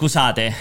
Scusate, 0.00 0.54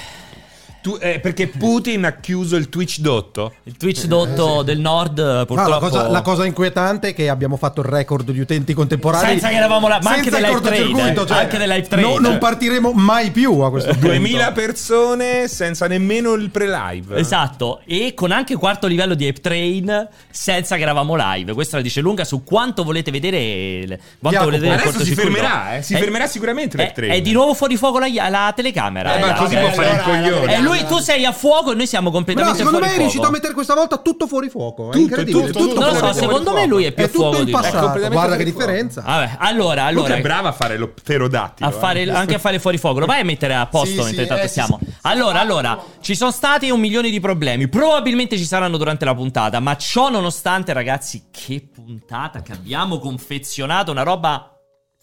Tu- 0.82 0.98
eh, 1.00 1.20
perché 1.20 1.48
Putin 1.48 2.06
ha 2.06 2.14
chiuso 2.14 2.56
il 2.56 2.70
Twitch 2.70 3.00
dotto. 3.00 3.54
il 3.64 3.76
Twitch 3.76 4.06
dotto 4.06 4.64
del 4.64 4.80
nord 4.80 5.46
purtroppo... 5.46 5.70
la, 5.70 5.78
cosa, 5.78 6.10
la 6.10 6.22
cosa 6.22 6.46
inquietante 6.46 7.10
è 7.10 7.14
che 7.14 7.30
abbiamo 7.30 7.58
fatto 7.58 7.82
il 7.82 7.88
record 7.88 8.32
di 8.32 8.40
utenti 8.40 8.74
contemporanei 8.74 9.32
Senza 9.32 9.50
che 9.50 9.56
eravamo 9.56 9.88
là, 9.88 10.00
ma 10.02 10.12
anche 10.12 10.30
senza 10.30 10.38
del 10.38 10.48
live 10.48 10.60
cortocircuito, 10.62 11.26
trade, 11.26 11.34
eh. 11.34 11.44
Anche 11.44 11.58
del 11.58 11.70
live 11.70 11.88
trade. 11.88 12.08
no- 12.08 12.18
non 12.18 12.38
partiremo 12.38 12.92
mai 12.94 13.32
più 13.32 13.60
a 13.60 13.70
questo 13.70 13.92
punto 13.92 14.08
2000 14.08 14.52
persone 14.52 15.48
senza 15.48 15.88
nemmeno 15.88 16.34
il 16.34 16.50
pre-live. 16.50 17.18
Esatto, 17.18 17.82
e 17.86 18.14
con 18.14 18.32
anche 18.32 18.56
quarto 18.56 18.88
livello 18.88 19.16
di 19.16 19.28
Ape 19.28 19.42
Train 19.42 20.08
senza 20.30 20.76
che 20.76 20.82
eravamo 20.82 21.16
live. 21.18 21.54
Questo 21.54 21.76
la 21.76 21.82
dice 21.82 22.02
lunga 22.02 22.24
su 22.24 22.44
quanto 22.44 22.84
volete 22.84 23.12
vedere 23.12 24.00
quanto 24.20 24.44
volete 24.44 24.62
vedere 24.64 24.82
adesso 24.82 25.04
si 25.04 25.14
fermerà, 25.14 25.78
eh, 25.78 25.82
si 25.82 25.96
fermerà 25.96 26.28
sicuramente 26.28 26.78
è, 26.78 26.82
l'Ape 26.82 26.94
Train. 26.94 27.12
è 27.12 27.22
di 27.22 27.32
nuovo 27.32 27.54
fuori 27.54 27.78
fuoco 27.78 28.00
la, 28.00 28.08
la 28.30 28.54
telecamera. 28.56 29.16
Eh, 29.16 29.18
eh, 29.18 29.20
ma 29.20 29.34
così 29.34 29.56
eh, 29.56 29.60
può 29.60 29.72
fare 29.72 29.92
il 29.92 30.02
coglione. 30.02 30.56
Lui, 30.70 30.86
tu 30.86 30.98
sei 31.00 31.26
a 31.26 31.32
fuoco 31.32 31.72
e 31.72 31.76
noi 31.76 31.88
siamo 31.88 32.12
completamente 32.12 32.58
secondo 32.58 32.80
me 32.80 32.86
fuori 32.86 32.98
è 32.98 33.02
riuscito 33.02 33.24
a 33.24 33.26
fuoco. 33.28 33.40
mettere 33.42 33.54
questa 33.54 33.74
volta 33.76 33.98
tutto 33.98 34.28
fuori 34.28 34.50
fuoco. 34.50 34.84
È 34.90 34.92
Tutto, 34.92 34.98
incredibile. 35.00 35.46
tutto, 35.48 35.60
tutto 35.60 35.68
tutto 35.74 35.80
Non 35.82 35.90
lo 35.92 35.96
fuori 35.98 36.14
so, 36.14 36.20
fuoco. 36.20 36.34
secondo 36.38 36.60
me 36.60 36.66
lui 36.68 36.84
è 36.86 36.92
più 36.92 37.04
È 37.04 37.08
tutto 37.10 37.20
fuoco 37.30 37.38
di 37.44 37.52
me. 37.52 37.52
passato. 37.52 37.78
completamente 37.80 38.16
Guarda 38.16 38.36
che 38.36 38.42
fuori 38.44 38.52
fuoco. 38.52 38.66
differenza. 38.72 39.02
Vabbè, 39.02 39.36
allora, 39.40 39.84
allora 39.84 40.16
è 40.16 40.22
bravo 40.22 40.48
a 40.48 40.52
fare 40.52 40.78
lo 40.78 40.88
pterodattilo. 40.90 41.68
a 41.70 41.72
fare, 41.72 42.02
eh. 42.04 42.10
anche 42.12 42.36
a 42.36 42.40
fare 42.40 42.60
fuori 42.60 42.78
fuoco. 42.78 43.00
Lo 43.00 43.06
vai 43.06 43.22
a 43.22 43.26
mettere 43.26 43.56
a 43.56 43.66
posto 43.68 44.04
Sì, 44.04 44.16
mentre 44.16 44.42
eh, 44.44 44.48
stiamo. 44.48 44.80
sì. 44.82 44.92
Allora, 45.04 45.40
allora, 45.40 45.82
ci 46.02 46.16
sono 46.16 46.32
stati 46.32 46.70
un 46.70 46.80
milione 46.80 47.10
di 47.10 47.20
problemi. 47.20 47.68
Probabilmente 47.68 48.38
ci 48.38 48.46
saranno 48.46 48.78
durante 48.78 49.06
la 49.06 49.16
puntata. 49.16 49.60
Ma 49.60 49.76
ciò 49.78 50.10
nonostante, 50.10 50.74
ragazzi, 50.74 51.26
che 51.32 51.68
puntata 51.74 52.42
che 52.42 52.52
abbiamo 52.52 53.00
confezionato. 53.00 53.92
Una 53.92 54.04
roba. 54.04 54.54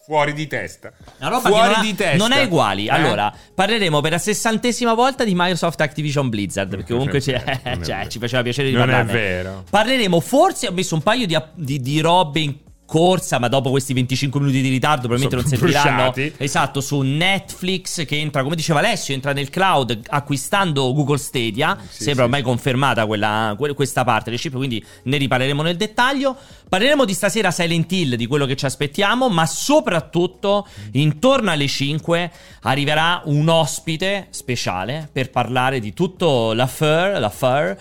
Fuori 0.07 0.31
di 0.31 0.47
testa. 0.47 0.93
Una 1.19 1.29
roba 1.29 1.49
Fuori 1.49 1.73
non 1.73 1.81
di 1.81 1.93
testa. 1.93 2.15
non 2.15 2.31
è 2.31 2.45
uguali. 2.45 2.85
Eh? 2.85 2.91
Allora, 2.91 3.33
parleremo 3.53 3.99
per 3.99 4.11
la 4.11 4.17
sessantesima 4.17 4.93
volta 4.93 5.25
di 5.25 5.33
Microsoft 5.35 5.81
Activision 5.81 6.29
Blizzard. 6.29 6.69
Perché 6.69 6.93
comunque 6.93 7.19
ci, 7.19 7.31
Non 7.31 7.41
è 7.41 7.43
vero, 7.45 7.59
non 7.75 7.81
è 7.81 7.83
cioè, 7.85 8.07
ci 8.07 8.17
faceva 8.17 8.41
piacere 8.41 8.69
di 8.69 8.73
Non 8.75 8.83
è 8.83 8.93
parlarne. 8.93 9.11
vero. 9.11 9.63
Parleremo, 9.69 10.19
forse 10.21 10.69
ho 10.69 10.71
messo 10.71 10.95
un 10.95 11.01
paio 11.03 11.27
di, 11.27 11.37
di, 11.55 11.81
di 11.81 11.99
robe 11.99 12.39
in 12.39 12.55
corsa, 12.87 13.37
ma 13.37 13.49
dopo 13.49 13.69
questi 13.69 13.93
25 13.93 14.39
minuti 14.39 14.61
di 14.61 14.69
ritardo 14.69 15.07
probabilmente 15.07 15.35
non 15.35 15.45
Sono 15.45 15.57
serviranno. 15.59 16.11
bruciati. 16.11 16.33
Esatto, 16.43 16.79
su 16.81 17.01
Netflix 17.01 18.05
che 18.05 18.17
entra, 18.17 18.41
come 18.43 18.55
diceva 18.55 18.79
Alessio, 18.79 19.13
entra 19.13 19.33
nel 19.33 19.49
cloud 19.49 19.99
acquistando 20.07 20.93
Google 20.93 21.17
Stadia. 21.17 21.77
Sembra 21.89 22.23
ormai 22.23 22.41
confermata 22.41 23.05
quella, 23.05 23.53
que- 23.57 23.73
questa 23.73 24.03
chip, 24.37 24.55
quindi 24.55 24.83
ne 25.03 25.17
riparleremo 25.17 25.61
nel 25.61 25.75
dettaglio. 25.75 26.35
Parleremo 26.69 27.03
di 27.05 27.13
stasera 27.13 27.51
Silent 27.51 27.91
Hill, 27.91 28.15
di 28.15 28.25
quello 28.25 28.45
che 28.45 28.55
ci 28.55 28.65
aspettiamo, 28.65 29.27
ma 29.29 29.45
soprattutto 29.45 30.65
intorno 30.93 31.51
alle 31.51 31.67
5 31.67 32.31
arriverà 32.61 33.21
un 33.25 33.47
ospite 33.49 34.27
speciale 34.29 35.09
per 35.11 35.29
parlare 35.29 35.79
di 35.79 35.93
tutto 35.93 36.53
l'affair, 36.53 37.19
l'affair 37.19 37.77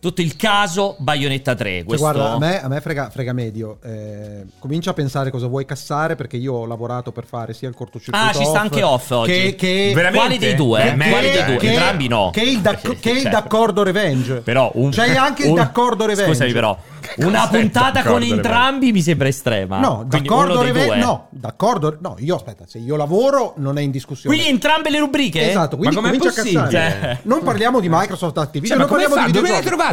tutto 0.00 0.20
il 0.22 0.34
caso 0.36 0.96
Bayonetta 0.98 1.54
3. 1.54 1.70
Cioè, 1.70 1.84
Questo... 1.84 2.04
guarda, 2.10 2.32
a 2.32 2.38
me, 2.38 2.62
a 2.62 2.68
me 2.68 2.80
frega, 2.80 3.10
frega 3.10 3.32
medio. 3.32 3.78
Eh, 3.84 4.44
comincia 4.58 4.90
a 4.90 4.94
pensare 4.94 5.30
cosa 5.30 5.46
vuoi 5.46 5.64
cassare 5.66 6.16
perché 6.16 6.36
io 6.38 6.54
ho 6.54 6.66
lavorato 6.66 7.12
per 7.12 7.26
fare 7.26 7.52
sia 7.52 7.68
il 7.68 7.74
cortocircuito 7.74 8.26
Ah, 8.26 8.32
ci 8.32 8.44
sta 8.44 8.60
anche 8.60 8.82
off 8.82 9.10
oggi. 9.10 9.30
Che, 9.32 9.54
che, 9.56 9.92
Veramente? 9.94 10.18
Quale 10.26 10.38
dei 10.38 10.54
due? 10.54 10.82
Che- 10.82 11.08
Quale 11.10 11.30
dei 11.30 11.44
due? 11.44 11.56
che- 11.58 11.68
Entrambi 11.68 12.08
no. 12.08 12.30
Che 12.32 12.40
il, 12.40 12.60
d'ac- 12.60 12.98
che 12.98 13.10
il 13.10 13.20
Certo. 13.22 13.28
d'accordo 13.30 13.82
revenge. 13.82 14.34
Però 14.36 14.70
un, 14.74 14.90
C'hai 14.90 15.14
anche 15.16 15.42
il 15.44 15.50
un- 15.50 15.54
d'accordo 15.56 16.06
revenge. 16.06 16.32
Scusami, 16.32 16.52
però. 16.52 16.76
Una 17.16 17.44
il 17.44 17.48
puntata 17.48 18.02
con 18.02 18.22
entrambi 18.22 18.92
mi 18.92 19.00
sembra 19.02 19.26
estrema. 19.28 19.80
No, 19.80 20.06
Quindi 20.08 20.28
d'accordo 20.28 20.62
revenge. 20.62 20.96
No, 20.96 21.26
d'accordo. 21.30 21.96
No, 22.00 22.14
io 22.18 22.36
aspetta, 22.36 22.64
se 22.66 22.78
io 22.78 22.94
lavoro 22.96 23.54
non 23.56 23.78
è 23.78 23.80
in 23.80 23.90
discussione. 23.90 24.34
Quindi 24.34 24.52
entrambe 24.52 24.90
le 24.90 24.98
rubriche? 24.98 25.48
Esatto, 25.48 25.76
quindi 25.76 25.96
Ma 25.96 26.02
comincia 26.02 26.28
a 26.28 26.32
possibile? 26.32 26.62
cazzare. 26.62 27.20
Non 27.22 27.42
parliamo 27.42 27.80
di 27.80 27.88
Microsoft 27.88 28.34
Cioè, 28.34 28.44
Activision, 28.44 28.78
ma 28.78 28.84
non 28.84 28.92
come 28.92 29.06
parliamo 29.08 29.26
fa? 29.26 29.32
di 29.32 29.38
Dove 29.48 29.48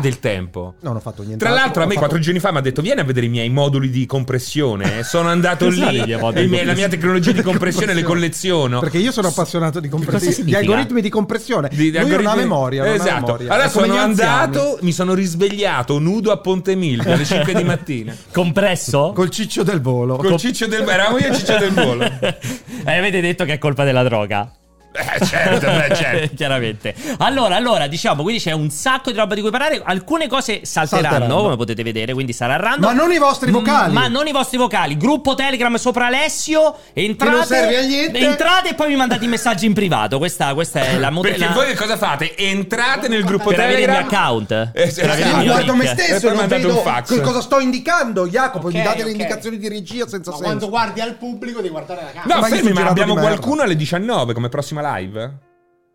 il 0.05 0.19
tempo? 0.19 0.75
No, 0.81 0.89
non 0.89 0.97
ho 0.97 0.99
fatto 0.99 1.23
niente. 1.23 1.43
Tra 1.43 1.53
l'altro, 1.53 1.83
a 1.83 1.85
me 1.85 1.93
quattro 1.93 2.11
fatto- 2.11 2.23
giorni 2.23 2.39
fa 2.39 2.51
mi 2.51 2.57
ha 2.57 2.61
detto: 2.61 2.81
Vieni 2.81 2.99
a 2.99 3.03
vedere 3.03 3.25
i 3.25 3.29
miei 3.29 3.49
moduli 3.49 3.89
di 3.89 4.05
compressione. 4.05 5.01
Sono 5.07 5.29
andato 5.29 5.67
lì, 5.69 5.79
miei 5.81 6.59
e 6.59 6.65
la 6.65 6.73
mia 6.73 6.87
tecnologia 6.87 7.31
di 7.31 7.41
compressione 7.41 7.93
le 7.93 8.03
colleziono. 8.03 8.79
Perché 8.79 8.97
io 8.97 9.11
sono 9.11 9.29
appassionato 9.29 9.79
di, 9.79 9.89
compressione, 9.89 10.43
di 10.43 10.55
algoritmi 10.55 11.01
di 11.01 11.09
compressione. 11.09 11.69
Di- 11.69 11.91
di 11.91 11.91
Lui 11.91 12.01
non 12.01 12.09
ha 12.09 12.13
algoritmi- 12.13 12.41
memoria. 12.41 12.83
non 12.83 12.91
ha 12.91 12.95
esatto. 12.95 13.25
memoria. 13.25 13.53
Allora 13.53 13.69
sono 13.69 13.95
anziani. 13.95 14.43
andato, 14.43 14.77
mi 14.81 14.91
sono 14.91 15.13
risvegliato 15.13 15.99
nudo 15.99 16.31
a 16.31 16.37
Ponte 16.37 16.75
Milvio 16.75 17.13
alle 17.13 17.25
5 17.25 17.53
di 17.53 17.63
mattina. 17.63 18.15
Compresso? 18.31 19.13
Col 19.15 19.29
ciccio 19.29 19.63
del 19.63 19.81
volo. 19.81 20.17
Col 20.17 20.37
ciccio 20.37 20.67
del 20.67 20.87
eravamo 20.87 21.17
io 21.17 21.25
e 21.25 21.29
il 21.29 21.35
ciccio 21.35 21.57
del 21.57 21.71
volo. 21.71 22.03
e 22.85 22.97
avete 22.97 23.21
detto 23.21 23.45
che 23.45 23.53
è 23.53 23.57
colpa 23.57 23.83
della 23.83 24.03
droga. 24.03 24.51
Eh, 24.97 25.25
certo, 25.25 25.65
beh, 25.67 25.93
certo. 25.95 26.35
Chiaramente. 26.35 26.95
Allora, 27.19 27.55
allora, 27.55 27.87
diciamo, 27.87 28.23
quindi 28.23 28.41
c'è 28.41 28.51
un 28.51 28.69
sacco 28.69 29.11
di 29.11 29.17
roba 29.17 29.35
di 29.35 29.41
cui 29.41 29.51
parlare. 29.51 29.81
Alcune 29.83 30.27
cose 30.27 30.61
salteranno, 30.63 31.09
Salteranno. 31.09 31.41
come 31.41 31.55
potete 31.55 31.83
vedere, 31.83 32.13
quindi 32.13 32.33
sarà 32.33 32.55
random. 32.55 32.83
Ma 32.83 32.93
non 32.93 33.11
i 33.11 33.17
vostri 33.17 33.51
vocali. 33.51 33.91
Mm, 33.91 33.93
Ma 33.95 34.07
non 34.07 34.27
i 34.27 34.31
vostri 34.31 34.57
vocali. 34.57 34.97
Gruppo 34.97 35.35
Telegram 35.35 35.73
sopra 35.75 36.07
Alessio. 36.07 36.75
Entrate. 36.93 37.31
Che 37.31 37.37
non 37.37 37.45
serve 37.45 37.77
a 37.77 37.81
niente. 37.81 38.17
Entrate 38.19 38.69
e 38.69 38.73
poi 38.73 38.87
mi 38.89 38.95
mandate 38.95 39.25
i 39.25 39.27
messaggi 39.27 39.65
in 39.65 39.73
privato. 39.73 40.17
Questa, 40.17 40.53
questa 40.53 40.81
è 40.81 40.97
la 40.97 41.09
Perché 41.09 41.31
modella. 41.37 41.51
voi 41.51 41.65
che 41.67 41.75
cosa 41.75 41.97
fate? 41.97 42.35
Entrate 42.35 43.07
nel 43.07 43.23
gruppo 43.23 43.49
per 43.49 43.59
avere 43.59 43.81
il 43.81 43.85
Telegram. 43.85 44.07
mio 44.07 44.17
account. 44.17 44.51
Eh, 44.73 44.91
Per 44.93 45.09
avere 45.09 45.21
sì, 45.21 45.21
il 45.21 45.27
Io 45.27 45.37
mio 45.37 45.45
guardo 45.51 45.71
link. 45.73 45.83
me 45.83 45.91
E 45.91 45.93
stesso, 45.93 46.19
poi 46.19 46.29
non 46.29 46.37
mandate 46.39 46.61
vedo 46.61 46.77
un 46.77 46.83
fax. 46.83 47.21
cosa 47.21 47.41
sto 47.41 47.59
indicando. 47.59 48.27
Jacopo, 48.27 48.67
mi 48.69 48.77
Ok, 48.79 48.83
date 48.83 48.97
le 48.97 49.03
ok. 49.03 49.09
indicazioni 49.11 49.57
di 49.57 49.67
regia 49.69 50.07
senza 50.07 50.31
Ma 50.31 50.37
senso. 50.37 50.43
quando 50.43 50.69
guardi 50.69 51.01
al 51.01 51.13
pubblico 51.15 51.57
devi 51.57 51.69
guardare 51.69 52.01
la 52.03 52.11
camera. 52.21 52.35
No, 52.35 52.41
Ma 52.41 52.47
fermi, 52.47 52.71
ma 52.73 52.85
abbiamo 52.87 53.13
qualcuno 53.15 53.61
alle 53.61 53.75
19 53.75 54.33
come 54.33 54.49
prossima 54.49 54.81
live? 54.81 54.86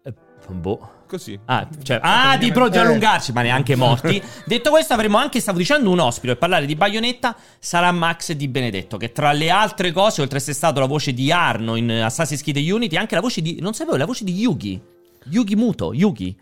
Eh, 0.04 0.14
Boh. 0.48 1.00
Così. 1.12 1.38
Ah, 1.44 1.68
cioè, 1.82 2.00
ah, 2.02 2.38
di 2.38 2.50
pro 2.52 2.70
di 2.70 2.78
allungarci, 2.78 3.32
ma 3.32 3.42
neanche 3.42 3.76
morti. 3.76 4.22
Detto 4.46 4.70
questo, 4.70 4.94
avremo 4.94 5.18
anche, 5.18 5.40
stavo 5.40 5.58
dicendo, 5.58 5.90
un 5.90 5.98
ospite 5.98 6.28
per 6.28 6.38
parlare 6.38 6.64
di 6.64 6.74
Bayonetta. 6.74 7.36
Sarà 7.58 7.92
Max 7.92 8.32
Di 8.32 8.48
Benedetto, 8.48 8.96
che 8.96 9.12
tra 9.12 9.32
le 9.32 9.50
altre 9.50 9.92
cose, 9.92 10.22
oltre 10.22 10.38
a 10.38 10.40
essere 10.40 10.56
stato 10.56 10.80
la 10.80 10.86
voce 10.86 11.12
di 11.12 11.30
Arno 11.30 11.76
in 11.76 11.90
Assassin's 11.90 12.40
Creed 12.40 12.56
Unity, 12.66 12.96
anche 12.96 13.14
la 13.14 13.20
voce 13.20 13.42
di. 13.42 13.58
Non 13.60 13.74
sapevo, 13.74 13.98
la 13.98 14.06
voce 14.06 14.24
di 14.24 14.32
Yugi. 14.32 14.80
Yugi 15.24 15.54
Muto, 15.54 15.92
Yugi. 15.92 16.34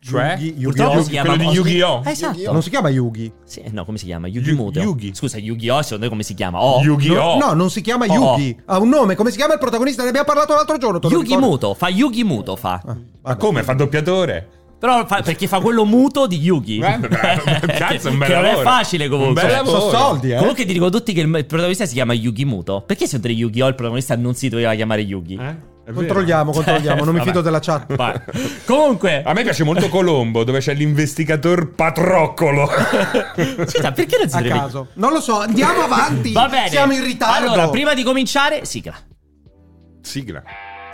Cioè? 0.00 0.36
Yugi- 0.38 0.62
Purtroppo 0.62 0.92
Yu-Gi-Oh! 0.92 1.02
si 1.02 1.10
chiama 1.10 1.28
quello 1.34 1.50
di 1.50 1.56
Yu-Gi-Oh! 1.56 2.02
Eh, 2.04 2.10
esatto. 2.10 2.52
Non 2.52 2.62
si 2.62 2.70
chiama 2.70 2.88
Yugi. 2.88 3.32
Sì, 3.44 3.62
no, 3.72 3.84
come 3.84 3.98
si 3.98 4.04
chiama? 4.04 4.26
Yugi 4.28 4.50
Yu- 4.50 4.56
Muto. 4.56 4.80
Yugi. 4.80 5.10
Scusa, 5.14 5.38
Yu-Gi-Oh! 5.38 5.82
Secondo 5.82 6.04
te 6.04 6.08
come 6.10 6.22
si 6.22 6.34
chiama? 6.34 6.62
Oh. 6.62 6.80
Yu-Gi-Oh! 6.80 7.36
No, 7.38 7.46
no, 7.46 7.52
non 7.54 7.70
si 7.70 7.80
chiama 7.80 8.06
Oh. 8.08 8.14
Yugi. 8.36 8.56
Ha 8.66 8.78
un 8.78 8.88
nome. 8.88 9.14
Come 9.16 9.30
si 9.30 9.36
chiama 9.36 9.54
il 9.54 9.58
protagonista? 9.58 10.02
Ne 10.04 10.08
abbiamo 10.10 10.26
parlato 10.26 10.54
l'altro 10.54 10.78
giorno. 10.78 10.98
te 11.00 11.08
lo 11.08 11.12
Yugi 11.14 11.26
ricordi? 11.34 11.46
Muto, 11.48 11.74
fa 11.74 11.88
Yugi 11.88 12.24
Muto, 12.24 12.54
fa. 12.56 12.80
Ma 13.22 13.36
come? 13.36 13.62
Fa 13.64 13.72
doppiatore? 13.74 14.48
Però 14.78 15.04
fa- 15.06 15.22
perché 15.22 15.48
fa 15.48 15.58
quello 15.58 15.84
muto 15.84 16.28
di 16.28 16.38
Yugi. 16.38 16.78
Eh, 16.78 16.98
bravo, 16.98 17.42
cazzo, 17.76 18.10
un 18.10 18.18
bel 18.18 18.28
che 18.28 18.34
non 18.34 18.44
è 18.44 18.48
lavoro. 18.50 18.68
facile 18.68 19.08
comunque. 19.08 19.42
Un 19.42 19.48
bel 19.48 19.56
lavoro. 19.56 19.80
Sono 19.80 19.90
soldi, 19.92 20.30
eh. 20.30 20.36
Comunque 20.36 20.64
ti 20.64 20.72
dico 20.72 20.88
tutti 20.88 21.12
che 21.12 21.20
il 21.22 21.26
il 21.36 21.46
protagonista 21.46 21.84
si 21.84 21.94
chiama 21.94 22.12
Yugi 22.12 22.44
Muto. 22.44 22.84
Perché 22.86 23.06
secondo 23.06 23.26
te 23.26 23.32
Yu-Gi-Oh! 23.32 23.66
il 23.66 23.74
protagonista 23.74 24.14
non 24.16 24.34
si 24.34 24.48
doveva 24.48 24.72
chiamare 24.76 25.00
Yugi? 25.02 25.34
Eh? 25.34 25.56
È 25.88 25.90
vero. 25.90 26.04
Controlliamo, 26.04 26.52
controlliamo. 26.52 27.02
Non 27.02 27.14
mi 27.14 27.22
fido 27.22 27.40
della 27.40 27.60
chat. 27.60 27.96
Vai. 27.96 28.12
Comunque, 28.66 29.22
A 29.22 29.32
me 29.32 29.42
piace 29.42 29.64
molto 29.64 29.88
Colombo, 29.88 30.44
dove 30.44 30.58
c'è 30.58 30.74
l'investigator 30.74 31.70
patroccolo. 31.70 32.68
scusa, 33.66 33.92
perché 33.92 34.18
non 34.18 34.28
si 34.28 34.36
A 34.36 34.42
deve- 34.42 34.54
caso. 34.58 34.88
Non 34.94 35.12
lo 35.12 35.20
so. 35.22 35.38
Andiamo 35.40 35.80
avanti. 35.84 36.32
Va 36.32 36.46
bene. 36.48 36.68
Siamo 36.68 36.92
in 36.92 37.02
ritardo. 37.02 37.46
Allora, 37.52 37.70
prima 37.70 37.94
di 37.94 38.02
cominciare, 38.02 38.66
sigla. 38.66 38.94
Sigla. 40.02 40.42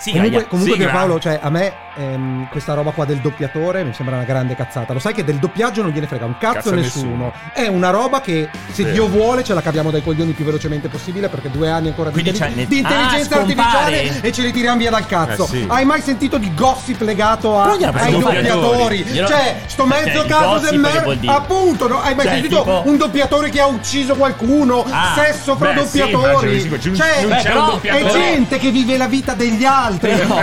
Sigla. 0.05 0.21
Comunque, 0.23 0.49
comunque 0.49 0.75
Sigla. 0.75 0.89
Pierpaolo, 0.91 1.19
cioè 1.21 1.39
a 1.43 1.51
me 1.51 1.73
ehm, 1.97 2.49
questa 2.51 2.75
roba 2.75 2.91
qua 2.91 3.05
del 3.05 3.19
doppiatore 3.19 3.85
mi 3.85 3.93
sembra 3.95 4.17
una 4.17 4.25
grande 4.25 4.55
cazzata. 4.55 4.93
Lo 4.93 4.99
sai 4.99 5.15
che 5.15 5.25
del 5.25 5.37
doppiaggio 5.37 5.83
non 5.83 5.91
gliene 5.93 6.07
frega 6.07 6.25
un 6.27 6.37
cazzo, 6.39 6.55
Cazzo 6.55 6.75
nessuno. 6.75 7.09
nessuno. 7.09 7.33
È 7.53 7.67
una 7.69 7.91
roba 7.91 8.21
che 8.21 8.49
se 8.71 8.83
Vero. 8.83 8.95
Dio 8.95 9.09
vuole 9.09 9.43
ce 9.45 9.55
la 9.55 9.63
caviamo 9.63 9.91
dai 9.91 10.03
coglioni 10.03 10.33
più 10.33 10.45
velocemente 10.45 10.89
possibile 10.89 11.29
perché 11.29 11.51
due 11.51 11.71
anni 11.71 11.89
ancora 11.89 12.11
di, 12.11 12.23
ne- 12.23 12.67
di 12.67 12.79
intelligenza 12.79 13.37
Ah, 13.37 13.41
artificiale 13.41 14.21
e 14.21 14.33
ce 14.33 14.43
li 14.43 14.53
tiriamo 14.53 14.77
via 14.79 14.91
dal 14.91 15.07
cazzo. 15.07 15.45
Eh, 15.45 15.49
sì. 15.49 15.65
Hai 15.69 15.85
mai 15.85 16.01
sentito 16.03 16.37
di 16.39 16.53
gossip 16.55 17.01
legato 17.01 17.59
a- 17.59 17.71
ai 17.73 18.11
doppiatori? 18.21 19.03
Glielo- 19.05 19.29
Cioè, 19.29 19.57
sto 19.67 19.85
Perché 19.85 20.05
mezzo 20.11 20.23
il 20.23 20.29
caso 20.29 20.59
del 20.59 20.71
che 20.71 20.77
vuol 21.01 21.15
me- 21.15 21.19
dire? 21.21 21.33
Appunto, 21.33 21.89
no? 21.89 22.01
hai 22.03 22.15
mai 22.15 22.25
Cioè, 22.27 22.35
sentito 22.35 22.59
tipo- 22.59 22.83
un 22.87 22.97
doppiatore 22.97 23.51
che 23.51 23.61
ha 23.61 23.67
ucciso 23.67 24.15
qualcuno? 24.15 24.85
Ah, 24.89 25.15
Sesso 25.17 25.57
fra 25.57 25.73
beh, 25.73 25.87
sì, 25.87 25.99
doppiatori? 25.99 26.61
sì, 26.61 26.95
cioè, 26.95 27.25
un 27.25 27.33
è 27.81 28.05
gente 28.11 28.59
che 28.59 28.71
vive 28.71 28.97
la 28.97 29.07
vita 29.07 29.35
degli 29.35 29.65
altri, 29.65 29.93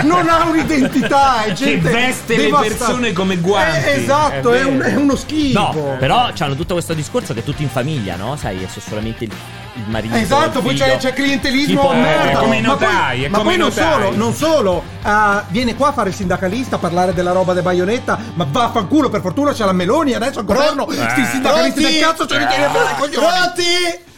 non 0.02 0.28
ha 0.28 0.44
un'identità, 0.48 1.44
è 1.44 1.52
gente 1.52 1.90
veste 1.90 2.36
le 2.36 2.42
devastata. 2.44 2.74
persone 2.84 3.12
come 3.12 3.36
guanti. 3.36 3.86
Eh, 3.86 4.02
esatto, 4.02 4.52
È 4.52 4.60
è, 4.60 4.64
un- 4.64 4.80
è 4.80 4.94
uno 4.94 5.16
schifo. 5.16 5.58
No, 5.58 5.96
però 5.98 6.30
c'hanno 6.34 6.54
tutto 6.54 6.74
questo 6.74 6.94
discorso 6.94 7.32
che 7.34 7.40
è 7.40 7.44
tutto 7.44 7.62
in 7.62 7.68
famiglia, 7.68 8.16
no? 8.16 8.36
Sai, 8.36 8.62
è 8.62 8.66
solamente 8.80 9.24
il, 9.24 9.32
il 9.74 9.82
marito. 9.88 10.14
Esatto, 10.16 10.58
il 10.58 10.64
poi 10.64 10.74
c'è, 10.74 10.96
c'è 10.96 11.12
clientelismo 11.12 11.80
Tipo- 11.80 11.90
a 11.90 11.94
merda. 11.94 12.30
è 12.30 12.34
come 12.42 12.56
i 12.58 12.60
ma 12.62 12.74
poi, 12.76 12.86
notai, 12.86 13.28
ma 13.28 13.40
poi 13.40 13.56
non 13.56 13.68
notai. 13.68 13.92
solo, 13.92 14.16
non 14.16 14.34
solo, 14.34 14.82
ah, 15.02 15.44
viene 15.48 15.74
qua 15.74 15.88
a 15.88 15.92
fare 15.92 16.08
il 16.10 16.14
sindacalista 16.14 16.76
a 16.76 16.78
parlare 16.78 17.12
della 17.14 17.32
roba 17.32 17.52
de 17.52 17.62
Baionetta, 17.62 18.18
ma 18.34 18.46
vaffanculo, 18.50 19.08
per 19.08 19.20
fortuna 19.20 19.52
c'è 19.52 19.64
la 19.64 19.72
Meloni, 19.72 20.14
adesso 20.14 20.38
al 20.40 20.44
governo, 20.44 20.86
sti 20.90 21.00
Eh. 21.20 21.24
sindacalisti 21.26 21.80
Pronti? 21.80 21.82
del 21.98 22.00
cazzo 22.02 22.26
ce 22.26 22.38
li 22.38 22.46
tiene 22.46 22.66
per 22.68 22.82
i 22.82 22.98
coglioni. 22.98 23.26
Pronti? 23.26 24.10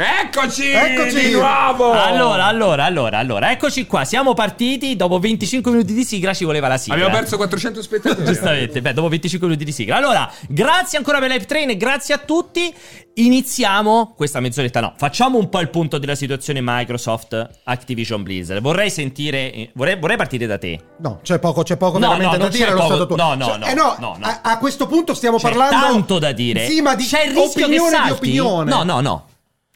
Eccoci! 0.00 0.70
Eccoci! 0.70 1.20
Di 1.26 1.32
nuovo! 1.32 1.90
Allora, 1.90 2.44
allora, 2.44 2.84
allora, 2.84 3.18
allora, 3.18 3.50
eccoci 3.50 3.84
qua. 3.84 4.04
Siamo 4.04 4.32
partiti. 4.32 4.94
Dopo 4.94 5.18
25 5.18 5.72
minuti 5.72 5.92
di 5.92 6.04
sigla 6.04 6.32
ci 6.34 6.44
voleva 6.44 6.68
la 6.68 6.78
sigla. 6.78 6.94
Abbiamo 6.94 7.16
perso 7.16 7.36
400 7.36 7.82
spettatori. 7.82 8.24
Giustamente, 8.24 8.80
beh, 8.80 8.92
dopo 8.92 9.08
25 9.08 9.48
minuti 9.48 9.64
di 9.66 9.72
sigla. 9.72 9.96
Allora, 9.96 10.30
grazie 10.48 10.98
ancora 10.98 11.18
per 11.18 11.30
Live 11.30 11.46
Train 11.46 11.70
e 11.70 11.76
grazie 11.76 12.14
a 12.14 12.18
tutti. 12.18 12.72
Iniziamo 13.14 14.14
questa 14.16 14.38
mezz'oretta. 14.38 14.78
No, 14.78 14.94
facciamo 14.96 15.36
un 15.36 15.48
po' 15.48 15.58
il 15.58 15.68
punto 15.68 15.98
della 15.98 16.14
situazione 16.14 16.60
Microsoft 16.62 17.48
Activision 17.64 18.22
Blizzard. 18.22 18.62
Vorrei 18.62 18.90
sentire. 18.90 19.70
Vorrei, 19.74 19.98
vorrei 19.98 20.16
partire 20.16 20.46
da 20.46 20.58
te. 20.58 20.78
No, 20.98 21.18
c'è 21.24 21.40
poco, 21.40 21.64
c'è 21.64 21.76
poco 21.76 21.98
No, 21.98 22.10
veramente 22.10 22.36
no, 22.36 22.44
da 22.44 22.48
non 22.48 22.52
dire. 22.56 22.70
allo 22.70 22.84
stato 22.84 23.06
tuo. 23.08 23.16
no, 23.16 23.34
no, 23.34 23.44
Cioè, 23.46 23.58
no, 23.58 23.66
eh 23.66 23.74
no, 23.74 23.96
no, 23.98 24.16
no. 24.16 24.24
A, 24.26 24.40
a 24.44 24.58
questo 24.58 24.86
punto 24.86 25.12
stiamo 25.14 25.38
C'è 25.38 25.48
parlando. 25.50 25.86
tanto 25.86 26.20
da 26.20 26.30
dire. 26.30 26.68
Sì, 26.68 26.80
ma 26.82 26.94
di 26.94 27.02
C'è 27.04 27.24
il 27.24 27.32
rischio 27.34 27.66
che 27.66 27.80
opinione 27.80 27.90
salti. 27.90 28.30
di 28.30 28.38
opinione. 28.38 28.70
No, 28.70 28.82
no, 28.84 29.00
no. 29.00 29.27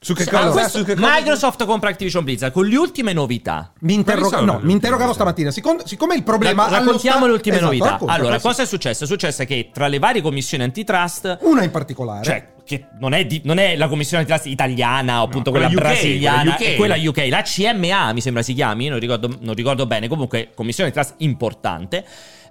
Su 0.05 0.15
che 0.15 0.25
cosa? 0.25 0.39
ah, 0.49 0.51
questo- 0.51 0.79
Su 0.79 0.85
che 0.85 0.95
cosa? 0.97 1.13
Microsoft 1.15 1.65
compra 1.65 1.89
Activision 1.91 2.25
Blizzard 2.25 2.53
con 2.53 2.67
le 2.67 2.77
ultime 2.77 3.13
novità. 3.13 3.73
Mi, 3.83 3.95
interroga- 3.95 4.41
no, 4.41 4.59
mi 4.61 4.73
interrogavo 4.73 5.13
stamattina. 5.13 5.53
Siccome, 5.53 5.83
siccome 5.85 6.17
il 6.17 6.25
problema. 6.25 6.65
Ra- 6.69 6.79
raccontiamo 6.79 7.19
sta- 7.19 7.27
le 7.27 7.33
ultime 7.33 7.55
Esatto, 7.57 7.71
novità. 7.71 7.91
racconta, 7.91 8.13
allora, 8.15 8.41
cosa 8.41 8.63
è 8.63 8.67
successo? 8.67 9.05
È 9.05 9.07
successo 9.07 9.45
che 9.45 9.71
tra 9.73 9.87
le 9.87 9.99
varie 10.01 10.21
commissioni 10.21 10.65
antitrust 10.65 11.39
Una 11.43 11.63
in 11.63 11.71
particolare. 11.71 12.25
Cioè, 12.25 12.49
che 12.65 12.87
non 12.99 13.13
è, 13.13 13.25
di- 13.27 13.43
non 13.45 13.59
è 13.59 13.77
la 13.77 13.87
commissione 13.89 14.23
antitrust 14.25 14.47
italiana 14.51 15.21
o 15.21 15.25
appunto 15.25 15.51
quella 15.51 15.67
quella, 15.67 15.81
UK, 15.81 15.87
brasiliana, 15.89 16.55
quella 16.57 16.71
UK. 16.71 16.77
quella 16.77 16.97
UK, 16.97 17.27
la 17.31 17.43
CMA 17.43 18.13
mi 18.13 18.21
sembra 18.21 18.43
si 18.43 18.55
chiami, 18.55 18.89
non 18.89 18.99
ricordo, 18.99 19.37
non 19.41 19.55
ricordo 19.55 19.87
bene, 19.87 20.09
comunque 20.09 20.51
commissione 20.55 20.91
antitrust 20.91 21.21
importante. 21.23 22.05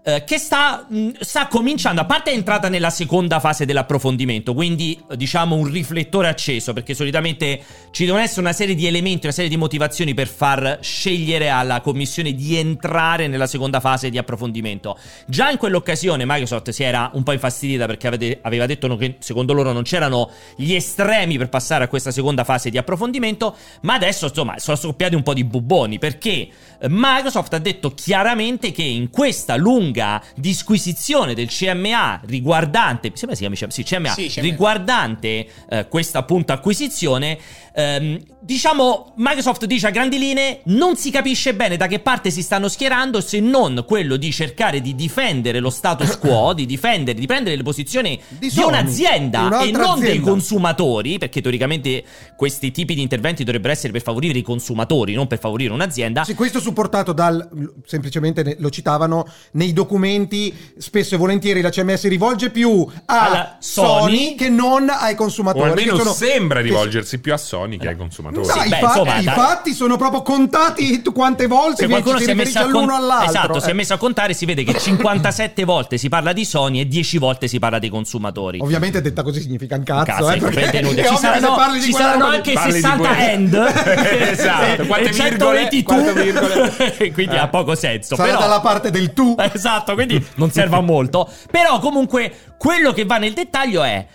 Eh, 0.04 0.24
che 0.24 0.38
sta, 0.38 0.86
mh, 0.88 1.10
sta 1.20 1.48
cominciando, 1.48 2.02
a 2.02 2.06
parte 2.06 2.32
è 2.32 2.34
entrata 2.34 2.70
nella 2.70 2.90
seconda 2.90 3.40
fase 3.40 3.66
dell'approfondimento, 3.66 4.54
quindi 4.54 5.00
eh, 5.10 5.16
diciamo 5.16 5.56
un 5.56 5.70
riflettore 5.70 6.28
acceso, 6.28 6.74
perché 6.74 6.94
solitamente 6.94 7.62
ci 7.92 8.06
devono 8.06 8.24
essere 8.24 8.42
una 8.42 8.54
serie 8.54 8.74
di 8.74 8.88
elementi, 8.88 9.26
una 9.26 9.36
serie 9.36 9.50
di 9.50 9.58
motivazioni 9.58 10.14
per 10.14 10.28
far 10.28 10.80
scegliere 10.82 11.50
alla 11.50 11.82
commissione 11.82 12.34
di 12.34 12.56
entrare 12.58 13.28
nella 13.28 13.48
seconda 13.48 13.80
fase 13.80 14.10
di 14.10 14.18
approfondimento. 14.18 14.98
Già 15.28 15.52
in 15.52 15.58
quell'occasione 15.58 16.24
Microsoft 16.26 16.72
si 16.72 16.84
era 16.84 17.12
un 17.14 17.24
po' 17.24 17.34
infastidita 17.34 17.86
perché 17.86 18.08
avete- 18.08 18.40
aveva 18.42 18.66
detto 18.66 18.98
che 18.98 19.18
secondo 19.20 19.54
loro 19.54 19.72
non 19.72 19.84
c'erano 19.84 20.32
gli 20.56 20.74
estremi 20.74 21.38
per 21.38 21.50
passare 21.50 21.84
a 21.84 21.88
questa 21.88 22.12
seconda 22.12 22.44
fase 22.44 22.70
di 22.70 22.78
approfondimento, 22.78 23.56
ma 23.82 23.94
adesso 23.94 24.26
insomma 24.26 24.58
sono 24.58 24.78
scoppiati 24.78 25.16
un 25.16 25.24
po' 25.24 25.34
di 25.34 25.44
bubboni 25.44 26.00
perché 26.00 26.50
Microsoft 26.90 27.54
ha 27.54 27.60
detto 27.60 27.94
chiaramente 27.94 28.72
che 28.72 28.84
in 28.84 29.10
questa 29.10 29.56
lunga 29.56 30.22
disquisizione 30.36 31.34
del 31.34 31.48
CMA 31.48 32.22
riguardante, 32.26 33.10
mi 33.10 33.18
sembra 33.18 33.36
si 33.38 33.84
chiami 33.84 33.84
CMA, 33.84 34.14
Sì, 34.14 34.28
CMA. 34.28 34.42
riguardante 34.44 35.48
eh, 35.70 35.88
questa 35.88 36.20
appunto 36.20 36.54
acquisizione, 36.54 37.38
ehm, 37.74 38.20
diciamo 38.40 39.14
Microsoft 39.18 39.66
dice 39.66 39.88
a 39.88 39.92
grandi 39.92 40.18
linee 40.18 40.62
non 40.66 40.96
si 40.96 41.12
capisce 41.12 41.54
bene 41.54 41.78
da 41.78 41.88
che 41.88 42.00
parte 42.00 42.32
si 42.32 42.42
stanno 42.42 42.68
schierando 42.68 43.22
se 43.22 43.40
non 43.40 43.84
quello 43.88 44.18
di 44.18 44.32
cercare 44.32 44.82
di 44.82 44.96
difendere 44.96 45.60
lo 45.60 45.70
status 45.70 46.18
quo, 46.18 46.54
di 46.56 46.66
difendere, 46.66 47.20
di 47.20 47.26
prendere 47.28 47.56
le 47.56 47.64
posizioni 47.64 48.20
Di 48.30 48.50
di, 48.50 48.62
un'azienda 48.62 49.62
e 49.62 49.72
non 49.72 50.00
dei 50.00 50.10
azienda. 50.10 50.30
consumatori, 50.30 51.18
perché 51.18 51.42
teoricamente 51.42 52.04
questi 52.36 52.72
tipi 52.72 52.96
di 52.96 53.02
interventi 53.02 53.44
dovrebbero 53.44 53.74
essere 53.74 53.92
per 53.94 54.02
favorire 54.02 54.38
i 54.38 54.42
consumatori, 54.42 55.14
non 55.14 55.28
per 55.28 55.40
favorire 55.40 55.72
un'azienda. 55.74 56.24
Sì, 56.24 56.34
questo 56.34 56.60
supportato 56.60 57.14
dal 57.14 57.48
semplicemente 57.86 58.56
lo 58.60 58.70
citavano 58.70 59.26
nei 59.54 59.74
documenti 59.74 60.54
spesso 60.78 61.16
e 61.16 61.18
volentieri 61.18 61.62
la 61.62 61.70
CMS 61.70 62.00
si 62.02 62.08
rivolge 62.08 62.50
più 62.50 62.88
a 63.06 63.58
Sony, 63.60 64.00
Sony 64.00 64.36
che 64.36 64.50
non 64.50 64.88
ai 64.90 65.16
consumatori 65.16 65.70
O 65.70 65.72
almeno 65.74 65.92
che 65.94 65.98
sono- 66.00 66.14
sembra 66.14 66.60
che- 66.62 66.68
rivolgersi 66.68 67.20
più 67.20 67.34
a 67.34 67.38
Sony 67.38 67.60
che 67.78 67.88
ai 67.88 67.96
consumatori. 67.98 68.46
No, 68.48 68.54
Sì, 68.54 68.66
i, 68.66 68.70
beh, 68.70 68.78
fa- 68.78 68.88
insomma, 68.88 69.18
i 69.18 69.24
fatti 69.24 69.74
sono 69.74 69.98
proprio 69.98 70.22
contati 70.22 71.02
tu- 71.02 71.12
quante 71.14 71.48
volte 71.48 71.84
Se 71.84 71.88
qualcuno 71.88 72.18
si 72.18 72.24
è 72.24 72.28
riferisce 72.28 72.60
messo 72.60 72.66
a 72.66 72.70
all'uno 72.70 72.94
con- 72.94 73.04
all'altro. 73.04 73.30
Esatto, 73.30 73.60
si 73.60 73.68
è 73.68 73.70
eh. 73.70 73.74
messo 73.74 73.94
a 73.94 73.98
contare, 73.98 74.34
si 74.34 74.46
vede 74.46 74.64
che 74.64 74.78
57 74.78 75.64
volte 75.66 75.98
si 75.98 76.10
parla 76.10 76.34
di 76.34 76.46
Sony 76.46 76.80
e 76.82 76.88
10 76.88 77.18
volte 77.18 77.48
si 77.48 77.60
parla 77.60 77.80
dei 77.80 77.90
consumatori. 77.90 78.60
Ovviamente 78.62 79.02
detta 79.02 79.24
così 79.24 79.42
significa 79.42 79.76
un 79.76 79.84
cazzo, 79.84 80.04
Cazzo, 80.06 80.30
eh, 80.32 80.36
è 80.36 80.40
perché 80.40 80.80
è 80.80 80.84
Ci 81.12 81.18
saranno, 81.18 81.82
ci 81.82 81.92
saranno 81.92 82.24
roba 82.26 82.36
anche 82.36 82.54
parli 82.54 82.74
di 82.74 82.80
60 82.82 83.08
quelle- 83.08 83.32
end 83.32 83.54
Esatto, 84.32 84.82
e- 84.82 84.88
quante 84.88 85.10
e 85.10 85.12
virgole, 85.12 85.70
122 85.70 85.84
quante 85.84 86.14
virgole. 86.24 87.12
quindi 87.14 87.36
Eh. 87.36 87.40
ha 87.40 87.48
poco 87.48 87.76
senso 87.76 88.16
sarà 88.16 88.28
però 88.30 88.40
dalla 88.42 88.60
parte 88.62 88.90
del 88.92 89.14
tu. 89.14 89.36
Esatto, 89.54 89.94
quindi 89.94 90.24
non 90.36 90.52
serve 90.52 90.76
a 90.78 90.82
molto. 90.82 91.30
Però 91.50 91.80
comunque 91.80 92.34
quello 92.58 92.92
che 92.94 93.06
va 93.06 93.18
nel 93.18 93.34
dettaglio 93.34 93.84
è 93.84 94.06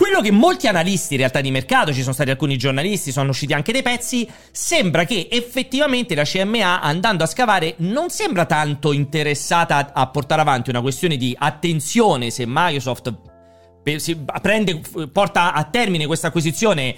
quello 0.00 0.22
che 0.22 0.30
molti 0.30 0.66
analisti 0.66 1.12
in 1.12 1.18
realtà 1.18 1.42
di 1.42 1.50
mercato, 1.50 1.92
ci 1.92 2.00
sono 2.00 2.14
stati 2.14 2.30
alcuni 2.30 2.56
giornalisti, 2.56 3.12
sono 3.12 3.28
usciti 3.28 3.52
anche 3.52 3.70
dei 3.70 3.82
pezzi, 3.82 4.26
sembra 4.50 5.04
che 5.04 5.28
effettivamente 5.30 6.14
la 6.14 6.24
CMA 6.24 6.80
andando 6.80 7.22
a 7.22 7.26
scavare 7.26 7.74
non 7.80 8.08
sembra 8.08 8.46
tanto 8.46 8.92
interessata 8.92 9.92
a, 9.92 10.06
portare 10.06 10.40
avanti 10.40 10.70
una 10.70 10.80
questione 10.80 11.18
di 11.18 11.36
attenzione 11.38 12.30
se 12.30 12.44
Microsoft 12.46 13.14
prende, 14.40 14.80
porta 15.12 15.52
a 15.52 15.64
termine 15.64 16.06
questa 16.06 16.28
acquisizione. 16.28 16.96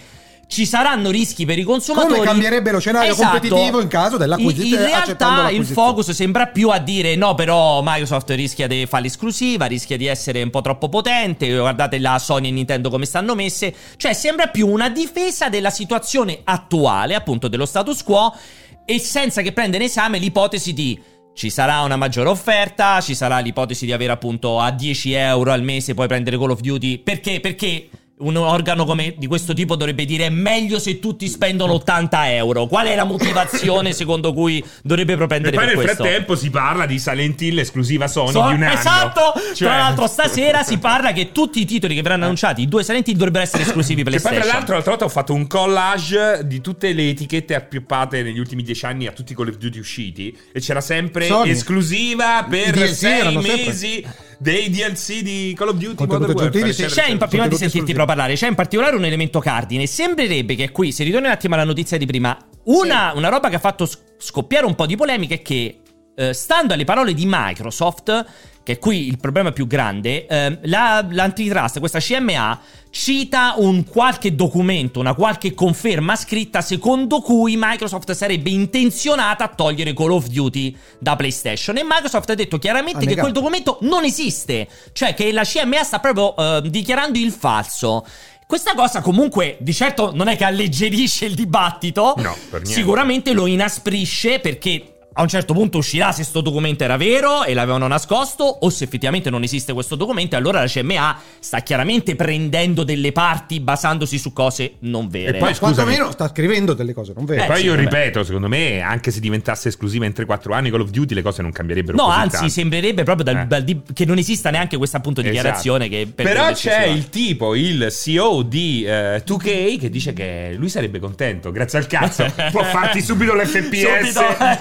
Ci 0.52 0.66
saranno 0.66 1.08
rischi 1.08 1.46
per 1.46 1.58
i 1.58 1.62
consumatori. 1.62 2.12
Come 2.12 2.26
cambierebbe 2.26 2.72
lo 2.72 2.78
scenario 2.78 3.12
Esatto. 3.12 3.40
competitivo 3.40 3.80
in 3.80 3.88
caso 3.88 4.18
dell'acquisizione, 4.18 4.82
In, 4.82 4.86
realtà 4.86 5.48
il 5.48 5.64
focus 5.64 6.10
sembra 6.10 6.48
più 6.48 6.68
a 6.68 6.76
dire 6.76 7.16
no, 7.16 7.34
però 7.34 7.80
Microsoft 7.82 8.28
rischia 8.32 8.66
di 8.66 8.84
fare 8.84 9.04
l'esclusiva, 9.04 9.64
rischia 9.64 9.96
di 9.96 10.04
essere 10.04 10.42
un 10.42 10.50
po' 10.50 10.60
troppo 10.60 10.90
potente. 10.90 11.56
Guardate 11.56 11.98
la 11.98 12.18
Sony 12.18 12.48
e 12.48 12.50
Nintendo 12.50 12.90
come 12.90 13.06
stanno 13.06 13.34
messe. 13.34 13.74
Cioè, 13.96 14.12
sembra 14.12 14.48
più 14.48 14.68
una 14.68 14.90
difesa 14.90 15.48
della 15.48 15.70
situazione 15.70 16.42
attuale, 16.44 17.14
appunto, 17.14 17.48
dello 17.48 17.64
status 17.64 18.02
quo, 18.02 18.36
e 18.84 18.98
senza 18.98 19.40
che 19.40 19.52
prenda 19.52 19.78
in 19.78 19.84
esame 19.84 20.18
l'ipotesi 20.18 20.74
di. 20.74 21.00
Ci 21.34 21.48
sarà 21.48 21.80
una 21.80 21.96
maggiore 21.96 22.28
offerta, 22.28 23.00
ci 23.00 23.14
sarà 23.14 23.38
l'ipotesi 23.38 23.86
di 23.86 23.92
avere 23.94 24.12
appunto 24.12 24.60
a 24.60 24.70
10 24.70 25.12
euro 25.14 25.50
al 25.50 25.62
mese 25.62 25.94
puoi 25.94 26.08
prendere 26.08 26.36
Call 26.36 26.50
of 26.50 26.60
Duty. 26.60 26.98
Perché? 26.98 27.40
Perché 27.40 27.88
un 28.22 28.36
organo 28.36 28.84
come 28.84 29.14
di 29.16 29.26
questo 29.26 29.52
tipo 29.54 29.76
dovrebbe 29.76 30.04
dire 30.04 30.26
è 30.26 30.30
meglio 30.30 30.78
se 30.78 30.98
tutti 30.98 31.26
spendono 31.28 31.74
80 31.74 32.32
euro. 32.34 32.66
Qual 32.66 32.86
è 32.86 32.94
la 32.94 33.04
motivazione 33.04 33.92
secondo 33.94 34.32
cui 34.32 34.62
dovrebbe 34.82 35.12
E 35.14 35.16
propendere 35.16 35.56
poi 35.56 35.64
per 35.66 35.74
nel 35.76 35.84
questo? 35.84 36.02
frattempo 36.04 36.36
si 36.36 36.50
parla 36.50 36.86
di 36.86 36.98
Silent 36.98 37.40
Hill 37.40 37.58
esclusiva 37.58 38.06
Sony 38.08 38.30
So- 38.32 38.46
di 38.48 38.54
un 38.54 38.62
anno. 38.62 38.72
esatto! 38.78 39.32
Cioè- 39.54 39.68
Tra 39.68 39.76
l'altro 39.76 40.06
stasera 40.06 40.62
si 40.62 40.78
parla 40.80 41.12
che 41.12 41.32
tutti 41.32 41.60
i 41.60 41.64
titoli 41.64 41.94
che 41.94 42.02
verranno 42.02 42.24
annunciati, 42.24 42.62
i 42.62 42.68
due 42.68 42.82
Silent 42.84 43.08
Hill 43.08 43.14
dovrebbero 43.16 43.44
essere 43.44 43.62
esclusivi 43.64 44.02
Che 44.02 44.10
poi 44.10 44.18
PlayStation. 44.20 44.42
tra 44.48 44.52
l'altro 44.58 44.72
l'altra 44.74 44.90
volta 44.92 45.04
ho 45.06 45.08
fatto 45.10 45.34
un 45.34 45.46
collage 45.46 46.40
di 46.44 46.60
tutte 46.60 46.92
le 46.92 47.08
etichette 47.10 47.54
appioppate 47.54 48.22
negli 48.22 48.38
ultimi 48.38 48.62
dieci 48.62 48.84
anni 48.86 49.06
a 49.06 49.12
tutti 49.12 49.32
i 49.32 49.34
Call 49.34 49.48
of 49.48 49.56
Duty 49.56 49.78
usciti 49.78 50.36
e 50.52 50.60
c'era 50.60 50.80
sempre 50.80 51.26
Sony. 51.26 51.50
esclusiva 51.50 52.46
per 52.48 52.88
sei 52.88 53.18
erano 53.20 53.40
sempre. 53.42 54.04
Dei 54.42 54.70
DLC 54.70 55.20
di 55.20 55.54
Call 55.56 55.68
of 55.68 55.76
Duty 55.76 56.04
Modern 56.04 56.32
Warfare, 56.32 56.72
sì. 56.72 56.82
eccetera, 56.82 57.02
C'è 57.02 57.10
in, 57.12 57.18
prima 57.28 57.46
di 57.46 57.54
sentirti 57.54 57.92
però 57.92 58.04
parlare, 58.04 58.34
c'è 58.34 58.48
in 58.48 58.56
particolare 58.56 58.96
un 58.96 59.04
elemento 59.04 59.38
cardine. 59.38 59.86
Sembrerebbe 59.86 60.56
che 60.56 60.72
qui, 60.72 60.90
se 60.90 61.04
ritorni 61.04 61.26
un 61.26 61.32
attimo 61.32 61.54
alla 61.54 61.62
notizia 61.62 61.96
di 61.96 62.06
prima, 62.06 62.36
una, 62.64 63.12
una 63.14 63.28
roba 63.28 63.48
che 63.48 63.54
ha 63.54 63.60
fatto 63.60 63.88
scoppiare 64.18 64.66
un 64.66 64.74
po' 64.74 64.86
di 64.86 64.96
polemica 64.96 65.34
è 65.34 65.42
che, 65.42 65.81
eh, 66.28 66.32
stando 66.34 66.74
alle 66.74 66.84
parole 66.84 67.14
di 67.14 67.24
Microsoft, 67.26 68.24
che 68.64 68.72
è 68.74 68.78
qui 68.78 69.08
il 69.08 69.18
problema 69.18 69.50
più 69.50 69.66
grande, 69.66 70.26
eh, 70.26 70.58
la- 70.62 71.04
l'antitrust, 71.10 71.80
questa 71.80 71.98
CMA, 71.98 72.60
cita 72.90 73.54
un 73.56 73.84
qualche 73.84 74.34
documento, 74.34 75.00
una 75.00 75.14
qualche 75.14 75.54
conferma 75.54 76.14
scritta 76.14 76.60
secondo 76.60 77.20
cui 77.20 77.56
Microsoft 77.58 78.12
sarebbe 78.12 78.50
intenzionata 78.50 79.44
a 79.44 79.48
togliere 79.48 79.94
Call 79.94 80.12
of 80.12 80.26
Duty 80.26 80.76
da 80.98 81.16
PlayStation. 81.16 81.76
E 81.78 81.82
Microsoft 81.82 82.30
ha 82.30 82.34
detto 82.34 82.58
chiaramente 82.58 83.04
Ha 83.04 83.08
che 83.08 83.16
quel 83.16 83.32
documento 83.32 83.78
non 83.80 84.04
esiste, 84.04 84.68
cioè 84.92 85.14
che 85.14 85.32
la 85.32 85.42
CMA 85.42 85.82
sta 85.82 85.98
proprio 85.98 86.36
eh, 86.36 86.62
dichiarando 86.70 87.18
il 87.18 87.32
falso. 87.32 88.04
Questa 88.46 88.74
cosa 88.74 89.00
comunque 89.00 89.56
di 89.60 89.72
certo 89.72 90.12
non 90.14 90.28
è 90.28 90.36
che 90.36 90.44
alleggerisce 90.44 91.24
il 91.24 91.34
dibattito, 91.34 92.14
No, 92.18 92.36
sicuramente 92.62 93.32
lo 93.32 93.46
inasprisce 93.46 94.40
perché 94.40 94.91
a 95.14 95.22
un 95.22 95.28
certo 95.28 95.52
punto 95.54 95.78
uscirà 95.78 96.12
se 96.12 96.24
sto 96.24 96.40
documento 96.40 96.84
era 96.84 96.96
vero 96.96 97.44
e 97.44 97.54
l'avevano 97.54 97.86
nascosto 97.86 98.44
o 98.44 98.70
se 98.70 98.84
effettivamente 98.84 99.30
non 99.30 99.42
esiste 99.42 99.72
questo 99.72 99.94
documento 99.96 100.34
e 100.34 100.38
allora 100.38 100.60
la 100.60 100.66
CMA 100.66 101.18
sta 101.38 101.60
chiaramente 101.60 102.14
prendendo 102.16 102.82
delle 102.84 103.12
parti 103.12 103.60
basandosi 103.60 104.18
su 104.18 104.32
cose 104.32 104.74
non 104.80 105.08
vere. 105.08 105.36
E 105.36 105.40
poi, 105.40 105.54
quantomeno 105.56 106.10
sta 106.10 106.28
scrivendo 106.28 106.72
delle 106.74 106.92
cose 106.94 107.12
non 107.14 107.24
vere. 107.24 107.44
Eh, 107.44 107.46
Poi 107.46 107.56
sì, 107.58 107.64
io 107.64 107.70
vabbè. 107.74 107.82
ripeto, 107.82 108.24
secondo 108.24 108.48
me, 108.48 108.80
anche 108.80 109.10
se 109.10 109.20
diventasse 109.20 109.68
esclusiva 109.68 110.04
in 110.06 110.12
3-4 110.16 110.52
anni 110.52 110.70
Call 110.70 110.80
of 110.80 110.90
Duty, 110.90 111.14
le 111.14 111.22
cose 111.22 111.42
non 111.42 111.52
cambierebbero 111.52 111.96
No, 111.96 112.04
così 112.04 112.18
anzi, 112.18 112.36
tanto. 112.36 112.48
sembrerebbe 112.52 113.02
proprio 113.04 113.24
dal- 113.24 113.36
Eh. 113.42 113.46
dal 113.46 113.62
di- 113.64 113.80
che 113.92 114.04
non 114.04 114.18
esista 114.18 114.50
neanche 114.50 114.76
questa 114.76 114.96
appunto 114.98 115.20
dichiarazione 115.22 115.86
Esatto. 115.86 116.04
che 116.04 116.12
per 116.14 116.24
Però 116.26 116.44
per 116.46 116.54
c'è 116.54 116.70
esclusiva. 116.70 116.96
il 116.96 117.08
tipo, 117.10 117.54
il 117.54 117.88
CEO 117.90 118.42
di 118.42 118.84
eh, 118.86 119.22
2K 119.24 119.78
che 119.78 119.90
dice 119.90 120.12
che 120.12 120.54
lui 120.56 120.68
sarebbe 120.68 120.98
contento, 120.98 121.50
grazie 121.50 121.78
al 121.78 121.86
cazzo, 121.86 122.24
può 122.50 122.62
farti 122.64 123.00
subito 123.02 123.34
l'FPS 123.34 124.10
Subito, 124.10 124.36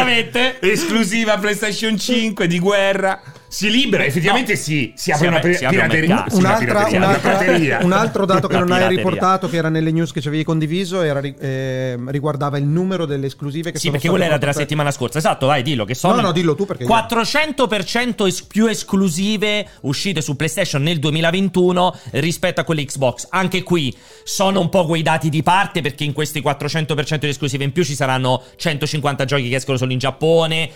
immediatamente. 0.00 0.58
esclusiva 0.60 1.38
PlayStation 1.38 1.98
5 1.98 2.46
di 2.46 2.58
guerra. 2.58 3.20
Si 3.52 3.70
libera, 3.70 4.02
effettivamente 4.06 4.56
si, 4.56 4.94
si 4.96 5.10
apre 5.10 5.24
Si 5.24 5.28
una 5.28 5.36
apre- 5.36 5.54
si 5.54 5.64
apre 5.66 5.76
un 5.76 5.82
pirateria. 5.88 6.14
una 6.14 6.24
Un'altra- 6.32 6.58
pirateria, 6.58 6.96
una 6.96 7.06
un'altra- 7.06 7.36
pirateria. 7.36 7.78
un 7.82 7.92
altro 7.92 8.24
dato 8.24 8.46
che 8.48 8.54
La 8.54 8.60
non 8.60 8.72
hai 8.72 8.88
riportato, 8.88 9.48
che 9.50 9.56
era 9.58 9.68
nelle 9.68 9.90
news 9.92 10.10
che 10.10 10.22
ci 10.22 10.28
avevi 10.28 10.42
condiviso, 10.42 11.02
era, 11.02 11.20
ehm, 11.20 12.10
riguardava 12.10 12.56
il 12.56 12.64
numero 12.64 13.04
delle 13.04 13.26
esclusive 13.26 13.70
che 13.70 13.76
Sì, 13.76 13.82
sono 13.86 13.92
perché 13.92 14.08
quella 14.08 14.24
era 14.24 14.34
della 14.38 14.46
portate- 14.52 14.64
settimana 14.70 14.90
scorsa. 14.90 15.18
Esatto, 15.18 15.46
vai, 15.46 15.62
dillo 15.62 15.84
che 15.84 15.94
sono 15.94 16.14
No, 16.14 16.20
no, 16.22 16.32
dillo 16.32 16.54
tu, 16.54 16.64
perché 16.64 16.84
io- 16.84 16.88
400% 16.88 18.26
es- 18.26 18.42
più 18.42 18.66
esclusive 18.66 19.66
uscite 19.82 20.22
su 20.22 20.34
PlayStation 20.34 20.82
nel 20.82 20.98
2021 20.98 21.94
rispetto 22.12 22.60
a 22.60 22.64
quelle 22.64 22.84
Xbox. 22.86 23.26
Anche 23.30 23.62
qui 23.62 23.94
sono 24.24 24.60
un 24.60 24.68
po' 24.70 24.86
quei 24.86 25.02
dati 25.02 25.28
di 25.28 25.42
parte 25.42 25.80
perché 25.82 26.04
in 26.04 26.12
questi 26.12 26.40
400% 26.40 27.26
di 27.26 27.32
esclusive 27.32 27.64
in 27.64 27.72
più 27.72 27.84
ci 27.84 27.94
saranno 27.94 28.42
150 28.56 29.24
giochi 29.26 29.48
che 29.50 29.56
escono 29.56 29.76
solo 29.76 29.92
in 29.92 29.98
Giappone, 29.98 30.70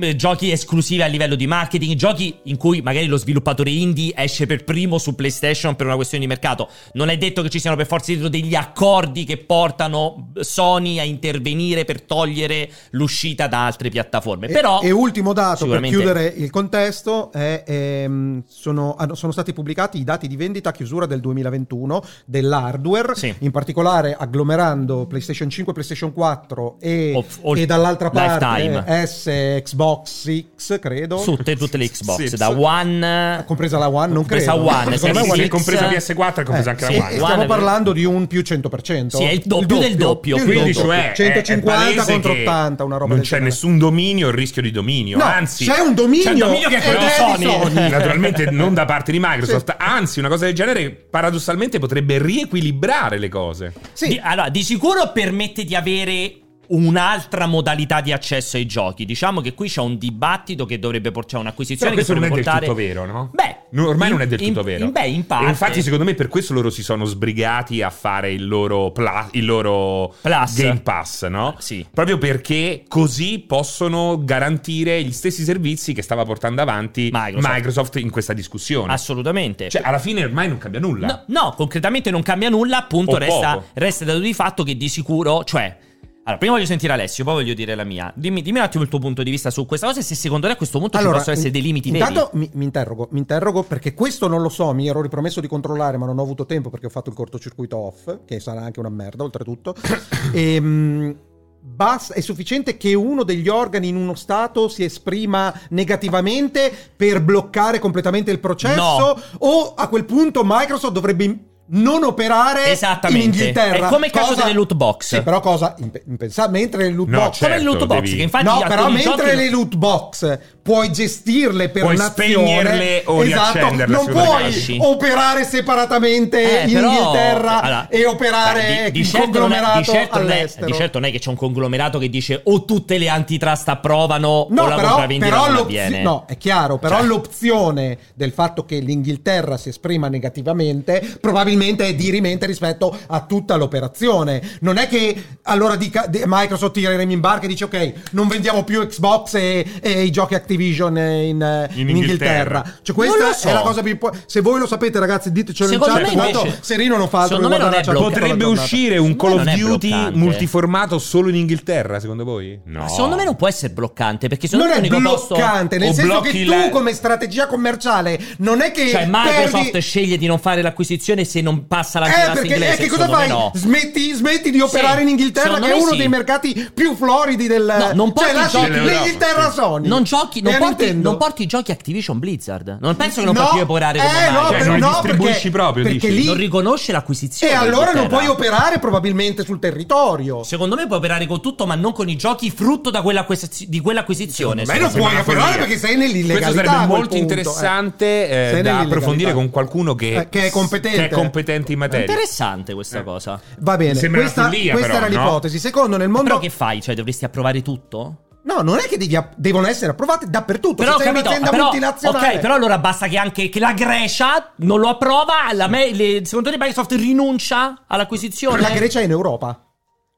eh, 0.00 0.16
giochi 0.16 0.50
esclusivi 0.50 1.02
a 1.02 1.06
livello 1.06 1.34
di 1.34 1.46
marketing, 1.46 1.94
giochi 1.96 2.21
in 2.44 2.56
cui 2.56 2.80
magari 2.82 3.06
lo 3.06 3.16
sviluppatore 3.16 3.70
indie 3.70 4.12
esce 4.16 4.46
per 4.46 4.64
primo 4.64 4.98
su 4.98 5.14
PlayStation 5.14 5.74
per 5.76 5.86
una 5.86 5.94
questione 5.96 6.24
di 6.24 6.28
mercato. 6.28 6.68
Non 6.92 7.08
è 7.08 7.16
detto 7.16 7.42
che 7.42 7.48
ci 7.50 7.58
siano 7.60 7.76
per 7.76 7.86
forza 7.86 8.10
dietro 8.12 8.28
degli 8.28 8.54
accordi 8.54 9.24
che 9.24 9.38
portano 9.38 10.30
Sony 10.40 10.98
a 10.98 11.02
intervenire 11.04 11.84
per 11.84 12.02
togliere 12.02 12.68
l'uscita 12.90 13.46
da 13.46 13.66
altre 13.66 13.88
piattaforme. 13.88 14.48
E, 14.48 14.52
Però 14.52 14.80
e 14.80 14.90
ultimo 14.90 15.32
dato 15.32 15.66
per 15.66 15.80
chiudere 15.82 16.26
il 16.26 16.50
contesto, 16.50 17.30
è, 17.32 17.64
ehm, 17.66 18.42
sono, 18.48 18.94
hanno- 18.98 19.14
sono 19.14 19.32
stati 19.32 19.52
pubblicati 19.52 19.98
i 19.98 20.04
dati 20.04 20.26
di 20.28 20.36
vendita 20.36 20.70
a 20.70 20.72
chiusura 20.72 21.06
del 21.06 21.20
2021 21.20 22.02
dell'hardware, 22.24 23.14
Sì. 23.14 23.34
in 23.40 23.50
particolare 23.50 24.14
agglomerando 24.18 25.06
PlayStation 25.06 25.48
5, 25.48 25.72
PlayStation 25.72 26.12
4 26.12 26.76
e, 26.80 27.12
Of- 27.14 27.40
all- 27.44 27.58
e 27.58 27.66
dall'altra 27.66 28.10
parte 28.10 28.44
lifetime. 28.44 29.06
S, 29.06 29.24
Xbox 29.62 30.44
X, 30.56 30.78
credo. 30.78 31.18
su 31.18 31.36
tutte 31.36 31.76
le 31.76 31.88
Xbox, 31.88 32.11
Sì, 32.14 32.36
da. 32.36 32.50
One 32.50 33.44
Compresa 33.46 33.78
la 33.78 33.88
One, 33.88 34.06
non 34.12 34.16
Compresa 34.22 34.52
credo. 34.52 34.66
One, 34.66 34.96
Secondo 34.98 35.20
me 35.20 35.30
One 35.32 35.44
X- 35.44 35.48
compresa 35.48 35.88
PS4 35.88 36.40
e 36.40 36.42
compresa 36.44 36.68
Eh, 36.68 36.72
anche 36.72 36.84
sì, 36.86 36.96
la 36.98 37.04
One. 37.04 37.12
stiamo 37.14 37.34
One- 37.34 37.46
parlando 37.46 37.92
di 37.92 38.04
un 38.04 38.26
più 38.26 38.42
100%. 38.42 39.16
Sì, 39.16 39.24
è 39.24 39.30
il 39.30 39.42
doppio 39.44 39.78
del 39.78 39.94
doppio, 39.96 40.36
più 40.36 40.44
Quindi, 40.44 40.64
del 40.64 40.72
doppio. 40.74 40.90
cioè, 40.90 41.06
è- 41.08 41.10
è 41.10 41.14
150 41.42 41.80
palese 41.80 42.12
contro 42.12 42.32
che 42.32 42.40
80, 42.42 42.84
una 42.84 42.96
roba 42.96 43.14
Non 43.14 43.22
c'è 43.22 43.38
nessun 43.40 43.78
dominio 43.78 44.28
o 44.28 44.30
rischio 44.30 44.62
di 44.62 44.70
dominio. 44.70 45.16
No, 45.18 45.24
anzi, 45.24 45.64
c'è 45.64 45.78
un 45.80 45.94
dominio, 45.94 46.24
c'è 46.24 46.30
un 46.32 46.38
dominio 46.38 46.68
che 46.68 46.76
è 46.78 46.82
quello 46.82 46.98
è 46.98 47.36
di 47.36 47.44
di 47.44 47.50
Sony. 47.50 47.88
Naturalmente 47.90 48.50
non 48.50 48.74
da 48.74 48.84
parte 48.84 49.12
di 49.12 49.18
Microsoft, 49.20 49.74
anzi 49.78 50.18
una 50.18 50.28
cosa 50.28 50.44
del 50.46 50.54
genere 50.54 50.90
paradossalmente 50.90 51.78
potrebbe 51.78 52.18
riequilibrare 52.22 53.18
le 53.18 53.28
cose. 53.28 53.72
Sì. 53.92 54.08
Di, 54.08 54.20
allora, 54.22 54.48
di 54.48 54.62
sicuro 54.62 55.10
permette 55.12 55.64
di 55.64 55.74
avere 55.74 56.34
un'altra 56.74 57.46
modalità 57.46 58.00
di 58.00 58.12
accesso 58.12 58.56
ai 58.56 58.66
giochi. 58.66 59.04
Diciamo 59.04 59.40
che 59.40 59.54
qui 59.54 59.68
c'è 59.68 59.80
un 59.80 59.98
dibattito 59.98 60.64
che 60.66 60.78
dovrebbe 60.78 61.10
portare 61.10 61.30
Però 61.38 61.40
un'acquisizione 61.42 61.92
questo 61.94 62.12
che 62.14 62.18
non 62.20 62.28
è 62.28 62.32
del 62.32 62.42
dovrebbe 62.44 62.60
tutto 62.60 62.74
portare... 62.74 62.88
vero, 62.88 63.06
no? 63.12 63.30
Beh, 63.32 63.56
No, 63.72 63.88
ormai 63.88 64.08
in- 64.08 64.12
non 64.14 64.22
è 64.22 64.26
del 64.26 64.38
tutto 64.38 64.58
in- 64.60 64.64
vero. 64.66 64.84
in- 64.84 64.92
beh, 64.92 65.06
in 65.06 65.26
parte. 65.26 65.46
E 65.46 65.48
infatti, 65.48 65.82
secondo 65.82 66.04
me, 66.04 66.14
per 66.14 66.28
questo 66.28 66.52
loro 66.52 66.68
si 66.70 66.82
sono 66.82 67.04
sbrigati 67.06 67.80
a 67.82 67.88
fare 67.90 68.30
il 68.32 68.46
loro, 68.46 68.90
pla- 68.90 69.28
il 69.32 69.44
loro 69.46 70.14
Plus. 70.20 70.56
Game 70.56 70.80
Pass, 70.80 71.26
no? 71.28 71.54
Sì. 71.58 71.86
Proprio 71.90 72.18
perché 72.18 72.84
così 72.86 73.38
possono 73.46 74.20
garantire 74.22 75.02
gli 75.02 75.12
stessi 75.12 75.42
servizi 75.44 75.92
che 75.94 76.02
stava 76.02 76.24
portando 76.24 76.60
avanti 76.60 77.08
Microsoft. 77.12 77.54
Microsoft, 77.54 77.96
in 77.96 78.10
questa 78.10 78.32
discussione. 78.34 78.92
Assolutamente. 78.92 79.68
Cioè, 79.70 79.82
alla 79.84 79.98
fine 79.98 80.22
ormai 80.24 80.48
non 80.48 80.58
cambia 80.58 80.80
nulla. 80.80 81.06
No, 81.06 81.24
no, 81.28 81.54
concretamente 81.56 82.10
non 82.10 82.22
cambia 82.22 82.48
nulla, 82.50 82.76
appunto 82.78 83.12
O 83.12 83.18
resta, 83.18 83.54
poco. 83.54 83.66
resta 83.74 84.04
dato 84.04 84.18
di 84.18 84.34
fatto 84.34 84.62
che 84.64 84.76
di 84.76 84.88
sicuro, 84.88 85.44
cioè... 85.44 85.76
Allora, 86.24 86.38
prima 86.38 86.54
voglio 86.54 86.66
sentire 86.66 86.92
Alessio, 86.92 87.24
poi 87.24 87.34
voglio 87.34 87.54
dire 87.54 87.74
la 87.74 87.82
mia. 87.82 88.12
Dimmi, 88.14 88.42
dimmi 88.42 88.58
un 88.58 88.64
attimo 88.64 88.84
il 88.84 88.88
tuo 88.88 89.00
punto 89.00 89.24
di 89.24 89.30
vista 89.30 89.50
su 89.50 89.66
questa 89.66 89.88
cosa 89.88 89.98
e 89.98 90.02
se 90.04 90.14
secondo 90.14 90.46
te 90.46 90.52
a 90.52 90.56
questo 90.56 90.78
punto 90.78 90.96
ci 90.98 91.04
possono 91.04 91.32
essere 91.32 91.50
dei 91.50 91.62
limiti 91.62 91.88
intanto 91.88 92.30
mi, 92.34 92.48
mi 92.54 92.64
interrogo, 92.64 93.08
mi 93.10 93.18
interrogo 93.18 93.64
perché 93.64 93.92
questo 93.92 94.28
non 94.28 94.40
lo 94.40 94.48
so, 94.48 94.72
mi 94.72 94.86
ero 94.86 95.02
ripromesso 95.02 95.40
di 95.40 95.48
controllare, 95.48 95.96
ma 95.96 96.06
non 96.06 96.18
ho 96.18 96.22
avuto 96.22 96.46
tempo 96.46 96.70
perché 96.70 96.86
ho 96.86 96.90
fatto 96.90 97.10
il 97.10 97.16
cortocircuito 97.16 97.76
off, 97.76 98.18
che 98.24 98.38
sarà 98.38 98.60
anche 98.62 98.78
una 98.78 98.88
merda 98.88 99.24
oltretutto. 99.24 99.74
Ehm, 100.34 101.14
basta- 101.60 102.14
è 102.14 102.20
sufficiente 102.20 102.76
che 102.76 102.94
uno 102.94 103.24
degli 103.24 103.48
organi 103.48 103.88
in 103.88 103.96
uno 103.96 104.14
stato 104.14 104.68
si 104.68 104.84
esprima 104.84 105.52
negativamente 105.70 106.72
per 106.94 107.20
bloccare 107.22 107.78
completamente 107.80 108.30
il 108.30 108.38
processo 108.38 108.76
No. 108.76 109.16
o 109.38 109.74
a 109.74 109.88
quel 109.88 110.04
punto 110.04 110.42
Microsoft 110.44 110.92
dovrebbe 110.92 111.24
non 111.66 112.04
operare 112.04 112.78
in 113.08 113.20
Inghilterra. 113.20 113.86
È 113.86 113.90
come 113.90 114.06
il 114.06 114.12
caso 114.12 114.34
delle 114.34 114.52
loot 114.52 114.74
box. 114.74 115.06
Sì, 115.14 115.22
però 115.22 115.40
cosa 115.40 115.74
imp- 115.78 116.02
impensabile 116.06 116.58
mentre 116.60 116.82
le 116.84 116.90
loot 116.90 117.08
No, 117.08 117.18
box 117.18 117.38
Come 117.38 117.50
certo, 117.50 117.56
il 117.56 117.64
loot 117.64 117.86
box, 117.86 118.00
devi- 118.00 118.16
che 118.16 118.22
infatti 118.22 118.44
no, 118.44 118.62
però 118.66 118.88
mentre 118.90 119.02
giochi- 119.16 119.36
le 119.36 119.50
loot 119.50 119.76
box 119.76 120.38
puoi 120.62 120.92
gestirle 120.92 121.70
per 121.70 121.82
Puoi 121.82 121.96
nazione, 121.96 122.32
spegnerle 122.34 123.02
o 123.06 123.24
esatto, 123.24 123.52
riaccenderle 123.58 123.94
non 123.96 124.06
puoi 124.06 124.78
operare 124.80 125.44
separatamente 125.44 126.62
Eh, 126.62 126.66
in 126.68 126.72
però- 126.74 126.88
Inghilterra 126.92 127.60
allora, 127.60 127.88
e 127.88 128.06
operare 128.06 128.60
beh, 128.60 128.84
di, 128.84 128.90
di 128.92 128.98
in 129.00 129.04
certo 129.04 129.18
è, 129.26 129.30
conglomerato 129.30 129.78
di, 129.78 129.84
certo 129.84 130.18
non 130.18 130.30
è, 130.30 130.32
all'estero. 130.38 130.66
di 130.66 130.72
certo 130.72 130.98
non 131.00 131.08
è 131.08 131.12
che 131.12 131.18
c'è 131.18 131.28
un 131.30 131.36
conglomerato 131.36 131.98
che 131.98 132.08
dice 132.08 132.40
o 132.44 132.64
tutte 132.64 132.98
le 132.98 133.08
antitrust 133.08 133.68
approvano 133.68 134.46
No, 134.50 134.62
o 134.62 134.68
la 134.68 134.74
però, 134.76 134.88
compravendita 134.88 135.28
però 135.34 135.46
non 135.50 135.56
avviene. 135.62 136.02
no, 136.02 136.24
è 136.28 136.36
chiaro, 136.36 136.78
però 136.78 136.98
Cioè. 136.98 137.06
l'opzione 137.06 137.98
del 138.14 138.30
fatto 138.32 138.64
che 138.64 138.78
l'Inghilterra 138.78 139.56
si 139.56 139.68
esprima 139.68 140.08
negativamente 140.08 141.16
probabilmente 141.20 141.86
è 141.86 141.94
dirimente 141.94 142.46
rispetto 142.46 142.96
a 143.08 143.20
tutta 143.22 143.56
l'operazione. 143.56 144.40
Non 144.60 144.76
è 144.76 144.86
che 144.88 145.24
allora 145.42 145.76
dica, 145.76 146.06
di- 146.06 146.22
Microsoft 146.24 146.74
tireremo 146.74 147.10
in 147.12 147.20
barca 147.20 147.44
e 147.46 147.48
dice 147.48 147.64
ok, 147.64 147.92
non 148.12 148.28
vendiamo 148.28 148.62
più 148.64 148.86
Xbox 148.86 149.34
e, 149.34 149.66
e 149.80 150.02
i 150.02 150.10
giochi 150.10 150.34
Activision 150.56 150.96
in, 150.98 151.42
eh, 151.42 151.68
In 151.74 151.88
in 151.88 151.96
Inghilterra. 151.96 152.58
Inghilterra. 152.58 152.62
Cioè 152.82 152.96
Non 152.96 153.06
questa 153.06 153.32
so. 153.32 153.48
è 153.48 153.52
la 153.52 153.60
cosa 153.60 153.82
più 153.82 153.90
impo- 153.92 154.10
Se 154.26 154.40
voi 154.40 154.58
lo 154.58 154.66
sapete 154.66 154.98
ragazzi 154.98 155.32
ditecelo 155.32 155.70
Secondo 155.70 155.98
in 155.98 156.04
chat. 156.04 156.14
me 156.14 156.22
Tanto 156.22 156.38
invece- 156.40 156.58
Serino 156.62 156.96
non 156.96 157.08
fa 157.08 157.20
altro 157.22 157.36
secondo 157.36 157.56
che 157.56 157.62
me 157.62 157.70
non 157.70 157.82
la 157.94 158.00
Potrebbe 158.02 158.44
uscire 158.44 158.98
un 158.98 159.16
Call 159.16 159.36
non 159.36 159.48
of 159.48 159.54
Duty 159.54 159.88
bloccante. 159.88 160.18
multiformato 160.18 160.98
solo 160.98 161.28
in 161.30 161.36
Inghilterra, 161.36 162.00
secondo 162.00 162.24
voi? 162.24 162.58
No. 162.64 162.88
Secondo 162.88 163.16
me 163.16 163.24
non 163.24 163.36
può 163.36 163.48
essere 163.48 163.72
bloccante 163.72 164.28
perché 164.28 164.46
secondo 164.48 164.72
non 164.72 164.80
me 164.80 164.86
è 164.86 164.88
l'unico 164.90 165.10
posto 165.10 165.34
bloccante, 165.34 165.78
nel 165.78 165.88
o 165.90 165.92
senso 165.94 166.20
che 166.20 166.30
tu 166.44 166.50
la- 166.50 166.68
come 166.70 166.92
strategia 166.92 167.46
commerciale 167.46 168.18
non 168.38 168.60
è 168.60 168.70
che 168.70 168.88
cioè 168.88 169.06
Microsoft 169.08 169.62
perdi- 169.70 169.80
sceglie 169.80 170.18
di 170.18 170.26
non 170.26 170.38
fare 170.38 170.62
l'acquisizione 170.62 171.24
se 171.24 171.40
non 171.40 171.66
passa 171.66 171.98
la 172.00 172.06
Eh, 172.06 172.30
perché 172.32 172.48
inglese 172.54 172.74
eh, 172.74 172.76
che 172.76 172.88
cosa 172.88 173.08
fai? 173.08 173.28
no. 173.28 173.50
Smetti, 173.54 174.12
smetti 174.12 174.50
di 174.50 174.60
operare 174.60 174.96
Sì, 174.98 175.02
in 175.02 175.08
Inghilterra, 175.08 175.58
che 175.58 175.70
è 175.70 175.74
uno 175.74 175.92
sì. 175.92 175.96
dei 175.96 176.08
mercati 176.08 176.70
più 176.74 176.94
floridi 176.94 177.46
del. 177.46 177.64
No, 177.64 177.90
non 177.94 178.12
cioè, 178.14 178.32
porti 178.32 178.32
lasci 178.34 178.70
l'Inghilterra 178.70 179.50
Sì. 179.50 179.56
Sony. 179.56 179.88
Non 179.88 180.02
giochi, 180.02 180.41
non 180.42 180.58
porti, 180.58 180.94
non 180.94 181.16
porti 181.16 181.42
i 181.42 181.46
giochi 181.46 181.70
Activision 181.70 182.18
Blizzard. 182.18 182.78
Non 182.80 182.96
penso 182.96 183.20
che 183.20 183.26
non 183.26 183.34
No, 183.34 183.48
puoi 183.48 183.60
operare 183.60 183.98
come 183.98 184.10
eh, 184.10 184.30
Microsoft. 184.30 184.42
no, 184.42 184.48
Cioè, 184.48 184.58
per- 184.58 184.66
non 184.66 184.74
li 184.76 184.80
no, 184.82 184.88
distribuisci 184.88 185.32
perché- 185.32 185.50
proprio, 185.50 185.84
perché 185.84 186.08
dici? 186.08 186.20
lì- 186.20 186.24
Non 186.26 186.36
riconosce 186.36 186.92
l'acquisizione. 186.92 187.52
E 187.52 187.56
allora 187.56 187.92
non 187.92 188.08
puoi 188.08 188.26
operare 188.26 188.78
probabilmente 188.78 189.44
sul 189.44 189.58
territorio. 189.58 190.42
Secondo 190.44 190.74
me 190.76 190.86
puoi 190.86 190.98
operare 190.98 191.26
con 191.26 191.40
tutto, 191.40 191.66
ma 191.66 191.74
non 191.74 191.92
con 191.92 192.08
i 192.08 192.16
giochi 192.16 192.50
frutto 192.50 192.90
da 192.90 193.02
quell'acquisiz- 193.02 193.66
di 193.66 193.80
quell'acquisizione. 193.80 194.64
Ma 194.64 194.74
non 194.76 194.90
puoi 194.90 195.16
operare 195.16 195.22
follia. 195.52 195.58
perché 195.58 195.78
sei 195.78 195.96
nell'illegalità. 195.96 196.50
Questo 196.50 196.66
sarebbe 196.66 196.86
molto 196.86 197.08
punto, 197.08 197.14
eh. 197.14 197.18
interessante 197.18 198.28
eh, 198.28 198.50
Sei 198.52 198.62
da 198.62 198.78
approfondire 198.80 199.32
con 199.32 199.50
qualcuno 199.50 199.94
che, 199.94 200.14
Eh, 200.16 200.28
che 200.28 200.46
è 200.46 200.50
competente. 200.50 200.96
che 200.98 201.04
è 201.06 201.08
competente 201.10 201.72
in 201.72 201.78
È 201.78 201.80
materia. 201.80 202.04
interessante 202.06 202.74
questa 202.74 202.98
Eh. 203.00 203.04
cosa. 203.04 203.40
Va 203.58 203.76
bene, 203.76 203.94
Sembra 203.94 204.20
questa, 204.22 204.42
follia, 204.44 204.72
questa 204.72 204.92
però, 204.92 205.06
era 205.06 205.08
l'ipotesi. 205.22 205.58
Secondo, 205.58 205.96
nel 205.96 206.08
mondo. 206.08 206.28
Però 206.28 206.38
che 206.38 206.50
fai? 206.50 206.80
Cioè, 206.80 206.94
dovresti 206.94 207.24
approvare 207.24 207.62
tutto? 207.62 208.16
No, 208.44 208.60
non 208.60 208.78
è 208.78 208.82
che 208.82 208.96
devi 208.98 209.16
devono 209.36 209.66
essere 209.68 209.92
approvate 209.92 210.26
dappertutto. 210.28 210.74
Però 210.82 210.96
se 210.96 211.04
sei 211.04 211.06
capito, 211.06 211.22
un'azienda 211.28 211.50
però, 211.50 211.62
multinazionale. 211.64 212.26
ok, 212.34 212.38
però 212.40 212.54
allora 212.54 212.78
basta 212.78 213.06
che 213.06 213.16
anche 213.16 213.48
che 213.48 213.60
la 213.60 213.72
Grecia 213.72 214.52
non 214.56 214.80
lo 214.80 214.88
approva. 214.88 215.52
La 215.52 215.68
me- 215.68 215.92
le- 215.92 216.22
secondo 216.24 216.50
te 216.50 216.56
Microsoft 216.58 216.92
rinuncia 216.92 217.82
all'acquisizione? 217.86 218.60
La 218.60 218.70
Grecia 218.70 219.00
è 219.00 219.04
in 219.04 219.10
Europa. 219.12 219.58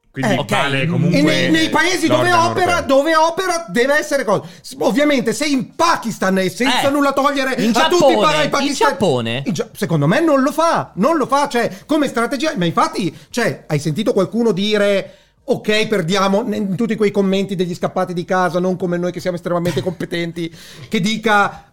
Quindi 0.09 0.33
Eh, 0.33 0.37
ok. 0.39 0.49
vale 0.49 0.87
comunque 0.87 1.19
E 1.19 1.21
nei, 1.21 1.51
nei 1.51 1.69
paesi 1.69 2.07
dove 2.07 2.31
opera, 2.31 2.79
dove 2.79 3.15
opera 3.17 3.65
deve 3.67 3.97
essere 3.97 4.23
cosa. 4.23 4.43
Ovviamente, 4.79 5.33
se 5.33 5.45
in 5.45 5.75
Pakistan 5.75 6.37
e 6.37 6.49
senza 6.49 6.87
Eh, 6.87 6.89
nulla 6.89 7.11
togliere 7.11 7.53
in 7.61 7.71
a 7.75 7.89
tutti 7.89 8.13
Giappone, 8.13 8.43
i 8.45 8.49
pa- 8.49 8.59
i 8.61 8.67
in. 8.67 8.73
Giappone. 8.73 9.43
in 9.45 9.53
Gia- 9.53 9.67
secondo 9.75 10.07
me 10.07 10.21
non 10.21 10.41
lo 10.41 10.53
fa. 10.53 10.91
Non 10.95 11.17
lo 11.17 11.25
fa. 11.27 11.49
Cioè, 11.49 11.79
come 11.85 12.07
strategia. 12.07 12.53
Ma 12.55 12.63
infatti, 12.63 13.13
cioè, 13.29 13.65
hai 13.67 13.77
sentito 13.77 14.13
qualcuno 14.13 14.51
dire. 14.53 15.17
Ok, 15.47 15.87
perdiamo 15.87 16.41
in 16.53 16.75
tutti 16.75 16.95
quei 16.95 17.11
commenti 17.11 17.55
degli 17.55 17.75
scappati 17.75 18.13
di 18.13 18.25
casa, 18.25 18.59
non 18.59 18.77
come 18.77 18.97
noi 18.97 19.11
che 19.11 19.19
siamo 19.19 19.35
estremamente 19.35 19.81
competenti, 19.81 20.51
che 20.89 20.99
dica 20.99 21.71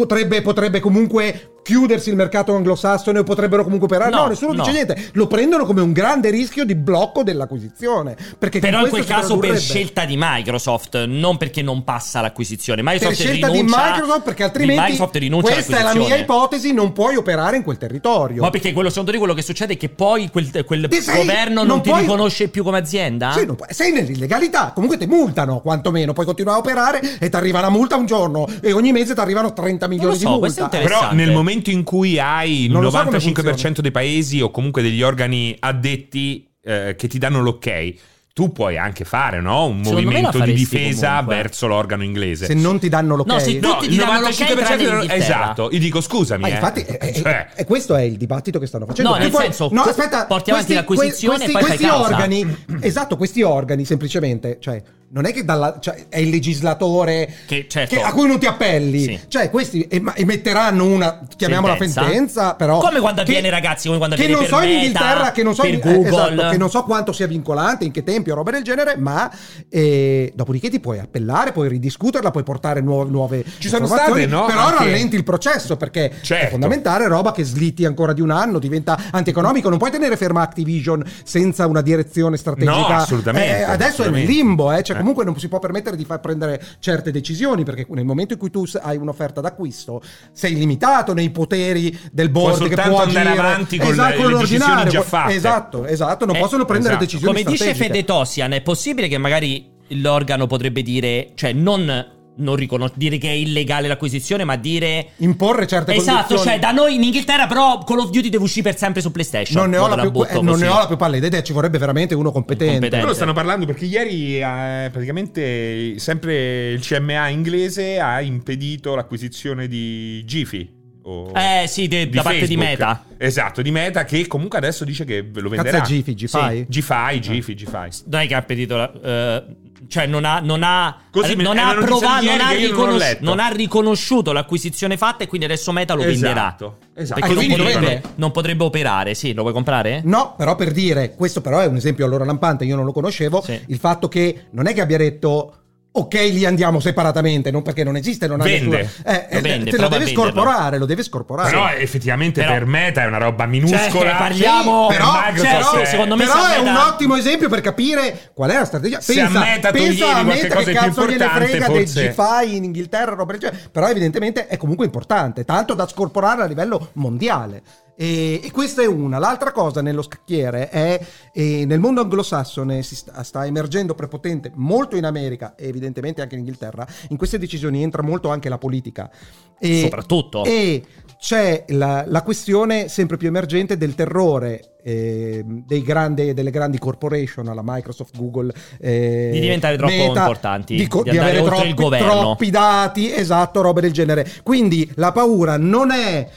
potrebbe, 0.00 0.40
potrebbe 0.42 0.80
comunque 0.80 1.54
chiudersi 1.62 2.08
il 2.08 2.16
mercato 2.16 2.54
anglosassone 2.54 3.18
o 3.18 3.22
potrebbero 3.22 3.62
comunque 3.62 3.86
operare. 3.86 4.10
No, 4.10 4.22
No, 4.22 4.26
nessuno 4.28 4.52
no. 4.54 4.58
dice 4.62 4.72
niente. 4.72 5.10
Lo 5.12 5.26
prendono 5.26 5.66
come 5.66 5.82
un 5.82 5.92
grande 5.92 6.30
rischio 6.30 6.64
di 6.64 6.74
blocco 6.74 7.22
dell'acquisizione. 7.22 8.16
Perché 8.38 8.60
Però 8.60 8.80
in 8.82 8.88
quel 8.88 9.04
caso 9.04 9.36
per 9.38 9.58
scelta 9.58 10.04
di 10.06 10.14
Microsoft, 10.18 11.04
non 11.04 11.36
perché 11.36 11.60
non 11.62 11.84
passa 11.84 12.20
l'acquisizione. 12.22 12.82
per 12.82 12.92
Microsoft 12.94 13.20
scelta 13.20 13.46
rinuncia, 13.48 13.76
di 13.82 13.90
Microsoft 13.92 14.22
perché 14.22 14.42
altrimenti 14.42 14.80
Microsoft 14.82 15.16
rinuncia 15.16 15.52
questa 15.52 15.78
è 15.78 15.82
la 15.82 15.94
mia 15.94 16.16
ipotesi 16.16 16.72
non 16.72 16.92
puoi 16.92 17.16
operare 17.16 17.56
in 17.56 17.62
quel 17.62 17.76
territorio 17.76 18.40
Ma 18.42 18.50
perché 18.50 18.72
quello, 18.72 18.88
secondo 18.88 19.12
te 19.12 19.18
quello 19.18 19.34
che 19.34 19.42
succede 19.42 19.74
è 19.74 19.76
che 19.76 19.90
poi 19.90 20.30
quel, 20.30 20.64
quel 20.64 20.88
sei- 20.90 21.16
governo 21.18 21.56
non, 21.60 21.66
non 21.66 21.82
ti 21.82 21.90
puoi- 21.90 22.00
riconosce 22.02 22.48
più 22.48 22.64
come 22.64 22.78
azienda? 22.78 23.32
Sì, 23.32 23.44
puoi- 23.44 23.68
sei 23.70 23.92
nell'illegalità, 23.92 24.72
comunque 24.74 24.96
ti 24.96 25.06
multano 25.06 25.60
quantomeno, 25.60 26.12
puoi 26.14 26.26
continuare 26.26 26.56
a 26.58 26.60
operare 26.60 27.18
e 27.18 27.28
ti 27.28 27.36
arriva 27.36 27.58
una 27.58 27.68
multa 27.70 27.96
un 27.96 28.06
giorno 28.06 28.46
e 28.62 28.72
ogni 28.72 28.92
mese 28.92 29.14
ti 29.14 29.20
arrivano 29.20 29.52
30 29.52 29.86
milioni 29.90 30.16
so, 30.16 30.20
di 30.20 30.24
multa. 30.38 30.68
Però 30.68 31.12
nel 31.12 31.30
momento 31.32 31.70
in 31.70 31.82
cui 31.84 32.18
hai 32.18 32.64
il 32.64 32.70
Non 32.70 32.82
lo 32.82 32.90
so 32.90 33.02
come 33.04 33.18
95% 33.18 33.80
dei 33.80 33.90
paesi 33.90 34.40
o 34.40 34.50
comunque 34.50 34.80
degli 34.82 35.02
organi 35.02 35.54
addetti 35.58 36.48
eh, 36.62 36.94
che 36.96 37.08
ti 37.08 37.18
danno 37.18 37.40
l'ok, 37.42 37.94
tu 38.32 38.52
puoi 38.52 38.78
anche 38.78 39.04
fare 39.04 39.40
no? 39.40 39.66
un 39.66 39.82
Secondo 39.84 40.00
movimento 40.08 40.38
di 40.40 40.52
difesa 40.54 41.08
comunque. 41.08 41.34
verso 41.36 41.66
l'organo 41.66 42.04
inglese. 42.04 42.46
Se 42.46 42.54
non 42.54 42.78
ti 42.78 42.88
danno 42.88 43.16
l'ok. 43.16 43.26
No, 43.26 43.38
se 43.38 43.58
No, 43.58 43.72
Tutti 43.72 43.84
il 43.86 43.90
ti 43.90 43.96
danno 43.96 44.20
l'ok 44.20 44.30
95% 44.30 44.56
tranne 44.56 44.56
non- 44.56 44.76
l'Inghilterra. 45.00 45.14
esatto. 45.14 45.68
Io 45.72 45.78
dico 45.78 46.00
scusami, 46.00 46.44
Ah, 46.44 46.48
eh. 46.48 46.52
infatti, 46.52 46.80
è- 46.82 46.96
è- 46.98 47.12
Cioè, 47.20 47.48
è- 47.54 47.64
questo 47.66 47.96
è 47.96 48.02
il 48.02 48.16
dibattito 48.16 48.58
che 48.58 48.66
stanno 48.66 48.86
facendo. 48.86 49.10
No, 49.10 49.16
nel 49.16 49.32
senso, 49.32 49.68
no, 49.72 49.82
aspetta, 49.82 50.26
porti 50.26 50.50
avanti 50.50 50.72
l'acquisizione 50.74 51.36
questi, 51.38 51.50
e 51.50 51.52
poi 51.52 51.62
fai 51.62 51.76
questi 51.76 51.86
causa. 51.86 52.14
organi, 52.14 52.56
esatto, 52.80 53.16
questi 53.16 53.42
organi 53.42 53.84
semplicemente, 53.84 54.58
cioè, 54.60 54.80
non 55.12 55.24
è 55.26 55.32
che 55.32 55.44
dalla, 55.44 55.78
cioè, 55.80 56.06
è 56.08 56.18
il 56.18 56.28
legislatore 56.30 57.32
Che, 57.46 57.66
certo. 57.68 57.96
che- 57.96 58.02
a 58.02 58.12
cui 58.12 58.28
non 58.28 58.38
ti 58.38 58.46
appelli, 58.46 59.02
Sì. 59.02 59.20
cioè, 59.28 59.50
questi 59.50 59.86
em- 59.90 60.12
emetteranno 60.14 60.84
una, 60.84 61.20
chiamiamola 61.36 61.72
Sentenza. 61.76 62.02
sentenza, 62.04 62.54
però. 62.54 62.78
Come 62.78 63.00
quando 63.00 63.22
che- 63.22 63.28
avviene, 63.36 63.50
ragazzi, 63.50 63.86
come 63.86 63.98
quando 63.98 64.14
che 64.16 64.22
avviene 64.22 64.40
non 64.40 64.48
so 64.50 64.60
in 64.64 64.70
Inghilterra, 64.70 65.32
che 65.32 65.42
non 65.42 65.54
so 65.54 65.66
in- 65.66 65.80
Google. 65.80 66.08
esatto, 66.08 66.48
che 66.50 66.56
non 66.56 66.70
so 66.70 66.82
quanto 66.84 67.12
sia 67.12 67.26
vincolante, 67.26 67.84
in 67.84 67.90
che 67.90 68.02
tempi 68.04 68.30
o 68.30 68.34
roba 68.34 68.50
del 68.52 68.62
genere, 68.62 68.96
ma 68.96 69.30
eh, 69.68 70.32
dopodiché 70.34 70.68
ti 70.70 70.80
puoi 70.80 70.98
appellare, 70.98 71.52
puoi 71.52 71.68
ridiscuterla, 71.68 72.30
puoi 72.30 72.42
portare 72.44 72.80
nuove, 72.80 73.10
nuove 73.10 73.44
Ci 73.58 73.68
sono 73.68 73.86
state, 73.86 74.26
no? 74.26 74.46
Però 74.46 74.60
Anche- 74.66 74.84
rallenti 74.84 75.16
il 75.16 75.24
processo 75.24 75.76
perché 75.76 76.10
è 76.10 76.12
Certo. 76.22 76.50
fondamentale 76.50 77.06
roba 77.08 77.32
che 77.32 77.44
slitti 77.44 77.84
ancora 77.84 78.12
di 78.12 78.20
un 78.20 78.30
anno, 78.30 78.58
diventa 78.58 78.96
antieconomico. 79.10 79.68
Non 79.68 79.78
puoi 79.78 79.90
tenere 79.90 80.16
ferma 80.16 80.42
Activision 80.42 81.02
senza 81.24 81.66
una 81.66 81.80
direzione 81.80 82.36
strategica. 82.36 82.76
No, 82.76 82.86
assolutamente, 82.86 83.58
Eh, 83.58 83.62
adesso 83.62 84.02
assolutamente. 84.02 84.28
è 84.28 84.30
in 84.34 84.36
limbo, 84.38 84.72
eh, 84.72 84.82
cioè 84.82 84.96
Eh. 84.96 84.99
Comunque 85.00 85.24
non 85.24 85.38
si 85.38 85.48
può 85.48 85.58
permettere 85.58 85.96
di 85.96 86.04
far 86.04 86.20
prendere 86.20 86.62
certe 86.78 87.10
decisioni 87.10 87.64
perché 87.64 87.86
nel 87.90 88.04
momento 88.04 88.34
in 88.34 88.38
cui 88.38 88.50
tu 88.50 88.64
hai 88.82 88.96
un'offerta 88.96 89.40
d'acquisto 89.40 90.02
sei 90.32 90.54
limitato 90.54 91.12
nei 91.14 91.30
poteri 91.30 91.98
del 92.12 92.30
board 92.30 92.58
che 92.62 92.66
soltanto 92.66 92.90
può 92.90 93.02
andare 93.02 93.28
agire. 93.28 93.46
avanti 93.46 93.78
con 93.78 93.90
Esatto, 93.90 94.22
le- 94.26 94.32
le 94.34 94.38
decisioni 94.40 94.90
già 94.90 95.02
fatte. 95.02 95.34
Esatto, 95.34 95.84
esatto, 95.86 96.26
non 96.26 96.36
Eh, 96.36 96.40
possono 96.40 96.64
prendere 96.64 96.94
esatto. 96.94 97.04
decisioni 97.06 97.42
Come 97.42 97.50
dice. 97.56 97.74
Fede 97.74 98.04
Tossian, 98.04 98.52
è 98.52 98.60
possibile 98.62 99.08
che 99.08 99.18
magari 99.18 99.68
l'organo 99.94 100.46
potrebbe 100.46 100.82
dire, 100.82 101.32
cioè 101.34 101.52
non, 101.52 102.18
non 102.40 102.56
riconos- 102.56 102.92
dire 102.94 103.18
che 103.18 103.28
è 103.28 103.32
illegale 103.32 103.88
l'acquisizione, 103.88 104.44
ma 104.44 104.56
dire... 104.56 105.10
Imporre 105.18 105.66
certe 105.66 105.94
Esatto, 105.94 106.34
condizioni. 106.34 106.42
cioè 106.44 106.58
da 106.58 106.72
noi 106.72 106.94
in 106.96 107.02
Inghilterra 107.04 107.46
però 107.46 107.78
Call 107.84 107.98
of 108.00 108.10
Duty 108.10 108.28
deve 108.28 108.44
uscire 108.44 108.68
per 108.70 108.78
sempre 108.78 109.00
su 109.00 109.10
PlayStation. 109.12 109.60
non 109.60 109.70
ne, 109.70 109.76
ho 109.78 109.86
la 109.86 109.96
la 109.96 110.10
più, 110.10 110.22
eh, 110.24 110.40
non 110.42 110.58
ne 110.58 110.66
ho 110.68 110.78
la 110.78 110.86
più 110.86 110.96
pallida 110.96 111.26
idea, 111.26 111.42
ci 111.42 111.52
vorrebbe 111.52 111.78
veramente 111.78 112.14
uno 112.14 112.32
competente. 112.32 112.72
Competente. 112.72 113.04
Loro 113.04 113.14
stanno 113.14 113.32
parlando 113.32 113.66
perché 113.66 113.84
ieri 113.84 114.38
eh, 114.40 114.88
praticamente 114.90 115.98
sempre 115.98 116.70
il 116.72 116.80
CMA 116.80 117.28
inglese 117.28 117.98
ha 118.00 118.20
impedito 118.20 118.94
l'acquisizione 118.94 119.68
di 119.68 120.24
Gifi. 120.24 120.78
o- 121.02 121.32
Eh 121.34 121.66
sì, 121.66 121.88
de- 121.88 122.08
da 122.08 122.22
parte 122.22 122.46
di 122.46 122.56
Facebook. 122.56 122.68
Meta. 122.68 123.04
Esatto, 123.18 123.62
di 123.62 123.70
Meta 123.70 124.04
che 124.04 124.26
comunque 124.26 124.58
adesso 124.58 124.84
dice 124.84 125.04
che 125.04 125.20
lo 125.22 125.48
Cazzo 125.48 125.62
venderà. 125.62 125.78
è 125.82 125.86
Gifi, 125.86 126.14
Gifai? 126.14 126.66
Gifai, 126.68 127.20
Gifi, 127.20 127.54
Gifai. 127.54 127.90
Non 128.06 128.20
è 128.20 128.26
che 128.26 128.34
ha 128.34 128.38
impedito 128.38 128.76
la- 128.76 128.92
eh, 129.02 129.44
cioè 129.88 130.06
non 130.06 130.24
ha, 130.24 130.40
non 130.40 130.62
ha, 130.62 130.96
Così 131.10 131.34
non 131.36 131.56
è 131.58 131.60
ha 131.60 131.74
di 132.20 132.26
non 132.26 132.40
ha, 132.40 132.50
riconos- 132.50 133.16
non 133.20 133.38
ha 133.40 133.48
riconosciuto 133.48 134.32
l'acquisizione 134.32 134.96
fatta 134.96 135.24
e 135.24 135.26
quindi 135.26 135.46
adesso 135.46 135.72
Meta 135.72 135.94
lo 135.94 136.02
venderà. 136.02 136.30
Esatto, 136.54 136.76
esatto. 136.94 137.20
Perché 137.20 137.34
Ah, 137.34 137.46
non 137.46 137.56
potrebbe, 137.56 138.02
non 138.16 138.30
potrebbe 138.30 138.64
operare, 138.64 139.14
sì, 139.14 139.32
lo 139.34 139.42
vuoi 139.42 139.54
comprare? 139.54 140.02
No, 140.04 140.34
però 140.36 140.54
per 140.56 140.72
dire, 140.72 141.14
questo 141.14 141.40
però 141.40 141.58
è 141.60 141.66
un 141.66 141.76
esempio 141.76 142.04
allora 142.04 142.24
lampante, 142.24 142.64
io 142.64 142.76
non 142.76 142.84
lo 142.84 142.92
conoscevo, 142.92 143.40
Sì. 143.42 143.60
il 143.68 143.78
fatto 143.78 144.08
che 144.08 144.46
non 144.50 144.66
è 144.66 144.74
che 144.74 144.80
abbia 144.80 144.98
detto 144.98 145.54
ok 145.92 146.14
li 146.14 146.44
andiamo 146.44 146.78
separatamente, 146.78 147.50
non 147.50 147.62
perché 147.62 147.82
non 147.82 147.96
esiste, 147.96 148.26
non 148.28 148.40
ha 148.40 148.44
Vende. 148.44 148.76
nessuna... 148.78 149.10
Eh, 149.10 149.26
Lo 149.32 149.38
eh, 149.38 149.40
vende, 149.40 149.70
te 149.72 149.76
lo 149.78 149.88
deve 149.88 150.06
scorporare, 150.06 150.78
lo 150.78 150.86
deve 150.86 151.02
scorporare. 151.02 151.50
Però 151.50 151.68
effettivamente 151.70 152.40
Però- 152.40 152.52
per 152.52 152.64
Meta 152.64 153.02
è 153.02 153.06
una 153.06 153.18
roba 153.18 153.46
minuscola. 153.46 153.88
Cioè, 154.10 154.16
parliamo- 154.16 154.86
Per 154.86 154.96
però, 154.98 155.12
Microsoft 155.26 155.70
cioè, 155.72 155.80
è- 155.80 155.84
sì, 155.84 155.90
secondo 155.90 156.16
me 156.16 156.24
però 156.24 156.44
se 156.46 156.54
è 156.54 156.58
un 156.58 156.76
ottimo 156.76 157.16
esempio 157.16 157.48
per 157.48 157.60
capire 157.60 158.30
qual 158.32 158.50
è 158.50 158.54
la 158.58 158.64
strategia. 158.64 159.00
Se 159.00 159.14
pensa, 159.14 159.40
a 159.40 159.44
Meta 159.44 159.70
pensa 159.72 160.16
a 160.16 160.22
Meta 160.22 160.56
che 160.62 160.72
cazzo 160.72 161.06
gliene 161.06 161.28
frega 161.28 161.64
forse- 161.66 162.00
del 162.02 162.14
GFI 162.14 162.56
in 162.56 162.64
Inghilterra, 162.64 163.14
roba 163.14 163.32
del 163.32 163.40
genere. 163.40 163.68
però 163.72 163.88
evidentemente 163.88 164.46
è 164.46 164.56
comunque 164.56 164.84
importante, 164.84 165.44
tanto 165.44 165.74
da 165.74 165.88
scorporare 165.88 166.42
a 166.42 166.46
livello 166.46 166.90
mondiale. 166.94 167.62
E, 168.00 168.40
e 168.42 168.50
questa 168.50 168.80
è 168.80 168.86
una. 168.86 169.18
L'altra 169.18 169.52
cosa 169.52 169.82
nello 169.82 170.00
scacchiere 170.00 170.70
è 170.70 170.98
eh, 171.34 171.66
nel 171.66 171.80
mondo 171.80 172.00
anglosassone 172.00 172.82
si 172.82 172.96
sta, 172.96 173.22
sta 173.22 173.44
emergendo 173.44 173.94
prepotente 173.94 174.50
molto 174.54 174.96
in 174.96 175.04
America 175.04 175.54
e 175.54 175.68
evidentemente 175.68 176.22
anche 176.22 176.32
in 176.32 176.40
Inghilterra. 176.40 176.86
In 177.10 177.18
queste 177.18 177.36
decisioni 177.36 177.82
entra 177.82 178.00
molto 178.00 178.30
anche 178.30 178.48
la 178.48 178.56
politica. 178.56 179.10
E, 179.58 179.80
Soprattutto. 179.82 180.44
E 180.44 180.82
c'è 181.18 181.66
la, 181.68 182.04
la 182.06 182.22
questione 182.22 182.88
sempre 182.88 183.18
più 183.18 183.28
emergente 183.28 183.76
del 183.76 183.94
terrore 183.94 184.76
eh, 184.82 185.42
dei 185.44 185.82
grandi- 185.82 186.32
delle 186.32 186.50
grandi 186.50 186.78
corporation 186.78 187.48
alla 187.48 187.62
Microsoft, 187.62 188.16
Google 188.16 188.52
eh, 188.80 189.30
Di 189.32 189.40
diventare 189.40 189.76
troppo 189.76 189.92
Meta, 189.92 190.20
importanti, 190.20 190.74
di, 190.74 190.86
co- 190.86 191.02
di 191.02 191.10
di 191.10 191.18
avere 191.18 191.42
troppi, 191.42 191.74
troppi 191.74 192.50
dati, 192.50 193.12
esatto, 193.12 193.60
robe 193.60 193.82
del 193.82 193.92
genere. 193.92 194.26
Quindi 194.42 194.90
la 194.94 195.12
paura 195.12 195.56
non 195.58 195.90
è, 195.90 196.28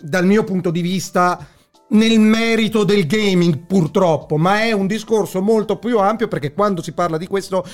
dal 0.00 0.26
mio 0.26 0.44
punto 0.44 0.70
di 0.70 0.80
vista, 0.80 1.44
nel 1.90 2.20
merito 2.20 2.84
del 2.84 3.06
gaming 3.06 3.58
purtroppo, 3.66 4.36
ma 4.36 4.60
è 4.62 4.72
un 4.72 4.86
discorso 4.86 5.42
molto 5.42 5.76
più 5.78 5.98
ampio 5.98 6.28
perché 6.28 6.52
quando 6.52 6.82
si 6.82 6.92
parla 6.92 7.16
di 7.18 7.26
questo 7.26 7.64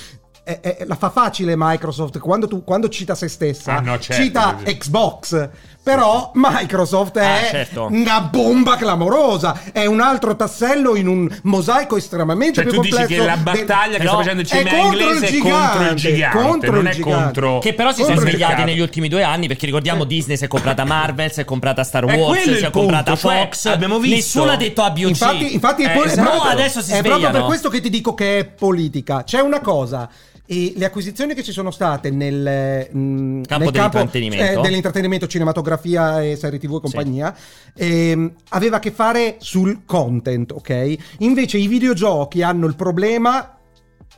è- 0.42 0.60
è- 0.60 0.84
la 0.86 0.94
fa 0.94 1.10
facile 1.10 1.54
Microsoft 1.56 2.18
quando, 2.20 2.46
tu, 2.46 2.62
quando 2.64 2.88
cita 2.88 3.14
se 3.14 3.28
stessa 3.28 3.76
Ah, 3.76 3.80
no, 3.80 3.98
certo, 3.98 4.22
cita. 4.22 4.54
Xbox 4.62 5.48
però 5.86 6.32
Microsoft 6.34 7.16
è 7.16 7.24
Ah, 7.24 7.46
certo. 7.48 7.86
una 7.92 8.20
bomba 8.22 8.74
clamorosa 8.74 9.60
è 9.70 9.86
un 9.86 10.00
altro 10.00 10.34
tassello 10.34 10.96
in 10.96 11.06
un 11.06 11.28
mosaico 11.44 11.96
estremamente 11.96 12.54
Cioè, 12.54 12.64
più 12.64 12.72
tu 12.74 12.80
dici 12.80 12.96
complesso 12.96 13.20
che 13.22 13.24
la 13.28 13.34
del- 13.36 13.42
battaglia 13.44 13.92
che 13.92 13.98
Però 13.98 14.08
sta 14.14 14.16
facendo 14.18 14.40
il 14.40 14.48
è 14.48 14.62
CMA 14.64 14.70
contro 14.70 14.86
il 14.88 14.92
inglese 15.14 15.26
è 15.26 15.38
contro 15.38 15.82
il 15.82 15.94
gigante, 15.94 15.96
gigante, 16.12 16.36
contro 16.42 16.70
non 16.72 16.80
il 16.80 16.86
è 16.88 16.92
gigante. 16.92 17.22
contro. 17.22 17.58
Che 17.60 17.74
però 17.74 17.92
si 17.92 18.02
sono 18.02 18.16
svegliati 18.18 18.64
negli 18.64 18.80
ultimi 18.80 19.08
due 19.08 19.22
anni 19.22 19.46
perché 19.46 19.66
ricordiamo 19.66 20.02
Disney 20.02 20.36
si 20.36 20.44
è 20.44 20.48
comprata 20.48 20.84
Marvel, 20.84 21.30
si 21.30 21.40
è 21.42 21.44
comprata 21.44 21.84
Star 21.84 22.04
È 22.04 22.16
Wars, 22.18 22.42
si 22.42 22.48
è 22.50 22.52
il 22.66 22.70
comprata 22.72 23.12
punto, 23.12 23.28
cioè, 23.28 23.42
Fox. 23.44 23.66
abbiamo 23.66 23.98
visto- 24.00 24.16
Nessuno 24.16 24.50
ha 24.50 24.56
detto 24.56 24.82
ABUG. 24.82 25.06
Infatti, 25.08 25.54
infatti 25.54 25.82
Eh, 25.84 25.90
è, 25.90 25.92
poi- 25.94 26.02
è 26.02 26.06
esatto. 26.10 26.30
proprio- 26.30 26.50
adesso 26.50 26.80
si 26.82 26.90
è 26.90 26.94
proprio 26.94 27.12
per 27.12 27.20
svegliano. 27.28 27.46
questo 27.46 27.68
che 27.68 27.80
ti 27.80 27.90
dico 27.90 28.12
che 28.14 28.38
è 28.40 28.44
politica. 28.44 29.22
C'è 29.22 29.38
una 29.40 29.60
cosa. 29.60 30.08
E 30.46 30.72
le 30.76 30.84
acquisizioni 30.84 31.34
che 31.34 31.42
ci 31.42 31.52
sono 31.52 31.70
state 31.70 32.10
nel, 32.10 32.88
mh, 32.90 33.42
Campo 33.42 33.64
nel 33.64 33.72
campo 33.72 33.96
dell'intrattenimento. 33.98 34.58
eh, 34.60 34.62
dell'intrattenimento, 34.62 35.26
cinematografia 35.26 36.22
e 36.22 36.36
serie 36.36 36.58
tv 36.58 36.76
e 36.76 36.80
compagnia, 36.80 37.36
ehm, 37.74 38.32
aveva 38.50 38.76
a 38.76 38.78
che 38.78 38.92
fare 38.92 39.36
sul 39.38 39.84
content, 39.84 40.52
ok? 40.52 40.96
Invece 41.18 41.58
i 41.58 41.66
videogiochi 41.66 42.42
hanno 42.42 42.66
il 42.66 42.76
problema, 42.76 43.58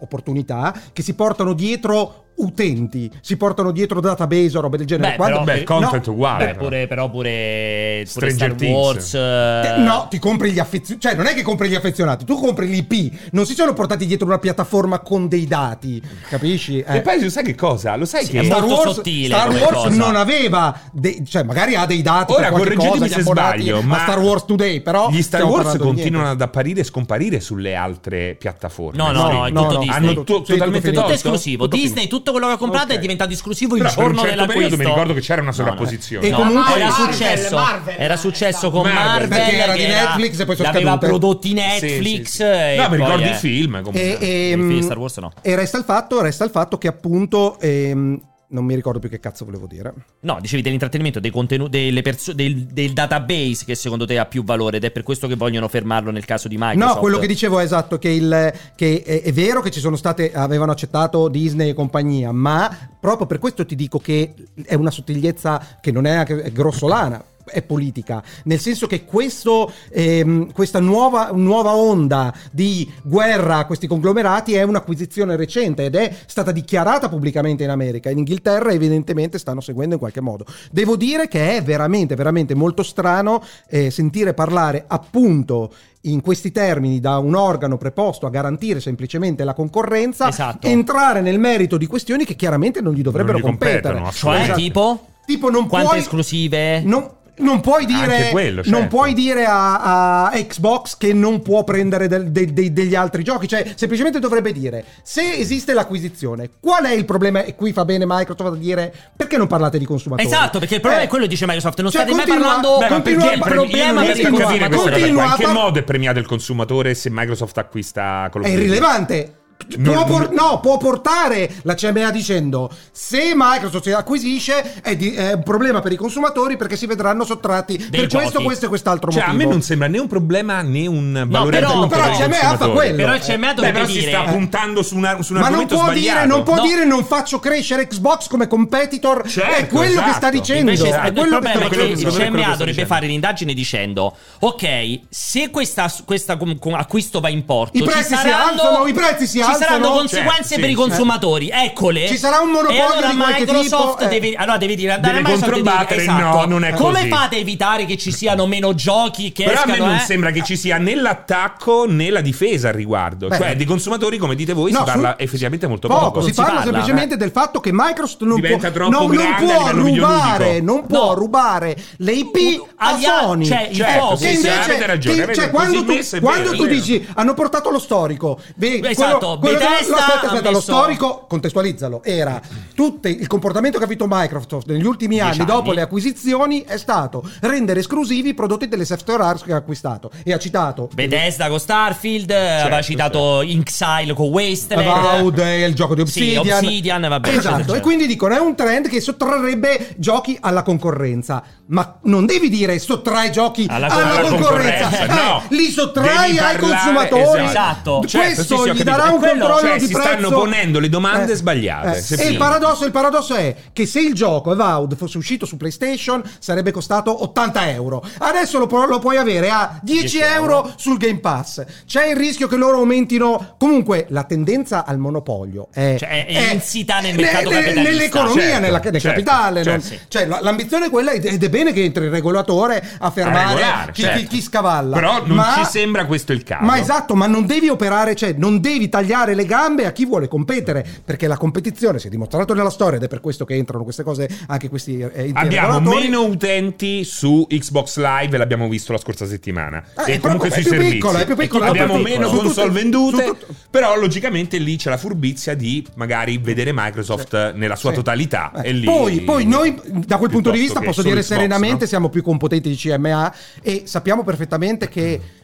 opportunità, 0.00 0.78
che 0.92 1.02
si 1.02 1.14
portano 1.14 1.54
dietro 1.54 2.26
utenti, 2.38 3.10
si 3.20 3.36
portano 3.36 3.70
dietro 3.70 4.00
database 4.00 4.56
o 4.58 4.60
robe 4.60 4.76
del 4.78 4.86
genere. 4.86 5.10
Beh, 5.12 5.16
Quando- 5.16 5.38
però- 5.40 5.52
Beh, 5.52 5.58
il 5.58 5.64
content 5.64 6.06
No, 6.06 6.12
uguale. 6.12 6.44
Beh, 6.46 6.54
pure, 6.54 6.86
però 6.86 7.10
pure, 7.10 7.30
pure 7.32 8.04
Stranger 8.06 8.32
Star 8.34 8.52
Things. 8.54 8.74
Wars. 8.76 9.14
Eh, 9.14 9.74
eh, 9.74 9.78
No, 9.78 10.06
ti 10.10 10.18
compri 10.18 10.52
gli 10.52 10.58
affezionati. 10.58 11.00
Cioè, 11.08 11.14
non 11.16 11.26
è 11.26 11.34
che 11.34 11.42
compri 11.42 11.68
gli 11.68 11.74
affezionati, 11.74 12.24
tu 12.24 12.36
compri 12.38 12.68
l'IP. 12.68 13.12
Non 13.32 13.46
si 13.46 13.54
sono 13.54 13.72
portati 13.72 14.06
dietro 14.06 14.26
una 14.26 14.38
piattaforma 14.38 15.00
con 15.00 15.28
dei 15.28 15.46
dati. 15.46 16.00
Capisci? 16.28 16.80
Eh. 16.80 16.96
E 16.96 17.00
poi 17.00 17.22
lo 17.22 17.30
sai 17.30 17.44
che 17.44 17.54
cosa? 17.54 17.96
Lo 17.96 18.04
sai 18.04 18.24
Sì, 18.24 18.32
che 18.32 18.40
è 18.40 18.44
Star 18.44 18.60
molto 18.60 18.74
Wars, 18.76 18.94
sottile 18.94 19.34
Star 19.34 19.48
Wars 19.50 19.72
cosa. 19.72 19.88
non 19.96 20.16
aveva, 20.16 20.78
dei- 20.92 21.24
cioè 21.26 21.42
magari 21.42 21.74
ha 21.74 21.86
dei 21.86 22.02
dati. 22.02 22.32
Ora 22.32 22.50
correggetemi 22.50 23.08
se 23.08 23.22
sbaglio, 23.22 23.82
ma 23.82 23.98
Star 24.00 24.18
Wars 24.20 24.44
Today, 24.44 24.80
però 24.80 25.10
gli 25.10 25.22
Star 25.22 25.44
Wars 25.44 25.76
continuano 25.76 26.26
niente. 26.26 26.42
ad 26.44 26.48
apparire 26.48 26.80
e 26.80 26.84
scomparire 26.84 27.40
sulle 27.40 27.74
altre 27.74 28.36
piattaforme. 28.38 28.96
No, 28.98 29.10
no, 29.10 29.30
no, 29.32 29.46
è 29.46 29.50
no, 29.50 29.62
tutto 29.62 29.72
no. 29.74 29.78
Disney. 29.80 29.96
Hanno 29.96 30.12
Tutto- 30.14 30.38
to- 30.38 30.44
sì, 30.44 30.52
totalmente 30.52 30.88
tutto 30.88 31.00
tutto 31.02 31.12
esclusivo. 31.12 31.64
Tutto 31.64 31.76
Disney, 31.76 31.94
finito. 31.94 32.16
Tutto 32.28 32.32
quello 32.32 32.46
che 32.46 32.52
ha 32.52 32.56
comprato 32.56 32.92
Ok. 32.92 32.98
è 32.98 33.00
diventato 33.00 33.32
esclusivo 33.32 33.76
il 33.76 33.82
Però 33.82 33.94
per 33.94 33.98
un 34.04 34.12
giorno 34.12 34.28
certo 34.28 34.44
dell'acquisto. 34.46 34.76
mi 34.76 34.84
ricordo 34.84 35.14
che 35.14 35.20
c'era 35.20 35.40
una 35.40 35.50
No, 35.50 35.56
no. 35.56 35.62
sovrapposizione. 35.62 36.26
E 36.26 36.30
No, 36.30 36.36
comunque- 36.36 36.74
era 36.80 36.90
successo, 36.90 37.56
Marvel, 37.56 37.94
era 37.98 38.16
successo 38.16 38.70
con 38.70 38.82
Marvel. 38.82 39.28
Marvel, 39.28 39.54
era 39.54 39.72
di 39.74 39.86
Netflix 39.86 40.38
e 40.40 40.44
poi 40.44 40.56
sono 40.56 40.68
scadute. 40.72 41.06
prodotti 41.06 41.48
Sì, 41.48 41.54
Netflix. 41.54 42.26
sì, 42.28 42.36
sì. 42.36 42.42
e 42.42 42.76
No, 42.76 42.88
mi 42.90 42.96
ricordo 42.96 43.24
i 43.24 43.34
film 43.34 43.74
E, 43.76 43.82
comunque. 43.82 44.18
e, 44.18 44.48
I 44.48 44.52
film 44.54 44.80
Star 44.80 44.98
Wars 44.98 45.16
no. 45.18 45.32
e 45.42 45.54
resta 45.56 45.78
il 45.78 45.84
fatto, 45.84 46.20
resta 46.20 46.44
il 46.44 46.50
fatto 46.50 46.78
che 46.78 46.88
appunto 46.88 47.58
ehm, 47.60 48.20
Non 48.50 48.64
mi 48.64 48.74
ricordo 48.74 48.98
più 48.98 49.10
che 49.10 49.20
cazzo 49.20 49.44
volevo 49.44 49.66
dire. 49.66 49.92
No, 50.20 50.38
dicevi 50.40 50.62
dell'intrattenimento, 50.62 51.20
dei 51.20 51.30
contenuti, 51.30 51.70
delle 51.70 52.00
perso- 52.00 52.32
del, 52.32 52.64
del 52.64 52.94
database 52.94 53.64
che 53.66 53.74
secondo 53.74 54.06
te 54.06 54.18
ha 54.18 54.24
più 54.24 54.42
valore 54.42 54.78
ed 54.78 54.84
è 54.84 54.90
per 54.90 55.02
questo 55.02 55.26
che 55.26 55.36
vogliono 55.36 55.68
fermarlo 55.68 56.10
nel 56.10 56.24
caso 56.24 56.48
di 56.48 56.56
Microsoft. 56.56 56.94
No, 56.94 57.00
quello 57.00 57.18
che 57.18 57.26
dicevo 57.26 57.58
è 57.58 57.64
esatto, 57.64 57.98
che, 57.98 58.08
il, 58.08 58.52
che 58.74 59.02
è, 59.04 59.22
è 59.22 59.32
vero 59.32 59.60
che 59.60 59.70
ci 59.70 59.80
sono 59.80 59.96
state, 59.96 60.32
avevano 60.32 60.72
accettato 60.72 61.28
Disney 61.28 61.70
e 61.70 61.74
compagnia, 61.74 62.32
ma 62.32 62.74
proprio 62.98 63.26
per 63.26 63.38
questo 63.38 63.66
ti 63.66 63.74
dico 63.74 63.98
che 63.98 64.32
è 64.64 64.74
una 64.74 64.90
sottigliezza 64.90 65.78
che 65.80 65.92
non 65.92 66.06
è 66.06 66.12
anche 66.12 66.42
è 66.42 66.50
grossolana. 66.50 67.22
È 67.48 67.62
politica, 67.62 68.22
nel 68.44 68.58
senso 68.60 68.86
che 68.86 69.04
questo, 69.04 69.72
ehm, 69.90 70.52
questa 70.52 70.80
nuova, 70.80 71.30
nuova 71.32 71.74
onda 71.74 72.32
di 72.50 72.90
guerra 73.02 73.58
a 73.58 73.66
questi 73.66 73.86
conglomerati 73.86 74.54
è 74.54 74.62
un'acquisizione 74.62 75.36
recente 75.36 75.84
ed 75.84 75.94
è 75.96 76.14
stata 76.26 76.52
dichiarata 76.52 77.08
pubblicamente 77.08 77.64
in 77.64 77.70
America. 77.70 78.10
In 78.10 78.18
Inghilterra, 78.18 78.72
evidentemente, 78.72 79.38
stanno 79.38 79.60
seguendo 79.60 79.94
in 79.94 80.00
qualche 80.00 80.20
modo. 80.20 80.44
Devo 80.70 80.96
dire 80.96 81.28
che 81.28 81.56
è 81.56 81.62
veramente, 81.62 82.14
veramente 82.14 82.54
molto 82.54 82.82
strano 82.82 83.42
eh, 83.68 83.90
sentire 83.90 84.34
parlare 84.34 84.84
appunto 84.86 85.72
in 86.02 86.20
questi 86.20 86.52
termini 86.52 87.00
da 87.00 87.18
un 87.18 87.34
organo 87.34 87.76
preposto 87.76 88.24
a 88.26 88.30
garantire 88.30 88.80
semplicemente 88.80 89.42
la 89.44 89.52
concorrenza, 89.52 90.28
Esatto. 90.28 90.66
entrare 90.66 91.20
nel 91.20 91.38
merito 91.38 91.76
di 91.76 91.86
questioni 91.86 92.24
che 92.24 92.36
chiaramente 92.36 92.80
non 92.80 92.94
gli 92.94 93.02
dovrebbero 93.02 93.38
Non 93.38 93.46
gli 93.46 93.50
competere. 93.50 94.02
Cioè, 94.12 94.40
Esatto. 94.42 94.58
tipo? 94.58 95.06
Tipo 95.26 95.50
non 95.50 95.66
Quante 95.68 95.88
puoi 95.88 95.98
esclusive? 96.00 96.80
non, 96.80 97.06
non 97.38 97.60
puoi 97.60 97.86
dire, 97.86 98.16
Anche 98.16 98.28
quello, 98.30 98.62
non 98.64 98.80
certo. 98.80 98.88
puoi 98.88 99.14
dire 99.14 99.44
a, 99.44 100.24
a 100.26 100.30
Xbox 100.30 100.96
che 100.96 101.12
non 101.12 101.42
può 101.42 101.64
prendere 101.64 102.08
del- 102.08 102.30
dei- 102.30 102.52
dei- 102.52 102.72
degli 102.72 102.94
altri 102.94 103.22
giochi. 103.22 103.46
Cioè, 103.48 103.72
semplicemente 103.74 104.18
dovrebbe 104.18 104.52
dire: 104.52 104.84
se 105.02 105.34
esiste 105.34 105.72
l'acquisizione, 105.74 106.50
qual 106.60 106.84
è 106.84 106.92
il 106.92 107.04
problema? 107.04 107.42
E 107.44 107.54
qui 107.54 107.72
fa 107.72 107.84
bene 107.84 108.04
Microsoft 108.06 108.54
a 108.54 108.56
dire 108.56 108.92
perché 109.16 109.36
non 109.36 109.46
parlate 109.46 109.78
di 109.78 109.84
consumatori? 109.84 110.26
Esatto, 110.28 110.58
perché 110.58 110.74
il 110.76 110.80
problema 110.80 111.02
Eh, 111.04 111.06
è 111.06 111.10
quello 111.10 111.26
dice 111.26 111.44
Microsoft. 111.46 111.80
Non 111.80 111.90
Cioè, 111.90 112.02
state 112.02 112.16
mai 112.16 112.26
continua- 112.26 112.52
parlando 112.60 112.78
Beh, 112.78 112.86
perché 112.86 113.02
continua- 113.14 113.30
è 113.32 113.36
ma 113.36 113.44
premi- 113.44 113.60
problema 113.60 113.86
io 113.86 113.92
non 113.92 114.04
per 114.04 114.14
riesco 114.14 114.28
il 114.28 114.34
a 114.34 114.38
capire 114.46 114.58
questa 114.68 114.76
cosa. 114.76 114.90
continua 114.90 115.22
qua. 115.22 115.30
In 115.32 115.36
che 115.46 115.52
modo 115.52 115.78
è 115.78 115.82
premiato 115.82 116.18
il 116.18 116.26
consumatore 116.26 116.94
se 116.94 117.08
Microsoft 117.10 117.58
acquista 117.58 118.28
of 118.32 118.42
È 118.42 118.48
irrilevante. 118.48 119.32
Non- 119.76 119.92
Può, 119.92 120.04
por- 120.04 120.30
no, 120.30 120.60
può 120.60 120.76
portare 120.78 121.52
la 121.62 121.74
CMA 121.74 122.10
dicendo 122.10 122.70
se 122.92 123.32
Microsoft 123.34 123.84
si 123.84 123.90
acquisisce 123.92 124.80
è, 124.82 124.96
di- 124.96 125.12
è 125.14 125.32
un 125.32 125.42
problema 125.42 125.80
per 125.80 125.92
i 125.92 125.96
consumatori 125.96 126.56
perché 126.56 126.76
si 126.76 126.86
vedranno 126.86 127.24
sottratti 127.24 127.76
per 127.76 128.06
giochi. 128.06 128.22
questo, 128.24 128.42
questo 128.42 128.64
e 128.66 128.68
quest'altro 128.68 129.10
Cioè, 129.10 129.22
a 129.22 129.26
motivo. 129.26 129.44
me 129.44 129.50
non 129.52 129.62
sembra 129.62 129.88
né 129.88 129.98
un 129.98 130.06
problema 130.06 130.62
né 130.62 130.86
un 130.86 131.24
valore 131.28 131.58
però- 131.58 131.68
aggiunto 131.70 131.86
però 131.88 132.02
per 132.04 132.16
CMA 132.16 132.56
fa 132.56 132.68
quello. 132.68 132.96
Però 132.96 133.14
il 133.14 133.20
CMA 133.20 133.36
Beh, 133.48 133.54
dovrebbe 133.54 133.78
però 133.80 133.86
si 133.90 133.98
dire 133.98 134.10
sta 134.12 134.22
puntando 134.22 134.82
su, 134.82 134.96
una, 134.96 135.22
su 135.22 135.34
un 135.34 135.40
Ma 135.40 135.48
non 135.48 135.66
può, 135.66 135.76
sbagliato. 135.82 135.98
dire, 135.98 136.26
non 136.26 136.42
può 136.44 136.54
No. 136.54 136.62
dire 136.62 136.84
non 136.86 137.04
faccio 137.04 137.38
crescere 137.40 137.86
Xbox 137.88 138.28
come 138.28 138.46
competitor. 138.46 139.28
Certo, 139.28 139.54
è 139.54 139.66
quello 139.66 140.00
che 140.02 140.08
sta 140.12 140.28
esatto. 140.28 140.30
dicendo. 140.30 140.70
Invece 140.70 140.84
è 140.88 141.06
il 141.08 141.12
quello 141.12 141.22
che 141.22 141.28
problema 141.28 141.50
sta 141.50 141.58
è 141.58 141.68
che 141.68 141.76
che- 141.76 141.82
il 141.82 141.98
che 142.04 142.10
CMA 142.30 142.56
dovrebbe 142.56 142.86
fare 142.86 143.04
un'indagine 143.06 143.52
dicendo 143.54 144.16
ok 144.38 145.00
se 145.10 145.50
questa, 145.50 145.92
questa 146.04 146.36
com- 146.36 146.58
com- 146.58 146.74
acquisto 146.74 147.20
va 147.20 147.28
in 147.28 147.44
porto 147.44 147.76
I 147.76 147.82
prezzi 147.82 148.14
si 148.16 148.28
alzano, 148.30 148.86
i 148.86 148.92
prezzi 148.92 149.26
si 149.26 149.40
ci 149.52 149.58
saranno 149.58 149.90
conseguenze 149.90 150.54
sì. 150.54 150.60
per 150.60 150.70
i 150.70 150.74
consumatori 150.74 151.50
eccole 151.52 152.06
Ci 152.08 152.18
sarà 152.18 152.40
un 152.40 152.50
monopolio 152.50 152.78
e 152.78 152.82
allora 152.82 153.08
di 153.10 153.16
qualche 153.16 153.40
Microsoft 153.44 153.98
tipo, 153.98 154.10
eh. 154.10 154.20
deve, 154.20 154.34
allora 154.36 154.56
deve 154.58 154.74
dire 154.74 154.92
andare 154.92 155.14
Deve 155.14 155.28
a 155.28 155.30
Microsoft 155.32 155.52
dire, 155.52 155.62
controbattere, 155.64 156.02
esatto, 156.02 156.36
no, 156.38 156.44
non 156.46 156.64
è 156.64 156.72
come 156.72 156.98
così. 156.98 157.08
fate 157.08 157.36
a 157.36 157.38
evitare 157.38 157.84
che 157.84 157.96
ci 157.96 158.12
siano 158.12 158.46
meno 158.46 158.74
giochi 158.74 159.32
che 159.32 159.44
Però 159.44 159.60
a 159.60 159.66
me 159.66 159.72
escano 159.72 159.90
non 159.90 159.96
eh? 159.96 160.04
sembra 160.04 160.30
che 160.30 160.42
ci 160.42 160.56
sia 160.56 160.78
né 160.78 160.94
l'attacco 160.94 161.86
né 161.88 162.10
la 162.10 162.20
difesa 162.20 162.68
al 162.68 162.74
riguardo. 162.74 163.28
Beh. 163.28 163.36
cioè, 163.36 163.56
dei 163.56 163.66
consumatori, 163.66 164.18
come 164.18 164.34
dite 164.34 164.52
voi, 164.52 164.72
No, 164.72 164.78
si 164.78 164.84
parla 164.84 165.14
su- 165.16 165.22
effettivamente 165.24 165.66
molto 165.66 165.88
Poco, 165.88 166.04
poco. 166.06 166.20
si, 166.22 166.28
si 166.28 166.34
parla, 166.34 166.54
parla, 166.54 166.64
semplicemente 166.70 167.16
del 167.16 167.30
fatto 167.30 167.60
che 167.60 167.70
Microsoft 167.72 168.22
non 168.22 168.38
può, 168.38 168.40
Diventa 168.40 168.70
troppo 168.70 168.90
non, 168.90 169.14
non 169.14 169.34
può 169.38 169.70
rubare, 169.70 170.60
non 170.60 170.86
può 170.86 171.14
rubare 171.14 171.76
le 171.98 172.12
IP 172.12 172.62
a 172.76 172.98
Sony. 172.98 173.44
cioè, 173.44 173.68
il 173.70 173.76
Certo, 173.76 174.16
sì, 174.16 174.28
sì, 174.36 174.46
invece 174.48 175.34
cioè, 175.34 175.50
quando 175.50 176.54
tu, 176.54 176.66
dici 176.66 177.06
hanno 177.14 177.34
portato 177.34 177.70
lo 177.70 177.78
storico 177.78 178.40
Esatto, 178.58 179.37
quello, 179.38 179.56
quello 179.56 179.70
Bethesda 179.70 179.94
dello- 179.94 180.04
aspetta, 180.06 180.26
aspetta, 180.26 180.50
lo 180.50 180.56
messo- 180.58 180.72
storico 180.72 181.24
contestualizzalo 181.28 182.02
era 182.04 182.40
tutto 182.74 183.08
il 183.08 183.26
comportamento 183.26 183.78
che 183.78 183.84
ha 183.84 183.86
avuto 183.86 184.06
Microsoft 184.08 184.66
negli 184.68 184.84
ultimi 184.84 185.20
anni 185.20 185.30
Dieci 185.32 185.44
dopo 185.46 185.66
anni. 185.68 185.74
le 185.76 185.80
acquisizioni 185.82 186.62
è 186.62 186.76
stato 186.76 187.28
rendere 187.40 187.80
esclusivi 187.80 188.30
i 188.30 188.34
prodotti 188.34 188.68
delle 188.68 188.84
software 188.84 189.22
house 189.22 189.44
che 189.44 189.52
ha 189.52 189.56
acquistato 189.56 190.10
e 190.24 190.32
ha 190.32 190.38
citato 190.38 190.88
Bethesda 190.94 191.48
con 191.48 191.58
Starfield 191.58 192.30
aveva 192.30 192.82
citato 192.82 193.42
Inxile 193.42 194.14
con 194.14 194.28
Wasteland 194.28 194.86
Avowed 194.88 195.38
il 195.38 195.74
gioco 195.74 195.94
di 195.94 196.06
Sì, 196.06 196.34
Obsidian. 196.36 196.58
Obsidian, 196.64 197.00
vabbè, 197.08 197.28
esatto. 197.28 197.74
E 197.74 197.80
quindi 197.80 198.06
dicono: 198.06 198.34
è 198.34 198.38
un 198.38 198.54
trend 198.54 198.88
che 198.88 199.00
sottrarrebbe 199.00 199.94
giochi 199.96 200.36
alla 200.40 200.62
concorrenza. 200.62 201.42
Ma 201.70 201.98
non 202.04 202.24
devi 202.24 202.48
dire 202.48 202.78
sottrai 202.78 203.30
giochi 203.30 203.66
Alla 203.68 203.88
alla, 203.88 204.20
concorrenza, 204.30 204.88
concorrenza. 204.88 205.06
no. 205.14 205.42
Eh, 205.48 205.54
li 205.54 205.70
sottrai 205.70 206.38
ai 206.38 206.56
parlare- 206.56 206.58
consumatori. 206.58 207.44
esatto. 207.44 208.02
Certo, 208.06 208.18
Questo 208.34 208.56
sì, 208.56 208.62
sì, 208.62 208.68
ho 208.70 208.72
gli 208.72 208.82
darà 208.82 209.10
un 209.10 209.20
controllo 209.30 209.58
cioè, 209.60 209.78
di 209.78 209.86
si 209.86 209.92
prezzo. 209.92 210.08
stanno 210.08 210.30
ponendo 210.30 210.78
le 210.80 210.88
domande 210.88 211.34
sbagliate, 211.34 212.04
Eh, 212.16 212.22
E 212.22 212.28
il 212.28 212.36
paradosso, 212.36 212.84
il 212.84 212.90
paradosso 212.92 213.34
è 213.34 213.54
che 213.72 213.86
se 213.86 214.00
il 214.00 214.14
gioco 214.14 214.50
Avowed 214.50 214.96
fosse 214.96 215.18
uscito 215.18 215.46
su 215.46 215.56
PlayStation 215.56 216.22
sarebbe 216.38 216.70
costato 216.70 217.22
80 217.24 217.70
euro. 217.70 218.04
Adesso 218.18 218.58
lo, 218.58 218.86
lo 218.86 218.98
puoi 218.98 219.16
avere 219.16 219.50
a 219.50 219.78
10, 219.82 220.00
10 220.00 220.18
euro 220.20 220.36
euro. 220.64 220.72
sul 220.76 220.96
Game 220.98 221.18
Pass. 221.20 221.64
C'è 221.86 222.06
il 222.08 222.16
rischio 222.16 222.48
che 222.48 222.56
loro 222.56 222.78
aumentino. 222.78 223.54
Comunque, 223.58 224.06
la 224.10 224.24
tendenza 224.24 224.84
al 224.84 224.98
monopolio 224.98 225.68
è, 225.72 225.96
Cioè, 225.98 226.26
è 226.26 226.52
insita 226.52 227.00
nel 227.00 227.14
mercato 227.16 227.50
ne- 227.50 227.72
ne-. 227.72 227.82
Nell'economia, 227.82 228.42
Certo, 228.42 228.60
nella- 228.60 228.80
nel 228.82 228.92
certo, 229.00 229.08
capitale. 229.08 229.62
certo, 229.62 229.70
non- 229.70 229.80
sì. 229.80 229.98
Cioè, 230.08 230.26
la- 230.26 230.40
l'ambizione 230.42 230.86
è 230.86 230.90
quella 230.90 231.12
ed 231.12 231.42
è 231.42 231.48
bene 231.48 231.72
che 231.72 231.82
entri 231.84 232.04
il 232.04 232.10
regolatore 232.10 232.86
a 232.98 233.10
fermare 233.10 233.54
regolare, 233.54 233.92
chi, 233.92 234.02
certo. 234.02 234.18
chi- 234.20 234.26
chi 234.26 234.40
scavalla. 234.42 234.94
Però 234.94 235.22
non 235.24 235.36
Ma- 235.36 235.54
ci 235.58 235.64
sembra 235.64 236.06
questo 236.06 236.32
il 236.32 236.42
caso. 236.42 236.64
Ma 236.64 236.78
esatto, 236.78 237.14
ma 237.14 237.26
non 237.26 237.46
devi 237.46 237.68
operare, 237.68 238.14
cioè 238.14 238.34
non 238.36 238.60
devi 238.60 238.88
tagliare 238.88 239.17
le 239.34 239.44
gambe 239.44 239.86
a 239.86 239.92
chi 239.92 240.04
vuole 240.06 240.28
competere, 240.28 240.86
perché 241.04 241.26
la 241.26 241.36
competizione 241.36 241.98
si 241.98 242.06
è 242.06 242.10
dimostrato 242.10 242.54
nella 242.54 242.70
storia 242.70 242.96
ed 242.98 243.04
è 243.04 243.08
per 243.08 243.20
questo 243.20 243.44
che 243.44 243.54
entrano 243.54 243.82
queste 243.84 244.02
cose, 244.02 244.28
anche 244.46 244.68
questi 244.68 244.98
eh, 245.00 245.30
Abbiamo 245.34 245.80
meno 245.80 246.24
utenti 246.24 247.04
su 247.04 247.46
Xbox 247.48 247.96
Live, 247.98 248.36
l'abbiamo 248.36 248.68
visto 248.68 248.92
la 248.92 248.98
scorsa 248.98 249.26
settimana. 249.26 249.82
Eh, 250.06 250.14
e 250.14 250.20
comunque 250.20 250.50
sui 250.50 250.62
più 250.62 250.70
servizi. 250.72 250.92
piccola, 250.94 251.20
è 251.20 251.26
più 251.26 251.36
piccola, 251.36 251.66
abbiamo 251.66 251.94
più 251.94 252.02
meno 252.02 252.28
piccola. 252.28 252.38
Su 252.38 252.44
console 252.44 252.68
tutte- 252.68 252.80
vendute. 252.80 253.24
su 253.24 253.36
tut- 253.36 253.46
Però 253.70 253.96
logicamente 253.98 254.58
lì 254.58 254.76
c'è 254.76 254.90
la 254.90 254.96
furbizia 254.96 255.54
di 255.54 255.86
magari 255.94 256.38
vedere 256.38 256.72
Microsoft 256.74 257.52
nella 257.54 257.76
sua 257.76 257.90
Sì. 257.90 257.96
totalità. 257.96 258.52
Eh, 258.62 258.68
e 258.68 258.72
lì, 258.72 258.84
poi, 258.84 259.20
poi 259.22 259.44
noi, 259.46 259.78
da 260.06 260.16
quel 260.16 260.30
punto 260.30 260.50
di 260.50 260.58
vista, 260.58 260.80
posso 260.80 261.02
dire 261.02 261.20
Xbox, 261.20 261.26
serenamente, 261.26 261.82
no? 261.82 261.86
siamo 261.88 262.08
più 262.08 262.22
competenti 262.22 262.68
di 262.68 262.76
CMA 262.76 263.34
e 263.62 263.82
sappiamo 263.84 264.24
perfettamente 264.24 264.88
che 264.88 265.20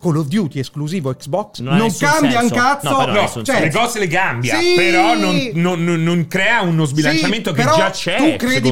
Call 0.00 0.16
of 0.16 0.26
Duty 0.28 0.58
esclusivo 0.58 1.14
Xbox 1.14 1.60
Non 1.60 1.76
non, 1.76 1.94
cambia 1.96 2.40
un 2.40 2.48
senso. 2.48 2.54
cazzo. 2.54 2.90
No, 2.90 3.06
No, 3.12 3.42
cioè, 3.42 3.60
le 3.60 3.70
cose 3.70 3.98
le 3.98 4.06
cambia, 4.06 4.58
Sì! 4.58 4.72
però 4.76 5.14
non, 5.14 5.50
non- 5.54 5.84
non- 5.84 6.02
non 6.02 6.26
crea 6.26 6.62
uno 6.62 6.84
sbilanciamento 6.86 7.50
Sì, 7.50 7.56
che 7.56 7.62
però 7.62 7.76
già 7.76 7.90
c'è. 7.90 8.16
Tu 8.16 8.36
credi, 8.36 8.70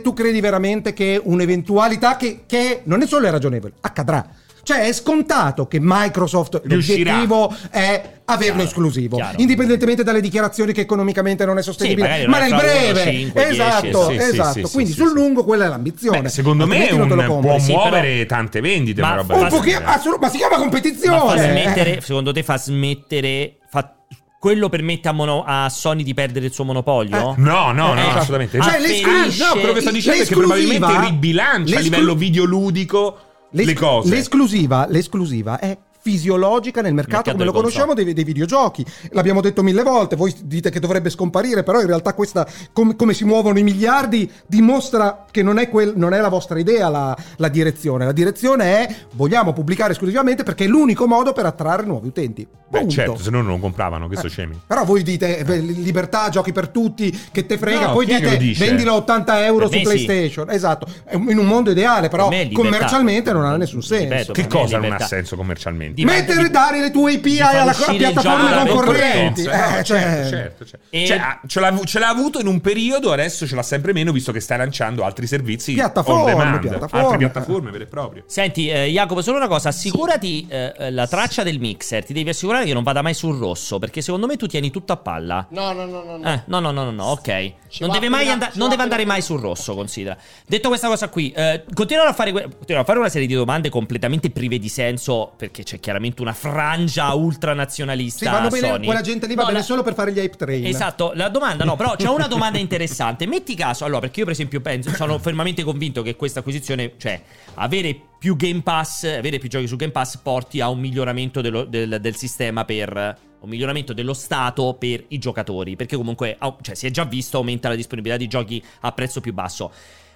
tu 0.00 0.12
credi 0.14 0.40
veramente 0.40 0.92
che 0.94 1.20
un'eventualità 1.22 2.16
che, 2.16 2.44
che 2.46 2.80
non 2.84 3.02
è 3.02 3.06
solo 3.06 3.30
ragionevole, 3.30 3.74
accadrà. 3.82 4.26
Cioè 4.64 4.86
è 4.86 4.92
scontato 4.92 5.66
che 5.66 5.78
Microsoft 5.80 6.60
Riuscirà. 6.64 7.10
l'obiettivo 7.12 7.54
è 7.70 8.20
averlo 8.24 8.52
Chiaro, 8.54 8.68
esclusivo, 8.68 9.16
chiaro. 9.16 9.40
indipendentemente 9.40 10.04
dalle 10.04 10.20
dichiarazioni 10.20 10.72
che 10.72 10.82
economicamente 10.82 11.44
non 11.44 11.58
è 11.58 11.62
sostenibile, 11.62 12.26
magari 12.26 12.26
ma 12.28 12.38
non 12.38 12.46
è 12.46 12.50
nel 12.84 12.92
breve, 12.92 13.10
cinque, 13.12 13.42
dieci, 13.48 13.60
esatto, 13.60 14.08
sì, 14.08 14.12
sì, 14.12 14.22
esatto. 14.30 14.52
sì, 14.52 14.64
sì, 14.64 14.72
Quindi 14.72 14.92
sì, 14.92 14.98
sul 14.98 15.08
sì. 15.08 15.14
lungo 15.14 15.44
quella 15.44 15.64
è 15.64 15.68
l'ambizione. 15.68 16.22
Beh, 16.22 16.28
secondo 16.28 16.66
me 16.66 16.90
lo 16.90 17.02
un- 17.04 17.40
può 17.40 17.58
sì, 17.58 17.72
muovere 17.72 18.24
tante 18.26 18.60
vendite. 18.60 19.00
Ma 19.00 19.16
roba 19.16 19.34
Un 19.34 19.48
pochino- 19.48 19.80
assolut- 19.84 20.20
ma 20.20 20.28
si 20.30 20.36
chiama 20.36 20.52
Ma 20.52 20.62
fa 20.62 20.68
competizione. 20.70 21.42
smettere, 21.42 21.96
eh. 21.96 22.00
secondo 22.00 22.32
te 22.32 22.42
fa 22.44 22.56
smettere 22.56 23.56
fa- 23.68 23.96
quello 24.38 24.68
permette 24.68 25.08
a, 25.08 25.12
mono- 25.12 25.44
a 25.46 25.68
Sony 25.68 26.02
di 26.04 26.14
perdere 26.14 26.46
il 26.46 26.52
suo 26.52 26.64
monopolio? 26.64 27.34
No, 27.36 27.72
no, 27.72 27.92
no, 27.92 27.96
Eh, 27.96 28.00
assolutamente. 28.00 28.60
Cioè, 28.60 28.74
Ah, 28.74 28.78
l'esclu- 28.78 29.12
no, 29.38 29.60
quello 29.60 29.72
che 29.72 29.80
sto 29.80 29.90
dicendo 29.90 30.22
è 30.22 30.24
che 30.26 30.34
l'esclusiva- 30.36 30.76
probabilmente 30.86 31.10
ribilancia 31.10 31.76
a 31.76 31.80
livello 31.80 32.14
videoludico 32.14 33.18
le 33.52 33.64
L'es- 33.64 33.74
cose. 33.74 34.10
L'esclusiva, 34.10 34.86
l'esclusiva 34.88 35.58
è 35.58 35.76
fisiologica 36.02 36.80
nel 36.82 36.94
mercato, 36.94 37.30
Mercato 37.30 37.36
come 37.36 37.44
lo 37.44 37.52
conosciamo 37.52 37.94
dei, 37.94 38.12
dei 38.12 38.24
videogiochi. 38.24 38.84
L'abbiamo 39.10 39.40
detto 39.40 39.62
mille 39.62 39.82
volte, 39.82 40.16
voi 40.16 40.34
dite 40.42 40.70
che 40.70 40.80
dovrebbe 40.80 41.10
scomparire, 41.10 41.62
però 41.62 41.80
in 41.80 41.86
realtà 41.86 42.12
questa, 42.14 42.46
com- 42.72 42.96
come 42.96 43.14
si 43.14 43.24
muovono 43.24 43.58
i 43.58 43.62
miliardi, 43.62 44.30
dimostra 44.46 45.26
che 45.30 45.42
non 45.42 45.58
è, 45.58 45.68
quel- 45.68 45.92
non 45.96 46.12
è 46.12 46.20
la 46.20 46.28
vostra 46.28 46.58
idea 46.58 46.88
la, 46.88 47.16
la 47.36 47.48
direzione. 47.48 48.04
La 48.04 48.12
direzione 48.12 48.86
è 48.86 48.94
vogliamo 49.12 49.52
pubblicare 49.52 49.92
esclusivamente 49.92 50.42
perché 50.42 50.64
è 50.64 50.68
l'unico 50.68 51.06
modo 51.06 51.32
per 51.32 51.46
attrarre 51.46 51.86
nuovi 51.86 52.08
utenti. 52.08 52.46
Beh, 52.72 52.78
Punto. 52.78 52.94
certo, 52.94 53.16
se 53.18 53.30
no 53.30 53.42
non 53.42 53.60
compravano, 53.60 54.08
che 54.08 54.16
sto 54.16 54.28
scemi. 54.28 54.58
Però 54.66 54.82
voi 54.84 55.02
dite 55.02 55.38
eh, 55.38 55.58
libertà, 55.58 56.30
giochi 56.30 56.52
per 56.52 56.68
tutti, 56.68 57.16
che 57.30 57.44
te 57.44 57.58
frega, 57.58 57.88
No, 57.88 57.92
poi 57.92 58.06
dite 58.06 58.38
vendilo 58.56 58.92
a 58.92 58.96
80 58.96 59.44
euro 59.44 59.68
Per 59.68 59.68
su 59.68 59.90
me 59.90 59.98
sì. 59.98 60.04
PlayStation. 60.04 60.50
Esatto, 60.50 60.86
in 61.12 61.36
un 61.36 61.44
mondo 61.44 61.70
ideale, 61.70 62.08
però 62.08 62.30
commercialmente 62.52 63.30
non 63.32 63.44
ha 63.44 63.56
nessun 63.58 63.82
senso. 63.82 64.08
Ripeto, 64.08 64.32
Che 64.32 64.46
cosa 64.46 64.78
non 64.78 64.92
ha 64.92 64.98
senso 65.00 65.36
commercialmente? 65.36 65.91
Di- 65.92 66.04
Mettere 66.04 66.40
di- 66.40 66.46
e 66.46 66.50
dare 66.50 66.80
le 66.80 66.90
tue 66.90 67.14
API 67.14 67.36
far 67.36 67.54
alla 67.56 67.72
concorrenti. 67.74 68.70
concorrenza. 68.72 69.78
Eh, 69.78 69.84
cioè- 69.84 70.00
certo, 70.00 70.28
certo, 70.28 70.64
certo. 70.64 70.86
E- 70.90 71.06
Cioè, 71.06 71.16
ah, 71.18 71.40
ce, 71.46 71.60
l'ha, 71.60 71.80
ce 71.84 71.98
l'ha 71.98 72.08
avuto 72.08 72.40
in 72.40 72.46
un 72.46 72.60
periodo, 72.60 73.12
adesso 73.12 73.46
ce 73.46 73.54
l'ha 73.54 73.62
sempre 73.62 73.92
meno, 73.92 74.12
visto 74.12 74.32
che 74.32 74.40
stai 74.40 74.58
lanciando 74.58 75.04
altri 75.04 75.26
servizi 75.26 75.74
Piattaforme, 75.74 76.24
demand, 76.32 76.60
piattaforme. 76.60 77.00
altre 77.04 77.18
piattaforme 77.18 77.70
vere 77.70 77.84
e 77.84 77.86
proprie. 77.86 78.24
Senti, 78.26 78.68
eh, 78.68 78.86
Jacopo, 78.86 79.22
solo 79.22 79.36
una 79.38 79.48
cosa, 79.48 79.68
assicurati 79.70 80.46
eh, 80.48 80.72
eh, 80.78 80.90
la 80.90 81.06
traccia 81.06 81.42
del 81.42 81.58
mixer, 81.58 82.04
ti 82.04 82.12
devi 82.12 82.30
assicurare 82.30 82.64
che 82.64 82.72
non 82.72 82.82
vada 82.82 83.02
mai 83.02 83.14
sul 83.14 83.36
rosso, 83.38 83.78
perché 83.78 84.00
secondo 84.00 84.26
me 84.26 84.36
tu 84.36 84.46
tieni 84.46 84.70
tutto 84.70 84.92
a 84.92 84.96
palla. 84.96 85.46
No, 85.50 85.72
no, 85.72 85.84
no, 85.86 86.02
no. 86.02 86.16
no. 86.18 86.32
Eh, 86.32 86.42
no, 86.46 86.60
no, 86.60 86.70
no, 86.70 86.84
no, 86.84 86.90
no, 86.90 87.04
ok. 87.04 87.52
Ci 87.68 87.82
Non 87.82 87.90
deve, 87.90 88.08
mai 88.08 88.28
andare, 88.28 88.52
non 88.56 88.68
deve 88.68 88.82
andare 88.82 89.04
mai 89.04 89.22
sul 89.22 89.40
rosso, 89.40 89.74
considera. 89.74 90.16
Detto 90.46 90.68
questa 90.68 90.88
cosa 90.88 91.08
qui, 91.08 91.30
eh, 91.32 91.64
continuano, 91.72 92.10
a 92.10 92.12
fare 92.12 92.30
continuano 92.32 92.80
a 92.82 92.84
fare 92.84 92.98
una 92.98 93.08
serie 93.08 93.26
di 93.26 93.34
domande 93.34 93.70
completamente 93.70 94.30
prive 94.30 94.58
di 94.58 94.68
senso, 94.68 95.32
perché 95.36 95.62
c'è 95.62 95.80
chiaramente 95.82 96.22
una 96.22 96.32
frangia 96.32 97.12
ultranazionalista 97.12 98.24
Sì, 98.24 98.30
vanno 98.30 98.48
bene, 98.48 98.68
Sony. 98.68 98.84
quella 98.86 99.00
gente 99.02 99.26
lì 99.26 99.34
va 99.34 99.42
No, 99.42 99.46
bene 99.48 99.58
la- 99.58 99.64
solo 99.64 99.82
per 99.82 99.92
fare 99.94 100.12
gli 100.12 100.18
hype 100.18 100.36
train. 100.36 100.64
Esatto, 100.64 101.12
la 101.14 101.28
domanda 101.28 101.64
no, 101.64 101.76
però 101.76 101.94
c'è 101.96 102.08
una 102.08 102.26
domanda 102.28 102.58
interessante. 102.58 103.26
Metti 103.26 103.54
caso, 103.54 103.84
allora, 103.84 104.00
perché 104.00 104.20
io 104.20 104.24
per 104.24 104.34
esempio 104.34 104.60
penso, 104.60 104.90
sono 104.94 105.18
fermamente 105.18 105.62
convinto 105.62 106.00
che 106.02 106.16
questa 106.16 106.38
acquisizione, 106.40 106.94
cioè 106.96 107.20
avere 107.54 108.00
più 108.18 108.36
Game 108.36 108.62
Pass, 108.62 109.04
avere 109.04 109.38
più 109.38 109.48
giochi 109.48 109.66
su 109.66 109.76
Game 109.76 109.92
Pass 109.92 110.16
porti 110.18 110.60
a 110.60 110.68
un 110.68 110.78
miglioramento 110.78 111.40
dello- 111.40 111.64
del, 111.64 111.98
del 112.00 112.14
sistema 112.16 112.64
per 112.64 113.18
un 113.40 113.48
miglioramento 113.48 113.92
dello 113.92 114.14
stato 114.14 114.76
per 114.78 115.04
i 115.08 115.18
giocatori, 115.18 115.74
perché 115.74 115.96
comunque 115.96 116.38
cioè, 116.60 116.76
si 116.76 116.86
è 116.86 116.90
già 116.90 117.02
visto 117.04 117.38
aumenta 117.38 117.68
la 117.68 117.74
disponibilità 117.74 118.16
di 118.16 118.28
giochi 118.28 118.62
a 118.82 118.92
prezzo 118.92 119.20
più 119.20 119.32
basso. 119.32 119.72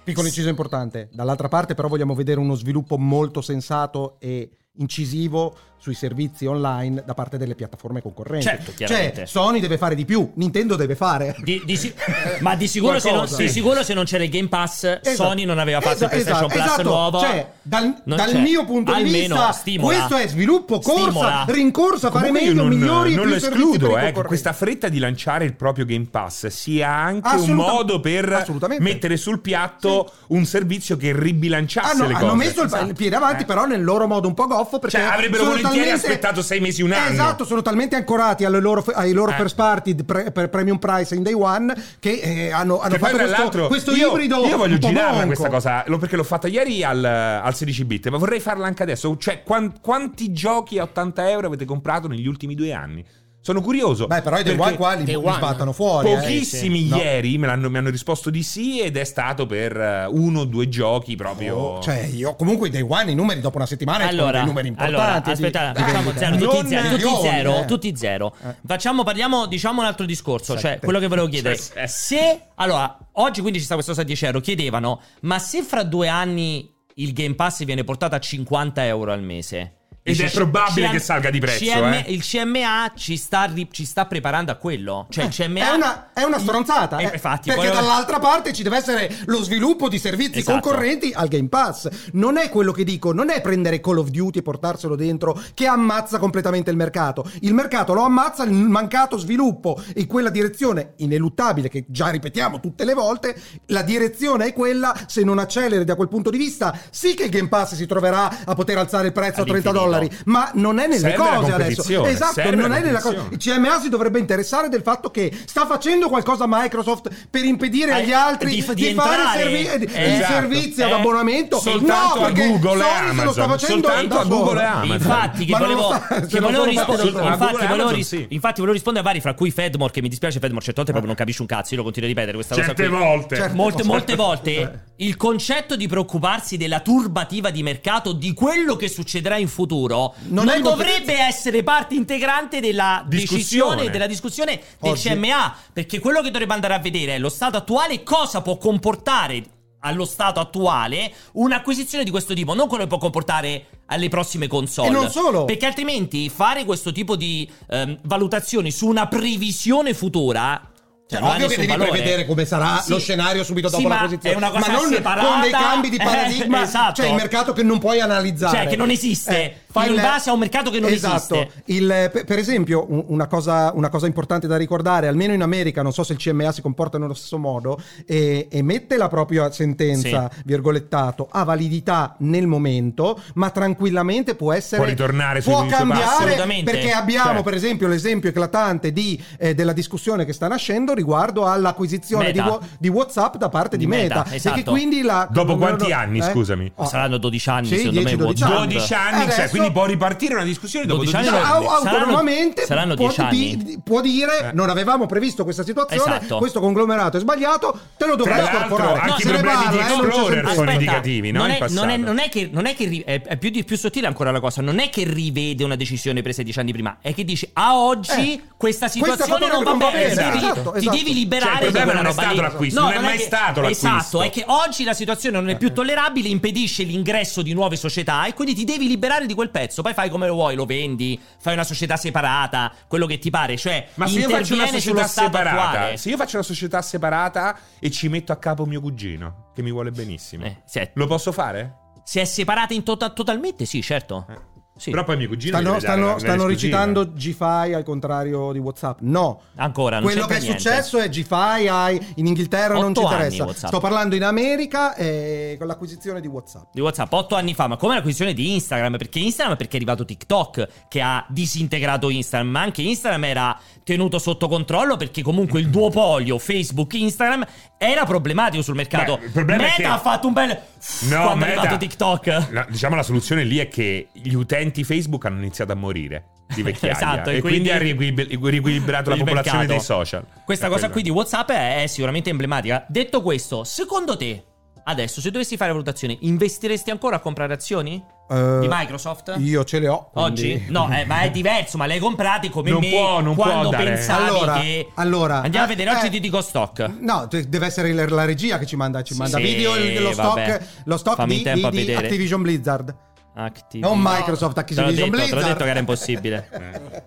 Piccolo 0.07 0.27
inciso 0.27 0.47
importante. 0.47 1.09
Dall'altra 1.11 1.49
parte, 1.49 1.73
però, 1.73 1.89
vogliamo 1.89 2.15
vedere 2.15 2.39
uno 2.39 2.55
sviluppo 2.55 2.97
molto 2.97 3.41
sensato 3.41 4.15
e 4.21 4.49
incisivo 4.77 5.55
sui 5.79 5.93
servizi 5.93 6.45
online 6.45 7.03
da 7.05 7.13
parte 7.13 7.37
delle 7.37 7.55
piattaforme 7.55 8.01
concorrenti. 8.01 8.45
Certo, 8.47 8.71
chiaramente. 8.75 9.15
Cioè, 9.17 9.25
Sony 9.25 9.59
deve 9.59 9.77
fare 9.77 9.95
di 9.95 10.05
più, 10.05 10.31
Nintendo 10.35 10.75
deve 10.75 10.95
fare. 10.95 11.35
Di- 11.39 11.61
di 11.65 11.77
si- 11.77 11.93
ma 12.39 12.55
di 12.55 12.67
sicuro, 12.67 12.99
se 12.99 13.11
non, 13.11 13.27
di 13.37 13.47
sicuro 13.49 13.83
se 13.83 13.93
non 13.93 14.03
c'era 14.05 14.23
il 14.23 14.29
Game 14.29 14.47
Pass, 14.47 14.83
Esatto. 14.83 15.29
Sony 15.29 15.45
non 15.45 15.59
aveva 15.59 15.79
fatto 15.79 16.03
il 16.05 16.09
Esatto, 16.11 16.47
PlayStation 16.47 16.51
esatto, 16.51 16.63
Plus 16.63 16.71
esatto. 16.73 16.89
nuovo. 16.89 17.19
Cioè, 17.19 17.51
dal, 17.61 18.01
dal 18.03 18.35
mio 18.41 18.65
punto 18.65 18.93
di 18.93 19.01
Almeno 19.03 19.35
vista, 19.35 19.51
stimola. 19.51 19.95
questo 19.95 20.15
è 20.17 20.27
sviluppo, 20.27 20.79
corsa, 20.79 21.01
Stimola. 21.03 21.45
rincorsa, 21.49 22.11
fare 22.11 22.27
Comunque 22.27 22.39
io 22.41 22.55
meglio, 22.55 22.61
non, 22.69 22.77
migliori 22.77 23.11
e 23.11 23.15
non 23.15 23.23
più 23.25 23.29
lo 23.31 23.37
escludo, 23.37 23.97
eh, 23.97 24.11
che 24.11 24.21
questa 24.23 24.53
fretta 24.53 24.89
di 24.89 24.99
lanciare 24.99 25.45
il 25.45 25.53
proprio 25.53 25.85
Game 25.85 26.07
Pass 26.09 26.47
sia 26.47 26.89
anche 26.91 27.35
un 27.35 27.51
modo 27.51 27.99
per 27.99 28.45
mettere 28.79 29.15
sul 29.17 29.39
piatto 29.39 30.11
un 30.27 30.45
servizio 30.45 30.97
che 30.97 31.13
ribilanciasse 31.17 31.91
Hanno, 31.91 32.07
le 32.07 32.13
cose. 32.13 32.25
hanno 32.25 32.35
messo 32.35 32.59
il, 32.61 32.65
Esatto. 32.67 32.85
il 32.87 32.93
piede 32.95 33.15
avanti, 33.15 33.43
Eh. 33.43 33.45
però 33.45 33.65
nel 33.65 33.83
loro 33.83 34.07
modo 34.07 34.27
un 34.27 34.33
po' 34.33 34.47
goffo. 34.47 34.79
Perché 34.79 34.97
Cioè, 34.97 35.05
avrebbero 35.07 35.43
sono 35.43 35.55
volentieri 35.67 35.89
talmente- 35.89 36.07
aspettato 36.07 36.41
sei 36.41 36.59
mesi, 36.59 36.81
un 36.81 36.91
anno. 36.91 37.11
Esatto, 37.11 37.45
sono 37.45 37.61
talmente 37.61 37.95
ancorati 37.95 38.45
loro, 38.59 38.83
ai 38.93 39.11
loro 39.13 39.31
Eh. 39.31 39.35
first 39.35 39.55
party 39.55 39.95
pre- 40.03 40.31
per 40.31 40.49
premium 40.49 40.77
price 40.77 41.15
in 41.15 41.23
day 41.23 41.33
one 41.33 41.73
che 41.99 42.11
eh, 42.21 42.51
hanno, 42.51 42.79
hanno 42.79 42.93
Che 42.93 42.99
fatto 42.99 43.17
questo, 43.17 43.67
questo 43.67 43.91
io, 43.91 44.09
ibrido. 44.11 44.45
Io 44.45 44.57
voglio 44.57 44.77
girarla 44.77 45.25
questa 45.25 45.49
cosa, 45.49 45.83
perché 45.97 46.15
l'ho 46.15 46.23
fatta 46.23 46.47
ieri 46.47 46.83
al, 46.83 47.03
al 47.03 47.55
16 47.55 47.85
bit, 47.85 48.09
ma 48.09 48.17
vorrei 48.17 48.39
farla 48.39 48.65
anche 48.67 48.83
adesso. 48.83 49.15
Cioè, 49.17 49.43
quan- 49.43 49.79
quanti 49.81 50.31
giochi 50.31 50.77
a 50.79 50.83
80 50.83 51.29
euro 51.29 51.47
avete 51.47 51.65
comprato 51.65 52.07
negli 52.07 52.27
ultimi 52.27 52.55
due 52.55 52.73
anni? 52.73 53.05
Sono 53.39 53.61
curioso. 53.61 54.07
Beh, 54.07 54.21
però 54.21 54.37
i 54.39 54.43
day 54.43 54.57
one 54.57 54.75
qua 54.75 54.93
li, 54.93 55.05
Day 55.05 55.15
li 55.15 55.23
one. 55.25 55.35
sbattano 55.37 55.71
fuori. 55.71 56.11
eh. 56.11 56.15
Pochissimi 56.15 56.79
Sì, 56.79 56.83
sì. 56.85 56.89
No. 56.89 56.97
ieri 56.97 57.37
me 57.37 57.47
l'hanno- 57.47 57.69
mi 57.69 57.77
hanno 57.77 57.89
risposto 57.89 58.29
di 58.29 58.43
sì 58.43 58.81
ed 58.81 58.97
è 58.97 59.05
stato 59.05 59.45
per 59.45 59.77
eh, 59.79 60.05
uno 60.05 60.41
o 60.41 60.45
due 60.45 60.67
giochi 60.67 61.15
proprio... 61.15 61.55
Oh, 61.55 61.81
cioè, 61.81 62.09
io 62.13 62.35
comunque 62.35 62.67
i 62.67 62.71
day 62.71 62.81
one, 62.85 63.11
i 63.11 63.15
numeri 63.15 63.39
dopo 63.39 63.55
una 63.55 63.65
settimana 63.65 63.99
sono 63.99 64.09
Allora, 64.09 64.37
dei 64.39 64.45
numeri 64.47 64.67
importanti. 64.67 65.01
allora 65.01 65.19
di- 65.21 65.31
aspetta, 65.31 65.71
eh, 65.71 65.79
facciamo 65.79 66.09
eh, 66.11 66.17
zero, 66.17 66.37
tutti 66.37 66.67
zero, 66.67 66.97
tutti 66.97 67.21
zero, 67.21 67.57
eh. 67.61 67.65
tutti 67.65 67.95
zero. 67.95 68.35
Eh. 68.43 68.55
Facciamo, 68.65 69.03
parliamo, 69.03 69.45
diciamo 69.45 69.79
un 69.79 69.87
altro 69.87 70.05
discorso, 70.05 70.53
cioè 70.57 70.71
Sette. 70.73 70.83
quello 70.83 70.99
che 70.99 71.07
volevo 71.07 71.27
chiedere. 71.29 71.57
Cioè, 71.57 71.87
Se, 71.87 72.41
allora, 72.55 72.97
oggi 73.13 73.39
quindi 73.39 73.59
ci 73.59 73.65
sta 73.65 73.75
questo 73.75 73.93
10 74.03 74.25
euro, 74.25 74.41
chiedevano, 74.41 74.99
ma 75.21 75.39
se 75.39 75.63
fra 75.63 75.83
due 75.83 76.09
anni 76.09 76.69
il 76.95 77.13
Game 77.13 77.35
Pass 77.35 77.63
viene 77.63 77.83
portato 77.85 78.15
a 78.15 78.19
50 78.19 78.85
euro 78.85 79.13
al 79.13 79.21
mese? 79.21 79.76
Ed 80.11 80.21
è 80.21 80.31
probabile 80.31 80.87
CM 80.87 80.91
che 80.93 80.99
salga 80.99 81.29
di 81.29 81.39
prezzo, 81.39 81.65
CM 81.65 81.93
eh. 81.93 82.05
Il 82.07 82.23
CMA 82.23 82.91
ci 82.95 83.17
sta, 83.17 83.43
ri- 83.45 83.67
ci 83.71 83.83
sta 83.83 84.05
preparando 84.05 84.51
a 84.51 84.55
quello. 84.55 85.05
Cioè 85.09 85.25
il 85.25 85.31
CMA... 85.31 85.71
È 85.71 85.75
una, 85.75 86.13
è 86.13 86.23
una 86.23 86.39
stronzata. 86.39 86.97
Eh, 86.97 87.05
eh, 87.05 87.09
infatti, 87.13 87.49
perché 87.49 87.67
poi- 87.67 87.75
dall'altra 87.75 88.19
parte 88.19 88.53
ci 88.53 88.63
deve 88.63 88.77
essere 88.77 89.13
lo 89.25 89.43
sviluppo 89.43 89.89
di 89.89 89.99
servizi 89.99 90.39
Esatto. 90.39 90.59
concorrenti 90.59 91.11
al 91.13 91.27
Game 91.27 91.49
Pass. 91.49 91.89
Non 92.13 92.37
è 92.37 92.49
quello 92.49 92.71
che 92.71 92.83
dico, 92.83 93.11
non 93.11 93.29
è 93.29 93.41
prendere 93.41 93.81
Call 93.81 93.97
of 93.97 94.09
Duty 94.09 94.39
e 94.39 94.41
portarselo 94.41 94.95
dentro 94.95 95.39
che 95.53 95.67
ammazza 95.67 96.19
completamente 96.19 96.71
il 96.71 96.77
mercato. 96.77 97.29
Il 97.41 97.53
mercato 97.53 97.93
lo 97.93 98.03
ammazza 98.03 98.43
il 98.43 98.51
mancato 98.51 99.17
sviluppo 99.17 99.81
e 99.93 100.07
quella 100.07 100.29
direzione 100.29 100.93
ineluttabile 100.97 101.69
che 101.69 101.85
già 101.87 102.09
ripetiamo 102.09 102.59
tutte 102.59 102.85
le 102.85 102.93
volte. 102.93 103.39
La 103.67 103.81
direzione 103.81 104.47
è 104.47 104.53
quella, 104.53 104.95
se 105.07 105.23
non 105.23 105.39
acceleri 105.39 105.83
da 105.83 105.95
quel 105.95 106.07
punto 106.07 106.29
di 106.29 106.37
vista, 106.37 106.77
sì 106.89 107.13
che 107.13 107.25
il 107.25 107.29
Game 107.29 107.49
Pass 107.49 107.75
si 107.75 107.85
troverà 107.85 108.45
a 108.45 108.53
poter 108.53 108.77
alzare 108.77 109.07
il 109.07 109.13
prezzo 109.13 109.41
a 109.41 109.43
30 109.43 109.69
All'infinito. 109.69 109.96
Dollari, 109.99 110.17
ma 110.25 110.51
non 110.53 110.79
è 110.79 110.87
nelle 110.87 110.99
Serve 110.99 111.15
cose 111.15 111.51
adesso. 111.53 112.05
Esatto, 112.05 112.33
serve 112.33 112.55
non 112.61 112.73
è 112.73 112.81
nella 112.81 112.99
cosa. 113.01 113.25
Il 113.29 113.37
CMA 113.37 113.79
si 113.79 113.89
dovrebbe 113.89 114.19
interessare 114.19 114.69
del 114.69 114.81
fatto 114.81 115.09
che 115.11 115.31
sta 115.45 115.65
facendo 115.65 116.09
qualcosa 116.09 116.45
Microsoft 116.47 117.09
per 117.29 117.43
impedire 117.43 117.93
agli 117.93 118.09
Eh, 118.09 118.13
altri 118.13 118.49
di- 118.49 118.65
di, 118.65 118.73
di 118.73 118.93
fare 118.93 119.21
servi- 119.37 119.65
eh, 119.67 119.87
Eh, 119.93 120.09
i 120.09 120.13
esatto. 120.15 120.33
servizi 120.33 120.81
ad 120.83 120.89
Eh, 120.89 120.93
abbonamento. 120.93 121.59
soltanto 121.59 122.19
no, 122.19 122.25
a 122.25 122.31
Google 122.31 122.47
e 122.47 122.59
Sony 122.59 122.97
se 122.97 123.03
lo 123.03 123.09
Amazon, 123.09 123.33
sta 123.33 123.47
facendo 123.47 123.87
soltanto 123.87 124.19
a 124.19 124.23
Google 124.25 124.61
e 124.61 124.65
Amazon. 124.65 124.91
Infatti, 124.95 125.45
che 125.45 125.51
lo 125.51 125.57
volevo, 125.57 125.89
che 126.27 126.39
lo 126.39 126.45
volevo 126.47 126.63
rispondere, 126.65 127.07
infatti, 127.09 127.63
e 127.63 127.67
volevo 127.67 127.89
ris- 127.89 128.07
sì. 128.07 128.25
infatti 128.29 128.55
volevo 128.59 128.73
rispondere 128.73 129.05
a 129.05 129.07
vari, 129.07 129.21
fra 129.21 129.33
cui 129.33 129.51
Fedmore, 129.51 129.91
che 129.91 130.01
mi 130.01 130.09
dispiace 130.09 130.39
Fedmore, 130.39 130.63
certe 130.63 130.81
volte 130.81 130.91
proprio 130.91 131.07
non 131.07 131.15
capisci 131.15 131.41
un 131.41 131.47
cazzo, 131.47 131.71
io 131.73 131.77
lo 131.77 131.83
continuo 131.83 132.09
a 132.09 132.13
ripetere 132.13 132.35
questa 132.37 132.55
Certe 132.55 132.85
cosa 132.87 132.95
qui. 132.97 133.05
volte. 133.07 133.35
Certe 133.35 133.55
Molte, 133.55 133.83
volte. 133.83 134.15
molte 134.15 134.15
volte 134.15 134.81
il 134.97 135.15
concetto 135.17 135.75
di 135.75 135.87
preoccuparsi 135.87 136.57
della 136.57 136.79
turbativa 136.79 137.49
di 137.49 137.63
mercato, 137.63 138.11
di 138.13 138.33
quello 138.33 138.75
che 138.75 138.87
succederà 138.87 139.37
in 139.37 139.47
futuro, 139.47 139.86
Non 139.95 140.45
non, 140.45 140.49
è 140.49 140.59
competenza. 140.59 140.69
dovrebbe 140.69 141.19
essere 141.19 141.63
parte 141.63 141.95
integrante 141.95 142.59
della 142.59 143.03
Discussione. 143.07 143.37
decisione, 143.75 143.89
della 143.91 144.07
discussione 144.07 144.61
del 144.79 144.91
Oggi. 144.91 145.09
CMA. 145.09 145.55
Perché 145.73 145.99
quello 145.99 146.21
che 146.21 146.31
dovrebbe 146.31 146.53
andare 146.53 146.73
a 146.73 146.79
vedere 146.79 147.15
è 147.15 147.19
lo 147.19 147.29
stato 147.29 147.57
attuale 147.57 148.03
cosa 148.03 148.41
può 148.41 148.57
comportare 148.57 149.43
allo 149.81 150.05
stato 150.05 150.39
attuale 150.39 151.13
un'acquisizione 151.33 152.03
di 152.03 152.09
questo 152.09 152.33
tipo, 152.33 152.53
non 152.53 152.67
quello 152.67 152.83
che 152.83 152.89
può 152.89 152.97
comportare 152.97 153.65
alle 153.85 154.09
prossime 154.09 154.47
console. 154.47 154.87
E 154.89 154.91
non 154.91 155.09
solo. 155.11 155.45
Perché 155.45 155.65
altrimenti 155.65 156.29
fare 156.29 156.65
questo 156.65 156.91
tipo 156.91 157.15
di 157.15 157.49
ehm, 157.69 157.99
valutazioni 158.03 158.71
su 158.71 158.87
una 158.87 159.07
previsione 159.07 159.93
futura. 159.93 160.71
Cioè, 161.09 161.21
ha 161.21 161.29
Ovvio 161.29 161.47
che 161.47 161.55
devi 161.55 161.67
valore. 161.67 161.89
prevedere 161.91 162.25
come 162.25 162.43
sarà 162.43 162.81
Sì. 162.81 162.89
lo 162.89 162.99
scenario 162.99 163.41
subito 163.45 163.69
dopo 163.69 163.81
Sì, 163.81 163.87
la 163.87 163.95
ma 163.95 164.01
posizione. 164.01 164.35
cosa 164.49 164.59
ma 164.59 164.67
non 164.77 164.91
separata. 164.91 165.27
con 165.27 165.39
dei 165.41 165.51
cambi 165.51 165.89
di 165.89 165.95
Eh, 165.95 166.03
paradigma. 166.03 166.61
esatto. 166.63 166.95
Cioè 166.95 167.07
il 167.07 167.13
mercato 167.15 167.53
che 167.53 167.63
non 167.63 167.79
puoi 167.79 168.01
analizzare. 168.01 168.57
Cioè, 168.57 168.67
che 168.67 168.75
non 168.75 168.89
esiste. 168.89 169.63
Fai 169.79 169.95
in 169.95 170.01
base 170.01 170.29
a 170.29 170.33
un 170.33 170.39
mercato 170.39 170.69
che 170.71 170.79
non 170.79 170.91
esatto. 170.91 171.35
esiste. 171.35 171.61
Il- 171.65 172.11
per 172.25 172.37
esempio, 172.39 172.85
un- 172.89 173.03
una 173.07 173.27
cosa, 173.27 173.71
una 173.73 173.89
cosa 173.89 174.05
importante 174.07 174.47
da 174.47 174.57
ricordare, 174.57 175.07
almeno 175.07 175.33
in 175.33 175.41
America, 175.41 175.81
non 175.81 175.93
so 175.93 176.03
se 176.03 176.13
il 176.13 176.19
CMA 176.19 176.51
si 176.51 176.61
comporta 176.61 176.97
nello 176.97 177.13
stesso 177.13 177.37
modo, 177.37 177.79
e- 178.05 178.47
emette 178.51 178.97
la 178.97 179.07
propria 179.07 179.51
sentenza, 179.51 180.29
virgolettato, 180.45 181.27
ha 181.31 181.43
validità 181.43 182.15
nel 182.19 182.47
momento, 182.47 183.19
ma 183.35 183.49
tranquillamente 183.49 184.35
può 184.35 184.51
essere... 184.53 184.77
Può 184.81 184.89
ritornare 184.89 185.41
sui 185.41 185.51
Può 185.51 185.65
cambiare, 185.65 186.35
perché 186.63 186.91
abbiamo 186.91 187.25
Certo. 187.27 187.43
per 187.43 187.53
esempio 187.53 187.87
l'esempio 187.87 188.29
eclatante 188.29 188.91
di, 188.91 189.21
eh, 189.37 189.53
della 189.53 189.73
discussione 189.73 190.25
che 190.25 190.33
sta 190.33 190.47
nascendo 190.47 190.93
riguardo 190.93 191.45
all'acquisizione 191.45 192.31
di, 192.31 192.41
di 192.79 192.87
WhatsApp 192.87 193.35
da 193.37 193.49
parte 193.49 193.77
di, 193.77 193.85
Di 193.85 193.89
Meta. 193.89 194.17
Meta, 194.23 194.33
esatto. 194.35 194.59
E 194.59 194.63
che 194.63 194.69
quindi 194.69 195.01
la... 195.01 195.27
Dopo 195.29 195.55
quanti 195.57 195.91
anni, 195.91 196.19
eh? 196.19 196.23
scusami? 196.23 196.71
Oh, 196.75 196.85
Saranno 196.85 197.17
12 197.17 197.49
anni, 197.49 197.67
Sì, 197.67 197.75
secondo 197.77 197.99
10, 197.99 198.15
me. 198.15 198.21
12 198.23 198.41
WhatsApp. 198.43 198.59
anni. 198.61 198.73
12 198.73 198.93
anni, 198.93 199.11
cioè, 199.11 199.33
Adesso- 199.33 199.49
quindi 199.67 199.71
può 199.73 199.85
ripartire 199.85 200.33
una 200.35 200.43
discussione 200.43 200.85
dopo 200.85 201.03
12 201.03 201.17
12 201.23 201.35
anni 201.35 201.45
anni. 201.45 201.65
Saranno- 201.65 201.87
autonomamente 201.97 202.65
saranno 202.65 202.95
può, 202.95 203.07
10 203.07 203.21
anni. 203.21 203.57
di- 203.57 203.79
può 203.83 204.01
dire 204.01 204.49
Eh. 204.49 204.51
non 204.53 204.69
avevamo 204.69 205.05
previsto 205.05 205.43
questa 205.43 205.63
situazione 205.63 206.17
Esatto. 206.17 206.37
questo 206.37 206.59
conglomerato 206.59 207.17
è 207.17 207.19
sbagliato 207.19 207.77
te 207.97 208.05
lo 208.05 208.15
dovrai 208.15 208.37
l'altro, 208.41 208.57
scorporare 208.67 208.99
anche 208.99 209.23
No, 209.23 209.29
i 209.29 209.33
problemi 209.33 209.55
parla, 209.63 209.69
di 209.71 209.77
eh, 209.77 209.81
Explorer 209.81 210.33
sempre- 210.35 210.53
sono 210.55 210.71
indicativi, 210.71 211.31
no? 211.31 211.39
Non 211.39 211.49
In 211.49 211.55
è, 211.55 211.69
non 211.69 211.89
è- 211.89 211.97
non 211.97 212.19
è 212.19 212.29
che, 212.29 212.49
non 212.51 212.65
è, 212.65 212.75
che 212.75 212.85
ri- 212.85 213.03
è, 213.05 213.21
è 213.21 213.37
più, 213.37 213.49
di- 213.49 213.63
più 213.63 213.77
sottile 213.77 214.07
ancora 214.07 214.31
la 214.31 214.39
cosa. 214.39 214.61
Non 214.61 214.79
è 214.79 214.89
che 214.89 215.03
rivede 215.03 215.63
una 215.63 215.75
decisione 215.75 216.21
presa 216.21 216.41
dieci 216.43 216.59
anni 216.59 216.71
prima, 216.71 216.97
è 217.01 217.13
che 217.13 217.23
dice 217.23 217.49
a 217.53 217.75
oggi 217.77 218.33
Eh, 218.33 218.41
questa 218.57 218.87
questa 218.87 218.87
situazione 218.89 219.39
cosa 219.39 219.53
non 219.53 219.63
va 219.63 219.69
non 219.69 219.77
va 219.79 219.89
bene. 219.91 220.13
bene, 220.15 220.15
Ti 220.15 220.39
devi, 220.39 220.45
esatto, 220.51 220.71
ti 220.71 220.77
esatto. 220.79 220.95
devi 220.97 221.13
liberare 221.13 221.55
Cioè, 221.57 221.65
il 221.67 221.71
da 221.71 221.79
problema 221.81 221.83
quella 221.85 222.01
non 222.01 222.05
è 222.05 222.09
roba 222.09 222.21
stato 222.21 222.35
lì. 222.35 222.41
l'acquisto, 222.41 222.79
non 222.81 222.91
è 222.91 222.99
mai 222.99 223.17
che- 223.17 223.23
stato 223.23 223.61
l'acquisto. 223.61 223.87
Esatto, 223.87 224.21
è 224.21 224.29
che 224.29 224.43
oggi 224.47 224.83
la 224.83 224.93
situazione 224.93 225.39
non 225.39 225.49
è 225.49 225.57
più 225.57 225.73
tollerabile, 225.73 226.27
impedisce 226.29 226.83
l'ingresso 226.83 227.41
di 227.41 227.53
nuove 227.53 227.75
società 227.75 228.25
e 228.25 228.33
quindi 228.33 228.53
ti 228.55 228.63
devi 228.63 228.87
liberare 228.87 229.25
di 229.25 229.33
quel 229.33 229.49
pezzo. 229.57 229.81
Poi 229.81 229.93
fai 229.93 230.09
come 230.09 230.27
lo 230.27 230.33
vuoi, 230.33 230.55
lo 230.55 230.65
vendi, 230.65 231.19
fai 231.39 231.53
una 231.53 231.63
società 231.63 231.97
separata, 231.97 232.71
quello 232.87 233.05
che 233.05 233.17
ti 233.17 233.29
pare. 233.29 233.57
Cioè, 233.57 233.87
Ma 233.95 234.07
se 234.07 234.19
io 234.19 234.29
faccio 234.29 234.53
una 234.53 234.67
società 234.67 235.07
separata, 235.07 235.61
attuale. 235.69 235.97
se 235.97 236.09
io 236.09 236.17
faccio 236.17 236.35
una 236.35 236.45
società 236.45 236.81
separata 236.81 237.57
e 237.79 237.89
ci 237.91 238.07
metto 238.07 238.31
a 238.31 238.37
capo 238.37 238.65
mio 238.65 238.81
cugino, 238.81 239.51
che 239.55 239.61
mi 239.61 239.71
vuole 239.71 239.91
benissimo, 239.91 240.45
Eh, 240.45 240.91
lo 240.93 241.07
posso 241.07 241.31
fare? 241.31 241.75
Se 242.03 242.21
è 242.21 242.25
separata 242.25 242.73
in 242.73 242.83
tota- 242.83 243.09
totalmente, 243.09 243.65
sì, 243.65 243.81
certo. 243.81 244.25
Eh. 244.29 244.55
Sì. 244.77 244.91
Però 244.91 245.03
poi 245.03 245.17
mio 245.17 245.27
cugino 245.27 245.57
Stanno, 245.59 245.79
stanno- 245.79 246.19
stanno 246.19 246.35
esclusiva. 246.47 246.47
recitando 246.47 247.11
G-Fi 247.13 247.73
al 247.73 247.83
contrario 247.83 248.51
di 248.51 248.59
WhatsApp. 248.59 248.99
No. 249.01 249.41
Ancora, 249.55 249.95
non 249.99 250.05
Quello 250.05 250.25
che 250.25 250.37
è 250.37 250.39
niente. 250.39 250.59
successo 250.59 250.99
è 250.99 251.09
G-Fi, 251.09 251.67
hai- 251.67 252.13
in 252.15 252.27
Inghilterra 252.27 252.75
non 252.75 252.93
ci 252.95 253.01
interessa. 253.01 253.43
WhatsApp. 253.45 253.67
Sto 253.69 253.79
parlando 253.79 254.15
in 254.15 254.23
America 254.23 254.95
eh, 254.95 255.55
con 255.57 255.67
l'acquisizione 255.67 256.21
di 256.21 256.27
WhatsApp. 256.27 256.65
di 256.73 256.81
WhatsApp 256.81 257.11
otto 257.13 257.35
anni 257.35 257.53
fa, 257.53 257.67
ma 257.67 257.75
come 257.77 257.95
l'acquisizione 257.95 258.33
di 258.33 258.53
Instagram? 258.53 258.97
Perché 258.97 259.19
Instagram 259.19 259.57
perché 259.57 259.73
è 259.73 259.75
arrivato 259.77 260.05
TikTok 260.05 260.67
che 260.87 261.01
ha 261.01 261.25
disintegrato 261.29 262.09
Instagram, 262.09 262.49
ma 262.51 262.61
anche 262.61 262.81
Instagram 262.81 263.23
era 263.23 263.59
tenuto 263.83 264.19
sotto 264.19 264.47
controllo 264.47 264.97
perché 264.97 265.21
comunque 265.21 265.59
il 265.59 265.69
duopolio 265.69 266.37
Facebook-Instagram 266.37 267.45
era 267.77 268.03
problematico 268.05 268.61
sul 268.61 268.75
mercato. 268.75 269.17
Beh, 269.17 269.25
il 269.25 269.31
problema 269.31 269.63
è 269.63 269.65
Meta 269.65 269.75
che- 269.77 269.85
ha 269.85 269.97
fatto 269.99 270.27
un 270.27 270.33
bel 270.33 270.49
No, 270.49 271.21
quando 271.23 271.45
è 271.45 271.47
Meta- 271.49 271.61
arrivato 271.61 271.77
TikTok. 271.77 272.47
La- 272.51 272.65
diciamo 272.69 272.95
la 272.95 273.03
soluzione 273.03 273.43
lì 273.43 273.57
è 273.57 273.67
che 273.67 274.09
gli 274.11 274.33
utenti 274.33 274.65
Facebook 274.83 275.25
hanno 275.25 275.37
iniziato 275.39 275.71
a 275.71 275.75
morire 275.75 276.29
di 276.53 276.61
vecchiaia 276.63 276.95
Esatto, 276.95 277.29
e 277.29 277.41
quindi, 277.41 277.69
ha 277.71 277.77
riequilib- 277.77 278.27
riequilibrato 278.45 279.09
la 279.09 279.17
popolazione 279.17 279.59
mercato. 279.65 279.77
dei 279.77 279.79
social. 279.81 280.25
Questa 280.45 280.65
È 280.65 280.69
cosa 280.69 280.79
quello. 280.87 280.93
qui 280.93 281.03
di 281.03 281.09
WhatsApp 281.09 281.49
è, 281.51 281.83
è 281.83 281.87
sicuramente 281.87 282.29
emblematica. 282.29 282.85
Detto 282.87 283.21
questo, 283.21 283.63
secondo 283.63 284.15
te, 284.15 284.43
adesso 284.85 285.19
se 285.21 285.31
dovessi 285.31 285.57
fare 285.57 285.71
valutazione, 285.71 286.17
investiresti 286.21 286.89
ancora 286.91 287.17
a 287.17 287.19
comprare 287.19 287.53
azioni? 287.53 288.01
Eh, 288.29 288.57
Di 288.59 288.67
Microsoft? 288.69 289.35
Io 289.39 289.63
ce 289.63 289.79
le 289.79 289.87
ho. 289.87 290.09
quindi- 290.11 290.31
Oggi? 290.53 290.65
No, 290.67 290.89
eh, 290.93 291.05
ma 291.05 291.21
è 291.21 291.31
diverso, 291.31 291.77
ma 291.77 291.85
le 291.85 291.93
hai 291.93 291.99
comprate 291.99 292.49
come 292.49 292.69
Non 292.69 292.79
me 292.81 292.89
può- 292.89 293.21
non 293.21 293.35
può 293.35 293.43
quando 293.45 293.69
dare- 293.69 293.83
pensavi 293.85 294.27
Allora, 294.29 294.59
che... 294.59 294.87
allora, 294.95 295.41
Andiamo 295.41 295.65
a 295.65 295.69
eh, 295.71 295.75
vedere, 295.75 295.95
oggi 295.95 296.07
eh, 296.07 296.09
ti 296.09 296.19
dico 296.19 296.41
stock. 296.41 296.89
No, 296.99 297.25
de- 297.29 297.47
deve 297.47 297.65
essere 297.67 297.93
la 297.93 298.25
regia 298.25 298.57
che 298.57 298.65
ci 298.65 298.75
manda, 298.75 299.01
ci 299.01 299.15
manda 299.15 299.37
Sì, 299.37 299.43
video 299.43 299.75
lo 300.01 300.11
stock, 300.13 300.61
lo 300.85 300.97
stock 300.97 301.15
Fammi 301.17 301.37
di, 301.37 301.41
tempo 301.43 301.67
a 301.67 301.69
di- 301.69 301.77
di 301.77 301.85
vedere. 301.85 302.05
Activision 302.05 302.41
Blizzard. 302.41 302.95
Active. 303.39 303.85
Non 303.87 303.99
Microsoft, 304.01 304.55
Te 304.63 304.73
l'ho 304.73 304.81
Activision 304.87 304.95
detto, 304.95 305.03
te 305.03 305.09
l'ho 305.09 305.09
Blizzard. 305.27 305.47
detto 305.47 305.63
che 305.63 305.69
era 305.69 305.79
impossibile. 305.79 306.49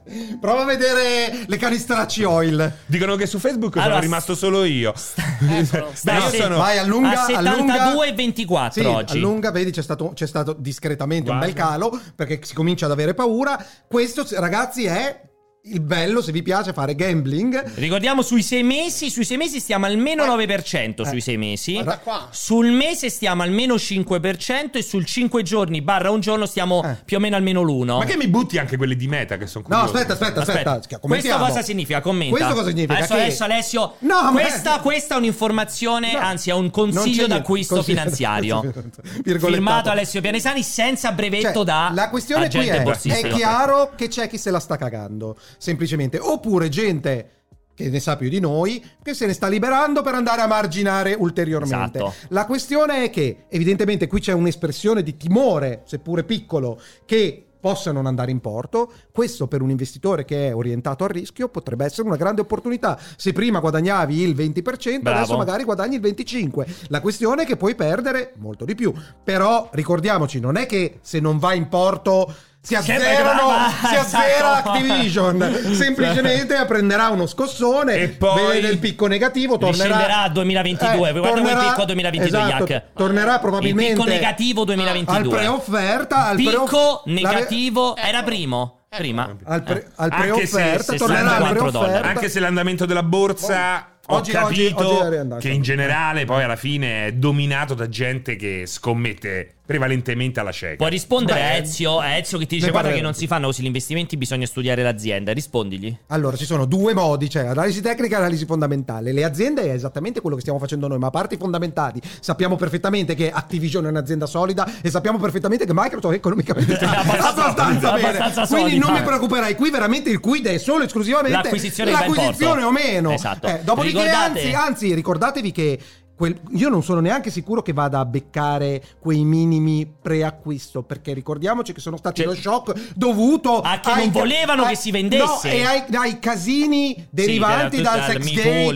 Prova 0.40 0.62
a 0.62 0.64
vedere 0.64 1.44
le 1.46 1.56
canistracci 1.56 2.22
oil. 2.22 2.72
Dicono 2.86 3.16
che 3.16 3.26
su 3.26 3.38
Facebook 3.40 3.74
Allora, 3.76 3.90
sono 3.90 4.00
rimasto 4.02 4.34
solo 4.36 4.62
io. 4.64 4.94
Eccolo. 5.40 5.92
Beh, 6.02 6.12
io 6.14 6.30
sono... 6.30 6.56
Vai, 6.58 6.78
allunga, 6.78 7.24
a 7.24 7.36
allunga. 7.36 7.92
72,24 7.94 8.70
Sì, 8.70 8.80
oggi. 8.84 9.16
allunga, 9.16 9.50
vedi, 9.50 9.72
c'è 9.72 9.82
stato, 9.82 10.12
c'è 10.14 10.26
stato 10.26 10.52
discretamente 10.52 11.30
un 11.30 11.38
bel 11.40 11.52
Guarda. 11.52 11.70
calo 11.72 12.00
perché 12.14 12.38
si 12.42 12.54
comincia 12.54 12.86
ad 12.86 12.92
avere 12.92 13.12
paura. 13.14 13.62
Questo, 13.88 14.24
ragazzi, 14.34 14.84
è 14.84 15.20
il 15.64 15.80
bello 15.80 16.22
se 16.22 16.32
vi 16.32 16.42
piace 16.42 16.72
fare 16.72 16.94
gambling. 16.94 17.74
Ricordiamo 17.74 18.22
sui 18.22 18.42
sei 18.42 18.62
mesi, 18.62 19.10
sui 19.10 19.24
sei 19.26 19.36
mesi 19.36 19.60
stiamo 19.60 19.84
almeno 19.84 20.24
9% 20.24 21.02
sui 21.06 21.18
Eh. 21.18 21.20
sei 21.20 21.36
mesi. 21.36 21.74
Guarda 21.74 21.98
qua. 21.98 22.28
Sul 22.30 22.70
mese 22.70 23.10
stiamo 23.10 23.42
almeno 23.42 23.74
5% 23.74 24.78
e 24.78 24.82
sul 24.82 25.04
5 25.04 25.42
giorni 25.42 25.82
barra 25.82 26.10
un 26.10 26.20
giorno 26.20 26.46
stiamo 26.46 26.82
Eh. 26.82 26.96
più 27.04 27.18
o 27.18 27.20
meno 27.20 27.36
almeno 27.36 27.60
l'1. 27.62 27.98
Ma 27.98 28.04
che 28.06 28.16
mi 28.16 28.28
butti 28.28 28.56
anche 28.56 28.78
quelle 28.78 28.96
di 28.96 29.06
meta 29.06 29.36
che 29.36 29.46
sono 29.46 29.64
No, 29.68 29.76
curioso. 29.80 29.96
aspetta, 29.98 30.12
aspetta, 30.14 30.40
aspetta. 30.80 30.98
Questo 30.98 31.36
cosa 31.36 31.62
significa? 31.62 32.00
Commenta. 32.00 32.36
Questo 32.36 32.54
cosa 32.54 32.68
significa? 32.68 32.94
Adesso, 32.94 33.14
Che- 33.14 33.20
adesso 33.20 33.44
Alessio, 33.44 33.94
No, 33.98 34.22
ma- 34.22 34.30
questa, 34.32 34.78
questa 34.80 35.14
è 35.14 35.18
un'informazione, 35.18 36.12
No, 36.12 36.18
anzi 36.20 36.48
è 36.50 36.54
un 36.54 36.70
consiglio 36.70 37.26
d'acquisto 37.26 37.74
Consiglio- 37.74 37.98
finanziario. 37.98 38.72
Firmato 39.40 39.90
Alessio 39.90 40.20
Pianesani 40.22 40.62
senza 40.62 41.12
brevetto 41.12 41.52
Cioè, 41.52 41.64
da 41.64 41.90
la 41.94 42.08
questione 42.08 42.48
qui 42.48 42.66
è, 42.66 42.82
è 42.82 43.28
chiaro 43.28 43.92
che 43.94 44.08
c'è 44.08 44.28
chi 44.28 44.38
se 44.38 44.50
la 44.50 44.58
sta 44.60 44.76
cagando, 44.76 45.36
semplicemente. 45.58 46.18
Oppure 46.18 46.68
gente 46.68 47.30
che 47.74 47.88
ne 47.88 48.00
sa 48.00 48.16
più 48.16 48.28
di 48.28 48.40
noi, 48.40 48.84
che 49.02 49.14
se 49.14 49.24
ne 49.24 49.32
sta 49.32 49.48
liberando 49.48 50.02
per 50.02 50.14
andare 50.14 50.42
a 50.42 50.46
marginare 50.46 51.14
ulteriormente. 51.18 51.98
Esatto. 51.98 52.14
La 52.28 52.44
questione 52.44 53.04
è 53.04 53.10
che, 53.10 53.44
evidentemente, 53.48 54.06
qui 54.06 54.20
c'è 54.20 54.32
un'espressione 54.32 55.02
di 55.02 55.16
timore, 55.16 55.82
seppure 55.86 56.24
piccolo, 56.24 56.78
che 57.06 57.46
possa 57.60 57.92
non 57.92 58.06
andare 58.06 58.30
in 58.30 58.40
porto, 58.40 58.90
questo 59.12 59.46
per 59.46 59.60
un 59.60 59.70
investitore 59.70 60.24
che 60.24 60.48
è 60.48 60.54
orientato 60.54 61.04
al 61.04 61.10
rischio 61.10 61.48
potrebbe 61.48 61.84
essere 61.84 62.08
una 62.08 62.16
grande 62.16 62.40
opportunità. 62.40 62.98
Se 63.16 63.32
prima 63.32 63.60
guadagnavi 63.60 64.20
il 64.20 64.34
20%, 64.34 65.00
Bravo. 65.00 65.18
adesso 65.18 65.36
magari 65.36 65.64
guadagni 65.64 65.96
il 65.96 66.00
25%. 66.02 66.86
La 66.88 67.00
questione 67.00 67.42
è 67.42 67.46
che 67.46 67.56
puoi 67.56 67.74
perdere 67.74 68.32
molto 68.38 68.64
di 68.64 68.74
più. 68.74 68.92
Però 69.22 69.68
ricordiamoci, 69.72 70.40
non 70.40 70.56
è 70.56 70.66
che 70.66 70.98
se 71.02 71.20
non 71.20 71.38
va 71.38 71.52
in 71.52 71.68
porto 71.68 72.34
si 72.62 72.74
azzerano, 72.74 73.50
si 73.88 73.94
azzera 73.96 74.34
esatto. 74.58 74.70
Activision. 74.70 75.58
Semplicemente 75.72 76.64
prenderà 76.66 77.08
uno 77.08 77.26
scossone, 77.26 77.94
E 77.94 78.08
poi 78.10 78.52
vede 78.60 78.68
il 78.68 78.78
picco 78.78 79.06
negativo, 79.06 79.56
tornerà 79.58 80.22
a 80.22 80.28
2022. 80.28 80.96
Guarda 80.96 81.20
quel 81.20 81.32
tornerà- 81.32 81.60
picco 81.70 81.84
2022, 81.86 82.38
esatto, 82.38 82.64
Jack. 82.66 82.82
Tornerà 82.94 83.38
probabilmente 83.38 83.92
Il 83.92 83.96
picco 83.98 84.08
negativo 84.08 84.64
2022. 84.64 85.16
al 85.16 85.28
preofferta, 85.44 86.26
al 86.26 86.36
Picco 86.36 86.50
preoff- 86.50 87.02
negativo 87.06 87.94
la- 87.96 88.02
era 88.08 88.22
primo. 88.22 88.74
Eh, 88.92 88.96
Prima. 88.96 89.36
al, 89.44 89.62
pre- 89.62 89.84
Eh. 89.84 89.90
al 89.96 90.10
Anche 90.12 90.46
se- 90.46 90.56
preofferta, 90.56 90.94
tornerà 90.96 91.20
al 91.20 91.26
64 91.36 91.70
dollari. 91.70 91.90
preofferta. 91.92 92.08
Anche 92.08 92.28
se 92.28 92.40
l'andamento 92.40 92.86
della 92.86 93.02
borsa 93.04 93.86
ho 94.06 94.16
Oggi- 94.16 94.34
oggi- 94.34 94.64
capito 94.72 94.98
oggi 95.02 95.10
riandato. 95.10 95.40
che 95.40 95.48
in 95.50 95.62
generale 95.62 96.24
poi 96.24 96.42
alla 96.42 96.56
fine 96.56 97.06
è 97.06 97.12
dominato 97.12 97.74
da 97.74 97.88
gente 97.88 98.34
che 98.34 98.64
scommette 98.66 99.58
prevalentemente 99.70 100.40
alla 100.40 100.50
cieca. 100.50 100.74
Puoi 100.74 100.90
rispondere 100.90 101.38
Beh, 101.38 101.46
a 101.46 101.52
Ezio, 101.58 101.98
a 102.00 102.16
Ezio 102.16 102.38
che 102.38 102.46
ti 102.46 102.56
dice 102.56 102.72
guarda 102.72 102.90
che 102.90 103.00
non 103.00 103.14
si 103.14 103.28
fanno 103.28 103.46
così 103.46 103.62
gli 103.62 103.66
investimenti, 103.66 104.16
bisogna 104.16 104.44
studiare 104.44 104.82
l'azienda. 104.82 105.32
Rispondigli. 105.32 105.96
Allora, 106.08 106.36
ci 106.36 106.44
sono 106.44 106.64
due 106.64 106.92
modi, 106.92 107.30
cioè 107.30 107.46
analisi 107.46 107.80
tecnica 107.80 108.16
e 108.16 108.18
analisi 108.18 108.46
fondamentale. 108.46 109.12
Le 109.12 109.22
aziende 109.22 109.62
è 109.62 109.70
esattamente 109.70 110.20
quello 110.20 110.34
che 110.34 110.42
stiamo 110.42 110.58
facendo 110.58 110.88
noi, 110.88 110.98
ma 110.98 111.06
a 111.06 111.10
parte 111.10 111.36
i 111.36 111.38
fondamentali, 111.38 112.00
sappiamo 112.18 112.56
perfettamente 112.56 113.14
che 113.14 113.30
Activision 113.30 113.86
è 113.86 113.88
un'azienda 113.90 114.26
solida 114.26 114.68
e 114.82 114.90
sappiamo 114.90 115.18
perfettamente 115.18 115.64
che 115.66 115.72
Microsoft 115.72 116.14
economicamente 116.16 116.74
sta 116.74 116.90
Abbastanza- 117.00 117.44
abbastanza 117.44 117.92
bene. 117.92 118.08
abbastanza 118.08 118.46
Quindi 118.52 118.70
solida. 118.72 118.86
non 118.86 118.94
mi 118.96 119.02
preoccuperai, 119.04 119.54
qui 119.54 119.70
veramente 119.70 120.10
il 120.10 120.18
quid 120.18 120.46
è 120.48 120.58
solo 120.58 120.82
esclusivamente 120.82 121.36
L'acquisizione 121.36 121.92
l'acquisizione 121.92 122.62
o 122.64 122.72
meno. 122.72 123.12
Esatto. 123.12 123.46
Eh, 123.46 123.60
dopodiché, 123.62 123.98
Ricordate- 124.02 124.40
anzi, 124.40 124.52
anzi, 124.52 124.94
ricordatevi 124.94 125.52
che 125.52 125.78
quel- 126.20 126.38
io 126.50 126.68
non 126.68 126.82
sono 126.82 127.00
neanche 127.00 127.30
sicuro 127.30 127.62
che 127.62 127.72
vada 127.72 127.98
a 128.00 128.04
beccare 128.04 128.82
quei 129.00 129.24
minimi 129.24 129.90
preacquisto 130.20 130.82
perché 130.82 131.14
ricordiamoci 131.14 131.72
che 131.72 131.80
sono 131.80 131.96
stati 131.96 132.20
Cioè- 132.20 132.34
lo 132.34 132.38
shock 132.38 132.92
dovuto 132.94 133.62
Ah, 133.62 133.80
che 133.80 133.88
ai 133.90 134.02
non 134.02 134.10
volevano 134.10 134.66
che 134.66 134.76
si 134.76 134.90
vendesse. 134.90 135.48
no, 135.48 135.54
e 135.54 135.64
ai, 135.64 135.82
ai 135.92 136.18
casini 136.18 137.06
derivanti 137.08 137.80
dal 137.80 138.00
tutto- 138.00 138.12
sex 138.12 138.18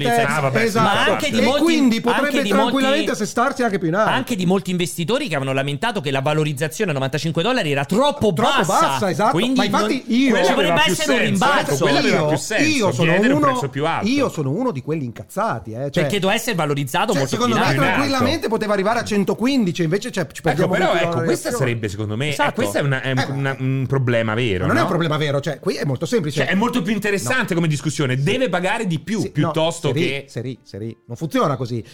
dal 0.03 0.13
sex- 0.17 0.31
Ah, 0.31 0.41
vabbè, 0.41 0.59
sì, 0.61 0.65
esatto. 0.65 0.85
ma 0.85 1.05
anche 1.05 1.31
di 1.31 1.39
e 1.39 1.43
molti- 1.43 1.63
quindi 1.63 2.01
potrebbe 2.01 2.43
tranquillamente 2.49 2.97
molti- 3.09 3.11
assestarsi 3.11 3.63
anche 3.63 3.79
più 3.79 3.89
in 3.89 3.95
alto 3.95 4.11
Anche 4.11 4.37
di 4.37 4.47
molti 4.47 4.71
investitori 4.71 5.29
che 5.29 5.35
avevano 5.35 5.55
lamentato 5.55 6.01
che 6.01 6.11
la 6.11 6.21
valorizzazione 6.23 6.93
a 6.93 6.95
95 6.95 7.43
dollari 7.43 7.73
era 7.73 7.85
troppo, 7.85 8.33
Troppo 8.33 8.65
bassa, 8.65 9.11
esatto. 9.11 9.33
Quindi 9.33 9.59
Ma 9.59 9.65
infatti 9.67 10.05
io- 10.07 10.43
ci 10.47 10.53
più 10.55 10.63
essere 10.63 11.13
un 11.13 11.19
rimbalzo. 11.25 11.85
aveva 11.85 12.01
io, 12.01 12.31
io 12.31 12.93
sono 12.93 13.13
uno, 13.21 13.39
prezzo 13.41 13.69
più 13.69 13.85
alto. 13.87 14.07
io 14.09 14.29
sono 14.31 14.51
uno 14.51 14.71
di 14.71 14.81
quelli 14.83 15.05
incazzati 15.05 15.73
eh. 15.73 15.91
cioè, 15.91 15.91
Perché 15.91 16.19
doveva 16.19 16.39
essere 16.39 16.57
valorizzato 16.57 17.13
cioè, 17.13 17.19
molto 17.21 17.34
secondo 17.35 17.57
me 17.57 17.75
tranquillamente 17.75 18.49
poteva 18.49 18.73
arrivare 18.73 18.99
a 19.01 19.05
115 19.05 19.83
invece 19.83 20.11
cioè, 20.11 20.27
ci 20.27 20.41
Ecco, 20.41 20.43
perdiamo 20.43 20.73
però 20.73 20.93
20 20.93 21.05
ecco, 21.05 21.23
questa 21.23 21.51
d'azione. 21.51 21.57
sarebbe 21.71 21.89
secondo 21.89 22.17
me, 22.17 22.29
Esatto. 22.31 22.51
eh, 22.51 22.55
questo 22.55 22.79
è, 22.79 22.81
una- 22.81 23.03
è 23.03 23.11
un, 23.13 23.19
Eh, 23.19 23.25
una- 23.31 23.57
un 23.59 23.85
problema 23.89 24.35
vero. 24.35 24.67
non 24.67 24.75
è 24.77 24.79
no? 24.79 24.83
un 24.85 24.89
problema 24.91 25.17
vero 25.17 25.41
cioè 25.41 25.59
qui 25.61 25.75
è 25.77 25.85
molto 25.85 26.07
semplice 26.07 26.41
Cioè, 26.41 26.49
è 26.51 26.55
molto 26.55 26.83
più 26.83 26.93
interessante 26.93 27.55
come 27.55 27.69
discussione. 27.69 28.17
Deve 28.17 28.49
pagare 28.49 28.87
di 28.87 28.99
più 29.01 29.21
Sì, 29.21 29.31
piuttosto 29.31 29.89
no, 29.89 29.95
seri, 29.95 30.07
che. 30.09 30.25
seri, 30.29 30.59
seri. 30.63 30.97
Non 31.07 31.17
funziona 31.17 31.57
così. 31.57 31.85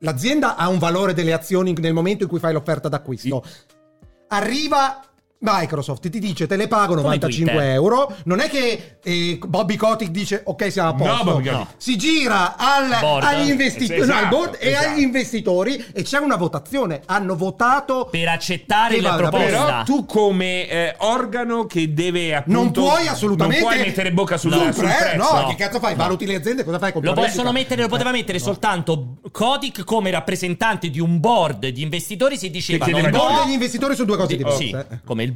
L'azienda 0.00 0.56
ha 0.56 0.68
un 0.68 0.78
valore 0.78 1.12
delle 1.14 1.32
azioni 1.32 1.74
nel 1.78 1.92
momento 1.92 2.22
in 2.24 2.28
cui 2.28 2.38
fai 2.38 2.52
l'offerta 2.52 2.88
d'acquisto. 2.88 3.42
Arriva 4.28 5.00
Microsoft 5.40 6.08
ti 6.08 6.18
dice 6.18 6.46
te 6.48 6.56
le 6.56 6.66
pago 6.66 6.94
Come 6.94 7.02
95 7.02 7.52
Twitter. 7.52 7.70
euro. 7.72 8.12
Non 8.24 8.40
è 8.40 8.48
che 8.48 8.98
eh, 9.02 9.38
Bobby 9.46 9.76
Kotick 9.76 10.10
dice 10.10 10.42
ok 10.44 10.70
siamo 10.72 10.88
a 10.88 10.92
No, 10.92 10.98
posto. 11.04 11.24
Bobby 11.24 11.48
Kotick. 11.48 11.74
Si 11.76 11.96
gira 11.96 12.56
al- 12.56 12.92
agli 13.22 13.50
investitori 13.50 14.00
Esatto, 14.00 14.18
no, 14.18 14.24
al 14.24 14.28
board 14.28 14.56
e 14.58 14.68
esatto. 14.70 14.88
agli 14.88 15.00
investitori 15.00 15.84
e 15.92 16.02
c'è 16.02 16.18
una 16.18 16.34
votazione. 16.36 17.02
Hanno 17.06 17.36
votato 17.36 18.08
Per 18.10 18.26
accettare 18.28 19.00
la 19.00 19.14
proposta. 19.14 19.46
Però 19.46 19.82
tu 19.84 20.06
come 20.06 20.68
eh, 20.68 20.94
organo 20.98 21.66
che 21.66 21.92
deve 21.94 22.34
appunto 22.34 22.60
non 22.60 22.72
puoi 22.72 23.06
assolutamente 23.06 23.60
non 23.62 23.72
puoi 23.72 23.84
mettere 23.86 24.12
bocca 24.12 24.36
sul, 24.36 24.52
sul 24.52 24.72
sul 24.72 24.84
pre- 24.84 24.96
prezzo. 25.12 25.34
No, 25.40 25.46
che 25.48 25.54
cazzo 25.54 25.78
fai? 25.78 25.94
Valuti 25.94 26.26
le 26.26 26.34
aziende, 26.34 26.64
cosa 26.64 26.78
fai? 26.80 26.92
Lo 26.94 27.00
Compra 27.00 27.24
possono 27.24 27.52
mettere, 27.52 27.82
lo 27.82 27.88
poteva 27.88 28.10
Eh, 28.10 28.14
mettere 28.14 28.38
no. 28.38 28.44
soltanto 28.44 29.18
Kotick 29.30 29.84
come 29.84 30.10
rappresentante 30.10 30.90
di 30.90 30.98
un 30.98 31.20
board 31.20 31.68
di 31.68 31.82
investitori 31.82 32.36
si 32.36 32.50
diceva 32.50 32.84
Che 32.84 32.90
no, 32.90 32.98
Il 32.98 33.04
No. 33.04 33.10
board 33.18 33.46
e 33.46 33.50
gli 33.50 33.52
investitori 33.52 33.94
sono 33.94 34.06
due 34.06 34.16
cose 34.16 34.36
diverse. 34.36 34.56
sì, 34.56 34.70
eh. 34.70 34.86
come 35.04 35.26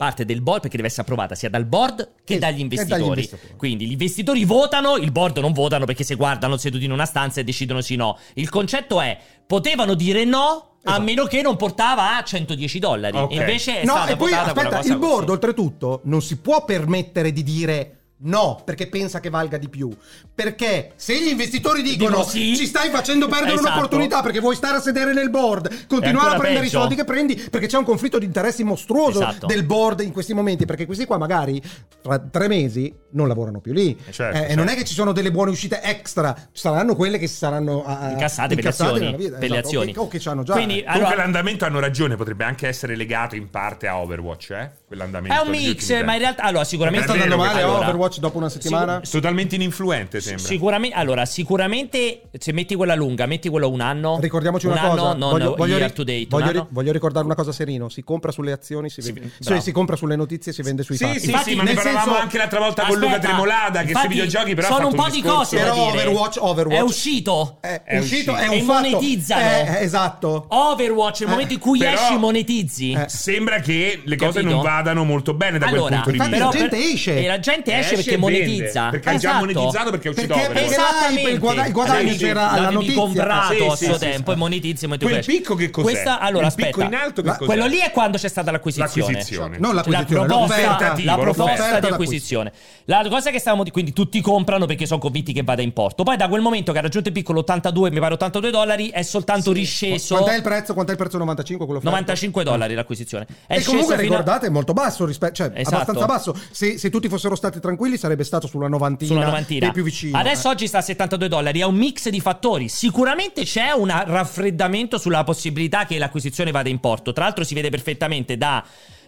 parte 0.00 0.24
del 0.24 0.40
board 0.40 0.62
perché 0.62 0.76
deve 0.76 0.88
essere 0.88 1.02
approvata 1.02 1.34
sia 1.34 1.50
dal 1.50 1.66
board 1.66 2.12
che 2.24 2.34
Che- 2.34 2.38
dagli 2.38 2.38
che 2.38 2.40
dagli 2.40 2.60
investitori. 2.62 3.02
investitori. 3.04 3.54
Quindi 3.58 3.86
gli 3.86 3.90
investitori 3.92 4.44
votano, 4.46 4.96
il 4.96 5.12
board 5.12 5.36
non 5.40 5.52
votano 5.52 5.84
perché 5.84 6.04
se 6.04 6.14
guardano 6.14 6.56
seduti 6.56 6.86
in 6.86 6.92
una 6.92 7.04
stanza 7.04 7.40
e 7.40 7.44
decidono 7.44 7.82
sì 7.82 7.96
no. 7.96 8.16
Il 8.34 8.48
concetto 8.48 8.98
è 9.02 9.18
potevano 9.46 9.92
dire 9.92 10.24
no 10.24 10.76
a 10.84 10.92
Esatto. 10.92 11.02
meno 11.02 11.24
che 11.26 11.42
non 11.42 11.56
portava 11.56 12.16
a 12.16 12.22
110 12.24 12.78
dollari. 12.78 13.18
Ok. 13.18 13.32
Invece 13.34 13.82
è 13.82 13.84
No, 13.84 13.92
stata 13.92 14.12
e 14.12 14.16
poi 14.16 14.32
aspetta, 14.32 14.80
il 14.80 14.96
board 14.96 15.18
così. 15.26 15.30
oltretutto 15.32 16.00
non 16.04 16.22
si 16.22 16.38
può 16.38 16.64
permettere 16.64 17.30
di 17.30 17.42
dire 17.42 17.99
No, 18.22 18.60
perché 18.66 18.86
pensa 18.86 19.18
che 19.18 19.30
valga 19.30 19.56
di 19.56 19.68
più. 19.70 19.90
Perché 20.34 20.92
se 20.96 21.18
gli 21.18 21.28
investitori 21.28 21.80
dicono 21.82 22.08
Dicono 22.16 22.24
sì. 22.24 22.54
ci 22.54 22.66
stai 22.66 22.90
facendo 22.90 23.28
perdere 23.28 23.54
Esatto. 23.54 23.68
un'opportunità 23.70 24.20
perché 24.22 24.40
vuoi 24.40 24.54
stare 24.56 24.76
a 24.76 24.80
sedere 24.80 25.12
nel 25.14 25.30
board, 25.30 25.86
continuare 25.86 26.34
a 26.34 26.38
prendere 26.38 26.64
peggio. 26.64 26.76
i 26.76 26.80
soldi 26.80 26.94
che 26.96 27.04
prendi 27.04 27.34
perché 27.34 27.66
c'è 27.66 27.78
un 27.78 27.84
conflitto 27.84 28.18
di 28.18 28.26
interessi 28.26 28.62
mostruoso 28.62 29.20
Esatto. 29.20 29.46
del 29.46 29.64
board 29.64 30.00
in 30.00 30.12
questi 30.12 30.34
momenti, 30.34 30.66
perché 30.66 30.84
questi 30.84 31.06
qua 31.06 31.16
magari 31.16 31.62
tra 32.02 32.18
tre 32.18 32.46
mesi 32.48 32.94
non 33.12 33.26
lavorano 33.26 33.60
più 33.60 33.72
lì. 33.72 33.96
certo, 34.10 34.36
Eh, 34.36 34.40
E 34.40 34.40
certo. 34.42 34.54
non 34.56 34.68
è 34.68 34.74
che 34.74 34.84
ci 34.84 34.92
sono 34.94 35.12
delle 35.12 35.30
buone 35.30 35.50
uscite 35.50 35.80
extra, 35.82 36.36
saranno 36.52 36.94
quelle 36.94 37.16
che 37.18 37.26
si 37.26 37.36
saranno 37.36 37.84
ah, 37.84 38.10
Incassate 38.10 38.48
per 38.54 38.56
le 38.56 38.62
incassate 38.62 38.90
azioni, 38.90 39.04
nella 39.06 39.16
vita, 39.16 39.38
per 39.38 39.48
le 39.50 39.56
esatto, 39.56 39.66
azioni. 39.66 39.90
O 39.90 39.92
che, 39.94 39.98
o 40.00 40.08
che 40.08 40.18
c'hanno 40.18 40.42
già. 40.42 40.52
Quindi, 40.52 40.78
eh. 40.80 40.84
Comunque 40.84 41.06
allora, 41.06 41.22
l'andamento 41.22 41.64
hanno 41.64 41.80
ragione, 41.80 42.16
potrebbe 42.16 42.44
anche 42.44 42.68
essere 42.68 42.96
legato 42.96 43.34
in 43.34 43.48
parte 43.50 43.86
a 43.88 43.98
Overwatch, 43.98 44.50
eh? 44.50 44.70
Quell'andamento. 44.90 45.40
è 45.40 45.44
un 45.44 45.50
mix, 45.52 46.02
ma 46.02 46.14
in 46.14 46.18
realtà, 46.18 46.42
allora, 46.42 46.64
sicuramente 46.64 47.04
sta 47.06 47.12
andando 47.12 47.36
male 47.36 47.62
allora, 47.62 47.86
Overwatch 47.86 48.18
dopo 48.18 48.38
una 48.38 48.48
settimana? 48.48 49.00
Totalmente 49.08 49.54
ininfluente, 49.54 50.20
sembra. 50.20 50.44
Sicuramente, 50.44 50.96
allora, 50.96 51.24
sicuramente 51.26 52.22
se 52.36 52.50
metti 52.52 52.74
quella 52.74 52.96
lunga, 52.96 53.26
metti 53.26 53.48
quello 53.48 53.70
un 53.70 53.80
anno. 53.80 54.18
Ricordiamoci 54.20 54.66
un 54.66 54.72
una 54.72 54.80
anno, 54.80 54.90
cosa, 54.96 55.12
non 55.14 55.30
voglio, 55.30 55.54
voglio 55.54 55.76
year 55.76 55.90
ri- 55.90 55.94
to 55.94 56.02
date. 56.02 56.18
un 56.22 56.26
voglio 56.28 56.50
ri- 56.50 56.58
anno. 56.58 56.68
voglio 56.72 56.90
ricordare 56.90 57.24
una 57.24 57.36
cosa 57.36 57.52
serino, 57.52 57.88
si 57.88 58.02
compra 58.02 58.32
sulle 58.32 58.50
azioni, 58.50 58.90
si, 58.90 59.00
Sì, 59.00 59.12
vende- 59.12 59.30
bravo. 59.38 59.44
cioè, 59.44 59.60
si 59.60 59.70
compra 59.70 59.94
sulle 59.94 60.16
notizie 60.16 60.50
e 60.50 60.54
si 60.56 60.62
vende 60.62 60.82
sui 60.82 60.96
Sì, 60.96 61.04
fatti. 61.04 61.20
sì, 61.20 61.26
Infatti, 61.26 61.50
sì, 61.50 61.56
ma 61.56 61.62
ne 61.62 61.74
parlavamo 61.74 62.04
senso- 62.06 62.18
anche 62.20 62.36
l'altra 62.38 62.58
volta 62.58 62.82
con 62.86 62.94
Luca 62.98 63.06
Aspetta, 63.12 63.26
Tremolada, 63.28 63.82
che 63.84 63.94
sui 63.94 64.08
videogiochi 64.08 64.54
però 64.56 64.66
sono 64.74 64.86
un 64.88 64.94
po' 64.94 65.08
di 65.08 65.22
cose 65.22 65.56
Però. 65.56 65.86
Overwatch, 65.86 66.38
Overwatch 66.40 66.76
È 66.78 66.82
uscito. 66.82 67.58
è, 67.60 67.98
uscito, 67.98 68.34
è 68.34 68.48
un 68.48 68.54
E 68.54 68.62
fatto. 68.62 68.88
monetizzano. 68.88 69.40
Eh, 69.40 69.82
esatto. 69.84 70.46
Overwatch, 70.48 71.20
nel 71.20 71.28
Eh, 71.28 71.30
momento 71.30 71.52
in 71.52 71.60
cui 71.60 71.78
però- 71.78 71.92
esci, 71.92 72.16
monetizzi. 72.18 72.90
Eh. 72.90 73.08
Sembra 73.08 73.60
che 73.60 74.02
le 74.04 74.16
cose 74.16 74.42
non 74.42 74.60
vadano 74.60 74.78
molto 75.04 75.34
bene 75.34 75.58
da 75.58 75.66
quel 75.66 75.78
allora, 75.80 75.94
punto 75.96 76.10
di 76.10 76.18
vista. 76.18 76.30
la 76.30 76.36
però 76.36 76.50
gente 76.50 76.76
per- 76.76 76.86
esce. 76.94 77.22
E 77.22 77.26
la 77.26 77.38
gente 77.40 77.70
esce, 77.70 77.80
Esce 77.80 77.94
perché 77.96 78.10
vende, 78.18 78.26
monetizza. 78.46 78.88
Perché 78.90 79.08
ha 79.08 79.12
già 79.12 79.18
Esatto. 79.18 79.38
monetizzato 79.38 79.90
perché 79.90 80.08
è 80.08 80.10
uscito 80.10 80.34
Perché- 80.34 80.52
perché- 80.52 80.70
Esattamente. 80.70 81.30
il 81.30 81.38
guada- 81.38 81.66
il 81.66 81.72
guadagno 81.72 82.14
c'era 82.16 82.50
alla 82.50 82.70
notizia. 82.70 82.94
comprato 83.00 83.54
Sì, 83.54 83.62
a 83.64 83.76
suo 83.76 83.92
sì, 83.94 83.98
tempo 83.98 84.30
sì. 84.30 84.36
e 84.36 84.40
monetizzi 84.40 84.86
Quel 84.86 85.24
picco 85.24 85.54
che 85.54 85.70
cos'è? 85.70 85.84
Questa, 85.90 86.18
allora, 86.18 86.46
Il 86.46 86.52
picco 86.54 86.68
aspetta. 86.80 86.86
in 86.86 86.94
alto 86.94 87.22
che 87.22 87.28
cos'è? 87.28 87.44
Quello 87.44 87.66
lì 87.66 87.78
è 87.78 87.90
quando 87.90 88.16
c'è 88.18 88.28
stata 88.28 88.50
l'acquisizione. 88.50 89.06
L'acquisizione. 89.12 89.58
Non 89.58 89.74
La 89.74 89.82
l'acquisizione, 89.84 90.26
proposta, 90.26 90.94
la 91.04 91.16
proposta 91.18 91.80
di 91.80 91.86
acquisizione. 91.86 92.52
La 92.86 93.06
cosa 93.08 93.30
che 93.30 93.38
stavamo 93.38 93.62
di 93.62 93.70
quindi 93.70 93.92
tutti 93.92 94.20
comprano 94.20 94.66
perché 94.66 94.86
sono 94.86 95.00
convinti 95.00 95.32
che 95.32 95.42
vada 95.42 95.62
in 95.62 95.72
porto. 95.72 96.02
Poi 96.02 96.16
da 96.16 96.28
quel 96.28 96.40
momento 96.40 96.72
che 96.72 96.78
ha 96.78 96.82
raggiunto 96.82 97.08
il 97.08 97.14
piccolo 97.14 97.40
82, 97.40 97.90
mi 97.90 97.98
pare 98.00 98.14
82 98.14 98.50
dollari, 98.50 98.88
è 98.88 99.02
soltanto 99.02 99.52
risceso 99.52 100.16
Quant'è 100.16 100.36
il 100.36 100.42
prezzo? 100.42 100.72
Quant'è 100.74 100.92
il 100.92 100.98
prezzo 100.98 101.18
95 101.18 101.64
quello 101.66 101.80
offerto? 101.80 101.96
95 101.96 102.44
dollari 102.44 102.74
l'acquisizione. 102.74 103.26
È 103.46 103.56
E 103.56 103.62
comunque 103.64 103.96
ricordate 103.96 104.46
è 104.46 104.50
molto 104.70 104.72
basso 104.72 105.04
rispetto, 105.04 105.34
cioè 105.34 105.50
Esatto. 105.54 105.74
abbastanza 105.76 106.06
basso. 106.06 106.36
Se, 106.50 106.78
se 106.78 106.90
tutti 106.90 107.08
fossero 107.08 107.34
stati 107.34 107.60
tranquilli 107.60 107.96
sarebbe 107.96 108.24
stato 108.24 108.46
sulla 108.46 108.68
novantina, 108.68 109.12
sulla 109.12 109.24
novantina. 109.26 109.70
più 109.70 109.82
vicini. 109.82 110.12
Adesso 110.14 110.48
oggi 110.48 110.66
sta 110.66 110.78
a 110.78 110.82
72 110.82 111.28
dollari. 111.28 111.60
È 111.60 111.64
un 111.64 111.74
mix 111.74 112.08
di 112.08 112.20
fattori. 112.20 112.68
Sicuramente 112.68 113.42
c'è 113.44 113.70
un 113.72 113.88
raffreddamento 113.88 114.98
sulla 114.98 115.24
possibilità 115.24 115.84
che 115.84 115.98
l'acquisizione 115.98 116.50
vada 116.50 116.68
in 116.68 116.80
porto. 116.80 117.12
Tra 117.12 117.24
l'altro, 117.24 117.44
si 117.44 117.54
vede 117.54 117.70
perfettamente 117.70 118.36
da. 118.36 118.64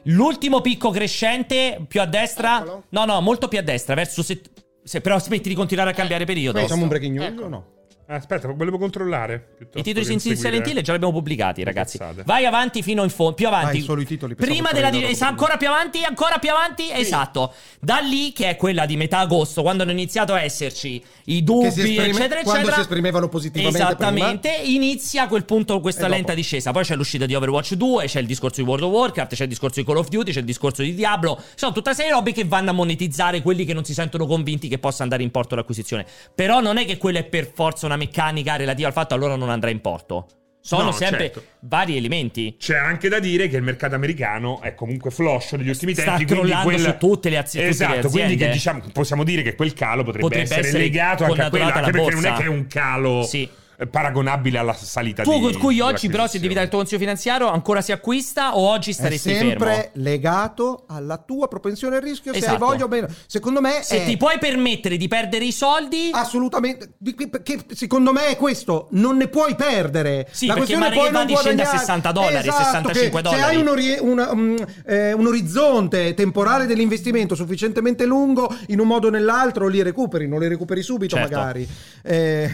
L'ultimo 0.06 0.60
picco 0.60 0.90
crescente 0.90 1.80
più 1.86 2.00
a 2.00 2.06
destra, 2.06 2.58
Eccolo. 2.60 2.84
no, 2.88 3.04
no, 3.04 3.20
molto 3.20 3.46
più 3.46 3.58
a 3.58 3.62
destra, 3.62 3.94
verso 3.94 4.22
se, 4.24 4.40
se 4.82 5.00
però 5.00 5.18
smetti 5.20 5.48
di 5.48 5.54
continuare 5.54 5.90
a 5.90 5.94
cambiare 5.94 6.24
periodo. 6.24 6.58
Facciamo 6.58 6.82
un 6.82 6.88
breaking 6.88 7.16
news 7.18 7.26
Ecco. 7.28 7.44
o 7.44 7.48
no? 7.48 7.66
Aspetta, 8.14 8.48
volevo 8.52 8.76
controllare. 8.78 9.56
I 9.74 9.82
titoli 9.82 10.04
senza 10.04 10.28
inseguire. 10.28 10.56
lentile 10.56 10.82
già 10.82 10.90
li 10.92 10.96
abbiamo 10.98 11.14
pubblicati, 11.14 11.64
ragazzi. 11.64 11.96
cazzate. 11.98 12.22
Vai 12.26 12.44
avanti 12.44 12.82
fino 12.82 13.02
in 13.04 13.10
fondo, 13.10 13.34
più 13.34 13.46
avanti. 13.46 13.78
Ah, 13.78 13.82
solo 13.82 14.00
i 14.02 14.04
titoli, 14.04 14.34
Prima 14.34 14.70
della 14.72 14.88
fossero 14.88 15.06
di- 15.06 15.12
i 15.12 15.18
loro 15.18 15.30
ancora 15.30 15.56
più 15.56 15.68
avanti, 15.68 16.02
ancora 16.04 16.38
più 16.38 16.50
avanti, 16.50 16.90
esatto. 16.92 17.54
Da 17.80 17.98
lì 17.98 18.32
che 18.32 18.50
è 18.50 18.56
quella 18.56 18.84
di 18.84 18.96
metà 18.96 19.18
agosto, 19.20 19.62
quando 19.62 19.82
hanno 19.82 19.92
iniziato 19.92 20.34
a 20.34 20.42
esserci 20.42 21.02
i 21.26 21.42
dubbi, 21.42 21.66
esprime- 21.68 22.06
eccetera, 22.08 22.42
quando 22.42 22.50
eccetera. 22.52 22.74
si 22.74 22.80
esprimevano 22.80 23.28
positivamente 23.28 23.82
Esattamente, 23.82 24.60
inizia 24.64 25.22
a 25.22 25.28
quel 25.28 25.44
punto 25.44 25.80
questa 25.80 26.02
dopo? 26.02 26.12
lenta 26.14 26.34
discesa. 26.34 26.70
Poi 26.70 26.84
c'è 26.84 26.96
l'uscita 26.96 27.24
di 27.24 27.34
Overwatch 27.34 27.74
2, 27.74 28.04
c'è 28.06 28.20
il 28.20 28.26
discorso 28.26 28.60
di 28.60 28.66
World 28.68 28.84
of 28.84 28.92
Warcraft, 28.92 29.34
c'è 29.34 29.44
il 29.44 29.48
discorso 29.48 29.80
di 29.80 29.86
Call 29.86 29.96
of 29.96 30.08
Duty, 30.08 30.32
c'è 30.32 30.40
il 30.40 30.44
discorso 30.44 30.82
di 30.82 30.94
Diablo. 30.94 31.40
Sono 31.54 31.72
tutta 31.72 31.94
serie 31.94 32.10
di 32.10 32.16
robe 32.16 32.32
che 32.32 32.44
vanno 32.44 32.70
a 32.70 32.72
monetizzare 32.74 33.40
quelli 33.40 33.64
che 33.64 33.72
non 33.72 33.84
si 33.84 33.94
sentono 33.94 34.26
convinti 34.26 34.68
che 34.68 34.78
possa 34.78 35.02
andare 35.02 35.22
in 35.22 35.30
porto 35.30 35.54
l'acquisizione. 35.54 36.04
Però 36.34 36.60
non 36.60 36.76
è 36.76 36.84
che 36.84 36.98
quella 36.98 37.20
è 37.20 37.24
per 37.24 37.50
forza 37.54 37.86
una 37.86 37.96
meccanica 38.02 38.56
relativa 38.56 38.88
al 38.88 38.94
fatto 38.94 39.14
allora 39.14 39.36
non 39.36 39.50
andrà 39.50 39.70
in 39.70 39.80
porto. 39.80 40.26
Sono 40.64 40.84
No, 40.84 40.92
sempre 40.92 41.24
certo. 41.32 41.42
vari 41.62 41.96
elementi. 41.96 42.54
C'è 42.56 42.76
anche 42.76 43.08
da 43.08 43.18
dire 43.18 43.48
che 43.48 43.56
il 43.56 43.62
mercato 43.64 43.96
americano 43.96 44.60
è 44.62 44.74
comunque 44.76 45.10
floscio 45.10 45.56
negli 45.56 45.68
ultimi 45.68 45.92
Sta 45.92 46.04
tempi. 46.04 46.24
quindi 46.24 46.34
crollando 46.50 46.68
quel- 46.68 46.80
su 46.80 46.96
tutte 46.98 47.30
le 47.30 47.36
azi- 47.38 47.50
tutte 47.58 47.62
le 47.64 47.70
Esatto, 47.70 47.90
quindi 48.08 48.20
aziende. 48.22 48.46
che, 48.46 48.52
diciamo, 48.52 48.82
possiamo 48.92 49.24
dire 49.24 49.42
che 49.42 49.56
quel 49.56 49.72
calo 49.72 50.04
potrebbe, 50.04 50.20
Potrebbe 50.20 50.44
essere, 50.44 50.60
essere 50.60 50.82
legato 50.84 51.24
anche 51.24 51.40
a 51.42 51.48
quello, 51.50 51.64
connaturata 51.64 51.78
anche 51.86 51.90
perché 51.90 52.14
non 52.14 52.24
è 52.24 52.28
borsa. 52.28 52.42
che 52.42 52.48
è 52.48 52.48
un 52.52 52.66
calo 52.68 53.22
Sì. 53.24 53.48
Eh, 53.82 53.86
paragonabile 53.86 54.58
alla 54.58 54.72
salita 54.74 55.22
Tu 55.22 55.32
di 55.32 55.40
con 55.40 55.58
cui 55.58 55.80
oggi 55.80 56.08
però 56.08 56.26
se 56.26 56.38
devi 56.38 56.52
dare 56.54 56.64
il 56.64 56.70
tuo 56.70 56.78
consiglio 56.80 57.00
finanziario 57.00 57.48
ancora 57.48 57.80
si 57.80 57.92
acquista 57.92 58.56
o 58.56 58.68
oggi 58.68 58.90
È 58.90 58.94
staresti 58.94 59.34
sempre 59.34 59.74
fermo? 59.74 59.90
legato 59.94 60.84
alla 60.88 61.18
tua 61.18 61.48
propensione 61.48 61.96
al 61.96 62.02
rischio, 62.02 62.32
se 62.32 62.38
hai 62.38 62.44
Esatto. 62.44 62.64
voglia 62.64 62.84
o 62.84 62.88
meno. 62.88 63.06
Secondo 63.26 63.60
me 63.60 63.80
Se 63.82 64.02
è 64.02 64.06
ti 64.06 64.16
puoi 64.16 64.38
permettere 64.38 64.96
di 64.96 65.08
perdere 65.08 65.44
i 65.44 65.52
soldi, 65.52 66.10
assolutamente 66.12 66.92
perché 67.30 67.60
secondo 67.74 68.12
me 68.12 68.26
è 68.28 68.36
questo, 68.36 68.88
non 68.92 69.16
ne 69.16 69.28
puoi 69.28 69.54
perdere. 69.54 70.28
Sì, 70.30 70.46
La 70.46 70.54
perché 70.54 70.74
questione 70.74 70.94
magari 70.96 71.00
poi 71.00 71.10
non 71.12 71.20
va 71.22 71.26
di 71.26 71.36
scende 71.36 71.62
a 71.62 71.64
guadagnare. 71.64 71.78
60 71.78 72.12
dollari, 72.12 72.48
Esatto, 72.48 72.64
65 72.64 73.22
che 73.22 73.28
Se 73.28 73.34
dollari. 73.34 73.54
hai 73.54 73.60
un, 73.60 73.68
ori- 73.68 73.96
una- 74.00 74.30
um, 74.32 74.66
eh, 74.86 75.12
un 75.12 75.26
orizzonte 75.26 76.14
temporale 76.14 76.66
dell'investimento 76.66 77.34
sufficientemente 77.34 78.04
lungo, 78.06 78.54
in 78.68 78.80
un 78.80 78.86
modo 78.86 79.08
o 79.08 79.10
nell'altro 79.10 79.66
li 79.68 79.82
recuperi, 79.82 80.28
non 80.28 80.40
li 80.40 80.48
recuperi 80.48 80.82
subito 80.82 81.16
Certo. 81.16 81.34
magari. 81.36 81.68
Eh, 82.02 82.50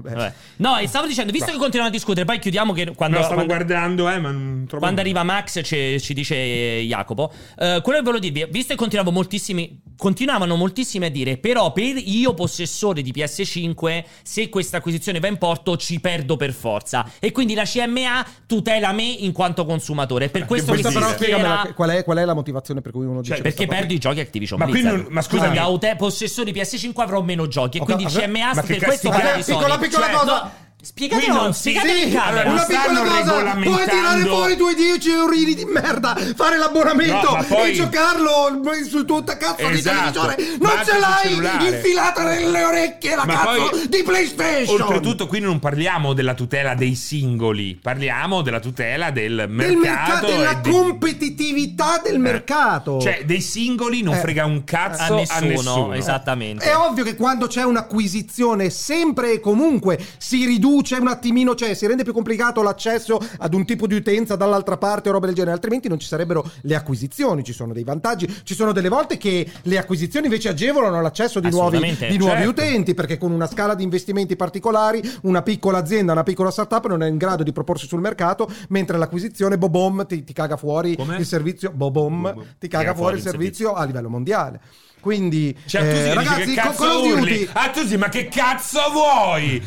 vabbè. 0.00 0.10
Vabbè. 0.14 0.32
No, 0.56 0.76
e 0.78 0.86
stavo 0.86 1.06
dicendo, 1.06 1.32
visto 1.32 1.46
che 1.50 1.56
continuiamo 1.58 1.88
a 1.88 1.90
discutere, 1.90 2.24
poi 2.24 2.38
chiudiamo 2.38 2.72
che 2.72 2.92
quando, 2.94 3.16
No, 3.18 3.22
stavo 3.24 3.44
quando- 3.44 3.54
guardando, 3.54 4.08
eh, 4.08 4.18
ma 4.18 4.30
non 4.30 4.64
trovo 4.66 4.82
quando 4.82 5.00
arriva 5.00 5.22
Max 5.22 5.60
ci, 5.64 6.00
ci 6.00 6.14
dice 6.14 6.34
eh, 6.34 6.84
Jacopo. 6.86 7.32
Eh, 7.58 7.80
quello 7.82 7.98
che 7.98 8.04
volevo 8.04 8.18
dirvi, 8.18 8.46
visto 8.50 8.72
che 8.72 8.78
continuavo 8.78 9.10
moltissimi, 9.10 9.80
continuavano 9.96 10.56
moltissimi 10.56 11.06
a 11.06 11.10
dire, 11.10 11.36
però 11.38 11.72
per 11.72 11.96
io 11.96 12.34
possessore 12.34 13.02
di 13.02 13.12
PS5, 13.12 14.04
se 14.22 14.48
questa 14.48 14.78
acquisizione 14.78 15.20
va 15.20 15.28
in 15.28 15.38
porto 15.38 15.76
ci 15.76 16.00
perdo 16.00 16.36
per 16.36 16.52
forza. 16.52 17.08
E 17.18 17.32
quindi 17.32 17.54
la 17.54 17.64
CMA 17.64 18.26
tutela 18.46 18.92
me 18.92 19.02
in 19.04 19.32
quanto 19.32 19.64
consumatore. 19.64 20.28
Per 20.28 20.44
questo 20.44 20.72
mi 20.74 20.80
però 20.82 21.08
schiera... 21.10 21.72
qual 21.74 21.90
è, 21.90 22.04
qual 22.04 22.18
è 22.18 22.24
la 22.24 22.34
motivazione 22.34 22.80
per 22.80 22.92
cui 22.92 23.04
uno 23.06 23.20
dice 23.20 23.34
Cioè, 23.34 23.40
questa 23.42 23.60
Perché 23.60 23.76
perdo 23.76 23.94
i 23.94 23.98
giochi 23.98 24.20
Activision 24.20 24.58
Ma 24.58 24.64
qui 24.66 24.74
Blizzard. 24.74 25.02
non- 25.02 25.12
ma 25.12 25.22
scusami. 25.22 25.56
Quindi 25.58 25.78
da 25.86 25.96
possessore 25.96 26.50
di 26.50 26.58
PS5 26.60 26.92
avrò 27.00 27.22
meno 27.22 27.46
giochi. 27.46 27.78
E 27.78 27.80
quindi 27.80 28.04
CMA 28.06 28.60
per 28.64 28.78
questo 28.78 29.10
Vabbè, 29.10 29.38
i 29.38 29.42
soldi. 29.42 29.64
Piccola, 29.82 30.06
piccola 30.06 30.06
Cioè, 30.06 30.26
cosa. 30.26 30.42
no, 30.44 30.52
Spiegatelo, 30.84 31.34
non 31.34 31.54
si- 31.54 31.60
spiegatelo 31.70 31.98
sì, 31.98 32.06
in 32.08 32.12
camera. 32.12 32.40
allora, 32.40 32.52
Una 32.52 32.64
piccola 32.64 33.00
cosa, 33.22 33.54
puoi 33.62 33.84
tirare 33.88 34.20
fuori 34.24 34.52
i 34.52 34.56
tuoi 34.56 34.74
10 34.74 35.10
eurini 35.10 35.54
di 35.54 35.64
merda, 35.64 36.16
fare 36.34 36.58
l'abbonamento 36.58 37.30
No, 37.30 37.36
ma 37.36 37.42
poi- 37.44 37.70
e 37.70 37.74
giocarlo 37.74 38.60
sul 38.88 39.04
tuo 39.04 39.22
cazzo 39.22 39.68
di 39.68 39.78
Esatto, 39.78 40.20
televisore. 40.26 40.36
ma 40.60 40.68
Non 40.68 40.78
anche 40.78 40.90
ce 40.90 40.98
l'hai 40.98 41.72
infilata 41.74 42.24
nelle 42.24 42.64
orecchie 42.64 43.14
la 43.14 43.24
Ma 43.24 43.32
cazzo 43.32 43.68
poi- 43.70 43.88
di 43.88 44.02
PlayStation. 44.02 44.80
Oltretutto, 44.80 45.26
qui 45.28 45.38
non 45.38 45.60
parliamo 45.60 46.14
della 46.14 46.34
tutela 46.34 46.74
dei 46.74 46.96
singoli, 46.96 47.78
parliamo 47.80 48.42
della 48.42 48.58
tutela 48.58 49.10
del 49.12 49.36
del 49.36 49.48
mercato. 49.48 49.78
mercato, 49.78 50.26
della 50.26 50.50
e 50.50 50.60
di- 50.62 50.70
competitività 50.70 52.00
del 52.02 52.14
Eh. 52.14 52.18
mercato. 52.18 53.00
Cioè, 53.00 53.22
dei 53.24 53.40
singoli 53.40 54.02
non 54.02 54.14
Eh. 54.14 54.18
frega 54.18 54.44
un 54.46 54.56
a 54.56 54.62
cazzo 54.64 55.14
nessuno, 55.14 55.38
a 55.38 55.40
nessuno. 55.48 55.92
esattamente. 55.94 56.64
È 56.64 56.76
ovvio 56.76 57.04
che 57.04 57.14
quando 57.14 57.46
c'è 57.46 57.62
un'acquisizione, 57.62 58.68
sempre 58.68 59.34
e 59.34 59.40
comunque 59.40 59.96
si 60.18 60.44
riduce 60.44 60.70
un 61.00 61.08
attimino, 61.08 61.54
cioè 61.54 61.74
si 61.74 61.86
rende 61.86 62.02
più 62.02 62.12
complicato 62.12 62.62
l'accesso 62.62 63.20
ad 63.38 63.54
un 63.54 63.64
tipo 63.64 63.86
di 63.86 63.94
utenza 63.94 64.36
dall'altra 64.36 64.76
parte 64.76 65.08
o 65.08 65.12
roba 65.12 65.26
del 65.26 65.34
genere, 65.34 65.52
altrimenti 65.54 65.88
non 65.88 65.98
ci 65.98 66.06
sarebbero 66.06 66.48
le 66.62 66.74
acquisizioni, 66.74 67.44
ci 67.44 67.52
sono 67.52 67.72
dei 67.72 67.84
vantaggi, 67.84 68.32
ci 68.44 68.54
sono 68.54 68.72
delle 68.72 68.88
volte 68.88 69.16
che 69.16 69.50
le 69.62 69.78
acquisizioni 69.78 70.26
invece 70.26 70.48
agevolano 70.48 71.00
l'accesso 71.00 71.40
di 71.40 71.50
nuovi, 71.50 71.78
di 71.78 72.16
nuovi 72.18 72.42
certo. 72.42 72.48
utenti, 72.48 72.94
perché 72.94 73.18
con 73.18 73.32
una 73.32 73.46
scala 73.46 73.74
di 73.74 73.82
investimenti 73.82 74.36
particolari 74.36 75.02
una 75.22 75.42
piccola 75.42 75.78
azienda, 75.78 76.12
una 76.12 76.22
piccola 76.22 76.50
startup 76.50 76.86
non 76.86 77.02
è 77.02 77.08
in 77.08 77.16
grado 77.16 77.42
di 77.42 77.52
proporsi 77.52 77.86
sul 77.86 78.00
mercato, 78.00 78.50
mentre 78.68 78.98
l'acquisizione 78.98 79.58
bobom 79.58 80.06
ti, 80.06 80.24
ti 80.24 80.32
caga 80.32 80.56
fuori 80.56 80.96
Come? 80.96 81.16
il 81.18 81.26
servizio, 81.26 81.70
bobom 81.70 82.34
ti 82.58 82.68
caga 82.68 82.94
fuori 82.94 83.16
il 83.16 83.22
servizio 83.22 83.74
a 83.74 83.84
livello 83.84 84.08
mondiale. 84.08 84.60
Quindi, 85.02 85.56
Cioè, 85.66 85.82
eh, 85.82 86.14
ragazzi, 86.14 86.54
che 86.54 86.60
Call 86.60 86.76
of? 86.78 87.18
Duty, 87.18 87.48
Ah, 87.54 87.70
tu 87.70 87.84
sì, 87.84 87.96
ma 87.96 88.08
che 88.08 88.28
cazzo 88.28 88.78
vuoi? 88.92 89.60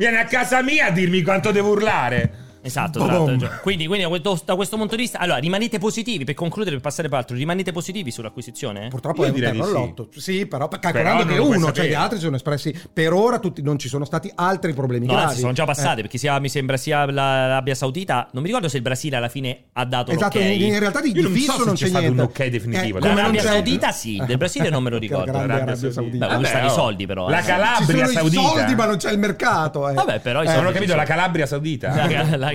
Vieni 0.00 0.16
a 0.16 0.24
casa 0.24 0.62
mia 0.62 0.86
a 0.86 0.90
dirmi 0.90 1.20
quanto 1.20 1.50
devo 1.52 1.72
urlare. 1.72 2.32
Esatto, 2.62 3.04
esatto. 3.04 3.60
Quindi, 3.62 3.86
quindi 3.86 4.02
da, 4.04 4.08
questo, 4.08 4.40
da 4.44 4.54
questo 4.54 4.76
punto 4.76 4.94
di 4.96 5.02
vista, 5.02 5.18
allora 5.18 5.38
rimanete 5.38 5.78
positivi 5.78 6.24
per 6.24 6.34
concludere, 6.34 6.76
per 6.76 6.84
passare 6.84 7.08
per 7.08 7.18
altro. 7.18 7.36
Rimanete 7.36 7.72
positivi 7.72 8.10
sull'acquisizione? 8.10 8.88
Purtroppo 8.88 9.22
Io 9.22 9.28
è 9.28 9.30
un 9.30 9.52
di 9.52 9.62
sì. 9.62 9.68
all'otto. 9.68 10.08
Sì, 10.16 10.46
però 10.46 10.68
calcolando 10.68 11.24
Però 11.24 11.34
che 11.34 11.40
uno, 11.40 11.52
cioè 11.66 11.66
sapere. 11.74 11.88
gli 11.88 11.94
altri 11.94 12.16
si 12.18 12.24
sono 12.24 12.36
espressi 12.36 12.78
per 12.92 13.12
ora 13.12 13.38
tutti, 13.38 13.62
non 13.62 13.78
ci 13.78 13.88
sono 13.88 14.04
stati 14.04 14.30
altri 14.34 14.74
problemi 14.74 15.06
No, 15.06 15.14
gravi. 15.14 15.38
sono 15.40 15.52
già 15.52 15.64
passate 15.64 15.98
Eh. 16.00 16.02
perché 16.02 16.18
sia, 16.18 16.38
mi 16.38 16.48
sembra 16.48 16.76
sia 16.76 17.04
la- 17.06 17.12
l'Arabia 17.46 17.74
Saudita. 17.74 18.28
Non 18.32 18.42
mi 18.42 18.48
ricordo 18.48 18.68
se 18.68 18.76
il 18.76 18.82
Brasile 18.82 19.16
alla 19.16 19.28
fine 19.28 19.64
ha 19.72 19.84
dato 19.84 20.10
Esatto, 20.10 20.38
l'ok. 20.38 20.46
in, 20.48 20.62
in 20.62 20.78
realtà 20.78 21.00
di, 21.00 21.12
Io 21.12 21.22
non 21.22 21.32
so 21.32 21.38
fisso 21.38 21.52
se 21.52 21.64
non 21.64 21.74
c'è 21.74 21.80
c'è 21.84 21.88
stato 21.88 22.04
niente. 22.04 22.20
un 22.22 22.26
ok 22.28 22.46
definitivo. 22.46 22.98
come 22.98 23.08
non 23.12 23.16
L'Arabia 23.16 23.42
Saudita 23.42 23.92
sì, 23.92 24.22
del 24.26 24.36
Brasile 24.36 24.68
non 24.70 24.82
me 24.82 24.90
lo 24.90 24.98
ricordo. 24.98 25.32
L'Arabia 25.32 25.54
Arabia 25.62 25.90
Saudita. 25.90 26.26
Vabbè, 26.26 26.38
questi 26.40 26.56
i 26.58 26.64
oh, 26.66 26.68
soldi 26.68 27.06
però. 27.06 27.28
La 27.28 27.40
eh. 27.40 27.44
Calabria 27.44 28.06
Saudita. 28.06 28.40
i 28.40 28.44
soldi, 28.44 28.74
ma 28.74 28.84
non 28.86 28.96
c'è 28.96 29.12
il 29.12 29.18
mercato. 29.18 29.88
eh. 29.88 29.94
Vabbè, 29.94 30.20
però 30.20 30.42
Eh, 30.42 30.54
Non 30.54 30.66
ho 30.66 30.70
capito, 30.72 30.94
la. 30.94 31.04
Calabria 31.04 31.46
Saudita. 31.46 31.92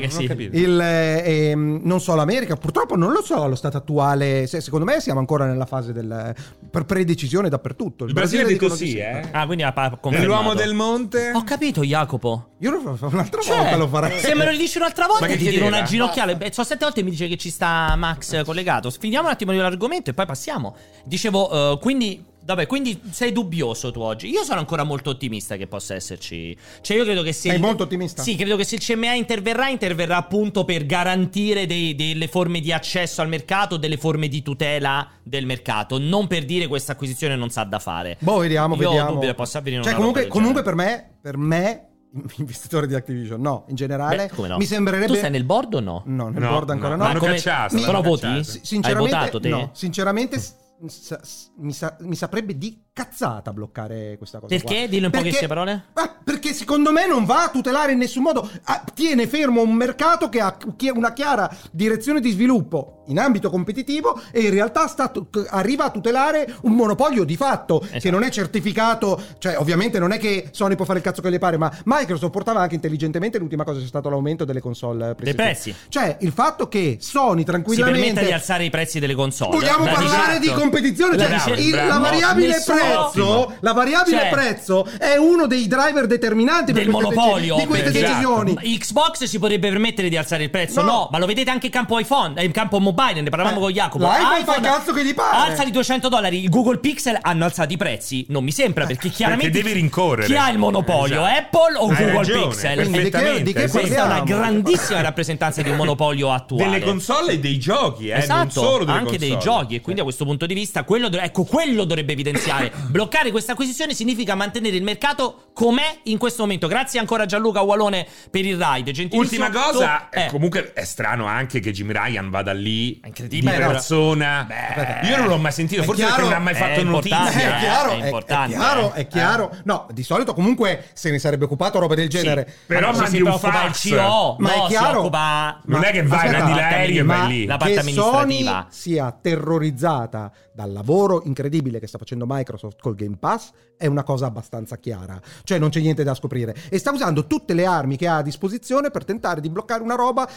La- 0.02 0.08
Non 0.08 0.16
ho 0.16 0.20
sì. 0.20 0.28
capito. 0.28 0.58
Il, 0.58 0.80
eh, 0.80 1.50
ehm, 1.50 1.80
non 1.84 2.00
so 2.02 2.16
l'America, 2.16 2.56
purtroppo 2.56 2.96
non 2.96 3.12
lo 3.12 3.22
so 3.24 3.42
allo 3.44 3.56
stato 3.56 3.78
attuale. 3.78 4.48
se- 4.48 4.62
secondo 4.62 4.86
me 4.86 5.00
siamo 5.00 5.20
ancora 5.20 5.46
nella 5.46 5.66
fase 5.66 5.94
del 5.94 6.34
per 6.70 6.86
predecisione 6.86 7.50
dappertutto. 7.50 8.06
Il 8.06 8.14
Brasile 8.14 8.44
è 8.44 8.46
dicono 8.46 8.70
così, 8.72 8.90
sì. 8.90 8.98
eh. 8.98 9.22
Ah, 9.32 9.46
quindi 9.46 9.64
ha 9.64 9.72
confermato. 9.74 10.10
Nell'uomo 10.10 10.54
del 10.54 10.74
monte. 10.74 11.32
Ho 11.34 11.44
capito, 11.44 11.82
Jacopo. 11.84 12.50
Io 12.60 12.72
lo 12.72 12.96
fa- 12.96 13.06
un'altra 13.08 13.42
Cioè, 13.42 13.58
volta 13.58 13.76
lo 13.78 13.88
farei. 13.88 14.20
Se 14.20 14.34
me 14.36 14.46
lo 14.46 14.56
dici 14.58 14.78
un'altra 14.78 15.06
volta 15.06 15.22
Ma 15.22 15.28
che 15.28 15.34
ti 15.38 15.40
tiro 15.46 15.52
chiedeva? 15.54 15.78
una 15.78 15.86
ginocchiale. 15.86 16.36
Beh, 16.36 16.52
sono 16.52 16.66
sette 16.66 16.84
volte 16.84 17.00
che 17.00 17.06
mi 17.06 17.12
dice 17.12 17.28
che 17.28 17.38
ci 17.38 17.50
sta 17.50 17.96
Max 17.98 18.44
collegato. 18.44 18.90
Finiamo 18.92 19.28
un 19.28 19.34
attimo 19.34 19.52
l'argomento 19.52 20.10
e 20.10 20.14
poi 20.14 20.26
passiamo. 20.26 20.76
Dicevo, 21.06 21.74
eh, 21.74 21.80
quindi. 21.80 22.34
Vabbè, 22.46 22.68
quindi 22.68 23.02
sei 23.10 23.32
dubbioso 23.32 23.92
tu 23.92 24.02
oggi. 24.02 24.30
Io 24.30 24.44
sono 24.44 24.60
ancora 24.60 24.84
molto 24.84 25.10
ottimista 25.10 25.56
che 25.56 25.66
possa 25.66 25.96
esserci. 25.96 26.56
Cioè, 26.82 26.96
io 26.98 27.04
credo 27.04 27.24
che 27.24 27.34
se. 27.34 27.50
Sei 27.50 27.60
molto 27.60 27.84
ottimista? 27.84 28.22
Sì, 28.22 28.36
credo 28.36 28.56
che 28.56 28.64
se 28.64 28.76
il 28.76 28.82
CMA 28.82 29.14
interverrà, 29.14 29.68
interverrà 29.70 30.18
appunto 30.18 30.64
per 30.64 30.86
garantire 30.86 31.66
dei- 31.66 31.96
delle 31.96 32.28
forme 32.28 32.60
di 32.60 32.72
accesso 32.72 33.22
al 33.22 33.30
mercato, 33.30 33.78
delle 33.78 33.98
forme 33.98 34.28
di 34.28 34.44
tutela 34.44 35.10
del 35.24 35.46
mercato. 35.48 35.98
Non 35.98 36.28
per 36.28 36.46
dire 36.46 36.68
questa 36.68 36.92
acquisizione 36.92 37.36
non 37.36 37.50
sa 37.50 37.64
da 37.64 37.80
fare. 37.80 38.18
Boh, 38.20 38.38
vediamo, 38.38 38.76
Io 38.76 38.88
ho 38.88 38.92
vediamo. 38.92 39.12
dubbi 39.14 39.26
che 39.26 39.34
possa 39.34 39.58
avvenire 39.58 39.82
Cioè, 39.82 39.92
una 39.94 40.00
comunque, 40.00 40.28
comunque 40.28 40.62
per 40.62 40.76
me, 40.76 41.10
per 41.20 41.38
me, 41.38 41.88
investitore 42.38 42.86
di 42.86 42.94
Activision, 42.94 43.42
no, 43.42 43.66
in 43.70 43.76
generale, 43.76 44.16
Beh, 44.18 44.30
come 44.30 44.48
no? 44.50 44.58
mi 44.58 44.66
sembrerebbe... 44.66 45.08
Tu 45.08 45.16
stai 45.16 45.32
nel 45.32 45.44
board 45.46 45.74
o 45.74 45.80
no? 45.80 46.04
No, 46.06 46.30
nel 46.30 46.44
No, 46.44 46.50
board 46.50 46.70
ancora 46.70 46.90
no, 46.92 46.98
no. 46.98 47.04
ma 47.06 47.10
hanno 47.10 47.20
come- 47.20 47.32
cacciato. 47.34 47.76
Mi- 47.76 47.84
Però 47.84 48.02
voti? 48.04 48.44
S- 48.44 48.62
Sinceramente, 48.62 49.16
Hai 49.16 49.20
votato 49.22 49.40
te? 49.40 49.50
no, 49.50 49.70
sinceramente 49.74 50.40
mi, 50.80 51.74
sa- 51.74 51.98
mi 52.02 52.16
saprebbe 52.16 52.58
di 52.58 52.85
cazzata 53.06 53.52
bloccare 53.52 54.16
questa 54.18 54.40
cosa. 54.40 54.56
Perché? 54.56 54.78
qua. 54.78 54.88
Dillo 54.88 55.06
in 55.08 55.12
Perché- 55.12 55.26
pochissime 55.28 55.48
parole. 55.50 55.84
Ah, 55.96 56.16
perché 56.24 56.54
secondo 56.54 56.94
me 56.94 57.06
non 57.06 57.26
va 57.26 57.44
a 57.44 57.50
tutelare 57.50 57.92
in 57.92 57.98
nessun 57.98 58.24
modo. 58.24 58.50
Ah, 58.64 58.86
tiene 58.94 59.28
fermo 59.28 59.62
un 59.62 59.74
mercato 59.74 60.30
che 60.30 60.40
ha 60.40 60.56
una 60.94 61.12
chiara 61.12 61.54
direzione 61.72 62.22
di 62.22 62.32
sviluppo 62.32 63.04
in 63.08 63.20
ambito 63.20 63.50
competitivo 63.50 64.20
e 64.32 64.40
in 64.44 64.50
realtà 64.50 64.88
sta 64.88 65.12
arriva 65.50 65.84
a 65.84 65.90
tutelare 65.92 66.56
un 66.62 66.72
monopolio 66.72 67.26
di 67.26 67.36
fatto 67.36 67.80
che 67.80 67.98
Esatto. 67.98 68.12
non 68.12 68.24
è 68.24 68.30
certificato. 68.30 69.22
Cioè, 69.40 69.58
ovviamente 69.60 70.00
non 70.00 70.14
è 70.14 70.18
che 70.18 70.48
Sony 70.52 70.76
può 70.78 70.86
fare 70.86 71.00
il 71.00 71.04
cazzo 71.04 71.22
che 71.22 71.30
le 71.30 71.38
pare, 71.38 71.58
ma 71.58 71.70
Microsoft 71.84 72.32
portava 72.32 72.62
anche 72.62 72.76
intelligentemente. 72.76 73.38
L'ultima 73.40 73.66
cosa 73.66 73.82
c'è 73.82 73.86
stato 73.88 74.10
l'aumento 74.10 74.46
delle 74.46 74.62
console 74.62 75.16
Dei 75.20 75.36
prezzi. 75.36 75.76
Cioè, 75.90 76.16
il 76.22 76.32
fatto 76.32 76.70
che 76.70 76.98
Sony 77.02 77.40
Si 77.40 77.46
tranquillamente 77.46 78.02
permette 78.02 78.26
di 78.26 78.32
alzare 78.32 78.64
i 78.64 78.70
prezzi 78.70 79.00
delle 79.00 79.16
console. 79.16 79.58
Vogliamo 79.58 79.84
La 79.84 79.92
parlare 79.92 80.40
di 80.40 80.48
competizione? 80.54 81.18
La 81.18 81.38
Cioè, 81.40 81.56
dice- 81.56 81.62
il- 81.62 81.72
bravo. 81.72 81.90
la 81.90 81.98
variabile 82.00 82.48
Nessuno- 82.48 82.78
prezzo, 82.86 83.54
la 83.60 83.74
variabile 83.74 84.18
Cioè- 84.18 84.30
prezzo 84.30 84.88
è 85.00 85.16
uno 85.18 85.48
dei 85.48 85.68
driver 85.68 86.08
determinanti 86.08 86.72
per 86.74 86.84
del 86.84 86.92
monopolio 86.92 87.56
di 87.56 87.66
queste 87.66 87.92
perché 87.92 88.08
decisioni. 88.08 88.54
Xbox 88.78 89.24
si 89.24 89.40
potrebbe 89.40 89.70
permettere 89.70 90.10
di 90.10 90.18
alzare 90.18 90.44
il 90.44 90.50
prezzo 90.50 90.82
no, 90.82 90.92
No. 90.92 91.08
ma 91.12 91.18
lo 91.20 91.26
vedete 91.26 91.50
anche 91.50 91.68
in 91.68 91.72
campo 91.72 91.98
iPhone 92.00 92.34
eh, 92.40 92.46
in 92.46 92.52
campo 92.52 92.80
mobile 92.80 93.22
ne 93.22 93.30
parlavamo 93.30 93.58
Eh, 93.58 93.62
con 93.62 93.72
Jacopo 93.72 94.06
l'iPhone 94.06 94.44
fa 94.46 94.56
il 94.56 94.62
cazzo 94.62 94.94
che 94.94 95.04
gli 95.06 95.14
pare. 95.14 95.50
alza 95.52 95.64
di 95.64 95.72
200 95.72 96.10
dollari 96.10 96.44
il 96.44 96.50
Google 96.50 96.78
Pixel 96.80 97.18
hanno 97.22 97.44
alzato 97.46 97.74
i 97.74 97.78
prezzi 97.78 98.26
non 98.30 98.44
mi 98.44 98.52
sembra 98.52 98.86
perché 98.86 99.10
chiaramente 99.10 99.52
devi 99.52 99.74
rincorrere. 99.74 100.28
chi 100.28 100.36
ha 100.36 100.50
il 100.50 100.58
monopolio 100.58 101.26
Esatto. 101.26 101.58
Apple 101.58 101.78
o 101.78 101.90
Hai 101.90 101.96
Google 101.96 102.14
ragione, 102.14 102.48
Pixel 102.48 102.76
Quindi 102.76 103.04
di 103.04 103.10
che- 103.10 103.42
di 103.44 103.54
che 103.54 103.64
esatto. 103.64 103.80
questa 103.86 104.02
è 104.02 104.06
una 104.06 104.20
grandissima 104.22 105.02
rappresentanza 105.02 105.62
di 105.62 105.70
un 105.70 105.76
monopolio 105.78 106.32
attuale 106.32 106.64
Delle 106.72 106.84
console 106.86 107.34
e 107.34 107.40
dei 107.40 107.58
giochi, 107.60 108.08
eh, 108.08 108.14
non 108.14 108.20
Esatto, 108.22 108.50
solo 108.62 108.86
delle 108.86 108.98
anche 108.98 109.18
dei 109.18 109.32
console. 109.32 109.58
giochi. 109.60 109.76
E 109.76 109.82
quindi 109.82 110.02
a 110.02 110.04
questo 110.04 110.26
punto 110.26 110.46
di 110.46 110.54
vista, 110.54 110.84
quello, 110.84 111.10
ecco, 111.12 111.44
quello 111.44 111.84
dovrebbe 111.84 112.14
evidenziare. 112.14 112.72
Bloccare 112.90 113.32
questa 113.32 113.54
acquisizione 113.54 113.94
significa 113.94 114.36
mantenere 114.36 114.76
il 114.76 114.84
mercato 114.84 115.50
com'è 115.54 116.00
in 116.04 116.18
questo 116.18 116.42
momento. 116.44 116.68
Grazie 116.68 117.00
ancora 117.00 117.24
a 117.24 117.26
Gianluca 117.26 117.62
Ualone 117.62 118.06
per 118.30 118.46
il 118.46 118.58
ride. 118.62 118.92
Gentilissimo. 118.92 119.46
Ultima 119.46 119.50
cosa, 119.50 120.08
Tu- 120.10 120.18
eh, 120.18 120.26
eh, 120.26 120.30
comunque 120.30 120.74
è 120.74 120.84
strano 120.84 121.26
anche 121.26 121.60
che 121.60 121.72
Jim 121.72 121.92
Ryan 121.92 122.30
vada 122.30 122.52
lì 122.54 123.00
È 123.02 123.08
incredibile, 123.08 123.58
di 123.58 123.64
persona. 123.64 124.46
Beh, 124.48 125.08
Io 125.08 125.18
non 125.18 125.28
l'ho 125.28 125.38
mai 125.38 125.52
sentito, 125.52 125.82
è 125.82 125.86
forse 125.86 126.02
chiaro, 126.02 126.16
perché 126.16 126.30
non 126.30 126.40
ha 126.40 126.44
mai 126.44 126.54
è 126.54 126.58
fatto 126.58 126.80
importante, 126.80 127.26
notizia. 127.26 127.42
è 127.42 127.56
eh, 127.56 127.60
chiaro, 127.60 127.90
è 127.90 127.94
è, 127.96 128.02
è 128.02 128.06
importante, 128.06 128.56
chiaro, 128.56 128.94
eh. 128.94 129.00
è 129.02 129.08
chiaro. 129.08 129.56
No, 129.64 129.88
di 129.92 130.04
solito 130.04 130.34
comunque 130.34 130.86
se 130.94 131.12
ne 131.12 131.20
sarebbe 131.20 131.46
occupato 131.46 131.80
roba 131.80 131.96
del 131.96 132.10
genere. 132.10 132.52
però 132.66 132.94
ma 132.94 133.06
si 133.08 133.18
preoccupa 133.22 133.66
il. 133.66 133.74
CEO, 133.74 134.36
Ma 134.40 134.54
è 134.54 134.58
no, 134.58 134.64
si 134.64 134.70
chiaro. 134.70 135.00
occupa 135.00 135.62
Non 135.66 135.84
è 135.84 135.92
che 135.92 136.04
vai, 136.04 136.28
Aspetta, 136.28 136.48
la 136.50 136.56
l'aereo 136.56 137.02
e 137.02 137.04
vai 137.06 137.28
lì. 137.28 137.46
la 137.46 137.58
parte 137.58 137.74
che 137.74 137.80
amministrativa. 137.80 138.52
Sony 138.52 138.66
sia 138.70 139.18
terrorizzata 139.22 140.32
dal 140.54 140.72
lavoro 140.72 141.22
incredibile 141.26 141.80
che 141.80 141.88
sta 141.88 141.98
facendo 141.98 142.26
Microsoft 142.28 142.65
col 142.80 142.96
Game 142.96 143.18
Pass 143.18 143.52
è 143.78 143.88
una 143.88 144.04
cosa 144.04 144.26
abbastanza 144.26 144.78
chiara. 144.78 145.20
Cioè 145.44 145.60
non 145.60 145.70
c'è 145.70 145.80
niente 145.80 146.04
da 146.04 146.14
scoprire. 146.14 146.56
E 146.70 146.78
sta 146.78 146.92
usando 146.92 147.28
tutte 147.28 147.54
le 147.54 147.66
armi 147.66 147.98
che 147.98 148.08
ha 148.08 148.18
a 148.18 148.22
disposizione 148.22 148.92
per 148.92 149.06
tentare 149.06 149.42
di 149.42 149.50
bloccare 149.50 149.84
una 149.84 149.96
roba 149.96 150.30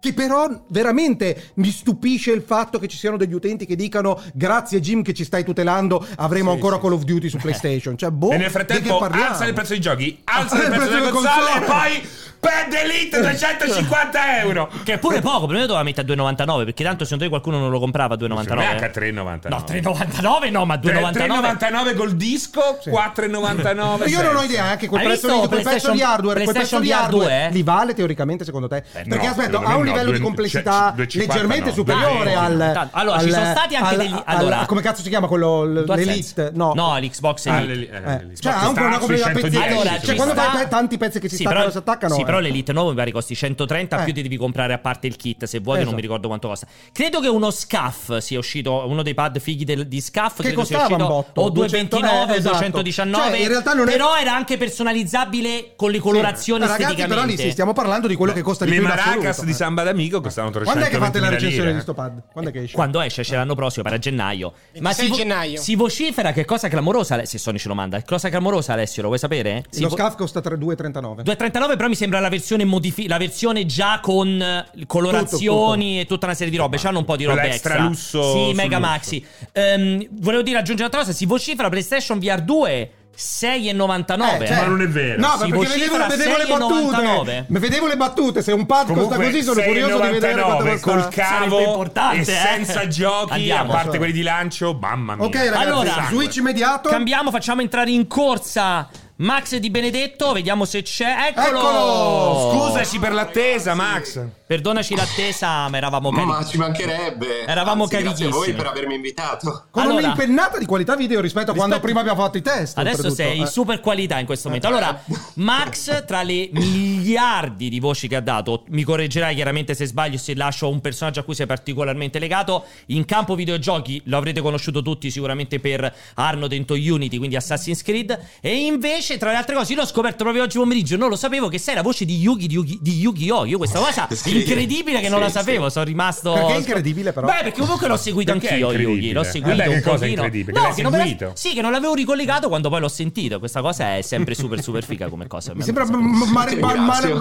che 0.00 0.14
però 0.14 0.48
veramente 0.68 1.50
mi 1.54 1.70
stupisce 1.70 2.32
il 2.32 2.42
fatto 2.42 2.78
che 2.78 2.88
ci 2.88 2.96
siano 2.96 3.16
degli 3.18 3.34
utenti 3.34 3.66
che 3.66 3.76
dicano 3.76 4.20
grazie 4.32 4.80
Jim 4.80 5.02
che 5.02 5.12
ci 5.12 5.24
stai 5.24 5.44
tutelando, 5.44 6.04
avremo 6.16 6.50
Sì, 6.50 6.54
ancora 6.56 6.76
sì, 6.76 6.82
Call 6.82 6.92
of 6.92 7.02
Duty 7.02 7.28
su 7.28 7.36
PlayStation. 7.36 7.96
Cioè, 7.98 8.10
boh, 8.10 8.30
E 8.30 8.38
nel 8.38 8.50
frattempo 8.50 8.94
che 8.94 8.98
parliamo? 8.98 9.30
alza 9.30 9.44
il 9.44 9.52
prezzo 9.52 9.72
dei 9.72 9.80
giochi, 9.80 10.20
alza 10.24 10.56
il 10.62 10.70
prezzo 10.70 10.90
delle 10.90 11.10
console, 11.10 11.50
console. 11.52 11.64
e 11.64 11.68
poi 12.00 12.08
Pad 12.40 12.72
Elite 12.72 13.20
250 13.20 14.38
euro. 14.40 14.70
Che 14.82 14.94
è 14.94 14.98
pure 14.98 15.20
poco, 15.20 15.44
prima 15.46 15.60
doveva 15.66 15.82
mettere 15.82 16.10
a 16.10 16.16
2,99 16.16 16.64
perché 16.64 16.82
tanto 16.84 17.04
secondo 17.04 17.24
te 17.24 17.28
qualcuno 17.28 17.58
non 17.58 17.70
lo 17.70 17.78
comprava 17.78 18.14
a 18.14 18.16
2,99. 18.16 18.54
Non 18.54 18.58
è 18.60 18.90
H3,99. 18.90 19.48
No, 19.48 19.64
3,99 19.68 20.50
no, 20.50 20.64
ma 20.64 20.74
2,99. 20.76 21.12
3,99 21.12 21.96
col 21.96 22.16
disco, 22.16 22.78
4,99. 22.82 24.08
Io 24.08 24.22
non 24.22 24.36
ho 24.36 24.42
idea 24.42 24.64
anche 24.64 24.86
quel 24.88 25.00
Hai 25.02 25.06
prezzo 25.08 25.40
lì, 25.42 25.48
quel 25.48 25.62
pezzo 25.62 25.92
di 25.92 26.02
hardware, 26.02 26.42
quel 26.42 26.54
pezzo 26.54 26.78
PlayStation 26.78 26.82
di 26.82 26.88
VR 26.88 26.94
2, 26.94 27.24
hardware 27.24 27.46
eh? 27.46 27.50
li 27.52 27.62
vale 27.62 27.94
teoricamente 27.94 28.44
secondo 28.44 28.68
te? 28.68 28.76
Eh, 28.76 29.04
Perché 29.06 29.26
no, 29.26 29.30
aspetta, 29.30 29.58
ha 29.58 29.68
me 29.68 29.74
un 29.74 29.88
livello 29.90 30.10
di 30.10 30.16
due- 30.18 30.26
complessità 30.26 30.94
cioè, 30.96 31.06
2,50 31.06 31.18
leggermente 31.18 31.68
no. 31.68 31.72
superiore 31.74 32.24
Dai, 32.24 32.34
al 32.34 32.70
tanto. 32.74 32.96
Allora, 32.96 33.18
ci 33.20 33.24
al- 33.26 33.30
sono 33.32 33.44
stati 33.50 33.74
anche 33.76 33.88
al- 33.94 33.96
degli- 34.00 34.12
al- 34.12 34.22
allora- 34.36 34.64
come 34.66 34.80
cazzo 34.82 35.02
si 35.02 35.08
chiama 35.08 35.26
quello 35.26 35.64
l'Elite? 35.64 36.50
No. 36.54 36.72
No, 36.74 36.96
l'Xbox 36.98 37.46
Ah, 37.46 37.60
Elite. 37.60 37.74
le- 37.74 37.90
eh, 37.90 38.12
Eh, 38.12 38.24
le- 38.26 38.36
cioè, 38.36 38.52
ha 38.52 38.68
un 38.68 38.74
po' 38.74 38.80
una 38.82 38.98
110. 38.98 39.32
pezzi- 39.40 39.56
Allora, 39.56 39.90
cioè 39.90 40.00
ci 40.00 40.14
quando 40.14 40.32
sta- 40.34 40.50
fai 40.50 40.68
tanti 40.68 40.96
pezzi 40.98 41.18
che 41.20 41.28
si 41.28 41.36
Sì, 41.36 41.42
staccano 41.42 41.58
però- 41.64 41.68
e 41.68 41.72
si 41.72 41.78
attaccano 41.78 42.14
Sì, 42.14 42.20
eh. 42.20 42.24
però 42.24 42.38
l'Elite 42.38 42.72
nuovo 42.72 42.90
mi 42.90 42.96
pare 42.96 43.12
costi 43.12 43.34
130 43.34 44.00
Eh. 44.00 44.04
più 44.04 44.12
ti 44.14 44.22
devi 44.22 44.36
comprare 44.36 44.72
a 44.72 44.78
parte 44.78 45.06
il 45.06 45.16
kit 45.16 45.44
se 45.44 45.58
vuoi, 45.58 45.78
che 45.78 45.84
non 45.84 45.92
Esatto. 45.92 45.94
mi 45.96 46.00
ricordo 46.02 46.26
quanto 46.28 46.48
costa. 46.48 46.66
Credo 46.92 47.20
che 47.20 47.28
uno 47.28 47.50
SCAF 47.50 48.18
sia 48.18 48.38
uscito, 48.38 48.84
uno 48.86 49.02
dei 49.02 49.14
pad 49.14 49.38
fighi 49.38 49.64
del- 49.64 49.86
di 49.86 50.00
SCAF 50.00 50.36
Che 50.36 50.42
credo 50.42 50.64
sia 50.64 50.78
costava 50.78 50.94
un 50.94 51.00
uscito 51.00 51.22
botto, 51.26 51.40
o 51.40 51.50
200, 51.50 51.96
229 51.98 52.32
eh, 52.32 52.36
o 52.36 52.38
esatto. 52.38 52.54
219. 52.56 53.30
Cioè, 53.30 53.38
in 53.40 53.48
realtà 53.48 53.72
non 53.74 53.88
è- 53.88 53.92
Però 53.92 54.16
era 54.16 54.34
anche 54.34 54.56
personalizzabile 54.56 55.72
con 55.76 55.90
le 55.90 55.98
colorazioni 55.98 56.60
Ragazzi, 56.60 56.82
esteticamente. 56.82 57.14
però 57.22 57.26
lì 57.36 57.36
sì, 57.38 57.50
stiamo 57.50 57.72
parlando 57.72 58.06
di 58.06 58.14
quello 58.14 58.32
che 58.32 58.42
costa 58.42 58.64
di 58.64 58.70
Le 58.70 58.76
più 58.78 58.86
in 58.86 58.90
maracas 58.90 59.16
assoluto. 59.16 59.44
di 59.44 59.52
Samba 59.80 59.92
d'Amico 59.92 60.20
costavano 60.20 60.52
300 60.52 60.78
Quando 60.80 60.84
è 60.84 60.98
che 60.98 61.04
fate 61.04 61.20
la 61.20 61.28
recensione 61.28 61.72
di 61.72 61.80
sto 61.80 61.94
pad? 61.94 62.22
Quando 62.32 62.50
è 62.50 62.52
che 62.52 62.62
esce? 62.62 62.74
Quando 62.74 63.00
esce, 63.00 63.22
c'è 63.22 63.36
l'anno 63.36 63.54
prossimo, 63.54 63.84
per 63.84 63.94
a 63.94 63.98
gennaio. 63.98 64.52
Ma 64.80 64.90
26 64.92 65.04
si, 65.04 65.10
vo- 65.10 65.16
gennaio. 65.16 65.60
si 65.60 65.74
vocifera 65.74 66.32
che 66.32 66.44
cosa 66.44 66.68
clamorosa, 66.68 67.14
Ale- 67.14 67.26
se 67.26 67.38
Sony 67.38 67.58
ce 67.58 67.68
lo 67.68 67.74
manda, 67.74 68.02
cosa 68.02 68.28
clamorosa 68.28 68.72
Alessio, 68.74 69.02
lo 69.02 69.08
vuoi 69.08 69.20
sapere? 69.20 69.64
Si 69.70 69.80
Lo 69.82 69.88
vo- 69.88 69.96
SCAF 69.96 70.16
costa 70.16 70.40
3- 70.40 70.54
2,39. 70.58 71.22
2,39 71.22 71.76
però 71.76 71.88
mi 71.88 71.94
sembra 71.94 72.20
la 72.20 72.28
versione 72.28 72.64
modifi- 72.64 73.08
la 73.08 73.18
versione 73.18 73.66
già 73.66 74.00
con 74.00 74.40
eh, 74.40 74.66
colorazioni 74.86 75.90
Tutto, 75.92 76.00
e 76.02 76.06
tutta 76.06 76.26
una 76.26 76.34
serie 76.34 76.50
di 76.52 76.58
robe. 76.58 76.76
C'hanno 76.78 76.98
un 76.98 77.04
po' 77.04 77.16
di 77.16 77.24
robe 77.24 77.42
extra. 77.42 77.74
extra 77.74 77.86
lusso 77.88 78.32
Sì, 78.32 78.52
mega 78.54 78.78
lusso. 78.78 78.90
maxi. 78.90 79.26
Ehm, 79.52 80.06
volevo 80.20 80.42
dire, 80.42 80.56
aggiungere 80.58 80.88
un'altra 80.88 81.00
cosa. 81.00 81.12
Si 81.12 81.26
vocifera 81.26 81.68
PlayStation 81.68 82.18
VR 82.18 82.40
2 82.42 82.90
6,99. 83.20 84.44
Eh, 84.44 84.46
cioè- 84.46 84.56
Ma 84.56 84.64
non 84.66 84.80
è 84.82 84.88
vero. 84.88 85.20
No, 85.20 85.36
Si 85.38 85.48
perché 85.50 85.66
vedevo, 85.66 86.06
vedevo 86.06 86.36
le 86.36 86.44
6,99. 86.44 86.90
battute. 86.90 87.44
Ma 87.48 87.58
Vedevo 87.58 87.86
le 87.86 87.96
battute. 87.96 88.42
Se 88.42 88.52
un 88.52 88.66
pad 88.66 88.92
costa 88.92 89.16
così, 89.16 89.42
sono 89.42 89.60
curioso 89.62 90.00
di 90.00 90.08
vedere 90.08 90.42
quanto 90.42 90.64
6,99 90.64 90.80
costa. 90.80 90.90
col 90.90 91.08
cavo 91.14 91.60
importante, 91.60 92.16
e 92.16 92.20
eh. 92.20 92.24
senza 92.24 92.86
giochi, 92.88 93.32
Andiamo. 93.34 93.70
a 93.72 93.74
parte 93.74 93.98
quelli 93.98 94.12
di 94.12 94.22
lancio, 94.22 94.76
mamma 94.80 95.14
mia. 95.16 95.24
Ok, 95.26 95.34
ragazzi, 95.34 95.56
Allora, 95.62 96.06
switch 96.08 96.36
immediato. 96.36 96.88
Cambiamo, 96.88 97.30
facciamo 97.30 97.60
entrare 97.60 97.90
in 97.90 98.06
corsa 98.06 98.88
Max 99.20 99.56
Di 99.56 99.68
Benedetto, 99.68 100.32
vediamo 100.32 100.64
se 100.64 100.80
c'è. 100.80 101.28
Eccolo! 101.28 101.58
Eccolo! 101.58 102.68
Scusaci 102.68 102.98
per 102.98 103.12
l'attesa, 103.12 103.74
Max. 103.74 104.18
Perdonaci 104.46 104.96
l'attesa, 104.96 105.68
ma 105.68 105.76
eravamo 105.76 106.10
cari- 106.10 106.24
Ma 106.26 106.42
ci 106.44 106.56
mancherebbe. 106.56 107.44
Eravamo 107.44 107.82
Anzi, 107.84 107.98
Grazie 107.98 108.26
a 108.26 108.30
voi 108.30 108.54
per 108.54 108.66
avermi 108.66 108.94
invitato. 108.94 109.66
Con 109.70 109.82
Allora- 109.82 109.98
un'impennata 110.06 110.56
di 110.58 110.64
qualità 110.64 110.96
video 110.96 111.20
rispetto 111.20 111.50
a 111.50 111.54
quando 111.54 111.74
Rispetto- 111.76 111.82
prima 111.82 112.00
abbiamo 112.00 112.18
fatto 112.26 112.38
i 112.38 112.42
test. 112.42 112.78
Adesso 112.78 113.10
sei 113.10 113.36
in 113.36 113.42
Eh. 113.42 113.46
super 113.46 113.80
qualità 113.80 114.18
in 114.18 114.24
questo 114.26 114.48
momento. 114.48 114.68
Allora, 114.68 114.98
Max, 115.36 116.04
tra 116.06 116.22
le 116.22 116.48
miliardi 116.52 117.68
di 117.68 117.78
voci 117.78 118.08
che 118.08 118.16
ha 118.16 118.20
dato, 118.20 118.64
mi 118.70 118.84
correggerai 118.84 119.34
chiaramente 119.34 119.74
se 119.74 119.84
sbaglio, 119.84 120.16
se 120.16 120.34
lascio 120.34 120.66
un 120.68 120.80
personaggio 120.80 121.20
a 121.20 121.24
cui 121.24 121.34
sei 121.34 121.46
particolarmente 121.46 122.18
legato. 122.18 122.64
In 122.86 123.04
campo 123.04 123.34
videogiochi 123.34 124.00
lo 124.06 124.16
avrete 124.16 124.40
conosciuto 124.40 124.80
tutti 124.82 125.10
sicuramente 125.10 125.60
per 125.60 125.94
Arno 126.14 126.46
dentro 126.46 126.74
Unity, 126.74 127.18
quindi 127.18 127.36
Assassin's 127.36 127.82
Creed. 127.82 128.18
E 128.40 128.64
invece, 128.64 129.09
tra 129.18 129.30
le 129.30 129.36
altre 129.36 129.54
cose, 129.54 129.72
io 129.72 129.80
l'ho 129.80 129.86
scoperto 129.86 130.22
proprio 130.24 130.42
oggi 130.44 130.58
pomeriggio. 130.58 130.96
Non 130.96 131.08
lo 131.08 131.16
sapevo 131.16 131.48
che 131.48 131.58
sei 131.58 131.74
la 131.74 131.82
voce 131.82 132.04
di 132.04 132.18
Yugi 132.18 132.46
di, 132.46 132.54
Yugi, 132.54 132.78
di 132.80 132.98
Yu-Gi-Oh! 132.98 133.44
Io 133.46 133.58
questa 133.58 133.78
cosa 133.78 134.08
Sì. 134.10 134.36
incredibile 134.38 135.00
che 135.00 135.08
non 135.08 135.18
Sì, 135.18 135.24
la 135.24 135.30
sapevo. 135.30 135.68
Sono 135.70 135.84
rimasto. 135.84 136.32
Perché 136.32 136.52
è 136.54 136.56
incredibile, 136.58 137.12
però. 137.12 137.26
Beh, 137.26 137.40
perché 137.42 137.60
comunque 137.60 137.88
l'ho 137.88 137.96
seguito 137.96 138.32
Perché 138.32 138.48
anch'io, 138.48 138.72
Yugi. 138.72 139.12
L'ho 139.12 139.22
seguito 139.22 139.56
Vabbè, 139.56 139.68
che 139.68 139.74
un 139.76 139.82
cosa 139.82 139.94
pochino. 139.96 140.10
incredibile? 140.24 140.60
No, 140.60 140.74
che 140.74 140.82
non 140.82 140.92
me 140.92 141.16
la-? 141.18 141.32
Sì, 141.34 141.52
che 141.54 141.60
non 141.62 141.72
l'avevo 141.72 141.94
ricollegato 141.94 142.48
quando 142.48 142.68
poi 142.68 142.80
l'ho 142.80 142.88
sentito. 142.88 143.38
Questa 143.38 143.60
cosa 143.60 143.96
è 143.96 144.02
sempre 144.02 144.34
super, 144.34 144.60
super 144.62 144.84
figa 144.84 145.08
come 145.08 145.26
cosa. 145.26 145.54
Mi 145.54 145.62
sembra 145.62 145.84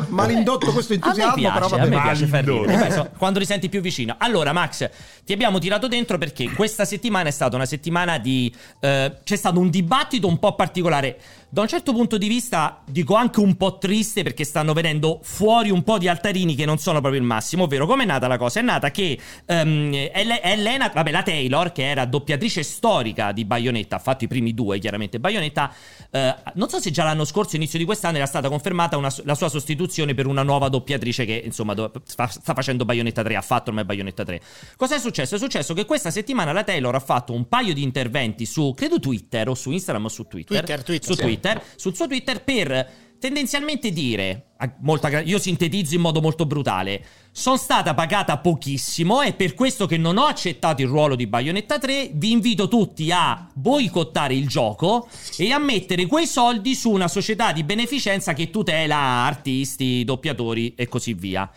malindotto 0.09 0.71
questo 0.71 0.93
entusiasmo, 0.93 1.33
piace, 1.35 1.53
però 1.69 1.81
a 1.83 1.85
me 1.85 2.01
piace 2.01 2.25
far 2.25 2.43
ridere. 2.43 3.11
Quando 3.17 3.39
li 3.39 3.45
senti 3.45 3.69
più 3.69 3.81
vicino. 3.81 4.15
Allora, 4.19 4.53
Max, 4.53 4.89
ti 5.25 5.33
abbiamo 5.33 5.59
tirato 5.59 5.87
dentro 5.87 6.17
perché 6.17 6.51
questa 6.51 6.85
settimana 6.85 7.29
è 7.29 7.31
stata 7.31 7.55
una 7.55 7.65
settimana 7.65 8.17
di. 8.17 8.53
eh, 8.79 9.13
c'è 9.23 9.35
stato 9.35 9.59
un 9.59 9.69
dibattito 9.69 10.27
un 10.27 10.39
po' 10.39 10.55
particolare. 10.55 11.17
Da 11.51 11.61
un 11.61 11.67
certo 11.67 11.93
punto 11.93 12.19
di 12.19 12.27
vista, 12.27 12.83
dico 12.85 13.15
anche 13.15 13.39
un 13.39 13.57
po' 13.57 13.79
triste 13.79 14.21
perché 14.21 14.43
stanno 14.43 14.73
venendo 14.73 15.19
fuori 15.23 15.71
un 15.71 15.81
po' 15.81 15.97
di 15.97 16.07
altarini 16.07 16.53
che 16.53 16.63
non 16.63 16.77
sono 16.77 16.99
proprio 17.01 17.19
il 17.19 17.25
massimo. 17.25 17.63
Ovvero, 17.63 17.87
com'è 17.87 18.05
nata 18.05 18.27
la 18.27 18.37
cosa? 18.37 18.59
È 18.59 18.61
nata 18.61 18.91
che 18.91 19.19
ehm, 19.47 19.91
Elle- 20.13 20.43
Elena, 20.43 20.91
vabbè, 20.93 21.09
la 21.09 21.23
Taylor, 21.23 21.71
che 21.71 21.89
era 21.89 22.05
doppiatrice 22.05 22.61
storica 22.61 23.31
di 23.31 23.45
Bayonetta, 23.45 23.95
ha 23.95 23.99
fatto 23.99 24.25
i 24.25 24.27
primi 24.27 24.53
due, 24.53 24.77
chiaramente. 24.77 25.19
Bayonetta, 25.19 25.73
eh, 26.11 26.35
non 26.53 26.69
so 26.69 26.79
se 26.79 26.91
già 26.91 27.03
l'anno 27.03 27.25
scorso, 27.25 27.55
inizio 27.55 27.79
di 27.79 27.85
quest'anno, 27.85 28.17
era 28.17 28.27
stata 28.27 28.47
confermata 28.47 28.95
una- 28.97 29.11
la 29.23 29.33
sua 29.33 29.49
sostituzione 29.49 30.13
per 30.13 30.27
una 30.27 30.43
nuova 30.43 30.69
doppiatrice 30.69 31.25
che, 31.25 31.41
insomma, 31.43 31.73
do- 31.73 31.91
fa- 32.05 32.27
sta 32.27 32.53
facendo 32.53 32.85
Bayonetta 32.85 33.23
3, 33.23 33.35
ha 33.35 33.41
fatto 33.41 33.69
ormai 33.71 33.85
Bayonetta 33.85 34.23
3. 34.23 34.39
Cosa 34.75 34.93
è 34.97 34.99
successo? 34.99 35.33
È 35.33 35.39
successo 35.39 35.73
che 35.73 35.85
questa 35.85 36.11
settimana 36.11 36.51
la 36.51 36.63
Taylor 36.63 36.93
ha 36.93 36.99
fatto 36.99 37.33
un 37.33 37.47
paio 37.47 37.73
di 37.73 37.81
interventi 37.81 38.45
su, 38.45 38.71
credo 38.75 38.99
Twitter 38.99 39.49
o 39.49 39.55
su 39.55 39.71
Instagram 39.71 40.05
o 40.05 40.09
su 40.09 40.27
Twitter. 40.27 40.57
Twitter, 40.63 40.83
Twitter, 40.83 41.07
su 41.07 41.13
sì. 41.15 41.21
Twitter, 41.21 41.37
sul 41.75 41.95
suo 41.95 42.07
Twitter 42.07 42.43
per 42.43 43.07
tendenzialmente 43.19 43.91
dire, 43.91 44.51
molta 44.79 45.19
io 45.19 45.37
sintetizzo 45.37 45.93
in 45.93 46.01
modo 46.01 46.21
molto 46.21 46.45
brutale, 46.45 47.05
sono 47.31 47.57
stata 47.57 47.93
pagata 47.93 48.37
pochissimo 48.37 49.21
e 49.21 49.33
per 49.33 49.53
questo 49.53 49.85
che 49.85 49.97
non 49.97 50.17
ho 50.17 50.25
accettato 50.25 50.81
il 50.81 50.87
ruolo 50.87 51.15
di 51.15 51.27
Bayonetta 51.27 51.77
3 51.77 52.11
vi 52.13 52.31
invito 52.31 52.67
tutti 52.67 53.11
a 53.11 53.47
boicottare 53.53 54.33
il 54.33 54.47
gioco 54.47 55.07
e 55.37 55.51
a 55.51 55.59
mettere 55.59 56.05
quei 56.05 56.25
soldi 56.25 56.73
su 56.75 56.89
una 56.89 57.07
società 57.07 57.51
di 57.51 57.63
beneficenza 57.63 58.33
che 58.33 58.49
tutela 58.49 58.95
artisti, 58.95 60.03
doppiatori 60.03 60.73
e 60.75 60.87
così 60.87 61.13
via. 61.13 61.49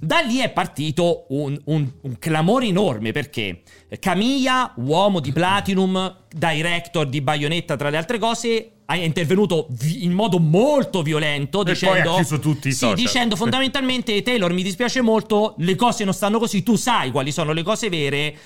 Da 0.00 0.20
lì 0.20 0.38
è 0.38 0.50
partito 0.50 1.26
un, 1.30 1.60
un- 1.64 1.90
un 2.02 2.18
clamore 2.20 2.66
enorme 2.66 3.10
perché 3.10 3.62
Camilla, 3.98 4.72
uomo 4.76 5.18
di 5.18 5.32
Platinum, 5.32 6.26
director 6.28 7.08
di 7.08 7.20
Bayonetta 7.20 7.74
tra 7.74 7.90
le 7.90 7.96
altre 7.96 8.18
cose, 8.20 8.74
è 8.96 9.04
intervenuto 9.04 9.66
in 10.00 10.12
modo 10.12 10.38
molto 10.38 11.02
violento 11.02 11.62
poi 11.62 11.74
dicendo 11.74 12.22
sì, 12.22 12.94
dicendo 12.94 13.36
fondamentalmente 13.36 14.22
Taylor 14.22 14.50
mi 14.54 14.62
dispiace 14.62 15.02
molto, 15.02 15.54
le 15.58 15.74
cose 15.74 16.04
non 16.04 16.14
stanno 16.14 16.38
così, 16.38 16.62
tu 16.62 16.76
sai 16.76 17.10
quali 17.10 17.30
sono 17.30 17.52
le 17.52 17.62
cose 17.62 17.90
vere. 17.90 18.36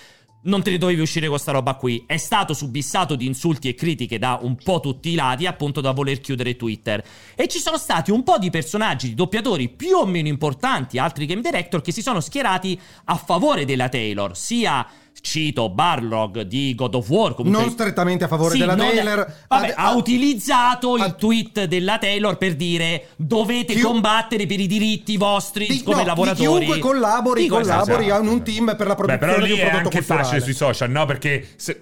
Non 0.45 0.61
te 0.64 0.72
ne 0.72 0.78
dovevi 0.78 1.01
uscire 1.01 1.28
con 1.28 1.38
sta 1.38 1.53
roba 1.53 1.74
qui. 1.74 2.03
È 2.05 2.16
stato 2.16 2.53
subissato 2.53 3.14
di 3.14 3.26
insulti 3.26 3.68
e 3.68 3.76
critiche 3.76 4.18
da 4.18 4.40
un 4.43 4.57
po' 4.57 4.80
tutti 4.80 5.11
i 5.11 5.14
lati, 5.14 5.47
appunto 5.47 5.80
da 5.80 5.93
voler 5.93 6.20
chiudere 6.20 6.57
Twitter. 6.57 7.01
E 7.36 7.47
ci 7.47 7.61
sono 7.61 7.78
stati 7.78 8.11
un 8.11 8.24
po' 8.24 8.38
di 8.38 8.51
personaggi, 8.51 9.07
di 9.07 9.14
doppiatori 9.14 9.68
più 9.68 9.99
o 9.99 10.07
meno 10.07 10.26
importanti, 10.26 10.99
altri 10.99 11.26
game 11.26 11.43
director, 11.43 11.80
che 11.80 11.93
si 11.93 12.03
sono 12.03 12.18
schierati 12.18 12.76
a 13.05 13.14
favore 13.14 13.64
della 13.64 13.88
Taylor. 13.88 14.36
Sia, 14.36 14.84
cito, 15.23 15.70
Barlog 15.70 16.43
di 16.43 16.75
God 16.75 16.97
of 16.97 17.09
War. 17.09 17.35
Comunque, 17.35 17.62
Non 17.62 17.70
strettamente 17.70 18.25
a 18.25 18.29
favore 18.29 18.53
Sì, 18.53 18.59
della 18.59 18.75
Taylor. 18.75 19.35
Vabbè, 19.49 19.66
Ad- 19.68 19.75
ha 19.77 19.95
utilizzato 19.95 20.95
ad- 20.95 21.07
il 21.07 21.14
tweet 21.16 21.64
della 21.64 21.97
Taylor 21.99 22.37
per 22.37 22.55
dire 22.57 23.07
dovete 23.16 23.73
Chiu- 23.73 23.87
combattere 23.87 24.45
per 24.47 24.61
i 24.61 24.66
diritti 24.66 25.16
vostri 25.16 25.66
di, 25.66 25.83
come 25.83 25.99
no, 26.03 26.05
lavoratori. 26.07 26.43
Di 26.59 26.64
chiunque 26.66 26.79
collabori, 26.81 27.47
collabori 27.47 28.05
esatto. 28.07 28.27
a 28.27 28.31
un 28.31 28.43
team 28.43 28.75
per 28.77 28.87
la 28.87 28.95
Beh, 28.95 29.05
produzione 29.05 29.18
però 29.18 29.37
di 29.37 29.43
lì 29.47 29.53
un 29.53 29.59
è 29.59 29.61
prodotto 29.62 29.85
anche 29.85 29.97
culturale. 29.99 30.23
facile 30.25 30.41
sui 30.43 30.55
social, 30.55 30.91
no? 30.91 31.07
Perché 31.07 31.49
se- 31.57 31.81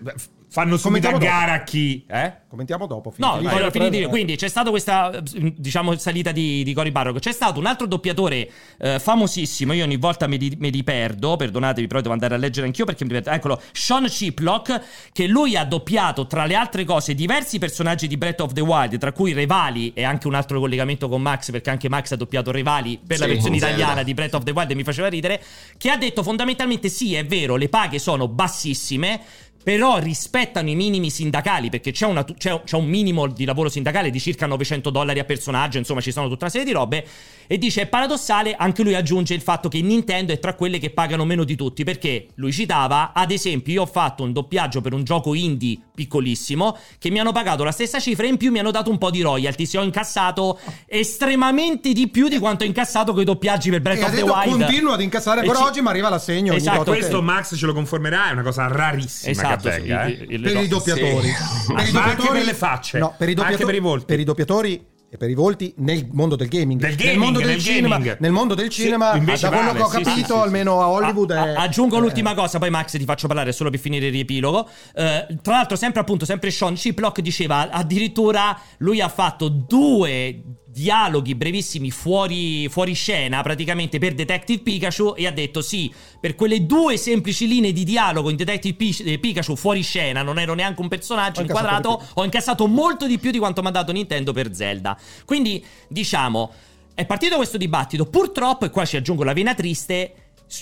fanno 0.51 0.76
subito 0.76 1.07
a 1.07 1.12
Commentiamo 1.12 1.40
gara 1.40 1.53
a 1.55 1.62
chi, 1.62 2.05
eh? 2.09 2.32
Commentiamo 2.51 2.86
dopo. 2.86 3.12
No, 3.18 3.38
di 3.38 3.88
dire. 3.90 4.05
eh. 4.07 4.09
Quindi 4.09 4.34
c'è 4.34 4.48
stata 4.48 4.70
questa, 4.70 5.22
diciamo, 5.22 5.96
salita 5.96 6.32
di, 6.32 6.64
di 6.64 6.72
Cory 6.74 6.90
Barrock. 6.90 7.20
C'è 7.20 7.30
stato 7.30 7.61
un 7.61 7.66
altro 7.66 7.86
doppiatore 7.86 8.51
eh, 8.78 8.98
famosissimo. 8.98 9.72
Io 9.72 9.84
ogni 9.84 9.96
volta 9.96 10.26
mi, 10.26 10.57
mi 10.59 10.68
riperdo. 10.70 11.36
Perdonatevi, 11.36 11.86
però 11.86 12.01
devo 12.01 12.12
andare 12.12 12.34
a 12.34 12.38
leggere 12.38 12.66
anch'io 12.66 12.84
perché 12.84 13.05
mi 13.05 13.12
riperdo. 13.12 13.36
Eccolo, 13.36 13.62
Sean 13.70 14.07
Chiplock. 14.07 14.82
Che 15.12 15.26
lui 15.28 15.57
ha 15.57 15.64
doppiato, 15.64 16.26
tra 16.26 16.44
le 16.44 16.57
altre 16.57 16.84
cose, 16.84 17.14
diversi 17.14 17.59
personaggi 17.61 18.09
di 18.09 18.16
Breath 18.16 18.40
of 18.40 18.53
the 18.53 18.61
Wild, 18.61 18.98
tra 18.98 19.12
cui 19.12 19.32
Revali 19.32 19.92
e 19.94 20.03
anche 20.03 20.26
un 20.26 20.34
altro 20.34 20.59
collegamento 20.59 21.09
con 21.09 21.22
Max, 21.22 21.53
perché 21.53 21.70
anche 21.70 21.88
Max 21.88 22.11
ha 22.11 22.16
doppiato 22.16 22.51
Revali 22.51 22.98
per 23.07 23.20
la 23.20 23.26
Sì, 23.26 23.30
versione 23.34 23.59
Zelda. 23.61 23.74
italiana 23.76 24.03
di 24.03 24.12
Breath 24.12 24.34
of 24.34 24.42
the 24.42 24.51
Wild 24.51 24.72
e 24.72 24.74
mi 24.74 24.82
faceva 24.82 25.07
ridere. 25.07 25.40
Che 25.78 25.88
ha 25.88 25.96
detto 25.96 26.24
fondamentalmente: 26.24 26.88
sì, 26.88 27.14
è 27.14 27.24
vero, 27.24 27.55
le 27.55 27.68
paghe 27.68 28.01
sono 28.01 28.26
bassissime. 28.26 29.20
Però 29.62 29.98
rispettano 29.98 30.70
i 30.70 30.74
minimi 30.74 31.11
sindacali 31.11 31.68
perché 31.68 31.92
c'è, 31.92 32.06
una- 32.06 32.24
c'è- 32.24 32.62
c'è 32.64 32.76
un 32.76 32.86
minimo 32.86 33.26
di 33.26 33.44
lavoro 33.44 33.68
sindacale 33.68 34.11
di 34.11 34.18
circa 34.18 34.46
900 34.46 34.88
dollari 34.90 35.18
a 35.18 35.24
personaggio, 35.24 35.76
insomma 35.78 36.00
ci 36.00 36.12
sono 36.12 36.28
tutta 36.28 36.44
una 36.44 36.50
serie 36.52 36.66
di 36.66 36.72
robe. 36.72 37.06
E 37.46 37.58
dice 37.58 37.82
è 37.82 37.86
paradossale, 37.86 38.54
anche 38.56 38.82
lui 38.82 38.94
aggiunge 38.94 39.34
il 39.34 39.40
fatto 39.42 39.68
che 39.68 39.80
Nintendo 39.82 40.32
è 40.32 40.38
tra 40.38 40.54
quelle 40.54 40.78
che 40.78 40.90
pagano 40.90 41.24
meno 41.24 41.42
di 41.44 41.56
tutti 41.56 41.82
perché 41.84 42.28
lui 42.36 42.52
citava, 42.52 43.12
ad 43.12 43.32
esempio 43.32 43.72
io 43.72 43.82
ho 43.82 43.86
fatto 43.86 44.22
un 44.22 44.32
doppiaggio 44.32 44.80
per 44.80 44.92
un 44.94 45.02
gioco 45.04 45.34
indie 45.34 45.76
piccolissimo 45.94 46.78
che 46.98 47.11
mi 47.11 47.18
hanno 47.18 47.32
pagato 47.32 47.62
la 47.64 47.72
stessa 47.72 47.98
cifra 48.00 48.24
e 48.24 48.28
in 48.28 48.36
più 48.36 48.50
mi 48.52 48.61
hanno 48.61 48.70
dato 48.70 48.88
un 48.88 48.96
po' 48.98 49.11
di 49.11 49.20
royalties 49.20 49.74
e 49.74 49.78
ho 49.78 49.82
incassato 49.82 50.58
estremamente 50.86 51.92
di 51.92 52.08
più 52.08 52.28
di 52.28 52.38
quanto 52.38 52.62
ho 52.64 52.66
incassato 52.66 53.12
con 53.12 53.22
i 53.22 53.24
doppiaggi 53.24 53.70
per 53.70 53.80
Breath 53.82 53.98
E 53.98 54.02
ha 54.02 54.06
of 54.06 54.14
the 54.14 54.22
Wild. 54.22 54.61
continua 54.64 54.94
ad 54.94 55.00
incassare 55.02 55.42
per 55.42 55.56
ci- 55.56 55.62
oggi, 55.62 55.80
ma 55.80 55.90
arriva 55.90 56.08
l'assegno 56.08 56.52
Esatto, 56.54 56.84
Questo. 56.84 57.20
Max 57.20 57.56
ce 57.56 57.66
lo 57.66 57.74
confermerà, 57.74 58.28
è 58.30 58.32
una 58.32 58.42
cosa 58.42 58.68
rarissima 58.68 59.32
Esatto, 59.32 59.49
che 59.57 59.68
avvenga, 59.68 60.05
sì, 60.07 60.11
eh? 60.12 60.14
il- 60.24 60.32
il- 60.32 60.40
per 60.40 60.57
i 60.62 60.68
doppiatori. 60.68 61.28
Sì. 61.28 61.72
Per 61.72 61.88
i 61.88 61.92
Ma 61.92 62.03
anche 62.03 62.14
doppiatori- 62.16 62.38
per 62.38 62.44
le 62.46 62.55
facce. 62.55 62.98
No, 62.98 63.14
per 63.16 63.28
i 63.28 63.30
Anche 63.32 63.34
doppiatori, 63.42 63.64
per 63.66 63.74
i 63.74 63.80
volti. 63.80 64.05
per 64.07 64.20
i 64.20 64.24
doppiatori 64.24 64.84
e 65.12 65.16
per 65.16 65.28
i 65.28 65.34
volti 65.34 65.74
nel 65.78 66.07
mondo 66.12 66.36
del 66.36 66.46
gaming. 66.46 66.78
Del 66.80 66.90
nel 66.90 66.98
gaming, 66.98 67.20
mondo 67.20 67.38
del 67.40 67.48
nel 67.48 67.59
cinema, 67.59 67.96
gaming. 67.98 68.16
nel 68.20 68.30
mondo 68.30 68.55
del 68.55 68.70
Sì, 68.72 68.82
cinema, 68.82 69.16
invece 69.16 69.48
da 69.48 69.57
quello 69.57 69.66
vale, 69.72 69.78
che 69.78 69.84
ho 69.84 69.88
sì, 69.88 69.96
sì, 69.96 70.03
capito, 70.05 70.26
sì, 70.26 70.32
sì. 70.34 70.38
almeno 70.44 70.80
a 70.80 70.88
Hollywood 70.88 71.30
A- 71.32 71.46
è- 71.46 71.55
aggiungo 71.57 71.96
eh, 71.96 72.01
l'ultima 72.01 72.34
cosa, 72.34 72.59
poi 72.61 72.70
Max 72.70 72.92
ti 72.96 73.05
faccio 73.05 73.26
parlare 73.26 73.51
solo 73.51 73.70
per 73.70 73.80
finire 73.80 74.07
il 74.07 74.12
riepilogo. 74.12 74.68
Eh, 74.94 75.26
tra 75.42 75.55
l'altro, 75.55 75.76
sempre 75.76 76.01
appunto, 76.01 76.24
sempre 76.24 76.53
Sean 76.53 76.74
Chiplock 76.74 77.20
diceva 77.22 77.70
addirittura 77.70 78.57
lui 78.78 79.01
ha 79.01 79.09
fatto 79.09 79.48
due 79.48 80.42
dialoghi 80.72 81.34
brevissimi 81.34 81.90
fuori, 81.90 82.68
fuori 82.68 82.94
scena 82.94 83.42
praticamente 83.42 83.98
per 83.98 84.14
Detective 84.14 84.62
Pikachu 84.62 85.14
e 85.16 85.26
ha 85.26 85.32
detto 85.32 85.62
sì, 85.62 85.92
per 86.20 86.34
quelle 86.34 86.64
due 86.64 86.96
semplici 86.96 87.48
linee 87.48 87.72
di 87.72 87.84
dialogo 87.84 88.30
in 88.30 88.36
Detective 88.36 88.76
Pi- 88.76 89.02
eh, 89.04 89.18
Pikachu 89.18 89.56
fuori 89.56 89.82
scena, 89.82 90.22
non 90.22 90.38
ero 90.38 90.54
neanche 90.54 90.80
un 90.80 90.88
personaggio 90.88 91.40
Ho 91.40 91.44
inquadrato, 91.44 91.96
più. 91.96 92.06
ho 92.14 92.24
incassato 92.24 92.66
molto 92.66 93.06
di 93.06 93.18
più 93.18 93.30
di 93.30 93.38
quanto 93.38 93.62
mi 93.62 93.68
ha 93.68 93.72
dato 93.72 93.92
Nintendo 93.92 94.32
per 94.32 94.54
Zelda. 94.54 94.96
Quindi, 95.24 95.64
diciamo, 95.88 96.52
è 96.94 97.04
partito 97.04 97.36
questo 97.36 97.56
dibattito. 97.56 98.06
Purtroppo, 98.06 98.64
e 98.64 98.70
qua 98.70 98.84
ci 98.84 98.96
aggiungo 98.96 99.24
la 99.24 99.32
vena 99.32 99.54
triste. 99.54 100.14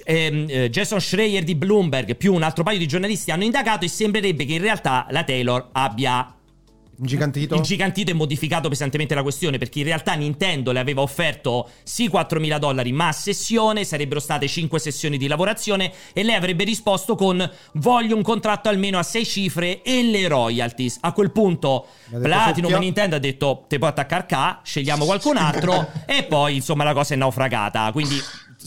ehm, 0.04 0.46
eh, 0.48 0.70
Jason 0.70 1.00
Schreier 1.00 1.42
di 1.42 1.54
Bloomberg 1.54 2.14
più 2.14 2.34
un 2.34 2.42
altro 2.42 2.62
paio 2.62 2.78
di 2.78 2.86
giornalisti 2.86 3.30
hanno 3.30 3.44
indagato 3.44 3.84
e 3.86 3.88
sembrerebbe 3.88 4.44
che 4.44 4.52
in 4.54 4.60
realtà 4.60 5.06
la 5.10 5.24
Taylor 5.24 5.68
abbia 5.72 6.34
ingigantito. 6.98 7.54
ingigantito 7.54 8.10
e 8.10 8.14
modificato 8.14 8.68
pesantemente 8.68 9.14
la 9.14 9.22
questione 9.22 9.58
perché 9.58 9.80
in 9.80 9.84
realtà 9.84 10.14
Nintendo 10.14 10.72
le 10.72 10.78
aveva 10.78 11.02
offerto 11.02 11.70
sì 11.82 12.08
4.000 12.08 12.58
dollari 12.58 12.92
ma 12.92 13.08
a 13.08 13.12
sessione 13.12 13.84
sarebbero 13.84 14.20
state 14.20 14.48
5 14.48 14.78
sessioni 14.78 15.16
di 15.16 15.26
lavorazione 15.26 15.92
e 16.12 16.22
lei 16.22 16.34
avrebbe 16.34 16.64
risposto 16.64 17.14
con 17.14 17.50
voglio 17.74 18.16
un 18.16 18.22
contratto 18.22 18.68
almeno 18.68 18.98
a 18.98 19.02
6 19.02 19.24
cifre 19.24 19.82
e 19.82 20.02
le 20.02 20.28
royalties. 20.28 20.98
A 21.00 21.12
quel 21.12 21.30
punto 21.30 21.86
Platinum 22.10 22.74
e 22.74 22.78
Nintendo 22.78 23.16
ha 23.16 23.20
detto 23.20 23.64
te 23.68 23.78
puoi 23.78 23.90
attaccare 23.90 24.26
K 24.26 24.58
scegliamo 24.62 25.04
qualcun 25.04 25.36
altro 25.36 25.88
e 26.06 26.24
poi 26.24 26.56
insomma 26.56 26.84
la 26.84 26.92
cosa 26.92 27.14
è 27.14 27.16
naufragata. 27.16 27.90
Quindi 27.92 28.20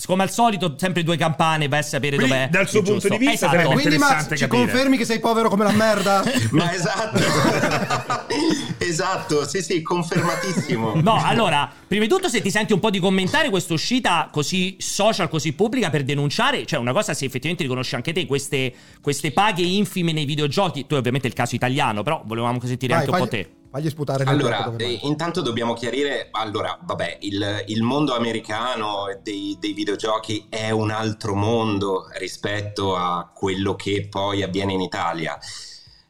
come 0.05 0.23
al 0.23 0.31
solito, 0.31 0.75
sempre 0.77 1.03
due 1.03 1.17
campane, 1.17 1.67
vai 1.67 1.79
a 1.79 1.83
sapere 1.83 2.15
Quindi, 2.15 2.33
dov'è. 2.33 2.49
dal 2.49 2.67
suo 2.67 2.81
punto 2.81 3.07
giusto. 3.07 3.17
di 3.17 3.25
vista, 3.25 3.47
Esatto. 3.51 3.69
Quindi 3.69 3.97
Max 3.97 4.21
ci 4.21 4.27
capire. 4.27 4.47
confermi 4.47 4.97
che 4.97 5.05
sei 5.05 5.19
povero 5.19 5.49
come 5.49 5.63
la 5.63 5.71
merda? 5.71 6.23
Ma 6.51 6.73
esatto. 6.73 7.19
esatto, 8.79 9.47
sì, 9.47 9.61
sì, 9.61 9.81
confermatissimo. 9.81 10.93
No, 11.01 11.21
allora, 11.23 11.69
prima 11.87 12.03
di 12.03 12.09
tutto 12.09 12.29
se 12.29 12.41
ti 12.41 12.49
senti 12.49 12.73
un 12.73 12.79
po' 12.79 12.89
di 12.89 12.99
commentare 12.99 13.49
questa 13.49 13.73
uscita 13.73 14.29
così 14.31 14.77
social, 14.79 15.29
così 15.29 15.53
pubblica 15.53 15.89
per 15.89 16.03
denunciare, 16.03 16.65
cioè 16.65 16.79
una 16.79 16.93
cosa 16.93 17.13
se 17.13 17.25
effettivamente 17.25 17.63
riconosci 17.63 17.95
anche 17.95 18.13
te 18.13 18.25
queste, 18.25 18.73
queste 19.01 19.31
paghe 19.31 19.63
infime 19.63 20.11
nei 20.13 20.25
videogiochi, 20.25 20.85
tu 20.87 20.95
ovviamente 20.95 21.27
il 21.27 21.33
caso 21.33 21.55
italiano, 21.55 22.03
però 22.03 22.21
volevamo 22.25 22.59
sentire 22.63 22.93
Vai, 22.93 23.03
anche 23.03 23.15
un 23.15 23.21
po' 23.21 23.27
te. 23.27 23.49
Fagli 23.72 23.89
sputare 23.89 24.26
nel 24.26 24.34
Allora, 24.34 24.76
eh, 24.76 24.99
intanto 25.03 25.39
dobbiamo 25.39 25.74
chiarire, 25.74 26.28
allora, 26.32 26.78
vabbè, 26.84 27.19
il, 27.22 27.63
il 27.67 27.82
mondo 27.84 28.13
americano 28.13 29.05
dei, 29.24 29.55
dei 29.61 29.72
videogiochi 29.72 30.47
è 30.49 30.72
un 30.72 30.91
altro 30.91 31.36
mondo 31.36 32.07
rispetto 32.17 32.97
a 32.97 33.32
quello 33.34 33.76
che 33.76 34.07
poi 34.09 34.43
avviene 34.43 34.74
in 34.74 34.82
Italia. 34.82 35.39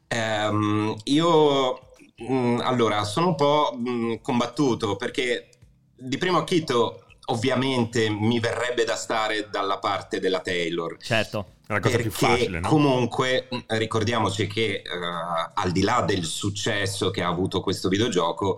Ehm, 0.08 0.96
io, 1.04 1.90
mh, 2.16 2.62
allora, 2.64 3.04
sono 3.04 3.28
un 3.28 3.36
po' 3.36 3.78
mh, 3.78 4.22
combattuto 4.22 4.96
perché 4.96 5.50
di 5.96 6.18
primo 6.18 6.40
acchito 6.40 7.06
ovviamente 7.26 8.10
mi 8.10 8.40
verrebbe 8.40 8.86
da 8.86 8.96
stare 8.96 9.50
dalla 9.52 9.78
parte 9.78 10.20
della 10.20 10.40
Taylor. 10.40 10.98
Certo. 11.00 11.60
È 11.72 11.74
la 11.74 11.80
cosa 11.80 11.98
più 11.98 12.12
facile, 12.12 12.60
no? 12.60 12.68
comunque 12.68 13.48
ricordiamoci 13.68 14.46
che 14.46 14.82
eh, 14.82 14.84
al 15.54 15.72
di 15.72 15.82
là 15.82 16.02
del 16.02 16.26
successo 16.26 17.12
che 17.12 17.24
ha 17.24 17.30
avuto 17.30 17.62
questo 17.62 17.88
videogioco, 17.88 18.58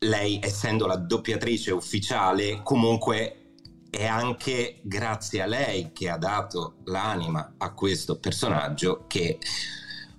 lei 0.00 0.40
essendo 0.42 0.86
la 0.86 0.96
doppiatrice 0.96 1.70
ufficiale, 1.70 2.60
comunque 2.64 3.52
è 3.88 4.04
anche 4.04 4.80
grazie 4.82 5.42
a 5.42 5.46
lei 5.46 5.92
che 5.92 6.10
ha 6.10 6.18
dato 6.18 6.78
l'anima 6.86 7.54
a 7.56 7.72
questo 7.72 8.18
personaggio 8.18 9.04
che 9.06 9.38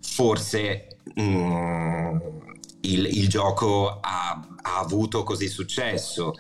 forse 0.02 1.00
mh, 1.16 2.18
il, 2.82 3.06
il 3.06 3.28
gioco 3.28 4.00
ha, 4.00 4.48
ha 4.62 4.80
avuto 4.80 5.24
così 5.24 5.50
successo. 5.50 6.34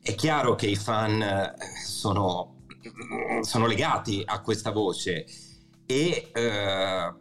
È 0.00 0.14
chiaro 0.14 0.54
che 0.54 0.66
i 0.66 0.76
fan 0.76 1.20
eh, 1.20 1.54
sono, 1.84 2.61
sono 3.42 3.66
legati 3.66 4.22
a 4.24 4.40
questa 4.40 4.70
voce 4.70 5.26
e 5.86 6.30
eh, 6.32 7.14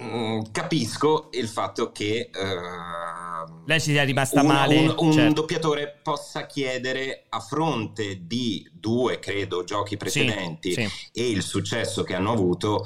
mm, 0.00 0.40
capisco 0.52 1.28
il 1.32 1.48
fatto 1.48 1.90
che 1.90 2.30
eh, 2.32 3.66
Lei 3.66 3.80
si 3.80 3.94
è 3.94 4.04
rimasta 4.04 4.40
un, 4.40 4.46
male. 4.46 4.76
un- 4.78 4.94
un 4.96 5.12
certo. 5.12 5.34
doppiatore 5.34 6.00
possa 6.02 6.46
chiedere 6.46 7.26
a 7.28 7.40
fronte 7.40 8.26
di 8.26 8.68
due, 8.72 9.18
credo, 9.18 9.64
giochi 9.64 9.96
precedenti 9.96 10.72
sì. 10.72 10.88
e 11.12 11.30
il 11.30 11.42
successo 11.42 12.02
che 12.02 12.14
hanno 12.14 12.32
avuto, 12.32 12.84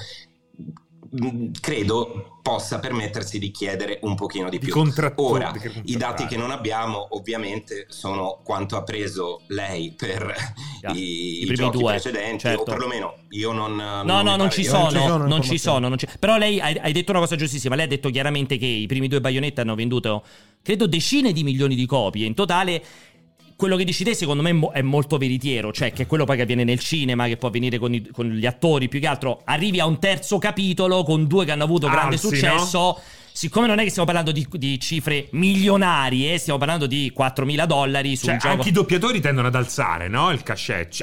credo 1.61 2.39
possa 2.43 2.79
permettersi 2.81 3.39
di 3.39 3.51
chiedere 3.51 3.99
un 4.03 4.15
pochino 4.15 4.49
di 4.49 4.59
Di 4.59 4.65
più. 4.65 4.73
contrattu- 4.75 5.21
Ora, 5.31 5.53
di 5.53 5.93
i 5.93 5.97
dati 5.97 6.27
che 6.27 6.37
non 6.37 6.51
abbiamo 6.51 7.07
ovviamente 7.11 7.87
sono 7.89 8.41
quanto 8.43 8.77
ha 8.77 8.83
preso 8.83 9.43
lei 9.49 9.93
per 9.97 10.35
Yeah. 10.83 10.95
i, 10.97 10.99
I 10.99 11.43
i 11.43 11.47
primi 11.47 11.55
giochi 11.55 11.79
due, 11.79 11.93
precedenti, 11.93 12.39
certo. 12.41 12.63
o 12.63 12.65
perlomeno 12.65 13.15
io 13.31 13.53
non... 13.53 13.77
No, 13.77 14.17
mi 14.17 14.25
no, 14.25 14.35
non 14.37 14.51
ci 14.51 14.63
di- 14.63 14.67
non 14.69 14.91
sono, 14.91 14.91
ci 14.91 15.07
sono 15.07 15.27
non 15.29 15.43
ci 15.43 15.59
sono. 15.59 15.89
non 15.89 15.97
ci- 15.99 16.09
Però 16.19 16.37
lei 16.37 16.59
hai, 16.61 16.77
hai 16.77 16.93
detto 16.93 17.13
una 17.13 17.21
cosa 17.21 17.37
giustissima. 17.37 17.77
Lei 17.77 17.85
ha 17.85 17.89
detto 17.89 18.11
chiaramente 18.11 18.57
che 18.59 18.67
i 18.67 18.87
primi 18.87 19.07
due 19.07 19.21
baionette 19.21 19.61
hanno 19.61 19.77
venduto, 19.77 20.25
credo, 20.61 20.89
decine 20.89 21.33
di 21.33 21.45
milioni 21.45 21.77
di 21.77 21.87
copie. 21.87 22.27
In 22.27 22.35
totale, 22.35 22.83
quello 23.63 23.77
che 23.77 23.85
dici 23.85 24.03
te, 24.03 24.13
secondo 24.15 24.43
me, 24.43 24.51
è 24.51 24.53
mo- 24.53 24.73
è 24.73 24.83
molto 24.83 25.19
veritiero. 25.19 25.71
Cioè, 25.73 25.93
che 25.93 26.03
è 26.03 26.07
quello 26.09 26.25
poi 26.25 26.35
che 26.35 26.43
avviene 26.43 26.65
nel 26.65 26.81
cinema, 26.81 27.29
che 27.29 27.37
può 27.37 27.47
avvenire 27.47 27.79
con, 27.79 27.95
i- 27.95 28.09
con 28.11 28.29
gli 28.29 28.45
attori. 28.45 28.89
Più 28.89 28.99
che 28.99 29.07
altro, 29.07 29.43
arrivi 29.45 29.79
a 29.79 29.87
un 29.87 30.01
terzo 30.01 30.39
capitolo 30.39 31.05
con 31.05 31.29
due 31.29 31.45
che 31.45 31.53
hanno 31.53 31.63
avuto 31.63 31.87
grande 31.89 32.17
Alzi, 32.17 32.27
successo. 32.27 33.01
Siccome 33.33 33.69
non 33.69 33.79
è 33.79 33.85
che 33.85 33.89
stiamo 33.91 34.07
parlando 34.07 34.33
di, 34.33 34.45
di 34.51 34.81
cifre 34.81 35.29
milionarie, 35.31 36.37
stiamo 36.39 36.59
parlando 36.59 36.87
di 36.87 37.13
4.000 37.17 37.65
dollari 37.65 38.17
su 38.17 38.25
Cioè, 38.25 38.33
un 38.35 38.39
gioco. 38.41 38.55
anche 38.55 38.69
i 38.69 38.73
doppiatori 38.73 39.21
tendono 39.21 39.47
ad 39.47 39.55
alzare, 39.55 40.09
no? 40.09 40.31
Il 40.33 40.43
cachet, 40.43 40.99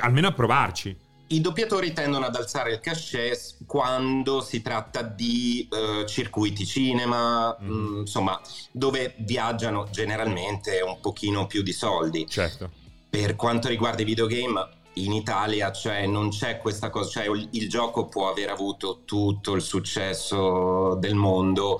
almeno 0.00 0.26
a 0.26 0.32
provarci. 0.32 0.94
I 1.32 1.40
doppiatori 1.40 1.92
tendono 1.92 2.26
ad 2.26 2.34
alzare 2.34 2.72
il 2.72 2.80
cachet 2.80 3.58
quando 3.64 4.40
si 4.40 4.62
tratta 4.62 5.02
di 5.02 5.68
eh, 5.70 6.04
circuiti 6.06 6.66
cinema, 6.66 7.56
Mhm. 7.60 7.70
mh, 7.72 7.98
insomma, 8.00 8.40
dove 8.72 9.14
viaggiano 9.18 9.86
generalmente 9.92 10.80
un 10.80 10.98
pochino 11.00 11.46
più 11.46 11.62
di 11.62 11.72
soldi. 11.72 12.26
Certo. 12.28 12.70
Per 13.08 13.36
quanto 13.36 13.68
riguarda 13.68 14.02
i 14.02 14.04
videogame, 14.04 14.68
in 14.94 15.12
Italia 15.12 15.70
cioè, 15.70 16.04
non 16.06 16.30
c'è 16.30 16.58
questa 16.58 16.90
cosa, 16.90 17.08
cioè 17.08 17.26
il, 17.52 17.68
gioco 17.68 18.06
può 18.06 18.28
aver 18.28 18.50
avuto 18.50 19.02
tutto 19.04 19.54
il 19.54 19.62
successo 19.62 20.96
del 20.96 21.14
mondo, 21.14 21.78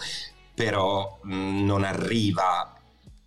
però 0.55 1.19
mh, 1.25 1.65
non 1.65 1.83
arriva. 1.83 2.73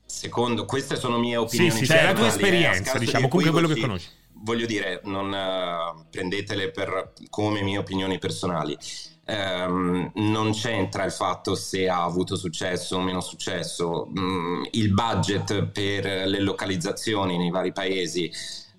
Secondo 0.06 0.64
queste 0.64 0.96
sono 0.96 1.18
mie 1.20 1.36
opinioni. 1.36 1.72
sì, 1.72 1.86
sì, 1.86 1.92
è 1.92 2.04
la 2.04 2.14
tua 2.14 2.26
eh, 2.26 2.30
esperienza, 2.30 2.98
diciamo, 2.98 3.28
comunque 3.28 3.52
quello 3.52 3.68
che 3.74 3.82
conosci. 3.82 4.08
Voglio 4.44 4.66
dire, 4.66 5.02
non 5.06 5.34
eh, 5.34 6.06
prendetele 6.10 6.72
per, 6.72 7.14
come 7.30 7.62
mie 7.62 7.78
opinioni 7.78 8.20
personali. 8.20 8.78
Ehm, 9.26 10.12
non 10.16 10.52
c'entra 10.52 11.06
il 11.06 11.12
fatto 11.12 11.56
se 11.56 11.88
ha 11.88 12.04
avuto 12.04 12.36
successo 12.36 12.98
o 12.98 13.02
meno 13.02 13.22
successo. 13.22 14.10
Mm, 14.18 14.64
il 14.72 14.94
budget 14.94 15.68
per 15.68 16.28
le 16.28 16.40
localizzazioni 16.40 17.38
nei 17.38 17.50
vari 17.50 17.72
paesi, 17.72 18.30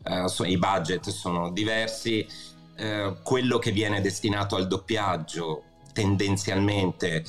eh, 0.05 0.29
so- 0.29 0.45
i 0.45 0.59
budget 0.59 1.09
sono 1.09 1.51
diversi. 1.51 2.27
Eh, 2.77 3.17
quello 3.23 3.59
che 3.59 3.71
viene 3.71 4.01
destinato 4.01 4.57
al 4.57 4.67
doppiaggio 4.67 5.63
tendenzialmente 5.93 7.25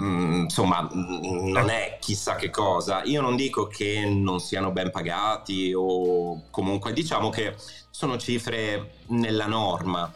mm, 0.00 0.42
insomma 0.42 0.82
mm, 0.82 1.48
non 1.50 1.70
è 1.70 1.98
chissà 2.00 2.36
che 2.36 2.50
cosa. 2.50 3.02
Io 3.04 3.20
non 3.20 3.36
dico 3.36 3.66
che 3.66 4.04
non 4.06 4.40
siano 4.40 4.70
ben 4.70 4.90
pagati 4.90 5.72
o 5.74 6.42
comunque 6.50 6.92
diciamo 6.92 7.30
che 7.30 7.54
sono 7.90 8.16
cifre 8.16 8.94
nella 9.08 9.46
norma. 9.46 10.12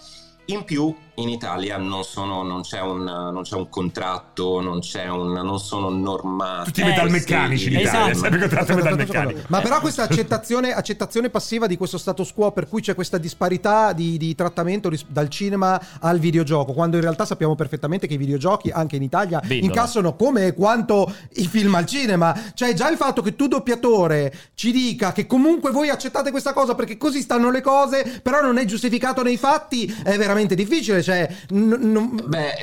In 0.46 0.64
più 0.64 0.94
in 1.16 1.28
Italia 1.28 1.76
non, 1.76 2.04
sono, 2.04 2.42
non, 2.42 2.62
c'è, 2.62 2.80
un, 2.80 3.02
non 3.04 3.42
c'è 3.42 3.54
un 3.54 3.68
contratto, 3.68 4.60
non, 4.62 4.80
c'è 4.80 5.08
un, 5.08 5.32
non 5.32 5.58
sono 5.58 5.90
normati. 5.90 6.70
Tutti 6.70 6.80
i 6.80 6.84
Eh, 6.84 6.86
metalmeccanici 6.86 7.66
in 7.66 7.80
Italia, 7.80 8.10
esatto. 8.10 8.18
sempre 8.18 8.40
contratto 8.40 8.74
metalmeccanici. 8.74 9.42
Ma 9.48 9.60
però 9.60 9.80
questa 9.80 10.04
accettazione, 10.04 10.72
accettazione 10.72 11.28
passiva 11.28 11.66
di 11.66 11.76
questo 11.76 11.98
status 11.98 12.32
quo 12.32 12.50
per 12.52 12.66
cui 12.66 12.80
c'è 12.80 12.94
questa 12.94 13.18
disparità 13.18 13.92
di, 13.92 14.16
di 14.16 14.34
trattamento 14.34 14.88
ris- 14.88 15.04
dal 15.06 15.28
cinema 15.28 15.78
al 16.00 16.18
videogioco, 16.18 16.72
quando 16.72 16.96
in 16.96 17.02
realtà 17.02 17.26
sappiamo 17.26 17.54
perfettamente 17.54 18.06
che 18.06 18.14
i 18.14 18.18
videogiochi 18.18 18.70
anche 18.70 18.96
in 18.96 19.02
Italia 19.02 19.38
Vendono. 19.44 19.70
incassano 19.70 20.16
come 20.16 20.46
e 20.46 20.54
quanto 20.54 21.12
i 21.34 21.46
film 21.46 21.74
al 21.74 21.84
cinema. 21.84 22.34
Cioè 22.54 22.72
già 22.72 22.88
il 22.88 22.96
fatto 22.96 23.20
che 23.20 23.36
tu 23.36 23.48
doppiatore 23.48 24.32
ci 24.54 24.72
dica 24.72 25.12
che 25.12 25.26
comunque 25.26 25.72
voi 25.72 25.90
accettate 25.90 26.30
questa 26.30 26.54
cosa 26.54 26.74
perché 26.74 26.96
così 26.96 27.20
stanno 27.20 27.50
le 27.50 27.60
cose, 27.60 28.20
però 28.22 28.40
non 28.40 28.56
è 28.56 28.64
giustificato 28.64 29.22
nei 29.22 29.36
fatti, 29.36 29.84
è 30.02 30.16
veramente 30.16 30.54
difficile. 30.54 31.00
Cioè, 31.02 31.28
n- 31.50 31.76
non- 31.92 32.22
Beh, 32.26 32.54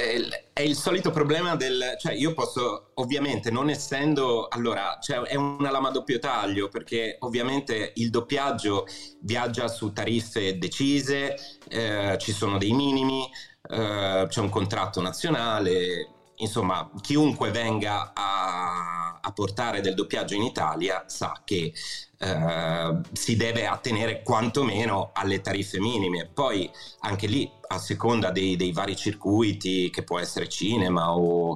è 0.53 0.61
il- 0.61 0.75
solito 0.75 1.11
problema 1.11 1.55
del... 1.55 1.95
Cioè, 1.99 2.13
io 2.13 2.33
posso, 2.33 2.91
ovviamente, 2.95 3.51
non 3.51 3.69
essendo... 3.69 4.47
Allora, 4.47 4.97
cioè, 5.01 5.19
è 5.19 5.35
una 5.35 5.71
lama 5.71 5.89
a 5.89 5.91
doppio 5.91 6.19
taglio, 6.19 6.67
perché 6.69 7.17
ovviamente 7.19 7.91
il 7.95 8.09
doppiaggio 8.09 8.85
viaggia 9.21 9.67
su 9.67 9.91
tariffe 9.93 10.57
decise, 10.57 11.35
eh, 11.69 12.17
ci 12.19 12.31
sono 12.31 12.57
dei 12.57 12.71
minimi, 12.71 13.29
eh, 13.69 14.25
c'è 14.27 14.39
un 14.39 14.49
contratto 14.49 15.01
nazionale... 15.01 16.13
Insomma, 16.41 16.89
chiunque 17.01 17.51
venga 17.51 18.13
a, 18.15 19.19
a 19.21 19.31
portare 19.33 19.81
del 19.81 19.93
doppiaggio 19.93 20.35
in 20.35 20.43
Italia 20.43 21.03
sa 21.05 21.41
che 21.43 21.73
eh, 22.19 22.99
si 23.13 23.35
deve 23.37 23.65
attenere 23.65 24.21
quantomeno 24.23 25.11
alle 25.13 25.41
tariffe 25.41 25.79
minime. 25.79 26.29
Poi 26.33 26.69
anche 27.01 27.27
lì, 27.27 27.49
a 27.71 27.77
seconda 27.77 28.31
dei, 28.31 28.55
dei 28.55 28.71
vari 28.71 28.95
circuiti, 28.95 29.89
che 29.89 30.03
può 30.03 30.19
essere 30.19 30.47
cinema 30.49 31.13
o 31.15 31.55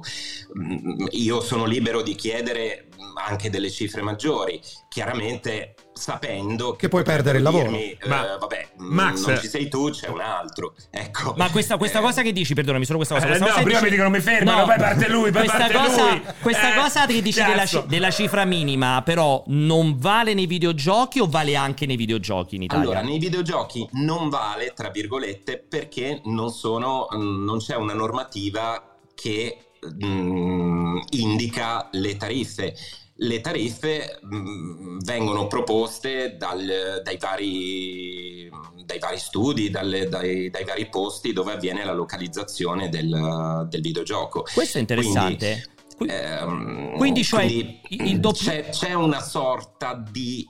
mm, 0.58 1.06
io 1.10 1.40
sono 1.40 1.64
libero 1.64 2.02
di 2.02 2.14
chiedere 2.14 2.86
mm, 2.96 3.16
anche 3.16 3.50
delle 3.50 3.70
cifre 3.70 4.00
maggiori, 4.00 4.60
chiaramente 4.88 5.74
sapendo 5.92 6.72
che, 6.72 6.78
Che 6.78 6.88
puoi 6.88 7.02
perdere 7.04 7.38
il 7.38 7.44
lavoro. 7.44 7.64
dirmi, 7.64 7.90
eh, 7.92 8.08
Ma- 8.08 8.36
vabbè, 8.36 8.68
mm, 8.80 8.92
Max- 8.94 9.26
non 9.26 9.38
ci 9.38 9.48
sei 9.48 9.68
tu, 9.68 9.90
c'è 9.90 10.08
un 10.08 10.20
altro. 10.20 10.74
Ecco. 10.90 11.34
Ma 11.36 11.50
questa, 11.50 11.76
questa 11.76 11.98
Eh, 11.98 12.02
cosa 12.02 12.22
che 12.22 12.32
dici, 12.32 12.54
perdonami, 12.54 12.84
solo 12.84 12.98
questa 12.98 13.14
cosa. 13.16 13.26
Eh, 13.26 13.30
questa 13.30 13.46
no, 13.46 13.52
cosa 13.52 13.64
prima 13.64 13.78
dici- 13.80 13.90
mi 13.90 13.96
dicono 13.96 14.16
mi 14.16 14.22
fermano, 14.22 14.64
poi 14.66 14.76
parte 14.78 15.08
lui, 15.08 15.30
poi 15.30 15.46
questa 15.46 15.58
parte 15.58 15.72
cosa, 15.74 16.10
lui. 16.10 16.22
Questa 16.40 16.74
Eh, 16.74 16.78
cosa 16.80 17.06
che 17.06 17.22
dici 17.22 17.42
della, 17.42 17.64
della 17.86 18.10
cifra 18.10 18.44
minima, 18.44 19.02
però, 19.04 19.42
non 19.48 19.98
vale 19.98 20.32
nei 20.34 20.46
videogiochi 20.54 21.20
o 21.20 21.26
vale 21.26 21.56
anche 21.56 21.86
nei 21.86 21.96
videogiochi 21.96 22.56
in 22.56 22.62
Italia? 22.62 22.84
Allora, 22.84 23.00
nei 23.02 23.18
videogiochi 23.18 23.88
non 23.92 24.28
vale, 24.28 24.72
tra 24.74 24.90
virgolette, 24.90 25.58
perché 25.58 26.20
non, 26.24 26.50
sono, 26.50 27.06
mm, 27.14 27.44
non 27.44 27.58
c'è 27.58 27.76
una 27.76 27.94
normativa 27.94 28.98
che 29.14 29.58
mm, 30.04 30.98
indica 31.10 31.88
le 31.92 32.16
tariffe. 32.16 32.74
le 33.18 33.40
tariffe 33.40 34.18
mh, 34.22 34.98
vengono 35.04 35.46
proposte 35.46 36.36
dal, 36.36 37.00
dai, 37.02 37.16
vari, 37.18 38.50
dai, 38.84 38.98
vari, 38.98 39.18
studi, 39.18 39.70
dalle, 39.70 40.08
dai, 40.08 40.50
dai, 40.50 40.64
vari 40.64 40.88
posti 40.88 41.32
dove 41.32 41.52
avviene 41.52 41.84
la 41.84 41.92
localizzazione 41.92 42.88
del, 42.88 43.66
del 43.68 43.80
videogioco. 43.80 44.44
Questo 44.52 44.78
è 44.78 44.80
interessante. 44.80 45.36
Quindi, 45.36 45.72
quindi 45.96 47.24
cioè 47.24 47.46
quindi 47.46 47.80
il 47.88 48.20
doppio... 48.20 48.50
c'è, 48.50 48.68
c'è 48.70 48.94
una 48.94 49.20
sorta 49.20 49.94
di 49.94 50.46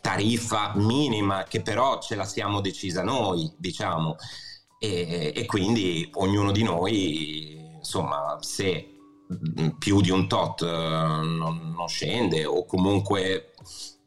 tariffa 0.00 0.72
minima 0.76 1.44
che 1.44 1.60
però 1.62 2.00
ce 2.00 2.16
la 2.16 2.24
siamo 2.24 2.60
decisa 2.60 3.02
noi, 3.02 3.52
diciamo, 3.56 4.16
e, 4.78 5.32
e 5.34 5.46
quindi 5.46 6.08
ognuno 6.14 6.52
di 6.52 6.62
noi, 6.62 7.56
insomma, 7.76 8.36
se 8.40 8.94
più 9.78 10.00
di 10.00 10.10
un 10.10 10.26
tot 10.26 10.62
non, 10.62 11.72
non 11.76 11.88
scende 11.88 12.46
o 12.46 12.64
comunque 12.64 13.52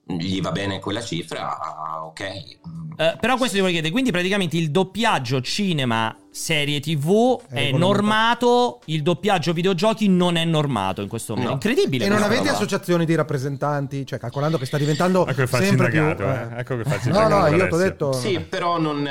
gli 0.06 0.42
va 0.42 0.52
bene 0.52 0.80
quella 0.80 1.02
cifra, 1.02 2.04
ok. 2.06 2.60
Uh, 2.98 3.18
però 3.20 3.38
questo 3.38 3.56
ti 3.56 3.62
voglio 3.62 3.74
chiedere, 3.74 3.92
quindi 3.92 4.12
praticamente 4.12 4.58
il 4.58 4.72
doppiaggio 4.72 5.42
cinema 5.42 6.16
serie 6.32 6.80
TV 6.80 7.42
è, 7.50 7.68
è 7.68 7.72
normato, 7.72 8.80
il 8.86 9.04
doppiaggio 9.04 9.52
videogiochi 9.52 10.08
non 10.08 10.38
è 10.38 10.46
normato 10.46 11.02
in 11.02 11.10
questo 11.10 11.36
momento. 11.36 11.54
No. 11.54 11.60
Incredibile. 11.62 12.06
E 12.06 12.10
non 12.10 12.24
avete 12.24 12.44
roba. 12.44 12.54
associazioni 12.54 13.06
di 13.06 13.16
rappresentanti, 13.16 14.06
cioè 14.06 14.18
calcolando 14.18 14.58
che 14.58 14.66
sta 14.66 14.78
diventando 14.78 15.28
ecco 15.28 15.46
sempre 15.46 15.90
più 15.90 16.02
eh. 16.02 16.16
Eh. 16.18 16.60
Ecco 16.60 16.78
che 16.78 16.84
faccio 16.86 17.10
No, 17.10 17.28
no, 17.28 17.48
io 17.48 17.68
ti 17.68 17.74
ho 17.74 17.78
detto 17.78 18.14
Sì, 18.14 18.40
però 18.40 18.80
non 18.80 19.08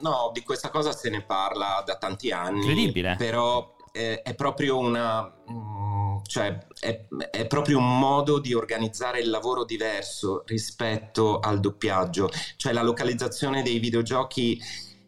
no, 0.00 0.30
di 0.34 0.42
questa 0.42 0.68
cosa 0.70 0.92
se 0.92 1.08
ne 1.10 1.22
parla 1.22 1.82
da 1.86 1.96
tanti 1.96 2.32
anni. 2.32 2.58
Incredibile. 2.58 3.14
Però 3.16 3.76
è, 3.92 4.22
è 4.24 4.34
proprio 4.34 4.78
una 4.78 5.32
cioè 6.26 6.56
è, 6.78 7.04
è, 7.30 7.46
proprio 7.46 7.78
un 7.78 7.98
modo 7.98 8.38
di 8.38 8.54
organizzare 8.54 9.20
il 9.20 9.28
lavoro 9.28 9.64
diverso 9.64 10.44
rispetto 10.46 11.40
al 11.40 11.60
doppiaggio, 11.60 12.30
cioè 12.56 12.72
la 12.72 12.82
localizzazione 12.82 13.62
dei 13.62 13.78
videogiochi 13.78 14.60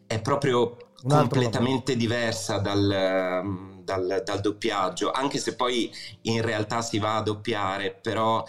è 0.05 0.21
proprio 0.21 0.77
completamente 1.07 1.93
lavoro. 1.93 2.07
diversa 2.07 2.57
dal, 2.57 3.81
dal, 3.83 4.21
dal, 4.23 4.41
doppiaggio, 4.41 5.11
anche 5.11 5.37
se 5.37 5.55
poi 5.55 5.91
in 6.21 6.41
realtà 6.41 6.81
si 6.81 6.99
va 6.99 7.17
a 7.17 7.21
doppiare, 7.21 7.93
però 8.01 8.43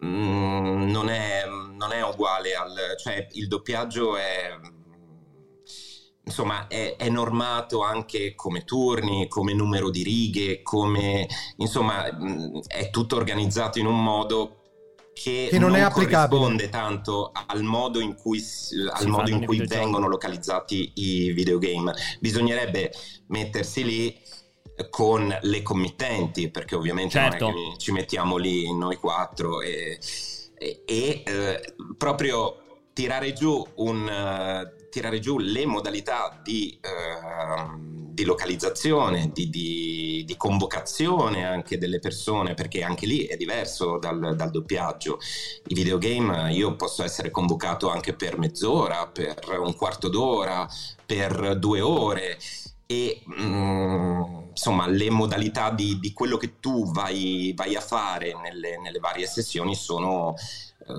mh, 0.00 0.06
mm, 0.06 0.90
non, 0.90 1.08
è, 1.08 1.44
non 1.46 1.92
è 1.92 2.02
uguale 2.02 2.54
al... 2.54 2.94
cioè 2.98 3.26
il 3.32 3.48
doppiaggio 3.48 4.16
è 4.16 4.58
insomma 6.22 6.68
è, 6.68 6.94
è, 6.96 7.08
normato 7.08 7.82
anche 7.82 8.34
come 8.36 8.64
turni, 8.64 9.26
come 9.26 9.52
numero 9.52 9.90
di 9.90 10.04
righe, 10.04 10.62
come 10.62 11.26
insomma 11.56 12.06
è 12.66 12.88
tutto 12.90 13.16
organizzato 13.16 13.80
in 13.80 13.86
un 13.86 14.00
modo 14.00 14.59
che, 15.22 15.48
che 15.50 15.58
non, 15.58 15.72
non, 15.72 15.80
è 15.80 15.82
applicabile 15.82 16.28
corrisponde 16.28 16.68
tanto 16.70 17.30
al 17.46 17.62
modo 17.62 18.00
in 18.00 18.14
cui, 18.14 18.42
al 18.90 19.06
modo 19.06 19.28
in 19.28 19.44
cui 19.44 19.66
vengono 19.66 20.08
localizzati 20.08 20.92
i 20.94 21.32
videogame. 21.32 21.92
Bisognerebbe 22.20 22.90
mettersi 23.26 23.84
lì 23.84 24.18
con 24.88 25.36
le 25.42 25.62
committenti, 25.62 26.50
perché 26.50 26.74
ovviamente 26.74 27.18
certo. 27.18 27.50
non 27.50 27.58
è 27.58 27.70
che 27.72 27.78
ci 27.78 27.92
mettiamo 27.92 28.38
lì 28.38 28.74
noi 28.74 28.96
quattro 28.96 29.60
e, 29.60 29.98
e, 30.56 30.82
e 30.86 31.22
eh, 31.26 31.74
proprio 31.98 32.56
tirare 32.94 33.34
giù 33.34 33.62
un 33.74 34.08
tirare 34.90 35.20
giù 35.20 35.38
le 35.38 35.64
modalità 35.64 36.38
di, 36.42 36.78
eh, 36.82 37.78
di 37.78 38.24
localizzazione, 38.24 39.30
di, 39.32 39.48
di, 39.48 40.24
di, 40.26 40.36
convocazione 40.36 41.46
anche 41.46 41.78
delle 41.78 42.00
persone, 42.00 42.54
perché 42.54 42.82
anche 42.82 43.06
lì 43.06 43.24
è 43.24 43.36
diverso 43.36 43.98
dal, 43.98 44.34
dal, 44.36 44.50
doppiaggio. 44.50 45.18
I 45.68 45.74
videogame 45.74 46.52
io 46.52 46.76
posso 46.76 47.02
essere 47.02 47.30
convocato 47.30 47.88
anche 47.88 48.14
per 48.14 48.38
mezz'ora, 48.38 49.06
per 49.06 49.38
un 49.58 49.74
quarto 49.74 50.08
d'ora, 50.08 50.68
per 51.06 51.56
due 51.58 51.80
ore 51.80 52.38
e 52.90 53.22
mm, 53.40 54.48
insomma 54.50 54.88
le 54.88 55.10
modalità 55.10 55.70
di, 55.70 56.00
quello 56.12 56.36
che 56.36 56.58
tu 56.58 56.90
vai, 56.90 57.52
vai 57.54 57.76
a 57.76 57.80
fare 57.80 58.34
nelle, 58.42 58.80
nelle 58.80 58.98
varie 58.98 59.28
sessioni 59.28 59.76
sono 59.76 60.34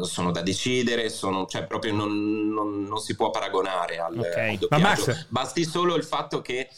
sono 0.03 0.31
da 0.31 0.41
decidere, 0.41 1.09
sono, 1.09 1.45
cioè 1.45 1.65
proprio 1.65 1.93
non, 1.93 2.49
non, 2.49 2.83
non, 2.83 2.99
si 2.99 3.15
può 3.15 3.29
paragonare 3.29 3.97
al, 3.99 4.17
okay. 4.17 4.51
al 4.51 4.57
doppiaggio. 4.57 5.25
Basti 5.29 5.63
solo 5.65 5.95
il 5.95 6.03
fatto 6.03 6.41
che 6.41 6.69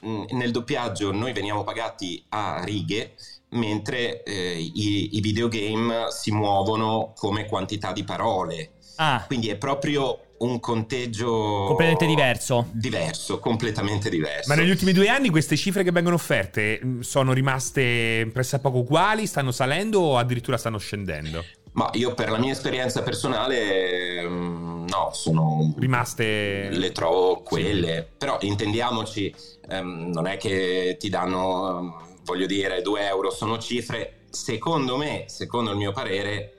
mh, 0.00 0.24
nel 0.30 0.50
doppiaggio 0.50 1.12
noi 1.12 1.32
veniamo 1.32 1.64
pagati 1.64 2.22
a 2.30 2.62
righe, 2.64 3.14
mentre 3.50 4.22
eh, 4.22 4.58
i, 4.58 5.16
i, 5.16 5.20
videogame 5.20 6.10
si 6.10 6.30
muovono 6.30 7.12
come 7.16 7.46
quantità 7.46 7.92
di 7.92 8.04
parole. 8.04 8.72
Ah. 8.96 9.24
Quindi 9.26 9.48
è 9.48 9.56
proprio 9.56 10.20
un 10.38 10.60
conteggio 10.60 11.64
completamente 11.66 12.06
diverso. 12.06 12.68
Diverso, 12.72 13.38
completamente 13.38 14.10
diverso. 14.10 14.48
Ma 14.48 14.54
negli 14.54 14.70
ultimi 14.70 14.92
due 14.92 15.08
anni 15.08 15.30
queste 15.30 15.56
cifre 15.56 15.82
che 15.82 15.90
vengono 15.90 16.16
offerte 16.16 16.80
sono 17.00 17.32
rimaste 17.32 18.28
pressappoco 18.32 18.78
uguali, 18.78 19.26
stanno 19.26 19.50
salendo 19.50 20.00
o 20.00 20.18
addirittura 20.18 20.56
stanno 20.56 20.78
scendendo? 20.78 21.44
Ma 21.72 21.90
io 21.94 22.14
per 22.14 22.30
la 22.30 22.38
mia 22.38 22.52
esperienza 22.52 23.02
personale, 23.02 24.26
mm, 24.26 24.86
no, 24.88 25.10
sono 25.12 25.74
rimaste. 25.78 26.68
Le 26.70 26.92
trovo 26.92 27.42
quelle. 27.42 28.08
Sì. 28.10 28.16
Però 28.18 28.38
intendiamoci, 28.40 29.34
um, 29.70 30.10
non 30.12 30.26
è 30.26 30.36
che 30.36 30.96
ti 30.98 31.08
danno, 31.08 32.18
voglio 32.24 32.46
dire, 32.46 32.82
2 32.82 33.06
euro, 33.06 33.30
sono 33.30 33.58
cifre, 33.58 34.24
secondo 34.30 34.96
me, 34.96 35.24
secondo 35.28 35.70
il 35.70 35.76
mio 35.76 35.92
parere, 35.92 36.52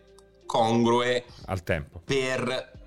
congrue 0.46 1.26
al 1.46 1.62
tempo 1.64 2.02
per 2.04 2.78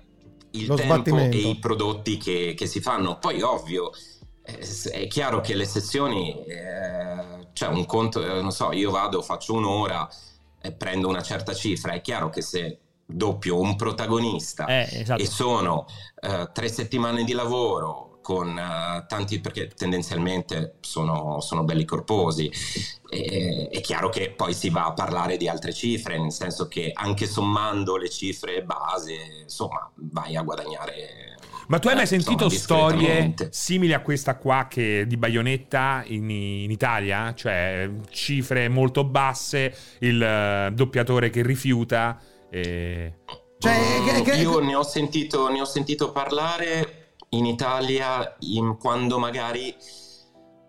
il 0.51 0.67
Lo 0.67 0.75
tempo 0.75 1.17
e 1.17 1.29
i 1.29 1.57
prodotti 1.57 2.17
che, 2.17 2.53
che, 2.55 2.65
si 2.65 2.79
fanno. 2.79 3.17
Poi, 3.19 3.41
ovvio. 3.41 3.91
È 4.43 5.07
chiaro 5.07 5.39
che 5.39 5.55
le 5.55 5.63
sessioni, 5.63 6.43
eh, 6.43 7.47
cioè 7.53 7.69
un 7.69 7.85
conto, 7.85 8.21
eh, 8.21 8.41
non 8.41 8.51
so, 8.51 8.73
io 8.73 8.91
vado, 8.91 9.21
faccio 9.21 9.53
un'ora, 9.53 10.05
prendo 10.71 11.07
una 11.07 11.21
certa 11.21 11.53
cifra. 11.53 11.93
È 11.93 12.01
chiaro 12.01 12.29
che 12.29 12.41
se 12.41 12.79
doppio 13.05 13.59
un 13.59 13.75
protagonista 13.75 14.65
eh, 14.65 15.01
esatto. 15.01 15.21
e 15.21 15.25
sono 15.25 15.85
uh, 16.21 16.51
tre 16.51 16.69
settimane 16.69 17.23
di 17.23 17.33
lavoro 17.33 18.19
con 18.21 18.49
uh, 18.49 19.05
tanti 19.05 19.41
perché 19.41 19.67
tendenzialmente 19.67 20.75
sono, 20.79 21.41
sono 21.41 21.63
belli 21.63 21.83
corposi 21.83 22.49
e, 23.09 23.67
è 23.69 23.81
chiaro 23.81 24.07
che 24.09 24.31
poi 24.31 24.53
si 24.53 24.69
va 24.69 24.85
a 24.85 24.93
parlare 24.93 25.35
di 25.35 25.49
altre 25.49 25.73
cifre 25.73 26.17
nel 26.17 26.31
senso 26.31 26.67
che 26.69 26.91
anche 26.93 27.27
sommando 27.27 27.97
le 27.97 28.09
cifre 28.09 28.63
base 28.63 29.41
insomma 29.43 29.91
vai 29.95 30.37
a 30.37 30.41
guadagnare 30.41 31.37
ma 31.73 31.79
tu 31.79 31.87
hai 31.87 31.95
mai 31.95 32.03
eh, 32.03 32.07
sentito 32.07 32.49
storie 32.49 33.33
simili 33.49 33.93
a 33.93 34.01
questa 34.01 34.37
qua 34.37 34.67
che 34.69 35.05
di 35.07 35.17
Bayonetta 35.17 36.03
in, 36.05 36.29
in 36.29 36.69
Italia? 36.69 37.33
Cioè 37.33 37.89
cifre 38.11 38.69
molto 38.69 39.03
basse, 39.03 39.75
il 40.01 40.69
uh, 40.69 40.71
doppiatore 40.71 41.31
che 41.31 41.41
rifiuta. 41.41 42.21
E... 42.51 43.21
Cioè, 43.57 43.79
mm, 44.01 44.21
che, 44.21 44.35
io 44.35 44.59
ne 44.59 44.75
ho, 44.75 44.83
sentito, 44.83 45.49
ne 45.49 45.61
ho, 45.61 45.65
sentito, 45.65 46.11
parlare 46.11 47.15
in 47.29 47.47
Italia 47.47 48.35
in, 48.41 48.77
quando 48.77 49.17
magari 49.17 49.75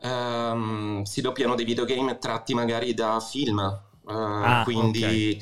um, 0.05 1.03
si 1.03 1.21
doppiano 1.21 1.55
dei 1.55 1.67
videogame 1.67 2.17
tratti 2.17 2.55
magari 2.55 2.95
da 2.95 3.21
film. 3.21 3.59
Uh, 4.05 4.11
ah, 4.11 4.63
quindi... 4.65 5.05
Okay 5.05 5.39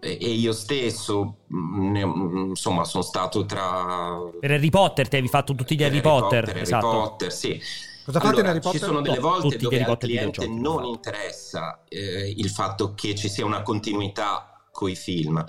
e 0.00 0.30
io 0.30 0.52
stesso 0.52 1.36
mm, 1.52 1.96
mm, 1.96 2.48
insomma 2.50 2.84
sono 2.84 3.02
stato 3.02 3.44
tra 3.44 4.16
per 4.40 4.52
Harry 4.52 4.70
Potter 4.70 5.08
ti 5.08 5.16
avevi 5.16 5.30
fatto 5.30 5.54
tutti 5.54 5.76
gli 5.76 5.82
Harry, 5.82 5.98
Harry 5.98 6.08
Potter, 6.08 6.44
Potter 6.44 6.62
esatto. 6.62 6.88
Harry 6.88 6.98
Potter 6.98 7.32
sì 7.32 7.60
Cosa 8.08 8.20
allora, 8.20 8.36
fate 8.36 8.40
in 8.40 8.52
Harry 8.52 8.60
Potter? 8.60 8.80
Ci 8.80 8.86
sono 8.86 9.00
delle 9.02 9.18
volte 9.18 9.56
no, 9.56 9.60
dove 9.60 9.84
al 9.84 9.98
cliente 9.98 10.46
non 10.46 10.84
interessa 10.84 11.84
eh, 11.88 12.32
il 12.34 12.48
fatto 12.48 12.94
che 12.94 13.14
ci 13.14 13.28
sia 13.28 13.44
una 13.44 13.60
continuità 13.60 14.64
coi 14.72 14.96
film. 14.96 15.44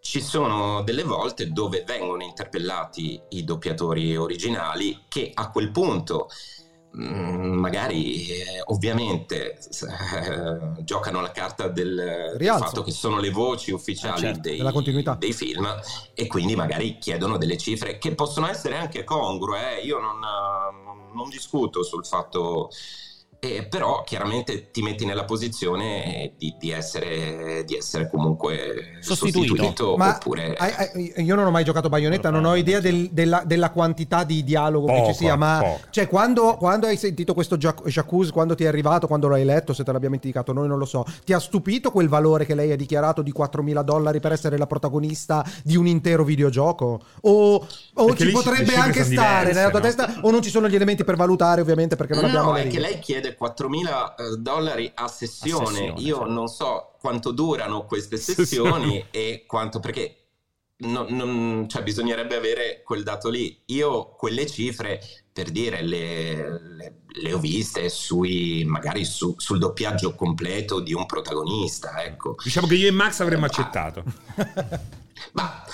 Ci 0.00 0.20
sono 0.20 0.82
delle 0.82 1.02
volte 1.02 1.50
dove 1.50 1.82
vengono 1.84 2.22
interpellati 2.22 3.20
i 3.30 3.42
doppiatori 3.42 4.16
originali 4.16 5.04
che 5.08 5.32
a 5.34 5.50
quel 5.50 5.72
punto 5.72 6.28
magari 6.94 8.28
eh, 8.28 8.62
ovviamente 8.66 9.58
eh, 9.58 10.82
giocano 10.84 11.20
la 11.20 11.32
carta 11.32 11.68
del 11.68 12.34
Rialzo. 12.36 12.64
fatto 12.64 12.82
che 12.82 12.92
sono 12.92 13.18
le 13.18 13.30
voci 13.30 13.72
ufficiali 13.72 14.20
eh 14.20 14.34
certo, 14.34 14.40
dei, 14.40 15.16
dei, 15.18 15.32
film 15.32 15.68
e 16.14 16.26
quindi 16.28 16.54
magari 16.54 16.98
chiedono 16.98 17.36
delle 17.36 17.56
cifre 17.56 17.98
che 17.98 18.14
possono 18.14 18.48
essere 18.48 18.76
anche 18.76 19.02
congrue. 19.02 19.80
Eh. 19.80 19.84
Io 19.84 19.98
non, 19.98 20.20
non, 21.12 21.28
discuto 21.28 21.82
sul 21.82 22.06
fatto 22.06 22.70
eh, 23.44 23.66
però 23.66 24.02
chiaramente 24.04 24.70
ti 24.70 24.80
metti 24.80 25.04
nella 25.04 25.24
posizione 25.24 26.32
di, 26.38 26.54
di, 26.58 26.70
essere, 26.70 27.62
di 27.66 27.76
essere, 27.76 28.08
comunque 28.08 28.98
sostituito, 29.00 29.54
sostituito 29.54 29.96
Ma 29.96 30.14
oppure... 30.14 30.54
hai, 30.54 30.72
hai, 30.72 31.12
io 31.22 31.34
non 31.34 31.46
ho 31.46 31.50
mai 31.50 31.62
giocato 31.62 31.90
Bayonetta, 31.90 32.30
non 32.30 32.46
ho 32.46 32.54
idea 32.54 32.80
del, 32.80 33.10
della, 33.10 33.42
della, 33.44 33.70
quantità 33.70 34.24
di 34.24 34.42
dialogo 34.44 34.86
poco, 34.86 35.00
che 35.00 35.12
ci 35.12 35.18
sia, 35.18 35.36
ma 35.36 35.62
cioè, 35.90 36.08
quando, 36.08 36.56
quando, 36.56 36.86
hai 36.86 36.96
sentito 36.96 37.34
questo 37.34 37.58
Jacuzzi, 37.58 38.30
quando 38.30 38.54
ti 38.54 38.64
è 38.64 38.66
arrivato, 38.66 39.06
quando 39.06 39.28
l'hai 39.28 39.44
letto, 39.44 39.74
se 39.74 39.84
te 39.84 39.92
l'abbiamo 39.92 40.14
indicato, 40.14 40.54
noi 40.54 40.66
non 40.66 40.78
lo 40.78 40.86
so, 40.86 41.04
ti 41.24 41.34
ha 41.34 41.38
stupito 41.38 41.90
quel 41.90 42.08
valore 42.08 42.46
che 42.46 42.54
lei 42.54 42.72
ha 42.72 42.76
dichiarato 42.76 43.20
di 43.20 43.32
4.000 43.36 43.82
dollari 43.82 44.20
per 44.20 44.32
essere 44.32 44.56
la 44.56 44.66
protagonista 44.66 45.44
di 45.62 45.76
un 45.76 45.86
intero 45.86 46.24
videogioco? 46.24 47.00
O, 47.22 47.66
o 47.94 48.16
ci 48.16 48.30
potrebbe 48.30 48.74
anche 48.74 49.04
stare 49.04 49.50
diverse, 49.50 49.52
nella 49.52 49.70
tua 49.70 49.80
no? 49.80 49.84
testa, 49.84 50.14
o 50.22 50.30
non 50.30 50.40
ci 50.40 50.50
sono 50.50 50.66
gli 50.66 50.74
elementi 50.74 51.04
per 51.04 51.16
valutare 51.16 51.60
ovviamente 51.60 51.96
perché 51.96 52.14
non 52.14 52.22
no, 52.22 52.28
abbiamo 52.28 52.54
righe? 52.54 52.68
è 52.68 52.70
che 52.70 52.80
lei 52.80 52.98
chiede 53.00 53.33
4.000 53.40 54.14
eh, 54.16 54.36
dollari 54.38 54.90
a 54.94 55.08
sessione. 55.08 55.64
a 55.64 55.66
sessione. 55.66 56.00
Io 56.00 56.16
certo. 56.16 56.32
non 56.32 56.48
so 56.48 56.96
quanto 57.00 57.30
durano 57.32 57.84
queste 57.84 58.16
sessioni 58.16 59.04
e 59.10 59.44
quanto 59.46 59.80
perché 59.80 60.24
non, 60.76 61.06
non, 61.10 61.68
cioè 61.68 61.82
bisognerebbe 61.82 62.36
avere 62.36 62.82
quel 62.84 63.02
dato 63.02 63.28
lì. 63.28 63.62
Io 63.66 64.14
quelle 64.16 64.46
cifre, 64.46 65.00
per 65.32 65.50
dire, 65.50 65.82
le, 65.82 66.60
le, 66.60 67.00
le 67.06 67.32
ho 67.32 67.38
viste 67.38 67.88
sui, 67.88 68.64
magari 68.66 69.04
su, 69.04 69.34
sul 69.38 69.58
doppiaggio 69.58 70.14
completo 70.14 70.80
di 70.80 70.92
un 70.92 71.06
protagonista. 71.06 72.02
Ecco. 72.04 72.36
Diciamo 72.42 72.66
che 72.66 72.74
io 72.74 72.88
e 72.88 72.92
Max 72.92 73.20
avremmo 73.20 73.44
ah. 73.44 73.48
accettato. 73.48 74.04
Ma 75.32 75.64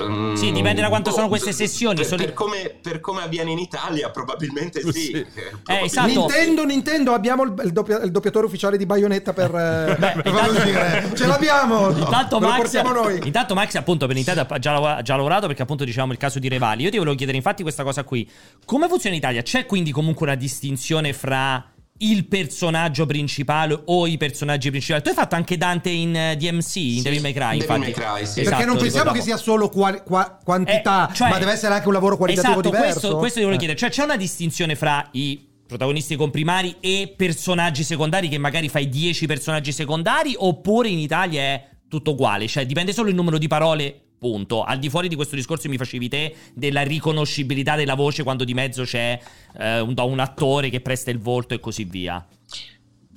um, 0.00 0.34
sì, 0.34 0.52
dipende 0.52 0.80
da 0.80 0.88
quanto 0.88 1.10
boh, 1.10 1.16
sono 1.16 1.28
queste 1.28 1.52
sessioni. 1.52 2.04
Per, 2.04 2.16
per, 2.16 2.32
come, 2.32 2.78
per, 2.80 3.00
come, 3.00 3.22
avviene 3.22 3.50
in 3.50 3.58
Italia, 3.58 4.10
probabilmente 4.10 4.80
sì. 4.80 4.92
sì. 4.92 5.10
Eh, 5.10 5.26
probabilmente. 5.26 5.72
Eh, 5.72 5.84
esatto. 5.84 6.06
Nintendo, 6.06 6.64
Nintendo, 6.64 7.12
abbiamo 7.12 7.42
il, 7.44 7.54
il, 7.64 7.72
doppia, 7.72 8.00
il, 8.00 8.10
doppiatore 8.10 8.46
ufficiale 8.46 8.76
di 8.76 8.86
Bayonetta 8.86 9.32
per, 9.32 9.54
eh, 9.54 9.96
Beh, 9.98 10.22
per 10.22 10.26
intanto, 10.26 10.62
dire. 10.62 11.10
Ce 11.14 11.26
l'abbiamo! 11.26 11.90
Intanto, 11.90 12.38
no, 12.38 12.48
Max, 12.48 12.82
noi. 12.82 13.20
intanto 13.24 13.54
Max, 13.54 13.74
appunto, 13.74 14.06
per 14.06 14.14
Nintendo 14.14 14.46
ha 14.48 14.58
già, 14.58 15.02
già, 15.02 15.16
lavorato 15.16 15.46
perché 15.46 15.62
appunto 15.62 15.84
diciamo 15.84 16.12
il 16.12 16.18
caso 16.18 16.38
di 16.38 16.48
Revali. 16.48 16.82
Io 16.84 16.90
ti 16.90 16.98
volevo 16.98 17.16
chiedere 17.16 17.36
infatti 17.36 17.62
questa 17.62 17.82
cosa 17.82 18.04
qui. 18.04 18.28
Come 18.64 18.88
funziona 18.88 19.14
in 19.14 19.22
Italia? 19.22 19.42
C'è 19.42 19.66
quindi 19.66 19.90
comunque 19.90 20.26
una 20.26 20.36
distinzione 20.36 21.12
fra 21.12 21.72
il 21.98 22.26
personaggio 22.26 23.06
principale 23.06 23.80
o 23.86 24.06
i 24.06 24.16
personaggi 24.16 24.70
principali. 24.70 25.02
Tu 25.02 25.08
hai 25.08 25.14
fatto 25.14 25.34
anche 25.34 25.56
Dante 25.56 25.90
in 25.90 26.10
uh, 26.10 26.16
eh, 26.32 26.36
DMC, 26.36 26.76
in 26.76 27.02
Devil 27.02 27.20
May 27.20 27.32
Cry, 27.32 27.56
infatti. 27.56 27.80
May 27.80 27.92
Cry, 27.92 28.26
sì. 28.26 28.40
Esatto, 28.40 28.48
Perché 28.50 28.64
non 28.64 28.76
pensiamo 28.76 29.12
che 29.12 29.20
sia 29.20 29.36
solo 29.36 29.68
qual- 29.68 30.02
qua- 30.02 30.38
quantità, 30.42 31.10
eh, 31.10 31.14
cioè, 31.14 31.30
ma 31.30 31.38
deve 31.38 31.52
essere 31.52 31.74
anche 31.74 31.86
un 31.86 31.94
lavoro 31.94 32.16
qualitativo 32.16 32.60
esatto, 32.60 32.70
diverso. 32.70 32.92
Questo, 32.92 33.16
questo 33.16 33.38
ti 33.38 33.44
volevo 33.44 33.62
eh. 33.62 33.66
chiedere, 33.66 33.78
cioè 33.78 33.90
c'è 33.90 34.04
una 34.04 34.16
distinzione 34.16 34.76
fra 34.76 35.08
i 35.12 35.46
protagonisti 35.66 36.16
comprimari 36.16 36.76
e 36.80 37.12
personaggi 37.14 37.84
secondari 37.84 38.28
che 38.28 38.38
magari 38.38 38.68
fai 38.68 38.88
10 38.88 39.26
personaggi 39.26 39.70
secondari 39.72 40.34
oppure 40.36 40.88
in 40.88 40.98
Italia 40.98 41.42
è 41.42 41.68
tutto 41.88 42.12
uguale, 42.12 42.46
cioè 42.46 42.64
dipende 42.64 42.92
solo 42.92 43.08
il 43.08 43.14
numero 43.14 43.38
di 43.38 43.48
parole 43.48 44.07
Punto. 44.18 44.64
Al 44.64 44.78
di 44.78 44.90
fuori 44.90 45.08
di 45.08 45.14
questo 45.14 45.36
discorso 45.36 45.68
mi 45.68 45.76
facevi 45.76 46.08
te 46.08 46.34
della 46.54 46.82
riconoscibilità 46.82 47.76
della 47.76 47.94
voce 47.94 48.24
quando 48.24 48.44
di 48.44 48.54
mezzo 48.54 48.82
c'è 48.82 49.20
eh, 49.56 49.80
un, 49.80 49.94
un 49.96 50.18
attore 50.18 50.70
che 50.70 50.80
presta 50.80 51.10
il 51.10 51.18
volto 51.18 51.54
e 51.54 51.60
così 51.60 51.84
via. 51.84 52.26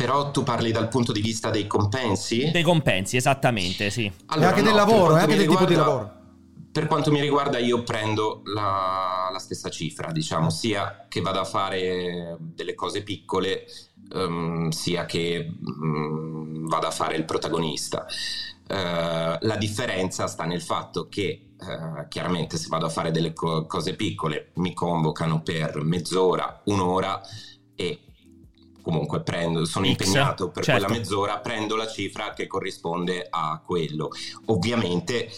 Però 0.02 0.32
tu 0.32 0.41
parli 0.43 0.72
dal 0.72 0.88
punto 0.88 1.12
di 1.12 1.22
vista 1.22 1.49
dei 1.49 1.68
compensi? 1.68 2.49
Dei 2.52 2.64
compensi, 2.64 3.18
esattamente, 3.18 3.89
sì. 3.89 4.12
Allora, 4.28 4.47
e 4.47 4.49
anche 4.49 4.62
no, 4.62 4.68
del 4.68 4.76
lavoro, 4.76 5.14
anche 5.14 5.28
del 5.28 5.39
riguarda, 5.39 5.66
tipo 5.66 5.80
di 5.80 5.88
lavoro. 5.88 6.12
Per 6.72 6.88
quanto 6.88 7.12
mi 7.12 7.22
riguarda, 7.22 7.60
io 7.60 7.84
prendo 7.84 8.41
la, 8.45 9.30
la, 9.32 9.38
stessa 9.38 9.70
cifra, 9.70 10.12
diciamo, 10.12 10.49
sia 10.49 11.06
che 11.08 11.22
vada 11.22 11.41
a 11.41 11.45
fare 11.45 12.36
delle 12.39 12.74
cose 12.74 13.04
piccole, 13.04 13.66
um, 14.14 14.70
sia 14.70 15.06
che 15.06 15.54
um, 15.64 16.68
vada 16.68 16.88
a 16.88 16.91
fare 16.91 17.16
il 17.16 17.26
protagonista. 17.26 18.06
Uh, 18.72 19.36
la 19.41 19.57
differenza 19.57 20.28
sta 20.28 20.45
nel 20.45 20.61
fatto 20.61 21.09
che 21.09 21.55
uh, 21.59 22.07
chiaramente 22.07 22.55
se 22.55 22.67
vado 22.69 22.86
a 22.86 22.89
fare 22.89 23.11
delle 23.11 23.34
co- 23.34 23.65
cose 23.65 23.95
piccole 23.97 24.51
mi 24.55 24.74
convocano 24.74 25.41
per 25.41 25.82
mezz'ora, 25.84 26.61
un'ora 26.65 27.22
e 27.76 27.99
comunque 28.82 29.24
prendo, 29.24 29.65
sono 29.65 29.86
X, 29.88 29.89
impegnato 29.89 30.51
per 30.51 30.63
certo. 30.63 30.86
quella 30.86 30.97
mezz'ora, 30.97 31.39
prendo 31.39 31.76
la 31.76 31.86
cifra 31.86 32.32
che 32.32 32.47
corrisponde 32.47 33.28
a 33.30 33.61
quello. 33.61 34.09
Ovviamente 34.45 35.30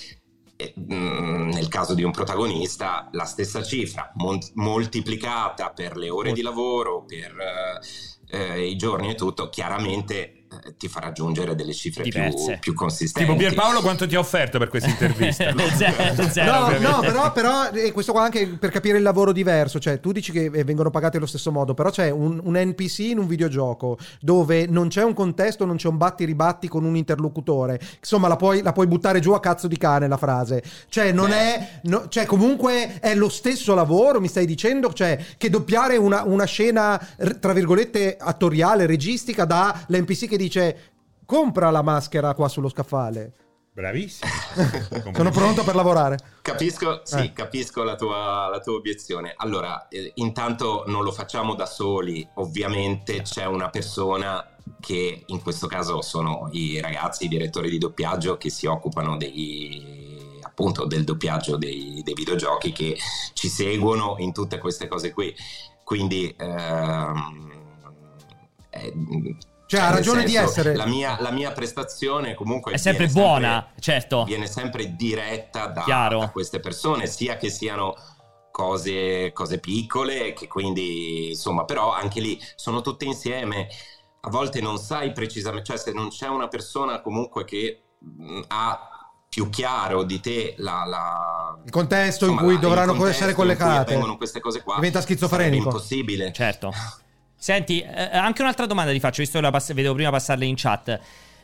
eh, 0.56 0.76
mm, 0.80 1.50
nel 1.50 1.70
caso 1.70 1.96
di 1.96 2.04
un 2.04 2.12
protagonista 2.12 3.10
la 3.14 3.26
stessa 3.26 3.64
cifra 3.64 4.12
mon- 4.18 4.52
moltiplicata 4.54 5.72
per 5.72 5.98
le 5.98 6.12
ore 6.12 6.34
di 6.34 6.44
lavoro, 6.44 7.04
per 7.04 7.80
eh, 8.28 8.64
i 8.64 8.76
giorni 8.76 9.10
e 9.10 9.16
tutto, 9.16 9.50
chiaramente 9.50 10.14
eh, 10.16 10.43
ti 10.78 10.88
fa 10.88 11.00
raggiungere 11.00 11.56
delle 11.56 11.74
cifre 11.74 12.04
più, 12.04 12.22
più, 12.60 12.74
consistenti. 12.74 13.30
Tipo 13.30 13.38
Pierpaolo 13.38 13.82
quanto 13.82 14.08
ti 14.08 14.16
ha 14.16 14.20
offerto 14.20 14.58
per 14.58 14.70
questa 14.70 14.90
intervista? 14.90 15.54
zero, 15.76 16.30
zero, 16.30 16.80
no, 16.80 16.92
no, 16.92 17.00
però, 17.02 17.32
però 17.32 17.70
e 17.72 17.92
questo 17.92 18.12
qua 18.12 18.24
anche 18.24 18.48
per 18.48 18.72
capire 18.72 18.98
il 18.98 19.04
lavoro 19.04 19.32
diverso, 19.32 19.80
cioè 19.80 20.00
tu 20.00 20.12
dici 20.12 20.32
che 20.32 20.50
eh, 20.54 20.64
vengono 20.64 20.90
pagati 20.90 21.18
allo 21.18 21.26
stesso 21.26 21.52
modo, 21.52 21.74
però 21.74 21.90
c'è 21.90 22.10
un, 22.10 22.40
un 22.44 22.58
NPC 22.58 23.00
in 23.00 23.18
un 23.18 23.28
videogioco 23.28 23.98
dove 24.20 24.66
non 24.68 24.88
c'è 24.88 25.04
un 25.04 25.14
contesto, 25.14 25.66
non 25.66 25.78
c'è 25.78 25.88
un 25.88 25.98
batti 25.98 26.26
ribatti 26.26 26.68
con 26.68 26.84
un 26.84 26.96
interlocutore, 26.96 27.80
insomma 28.00 28.28
la 28.28 28.36
puoi, 28.36 28.62
la 28.62 28.72
puoi 28.72 28.88
buttare 28.88 29.20
giù 29.20 29.32
a 29.32 29.40
cazzo 29.40 29.68
di 29.68 29.78
cane 29.78 30.08
la 30.08 30.18
frase, 30.18 30.64
cioè 30.90 31.12
non 31.12 31.30
Beh. 31.30 31.36
è, 31.36 31.70
no, 31.84 32.08
cioè 32.08 32.26
comunque 32.26 33.00
è 33.00 33.16
lo 33.16 33.30
stesso 33.30 33.74
lavoro, 33.74 34.20
mi 34.20 34.28
stai 34.28 34.46
dicendo, 34.46 34.94
cioè 34.94 35.18
che 35.38 35.50
doppiare 35.50 35.98
una, 35.98 36.24
una 36.24 36.46
scena 36.46 37.00
tra 37.40 37.54
virgolette 37.54 38.18
attoriale, 38.20 38.86
registica 38.86 39.46
da 39.46 39.86
l'NPC 39.88 40.28
che 40.28 40.38
dice 40.38 40.43
compra 41.26 41.70
la 41.70 41.82
maschera 41.82 42.34
qua 42.34 42.48
sullo 42.48 42.70
scaffale. 42.70 43.34
Bravissimo. 43.74 44.30
Sono 45.14 45.32
pronto 45.32 45.64
per 45.64 45.74
lavorare. 45.74 46.18
Capisco, 46.44 47.02
sì, 47.04 47.24
eh. 47.24 47.34
capisco 47.34 47.82
la 47.82 47.96
tua, 47.96 48.48
la 48.48 48.60
tua, 48.60 48.76
obiezione. 48.76 49.34
Allora, 49.36 49.88
eh, 49.88 50.12
intanto 50.16 50.84
non 50.86 51.04
lo 51.04 51.12
facciamo 51.12 51.56
da 51.56 51.66
soli, 51.66 52.28
ovviamente 52.36 53.24
c'è 53.24 53.46
una 53.46 53.70
persona 53.70 54.48
che 54.80 55.24
in 55.26 55.42
questo 55.42 55.66
caso 55.66 56.04
sono 56.04 56.50
i 56.52 56.80
ragazzi, 56.80 57.26
i 57.26 57.28
direttori 57.28 57.72
di 57.72 57.80
doppiaggio 57.80 58.38
che 58.38 58.52
si 58.52 58.68
occupano 58.68 59.18
dei, 59.18 60.40
appunto 60.44 60.86
del 60.86 61.04
doppiaggio 61.04 61.58
dei, 61.58 62.02
dei 62.04 62.14
videogiochi 62.14 62.72
che 62.72 62.96
ci 63.34 63.48
seguono 63.50 64.16
in 64.20 64.34
tutte 64.34 64.60
queste 64.60 64.88
cose 64.88 65.12
qui. 65.12 65.34
Quindi 65.84 66.34
ehm, 66.38 67.52
eh, 68.70 68.94
cioè, 69.78 69.86
ha 69.86 69.92
ragione 69.92 70.22
senso, 70.22 70.38
di 70.38 70.44
essere. 70.44 70.76
La 70.76 70.86
mia, 70.86 71.18
la 71.20 71.32
mia, 71.32 71.52
prestazione 71.52 72.34
comunque 72.34 72.74
è 72.74 72.78
sempre 72.78 73.08
buona, 73.08 73.62
sempre, 73.62 73.82
certo. 73.82 74.24
Viene 74.24 74.48
sempre 74.48 74.96
diretta 74.96 75.68
da, 75.68 75.84
da, 75.86 76.30
queste 76.32 76.60
persone, 76.60 77.08
sia 77.08 77.38
che 77.38 77.50
siano 77.50 77.96
cose, 78.52 79.32
cose 79.34 79.60
piccole, 79.60 80.34
che 80.34 80.48
quindi 80.48 81.30
insomma, 81.30 81.66
però 81.66 81.92
anche 81.94 82.20
lì 82.20 82.40
sono 82.56 82.82
tutte 82.82 83.06
insieme. 83.06 83.68
A 84.26 84.30
volte 84.30 84.62
non 84.62 84.78
sai 84.78 85.12
precisamente, 85.12 85.66
cioè 85.66 85.78
se 85.78 85.92
non 85.92 86.10
c'è 86.10 86.28
una 86.28 86.48
persona 86.48 87.02
comunque 87.02 87.44
che 87.44 87.84
mh, 88.00 88.42
ha 88.48 88.88
più 89.28 89.50
chiaro 89.50 90.04
di 90.04 90.20
te 90.20 90.54
la, 90.60 90.86
la, 90.86 91.60
il 91.66 91.72
contesto 91.72 92.26
insomma, 92.26 92.42
in 92.42 92.48
cui 92.48 92.56
la, 92.56 92.62
dovranno 92.62 93.06
essere 93.08 93.34
collegate. 93.34 93.98
queste 94.16 94.40
cose 94.40 94.62
qua. 94.62 94.76
Diventa 94.76 95.02
schizofrenico. 95.02 95.64
È 95.64 95.72
impossibile. 95.72 96.32
Certo. 96.32 96.72
Senti, 97.44 97.82
eh, 97.82 98.04
eh, 98.04 98.18
anche 98.18 98.42
un'altra 98.42 98.66
domanda 98.66 98.94
ti 98.94 99.02
faccio, 99.02 99.22
visto 99.22 99.38
che 99.38 99.44
la 99.44 99.52
pass- 99.52 99.74
vedevo 99.74 99.94
prima 99.96 100.10
passarle 100.10 100.46
in 100.46 100.56
chat. 100.56 100.88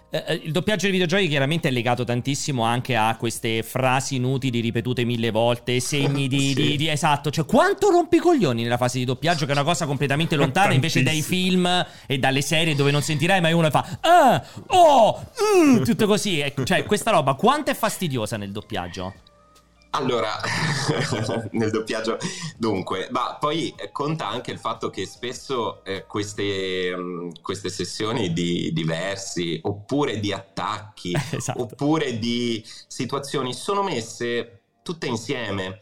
Eh, 0.09 0.23
eh, 0.27 0.33
il 0.45 0.53
doppiaggio 0.53 0.83
dei 0.83 0.91
videogiochi 0.91 1.27
chiaramente 1.27 1.67
è 1.67 1.71
legato 1.71 2.05
tantissimo 2.05 2.63
anche 2.63 2.95
a 2.95 3.17
queste 3.17 3.63
frasi 3.63 4.15
inutili 4.15 4.61
ripetute 4.61 5.03
mille 5.03 5.29
volte, 5.29 5.81
segni 5.81 6.29
di, 6.29 6.39
sì. 6.39 6.53
di, 6.53 6.77
di, 6.77 6.87
Esatto, 6.87 7.31
cioè 7.31 7.43
quanto 7.43 7.89
rompi 7.89 8.17
coglioni 8.19 8.63
nella 8.63 8.77
fase 8.77 8.99
di 8.99 9.03
doppiaggio 9.03 9.43
che 9.43 9.51
è 9.51 9.55
una 9.55 9.65
cosa 9.65 9.85
completamente 9.85 10.37
lontana 10.37 10.71
invece 10.71 11.03
dai 11.03 11.21
film 11.21 11.85
e 12.05 12.17
dalle 12.17 12.41
serie 12.43 12.75
dove 12.75 12.91
non 12.91 13.01
sentirai 13.01 13.41
mai 13.41 13.51
uno 13.51 13.69
fa 13.69 13.97
Ah, 13.99 14.41
oh, 14.67 15.31
mm, 15.57 15.83
tutto 15.83 16.07
così. 16.07 16.41
Cioè 16.63 16.85
questa 16.85 17.11
roba 17.11 17.33
quanto 17.33 17.71
è 17.71 17.73
fastidiosa 17.73 18.37
nel 18.37 18.53
doppiaggio? 18.53 19.13
Allora, 19.91 20.39
nel 21.51 21.71
doppiaggio, 21.71 22.17
dunque, 22.57 23.07
ma 23.09 23.37
poi 23.39 23.73
conta 23.91 24.27
anche 24.27 24.51
il 24.51 24.59
fatto 24.59 24.91
che 24.91 25.07
spesso 25.07 25.83
eh, 25.83 26.05
queste, 26.05 26.95
mh, 26.95 27.01
mm, 27.01 27.29
queste, 27.41 27.69
sessioni 27.69 28.31
di, 28.31 28.71
di 28.71 28.83
versi, 28.83 29.59
oppure 29.63 30.19
di 30.19 30.31
attacchi, 30.31 31.17
esatto. 31.31 31.61
oppure 31.61 32.19
di 32.19 32.63
situazioni 32.87 33.53
sono 33.53 33.81
messe 33.81 34.61
tutte 34.83 35.07
insieme. 35.07 35.79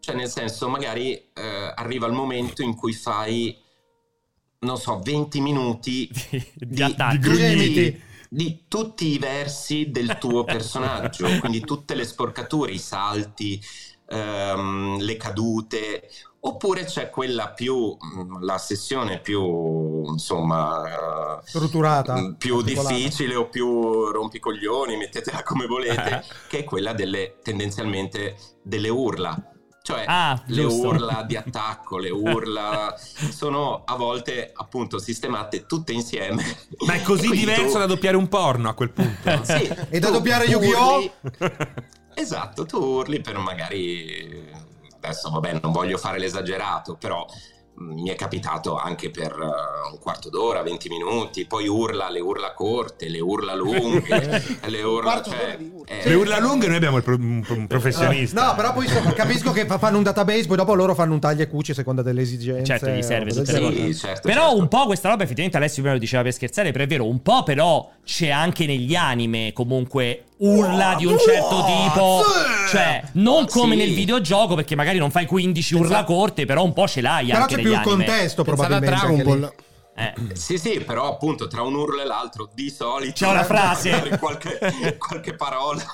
Cioè, 0.00 0.16
nel 0.16 0.28
senso, 0.28 0.68
magari 0.68 1.14
eh, 1.32 1.72
arriva 1.74 2.06
il 2.08 2.12
momento 2.12 2.62
in 2.62 2.74
cui 2.74 2.92
fai, 2.92 3.56
non 4.60 4.78
so, 4.78 4.98
20 4.98 5.40
minuti 5.40 6.10
di, 6.10 6.44
di, 6.54 6.66
di 6.74 6.82
attacchi. 6.82 7.30
Di, 7.30 8.02
di 8.34 8.64
tutti 8.66 9.12
i 9.12 9.18
versi 9.18 9.92
del 9.92 10.18
tuo 10.18 10.42
personaggio, 10.42 11.28
quindi 11.38 11.60
tutte 11.60 11.94
le 11.94 12.04
sporcature, 12.04 12.72
i 12.72 12.80
salti, 12.80 13.62
ehm, 14.08 14.98
le 14.98 15.16
cadute, 15.16 16.10
oppure 16.40 16.82
c'è 16.84 17.10
quella 17.10 17.52
più, 17.52 17.96
la 18.40 18.58
sessione 18.58 19.20
più, 19.20 20.04
insomma, 20.06 21.40
strutturata, 21.44 22.34
più 22.36 22.60
difficile 22.62 23.36
o 23.36 23.48
più 23.48 24.10
rompicoglioni, 24.10 24.96
mettetela 24.96 25.44
come 25.44 25.66
volete, 25.66 26.24
che 26.48 26.58
è 26.58 26.64
quella 26.64 26.92
delle 26.92 27.36
tendenzialmente 27.40 28.36
delle 28.62 28.88
urla 28.88 29.53
cioè 29.86 30.04
ah, 30.06 30.42
le 30.46 30.64
urla 30.64 31.24
di 31.24 31.36
attacco, 31.36 31.98
le 31.98 32.08
urla 32.08 32.94
sono 32.96 33.82
a 33.84 33.96
volte 33.96 34.50
appunto 34.54 34.98
sistemate 34.98 35.66
tutte 35.66 35.92
insieme. 35.92 36.42
Ma 36.86 36.94
è 36.94 37.02
così 37.02 37.28
diverso 37.36 37.72
tu... 37.72 37.78
da 37.80 37.86
doppiare 37.86 38.16
un 38.16 38.26
porno 38.28 38.70
a 38.70 38.72
quel 38.72 38.88
punto. 38.88 39.44
sì, 39.44 39.70
e 39.90 39.98
da 39.98 40.08
doppiare 40.08 40.46
Yu-Gi-Oh! 40.46 41.12
esatto, 42.14 42.64
tu 42.64 42.78
urli 42.78 43.20
per 43.20 43.36
magari 43.36 44.50
adesso 44.96 45.28
vabbè, 45.28 45.60
non 45.60 45.70
voglio 45.70 45.98
fare 45.98 46.18
l'esagerato, 46.18 46.96
però 46.96 47.26
mi 47.76 48.08
è 48.08 48.14
capitato 48.14 48.76
anche 48.76 49.10
per 49.10 49.36
uh, 49.36 49.92
un 49.92 49.98
quarto 49.98 50.28
d'ora, 50.28 50.62
20 50.62 50.88
minuti, 50.88 51.46
poi 51.46 51.66
urla, 51.66 52.08
le 52.08 52.20
urla 52.20 52.52
corte, 52.52 53.08
le 53.08 53.20
urla 53.20 53.54
lunghe, 53.54 54.42
le 54.66 54.82
urla... 54.82 55.22
Cioè, 55.22 55.58
eh, 55.86 56.08
le 56.08 56.14
urla 56.14 56.38
lunghe 56.38 56.66
noi 56.66 56.76
abbiamo 56.76 56.98
il 56.98 57.02
pro- 57.02 57.16
un 57.16 57.66
professionista. 57.66 58.46
No, 58.46 58.54
però 58.54 58.72
poi 58.72 58.86
insomma, 58.86 59.12
capisco 59.12 59.52
che 59.52 59.66
fanno 59.66 59.96
un 59.96 60.02
database, 60.02 60.46
poi 60.46 60.56
dopo 60.56 60.74
loro 60.74 60.94
fanno 60.94 61.14
un 61.14 61.20
taglia 61.20 61.42
e 61.42 61.48
cuci 61.48 61.72
a 61.72 61.74
seconda 61.74 62.02
delle 62.02 62.22
esigenze. 62.22 62.64
Certo, 62.64 62.90
gli 62.90 63.02
serve 63.02 63.30
sì, 63.32 63.94
certo, 63.94 64.28
Però 64.28 64.42
certo. 64.42 64.56
un 64.56 64.68
po' 64.68 64.86
questa 64.86 65.08
roba 65.08 65.22
effettivamente 65.22 65.56
Alessio 65.56 65.82
prima 65.82 65.94
lo 65.96 66.00
diceva 66.00 66.22
per 66.22 66.32
scherzare, 66.32 66.70
però 66.70 66.84
è 66.84 66.86
vero, 66.86 67.06
un 67.06 67.22
po' 67.22 67.42
però 67.42 67.90
c'è 68.04 68.30
anche 68.30 68.66
negli 68.66 68.94
anime 68.94 69.52
comunque 69.52 70.24
urla 70.44 70.94
di 70.96 71.06
un 71.06 71.16
certo 71.18 71.64
tipo, 71.64 72.22
cioè 72.68 73.02
non 73.12 73.46
come 73.46 73.74
sì. 73.74 73.80
nel 73.80 73.94
videogioco 73.94 74.54
perché 74.54 74.74
magari 74.76 74.98
non 74.98 75.10
fai 75.10 75.26
15 75.26 75.74
urla 75.74 76.04
corte, 76.04 76.44
però 76.44 76.62
un 76.62 76.72
po' 76.72 76.86
ce 76.86 77.00
l'hai 77.00 77.26
però 77.26 77.40
anche 77.40 77.56
c'è 77.56 77.62
più 77.62 77.72
il 77.72 77.80
contesto 77.80 78.44
probabilmente. 78.44 78.86
Dragon 78.86 79.22
Ball. 79.22 79.52
Eh. 79.96 80.12
Sì, 80.32 80.58
sì, 80.58 80.80
però 80.80 81.08
appunto 81.08 81.46
tra 81.46 81.62
un 81.62 81.74
urlo 81.76 82.02
e 82.02 82.04
l'altro 82.04 82.48
di 82.52 82.68
solito 82.68 83.12
c'è 83.12 83.28
una 83.28 83.44
frase, 83.46 84.18
qualche, 84.18 84.58
qualche, 84.98 85.34
parola. 85.34 85.84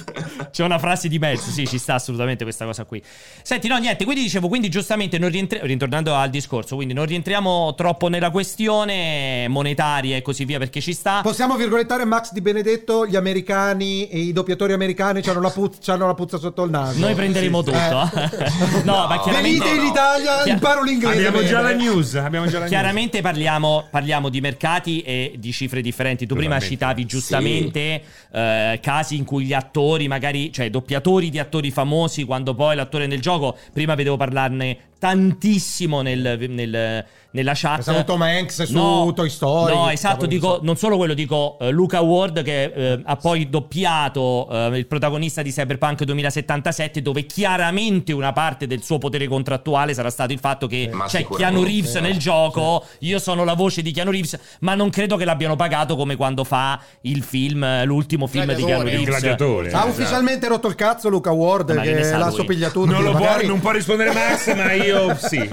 c'è 0.50 0.64
una 0.64 0.78
frase 0.78 1.08
di 1.08 1.18
mezzo, 1.18 1.50
sì, 1.50 1.66
ci 1.66 1.76
sta 1.76 1.94
assolutamente 1.94 2.44
questa 2.44 2.64
cosa 2.64 2.86
qui. 2.86 3.02
Senti, 3.42 3.68
no, 3.68 3.76
niente, 3.76 4.04
quindi 4.04 4.22
dicevo, 4.22 4.48
quindi 4.48 4.70
giustamente 4.70 5.18
non 5.18 5.28
rientri- 5.28 5.60
ritornando 5.62 6.14
al 6.14 6.30
discorso, 6.30 6.74
quindi 6.74 6.94
non 6.94 7.04
rientriamo 7.04 7.74
troppo 7.74 8.08
nella 8.08 8.30
questione 8.30 9.46
monetaria 9.48 10.16
e 10.16 10.22
così 10.22 10.46
via 10.46 10.58
perché 10.58 10.80
ci 10.80 10.94
sta. 10.94 11.20
Possiamo 11.22 11.56
virgolettare 11.56 12.06
Max 12.06 12.32
Di 12.32 12.40
Benedetto, 12.40 13.06
gli 13.06 13.16
americani 13.16 14.08
e 14.08 14.20
i 14.20 14.32
doppiatori 14.32 14.72
americani 14.72 15.20
hanno 15.26 15.40
la, 15.42 15.50
puz- 15.50 15.86
hanno 15.90 16.06
la 16.06 16.14
puzza 16.14 16.38
sotto 16.38 16.64
il 16.64 16.70
naso. 16.70 16.98
Noi 16.98 17.14
prenderemo 17.14 17.62
sì, 17.62 17.64
tutto. 17.66 18.10
Eh. 18.14 18.80
no, 18.84 19.06
ma 19.06 19.20
chiaramente 19.20 19.64
Venite 19.64 19.80
in 19.80 19.84
Italia, 19.84 20.44
imparo 20.46 20.82
l'inglese. 20.82 21.26
Abbiamo 21.26 21.46
già 21.46 21.60
la 21.60 21.74
news, 21.74 22.14
abbiamo 22.14 22.46
già 22.46 22.60
la 22.60 22.66
chiaramente 22.66 23.18
news. 23.20 23.30
parliamo 23.30 23.48
parliamo, 23.50 23.88
parliamo, 23.90 24.28
di 24.28 24.40
mercati 24.40 25.00
e 25.00 25.34
di 25.36 25.52
cifre 25.52 25.80
differenti. 25.80 26.26
Tu 26.26 26.34
prima 26.36 26.60
citavi 26.60 27.04
giustamente 27.04 28.02
sì. 28.04 28.36
eh, 28.36 28.78
casi 28.80 29.16
in 29.16 29.24
cui 29.24 29.44
gli 29.44 29.52
attori, 29.52 30.06
magari, 30.06 30.52
cioè 30.52 30.70
doppiatori 30.70 31.30
di 31.30 31.38
attori 31.38 31.70
famosi, 31.70 32.24
quando 32.24 32.54
poi 32.54 32.76
l'attore 32.76 33.06
nel 33.06 33.20
gioco, 33.20 33.56
prima 33.72 33.94
vedevo 33.94 34.16
parlarne 34.16 34.78
tantissimo 35.00 36.02
nel, 36.02 36.36
nel, 36.50 37.04
nella 37.30 37.52
chat. 37.54 37.76
Pensavo 37.76 38.04
Tom 38.04 38.20
Hanks 38.20 38.64
su 38.64 38.74
no, 38.74 39.10
Toy 39.14 39.30
Story. 39.30 39.74
No, 39.74 39.88
esatto, 39.88 40.26
dico, 40.26 40.58
non 40.62 40.76
solo 40.76 40.98
quello, 40.98 41.14
dico 41.14 41.56
uh, 41.58 41.70
Luca 41.70 42.00
Ward 42.00 42.42
che 42.42 42.70
uh, 42.74 43.02
ha 43.02 43.16
poi 43.16 43.48
doppiato 43.48 44.46
uh, 44.50 44.74
il 44.74 44.86
protagonista 44.86 45.40
di 45.40 45.50
Cyberpunk 45.50 46.04
2077 46.04 47.00
dove 47.00 47.24
chiaramente 47.24 48.12
una 48.12 48.32
parte 48.32 48.66
del 48.66 48.82
suo 48.82 48.98
potere 48.98 49.26
contrattuale 49.26 49.94
sarà 49.94 50.10
stato 50.10 50.32
il 50.32 50.38
fatto 50.38 50.66
che 50.66 50.90
ma 50.92 51.06
c'è 51.06 51.26
Keanu 51.26 51.62
Reeves 51.62 51.94
nel 51.94 52.18
gioco, 52.18 52.84
sì. 52.98 53.06
io 53.06 53.18
sono 53.18 53.44
la 53.44 53.54
voce 53.54 53.80
di 53.80 53.92
Keanu 53.92 54.10
Reeves, 54.10 54.38
ma 54.60 54.74
non 54.74 54.90
credo 54.90 55.16
che 55.16 55.24
l'abbiano 55.24 55.56
pagato 55.56 55.96
come 55.96 56.14
quando 56.14 56.44
fa 56.44 56.78
il 57.02 57.22
film, 57.22 57.84
l'ultimo 57.84 58.26
film 58.26 58.52
di 58.52 58.64
Keanu 58.64 58.82
Reeves. 58.82 59.06
Gladiatore. 59.06 59.68
Ha 59.68 59.70
esatto. 59.70 59.88
ufficialmente 59.88 60.46
rotto 60.46 60.68
il 60.68 60.74
cazzo 60.74 61.08
Luca 61.08 61.30
Ward 61.30 61.70
ma 61.70 61.80
che 61.80 61.94
l'ha 61.94 62.30
soppigliato 62.30 62.84
Non, 62.84 63.02
magari... 63.02 63.44
può, 63.44 63.48
non 63.48 63.60
può 63.60 63.70
rispondere 63.70 64.12
Max, 64.12 64.54
ma 64.54 64.72
io 64.72 64.89
io 64.90 65.16
sì. 65.16 65.48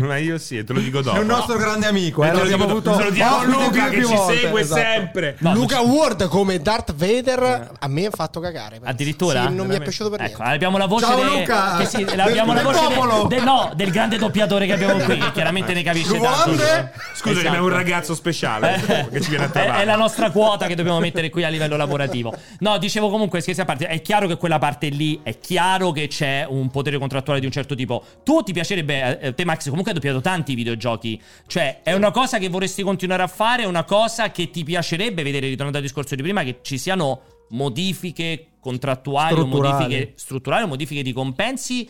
Ma 0.00 0.16
io 0.18 0.38
sì, 0.38 0.62
te 0.64 0.72
lo 0.72 0.80
dico 0.80 1.00
dopo. 1.00 1.16
È 1.16 1.20
un 1.20 1.26
nostro 1.26 1.56
grande 1.56 1.86
amico, 1.86 2.24
eh, 2.24 2.32
l'abbiamo 2.32 2.64
avuto. 2.64 2.94
Se 2.94 3.02
lo 3.04 3.10
dico 3.10 3.24
a 3.24 3.44
Luca 3.44 3.88
che 3.88 4.04
ci 4.04 4.14
volte, 4.14 4.38
segue 4.38 4.60
esatto. 4.60 4.80
sempre. 4.80 5.36
No, 5.38 5.54
Luca 5.54 5.80
Ward 5.80 6.28
come 6.28 6.60
Darth 6.60 6.94
Vader 6.94 7.70
a 7.78 7.88
me 7.88 8.06
ha 8.06 8.10
fatto 8.10 8.40
cagare. 8.40 8.80
Addirittura? 8.82 9.46
Sì, 9.46 9.54
non 9.54 9.66
mi 9.66 9.74
è 9.74 9.80
piaciuto 9.80 10.10
per 10.10 10.20
ecco, 10.20 10.38
niente. 10.38 10.54
Abbiamo 10.54 10.78
la 10.78 10.86
voce 10.86 11.06
Ciao 11.06 11.16
de... 11.16 11.24
Luca! 11.24 11.76
Che 11.78 11.86
sì, 11.86 12.02
abbiamo 12.02 12.54
del, 12.54 12.62
la 12.64 12.70
voce 12.70 12.88
del, 12.88 13.26
del, 13.28 13.42
no, 13.42 13.72
del 13.74 13.90
grande 13.90 14.18
doppiatore 14.18 14.66
che 14.66 14.72
abbiamo 14.72 14.98
qui, 15.04 15.18
che 15.18 15.32
chiaramente 15.32 15.72
ne 15.72 15.82
capisce 15.82 16.18
tanto. 16.18 16.50
Scusa, 16.52 16.92
esatto. 17.30 17.48
abbiamo 17.48 17.66
un 17.66 17.72
ragazzo 17.72 18.14
speciale 18.14 18.74
eh, 18.86 19.08
che 19.10 19.20
ci 19.20 19.30
viene 19.30 19.44
a 19.44 19.48
trovare. 19.48 19.82
È 19.82 19.84
la 19.84 19.96
nostra 19.96 20.30
quota 20.30 20.66
che 20.66 20.74
dobbiamo 20.74 21.00
mettere 21.00 21.30
qui 21.30 21.44
a 21.44 21.48
livello 21.48 21.76
lavorativo. 21.76 22.34
No, 22.60 22.78
dicevo 22.78 23.10
comunque, 23.10 23.40
scherzi 23.40 23.60
a 23.60 23.64
parte, 23.64 23.86
è 23.86 24.00
chiaro 24.02 24.26
che 24.26 24.36
quella 24.36 24.58
parte 24.58 24.88
lì, 24.88 25.20
è 25.22 25.38
chiaro 25.38 25.92
che 25.92 26.08
c'è 26.08 26.46
un 26.48 26.70
potere 26.70 26.98
contrattuale 26.98 27.40
di 27.40 27.46
un 27.46 27.52
certo 27.52 27.74
tipo. 27.74 28.04
Tu 28.22 28.42
ti 28.42 28.52
piacerebbe, 28.62 29.20
eh, 29.20 29.34
te 29.34 29.44
Max, 29.44 29.64
comunque 29.68 29.90
hai 29.92 29.98
doppiato 29.98 30.20
tanti 30.20 30.54
videogiochi. 30.54 31.20
Cioè, 31.46 31.80
è 31.82 31.92
una 31.92 32.10
cosa 32.10 32.38
che 32.38 32.48
vorresti 32.48 32.82
continuare 32.82 33.22
a 33.22 33.26
fare? 33.26 33.64
È 33.64 33.66
una 33.66 33.84
cosa 33.84 34.30
che 34.30 34.50
ti 34.50 34.64
piacerebbe 34.64 35.22
vedere, 35.22 35.46
ritornando 35.48 35.78
al 35.78 35.84
discorso 35.84 36.14
di 36.14 36.22
prima, 36.22 36.42
che 36.42 36.60
ci 36.62 36.78
siano 36.78 37.22
modifiche 37.50 38.46
contrattuali 38.60 39.40
o 39.40 39.46
modifiche 39.46 40.12
strutturali 40.16 40.64
o 40.64 40.68
modifiche 40.68 41.02
di 41.02 41.12
compensi? 41.12 41.88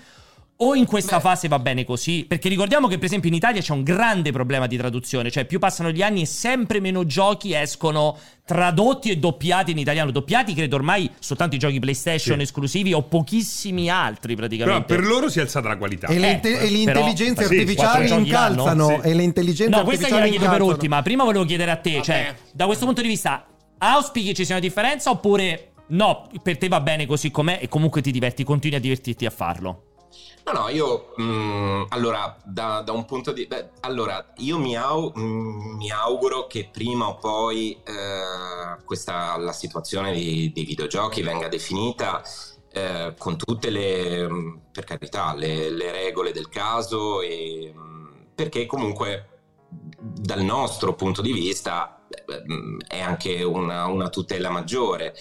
O 0.64 0.76
in 0.76 0.86
questa 0.86 1.16
Beh. 1.16 1.22
fase 1.22 1.48
va 1.48 1.58
bene 1.58 1.84
così? 1.84 2.24
Perché 2.26 2.48
ricordiamo 2.48 2.86
che 2.86 2.94
per 2.94 3.06
esempio 3.06 3.28
in 3.28 3.34
Italia 3.34 3.60
c'è 3.60 3.72
un 3.72 3.82
grande 3.82 4.30
problema 4.30 4.68
di 4.68 4.76
traduzione, 4.76 5.28
cioè 5.28 5.44
più 5.44 5.58
passano 5.58 5.90
gli 5.90 6.02
anni 6.02 6.22
e 6.22 6.26
sempre 6.26 6.78
meno 6.78 7.04
giochi 7.04 7.52
escono 7.52 8.16
tradotti 8.44 9.10
e 9.10 9.16
doppiati 9.16 9.72
in 9.72 9.78
italiano. 9.78 10.12
Doppiati 10.12 10.54
credo 10.54 10.76
ormai 10.76 11.10
soltanto 11.18 11.56
i 11.56 11.58
giochi 11.58 11.80
PlayStation 11.80 12.36
sì. 12.36 12.42
esclusivi 12.44 12.92
o 12.92 13.02
pochissimi 13.02 13.90
altri 13.90 14.36
praticamente. 14.36 14.84
Però 14.84 15.00
per 15.00 15.10
loro 15.10 15.28
si 15.28 15.40
è 15.40 15.42
alzata 15.42 15.66
la 15.66 15.76
qualità. 15.76 16.06
E 16.06 16.18
le, 16.20 16.30
inte- 16.30 16.60
eh, 16.60 16.66
e 16.66 16.70
le 16.70 16.78
intelligenze 16.78 17.48
però, 17.48 17.60
artificiali 17.60 18.06
sì, 18.06 18.14
incalzano. 18.14 18.86
Sì. 18.86 19.08
E 19.08 19.14
le 19.14 19.22
intelligenze 19.24 19.76
no, 19.76 19.82
questa 19.82 20.08
gliela 20.08 20.28
chiedo 20.28 20.48
per 20.48 20.62
ultima. 20.62 21.02
Prima 21.02 21.24
volevo 21.24 21.44
chiedere 21.44 21.72
a 21.72 21.76
te, 21.76 21.94
Vabbè. 21.94 22.04
cioè 22.04 22.34
da 22.52 22.66
questo 22.66 22.84
punto 22.84 23.00
di 23.02 23.08
vista 23.08 23.44
auspichi 23.78 24.32
ci 24.32 24.44
sia 24.44 24.54
una 24.54 24.64
differenza 24.64 25.10
oppure... 25.10 25.66
No, 25.84 26.28
per 26.42 26.56
te 26.56 26.68
va 26.68 26.80
bene 26.80 27.04
così 27.04 27.30
com'è 27.30 27.58
e 27.60 27.68
comunque 27.68 28.00
ti 28.00 28.12
diverti, 28.12 28.44
continui 28.44 28.78
a 28.78 28.80
divertirti 28.80 29.26
a 29.26 29.30
farlo. 29.30 29.91
No, 30.44 30.52
no, 30.52 30.68
io 30.68 31.12
mh, 31.16 31.22
mm, 31.22 31.82
allora 31.90 32.36
da, 32.44 32.82
da, 32.82 32.92
un 32.92 33.04
punto 33.04 33.30
di 33.32 33.46
beh, 33.46 33.70
allora 33.80 34.32
io 34.38 34.58
mi, 34.58 34.76
au, 34.76 35.12
mh, 35.14 35.20
mm, 35.20 35.76
mi, 35.76 35.90
auguro 35.90 36.46
che 36.48 36.68
prima 36.72 37.08
o 37.08 37.16
poi 37.16 37.80
eh, 37.84 38.82
questa 38.84 39.36
la 39.38 39.52
situazione 39.52 40.12
dei, 40.12 40.50
dei 40.52 40.64
videogiochi 40.64 41.22
venga 41.22 41.46
definita 41.48 42.22
eh, 42.72 43.14
con 43.18 43.36
tutte 43.36 43.70
le 43.70 44.28
mm, 44.28 44.56
per 44.72 44.84
carità 44.84 45.34
le, 45.34 45.70
le 45.70 45.92
regole 45.92 46.32
del 46.32 46.48
caso 46.48 47.20
e 47.20 47.72
perché 48.34 48.66
comunque 48.66 49.28
dal 49.68 50.42
nostro 50.42 50.94
punto 50.94 51.22
di 51.22 51.32
vista 51.32 52.04
è 52.88 53.00
anche 53.00 53.42
una, 53.42 53.86
una 53.86 54.08
tutela 54.08 54.50
maggiore 54.50 55.14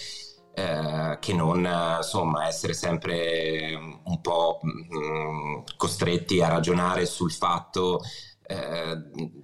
eh, 0.54 1.18
che 1.20 1.34
non 1.34 1.68
insomma 1.98 2.48
essere 2.48 2.74
sempre 2.74 3.74
un 4.04 4.22
po' 4.22 4.60
mh, 4.62 4.98
mm, 4.98 5.62
costretti 5.78 6.42
a 6.42 6.50
ragionare 6.50 7.06
sul 7.06 7.32
fatto 7.32 8.02
eh, 8.46 8.98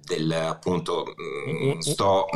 del 0.04 0.30
appunto 0.32 1.04
mm, 1.06 1.68
mm, 1.68 1.78
sto 1.78 2.26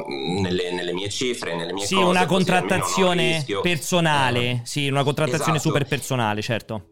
nelle, 0.40 0.72
nelle, 0.72 0.92
mie 0.92 1.10
cifre, 1.10 1.54
nelle 1.54 1.72
mie 1.72 1.84
sì, 1.84 1.94
cose. 1.94 2.08
Una 2.08 2.26
contrattazione 2.26 3.44
personale, 3.60 4.50
eh, 4.50 4.60
sì, 4.64 4.88
una 4.88 5.04
contrattazione 5.04 5.58
esatto. 5.58 5.68
super 5.74 5.86
personale, 5.86 6.40
certo 6.40 6.91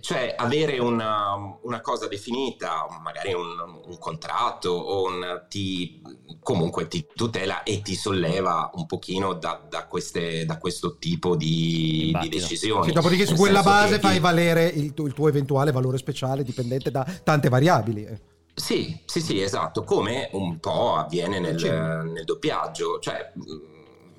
cioè 0.00 0.34
avere 0.36 0.78
una, 0.78 1.34
una, 1.62 1.80
cosa 1.80 2.06
definita, 2.06 2.86
magari 3.02 3.32
un, 3.32 3.82
un 3.86 3.98
contratto, 3.98 4.70
o 4.70 5.06
un, 5.06 5.46
ti, 5.48 6.00
comunque 6.40 6.86
ti 6.86 7.06
tutela 7.14 7.62
e 7.62 7.82
ti 7.82 7.94
solleva 7.94 8.70
un 8.74 8.86
pochino 8.86 9.34
da, 9.34 9.60
da, 9.68 9.86
queste, 9.86 10.44
da 10.44 10.58
questo 10.58 10.96
tipo 10.98 11.34
di, 11.34 12.16
di 12.20 12.28
decisioni. 12.28 12.84
Sì, 12.84 12.92
dopodiché 12.92 13.26
su 13.26 13.34
quella 13.34 13.62
base 13.62 13.98
fai 13.98 14.14
ti... 14.14 14.20
valere 14.20 14.66
il, 14.66 14.92
il, 14.94 15.12
tuo 15.12 15.28
eventuale 15.28 15.72
valore 15.72 15.98
speciale 15.98 16.44
dipendente 16.44 16.90
da 16.90 17.04
tante 17.24 17.48
variabili. 17.48 18.06
Sì, 18.54 19.00
sì, 19.04 19.20
sì, 19.20 19.40
esatto, 19.40 19.84
come 19.84 20.28
un 20.32 20.58
po' 20.60 20.94
avviene 20.94 21.40
nel, 21.40 21.56
nel 21.56 22.24
doppiaggio, 22.24 22.98
cioè 22.98 23.32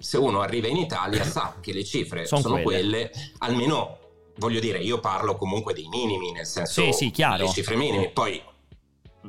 se 0.02 0.18
uno 0.18 0.42
arriva 0.42 0.68
in 0.68 0.78
Italia 0.78 1.24
sa 1.26 1.56
che 1.62 1.72
le 1.72 1.84
cifre 1.84 2.26
sono, 2.26 2.42
sono 2.42 2.62
quelle. 2.62 3.10
quelle, 3.10 3.12
almeno 3.40 4.00
voglio 4.42 4.60
dire, 4.60 4.80
io 4.80 5.00
parlo 5.00 5.36
comunque 5.36 5.72
dei 5.76 5.88
minimi, 5.88 6.32
nel 6.32 6.48
senso 6.48 6.82
sì, 6.82 6.92
sì, 6.92 7.12
chiaro. 7.12 7.44
le 7.44 7.50
cifre 7.52 7.76
minime. 7.76 8.10
Poi, 8.10 8.42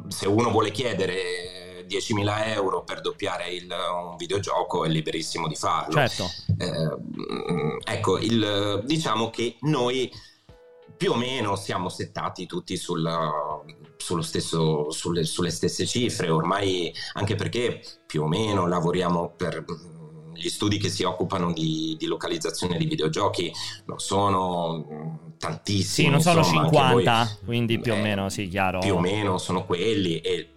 se 0.08 0.26
uno 0.26 0.50
vuole 0.50 0.70
chiedere 0.70 1.86
10.000 1.86 2.48
euro 2.48 2.82
per 2.82 3.02
doppiare 3.02 3.50
il, 3.50 3.70
un 3.70 4.16
videogioco, 4.16 4.86
è 4.86 4.88
liberissimo 4.88 5.48
di 5.48 5.54
farlo. 5.54 5.92
Certo. 5.92 6.30
Eh, 6.58 7.92
ecco, 7.92 8.18
il, 8.18 8.82
diciamo 8.86 9.28
che 9.28 9.56
noi 9.60 10.10
più 10.96 11.12
o 11.12 11.16
meno 11.16 11.56
siamo 11.56 11.90
settati 11.90 12.46
tutti 12.46 12.78
sul, 12.78 13.06
sullo 13.98 14.22
stesso, 14.22 14.90
sulle, 14.90 15.24
sulle 15.24 15.50
stesse 15.50 15.84
cifre, 15.84 16.30
ormai 16.30 16.90
anche 17.14 17.34
perché 17.34 17.82
più 18.06 18.22
o 18.22 18.28
meno 18.28 18.66
lavoriamo 18.66 19.34
per 19.36 19.62
gli 20.42 20.48
studi 20.48 20.76
che 20.76 20.88
si 20.88 21.04
occupano 21.04 21.52
di, 21.52 21.94
di, 21.96 22.06
localizzazione 22.06 22.76
di 22.76 22.86
videogiochi 22.86 23.52
non 23.84 24.00
sono 24.00 25.34
tantissimi. 25.38 26.06
Sì, 26.06 26.10
non 26.10 26.20
sono 26.20 26.38
insomma, 26.38 26.64
50, 26.64 27.24
voi, 27.24 27.44
quindi 27.44 27.78
più 27.78 27.92
eh, 27.92 27.98
o 27.98 28.02
meno, 28.02 28.28
sì, 28.28 28.48
chiaro. 28.48 28.80
Più 28.80 28.96
o 28.96 28.98
meno 28.98 29.38
sono 29.38 29.64
quelli 29.64 30.18
e 30.18 30.48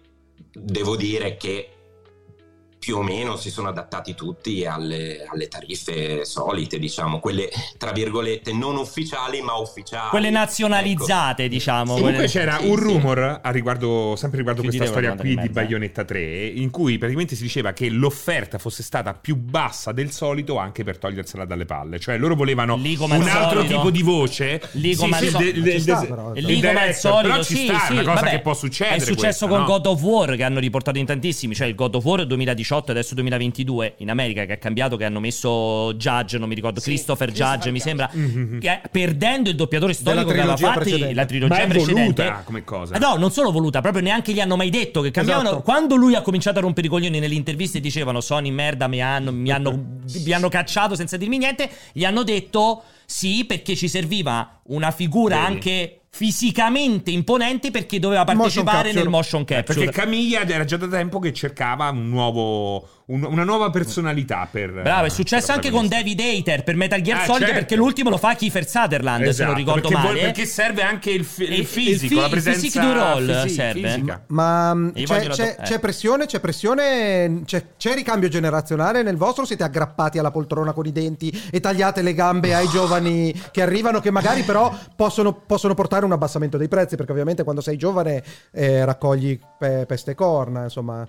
devo 0.52 0.96
dire 0.96 1.36
che 1.36 1.75
più 2.86 2.98
o 2.98 3.02
meno 3.02 3.34
si 3.34 3.50
sono 3.50 3.66
adattati 3.66 4.14
tutti 4.14 4.64
alle, 4.64 5.26
alle, 5.28 5.48
tariffe 5.48 6.24
solite, 6.24 6.78
diciamo, 6.78 7.18
quelle 7.18 7.50
tra 7.78 7.90
virgolette 7.90 8.52
non 8.52 8.76
ufficiali 8.76 9.42
ma 9.42 9.54
ufficiali. 9.56 10.10
Quelle 10.10 10.30
nazionalizzate, 10.30 11.42
ecco. 11.42 11.52
diciamo. 11.52 11.94
Comunque 11.94 12.26
c'era 12.28 12.58
sì, 12.58 12.68
un 12.68 12.76
rumor 12.76 13.40
a 13.42 13.50
riguardo, 13.50 14.14
sempre 14.14 14.38
riguardo 14.38 14.60
Chiudite 14.60 14.84
questa 14.84 15.00
storia 15.00 15.20
qui 15.20 15.34
di 15.34 15.48
Bayonetta 15.48 16.04
3, 16.04 16.46
in 16.46 16.70
cui 16.70 16.96
praticamente 16.96 17.34
si 17.34 17.42
diceva 17.42 17.72
che 17.72 17.90
l'offerta 17.90 18.58
fosse 18.58 18.84
stata 18.84 19.14
più 19.14 19.34
bassa 19.34 19.90
del 19.90 20.12
solito 20.12 20.56
anche 20.56 20.84
per 20.84 20.98
togliersela 20.98 21.44
dalle 21.44 21.64
palle. 21.64 21.98
Cioè 21.98 22.16
loro 22.18 22.36
volevano 22.36 22.74
un 22.74 23.28
altro 23.28 23.64
tipo 23.64 23.90
di 23.90 24.02
voce. 24.02 24.62
Lì 24.74 24.94
come 24.94 25.18
sì, 25.18 25.28
sì, 25.28 25.60
de, 25.60 25.80
sta, 25.80 26.04
però, 26.06 26.30
lì 26.34 26.60
come 26.60 26.82
al 26.82 26.94
solito, 26.94 27.32
però 27.32 27.42
ci 27.42 27.56
sì, 27.56 27.64
sta, 27.64 27.80
sì, 27.86 27.92
una 27.94 28.02
cosa 28.04 28.14
vabbè, 28.14 28.30
che 28.30 28.40
può 28.42 28.54
succedere. 28.54 28.96
È 28.96 29.00
successo 29.00 29.24
questa, 29.24 29.46
con 29.48 29.58
no? 29.58 29.64
God 29.64 29.86
of 29.86 30.00
War 30.02 30.36
che 30.36 30.44
hanno 30.44 30.60
riportato 30.60 30.98
in 30.98 31.06
tantissimi, 31.06 31.52
cioè 31.52 31.66
il 31.66 31.74
God 31.74 31.96
of 31.96 32.04
War 32.04 32.24
2018 32.24 32.74
2018 32.76 32.90
adesso 32.90 33.14
2022 33.14 33.94
in 33.98 34.10
America 34.10 34.44
che 34.44 34.52
ha 34.52 34.56
cambiato 34.56 34.96
che 34.96 35.04
hanno 35.04 35.20
messo 35.20 35.94
Judge 35.94 36.38
non 36.38 36.48
mi 36.48 36.54
ricordo 36.54 36.80
sì, 36.80 36.90
Christopher 36.90 37.32
Judge 37.32 37.70
mi 37.70 37.80
sembra 37.80 38.10
mm-hmm. 38.14 38.58
che, 38.58 38.80
perdendo 38.90 39.50
il 39.50 39.56
doppiatore 39.56 39.92
storico 39.92 40.30
che 40.30 40.40
aveva 40.40 40.56
fatto 40.56 40.96
la 41.12 41.24
trilogia 41.24 41.54
Ma 41.54 41.60
è 41.62 41.66
precedente 41.66 42.22
voluta 42.22 42.42
come 42.44 42.64
cosa 42.64 42.94
eh, 42.94 42.98
no 42.98 43.16
non 43.16 43.30
solo 43.30 43.50
voluta 43.50 43.80
proprio 43.80 44.02
neanche 44.02 44.32
gli 44.32 44.40
hanno 44.40 44.56
mai 44.56 44.70
detto 44.70 45.00
che 45.00 45.10
cambiavano 45.10 45.48
esatto. 45.48 45.62
quando 45.62 45.96
lui 45.96 46.14
ha 46.14 46.22
cominciato 46.22 46.58
a 46.58 46.62
rompere 46.62 46.86
i 46.86 46.90
coglioni 46.90 47.18
nelle 47.18 47.34
interviste 47.34 47.80
dicevano 47.80 48.20
Sony 48.20 48.50
merda 48.50 48.86
mi 48.88 49.00
hanno, 49.00 49.32
mi 49.32 49.50
hanno, 49.50 49.70
mi 50.24 50.32
hanno 50.32 50.48
cacciato 50.48 50.94
senza 50.94 51.16
dirmi 51.16 51.38
niente 51.38 51.68
gli 51.92 52.04
hanno 52.04 52.22
detto 52.22 52.82
sì 53.04 53.44
perché 53.44 53.76
ci 53.76 53.88
serviva 53.88 54.60
una 54.64 54.90
figura 54.90 55.36
Vedi. 55.36 55.46
anche 55.46 56.00
fisicamente 56.16 57.10
imponente 57.10 57.70
perché 57.70 57.98
doveva 57.98 58.24
partecipare 58.24 58.88
motion 58.88 59.02
nel 59.02 59.10
motion 59.10 59.44
capture. 59.44 59.80
Perché 59.80 60.00
Camiglia 60.00 60.40
era 60.46 60.64
già 60.64 60.78
da 60.78 60.88
tempo 60.88 61.18
che 61.18 61.34
cercava 61.34 61.90
un 61.90 62.08
nuovo 62.08 62.88
un, 63.06 63.22
una 63.22 63.44
nuova 63.44 63.70
personalità 63.70 64.48
per 64.50 64.82
Bravo, 64.82 65.06
è 65.06 65.10
successo 65.10 65.52
anche 65.52 65.70
con 65.70 65.86
David 65.86 66.18
Hater 66.18 66.64
per 66.64 66.74
Metal 66.74 67.00
Gear 67.00 67.20
ah, 67.20 67.24
Solid 67.24 67.40
certo. 67.40 67.54
perché 67.54 67.76
l'ultimo 67.76 68.10
lo 68.10 68.16
fa 68.16 68.34
Kiefer 68.34 68.68
Sutherland, 68.68 69.22
esatto, 69.22 69.36
se 69.36 69.44
non 69.44 69.54
esatto, 69.54 69.58
ricordo 69.58 69.88
perché 69.88 69.94
male. 69.94 70.08
Vuol, 70.08 70.20
perché 70.24 70.46
serve 70.46 70.82
anche 70.82 71.10
il, 71.10 71.24
fi- 71.24 71.52
il 71.52 71.66
fisico, 71.66 72.04
il 72.04 72.10
fi- 72.10 72.14
la 72.16 72.28
presenza 72.28 72.58
il 72.58 72.72
physique 72.72 72.86
du 72.86 72.98
roll 72.98 73.42
fisi- 73.42 73.54
serve. 73.54 73.88
Fisica. 73.88 74.24
Ma 74.28 74.74
mm, 74.74 74.88
c'è, 74.90 75.28
c'è, 75.28 75.56
c'è, 75.62 75.78
pressione, 75.78 76.26
c'è 76.26 76.40
pressione, 76.40 77.42
c'è, 77.44 77.64
c'è 77.76 77.94
ricambio 77.94 78.28
generazionale 78.28 79.04
nel 79.04 79.16
vostro? 79.16 79.44
Siete 79.44 79.62
aggrappati 79.62 80.18
alla 80.18 80.32
poltrona 80.32 80.72
con 80.72 80.86
i 80.86 80.92
denti 80.92 81.30
e 81.52 81.60
tagliate 81.60 82.02
le 82.02 82.12
gambe 82.12 82.54
ai 82.54 82.66
giovani 82.68 83.32
che 83.52 83.62
arrivano 83.62 84.00
che 84.00 84.10
magari 84.10 84.42
però 84.42 84.76
possono, 84.96 85.32
possono 85.32 85.74
portare 85.74 86.04
un 86.04 86.12
abbassamento 86.12 86.56
dei 86.56 86.68
prezzi 86.68 86.96
perché 86.96 87.12
ovviamente 87.12 87.44
quando 87.44 87.60
sei 87.60 87.76
giovane 87.76 88.22
eh, 88.50 88.84
raccogli 88.84 89.38
pe- 89.56 89.84
peste 89.86 90.16
corna, 90.16 90.64
insomma. 90.64 91.06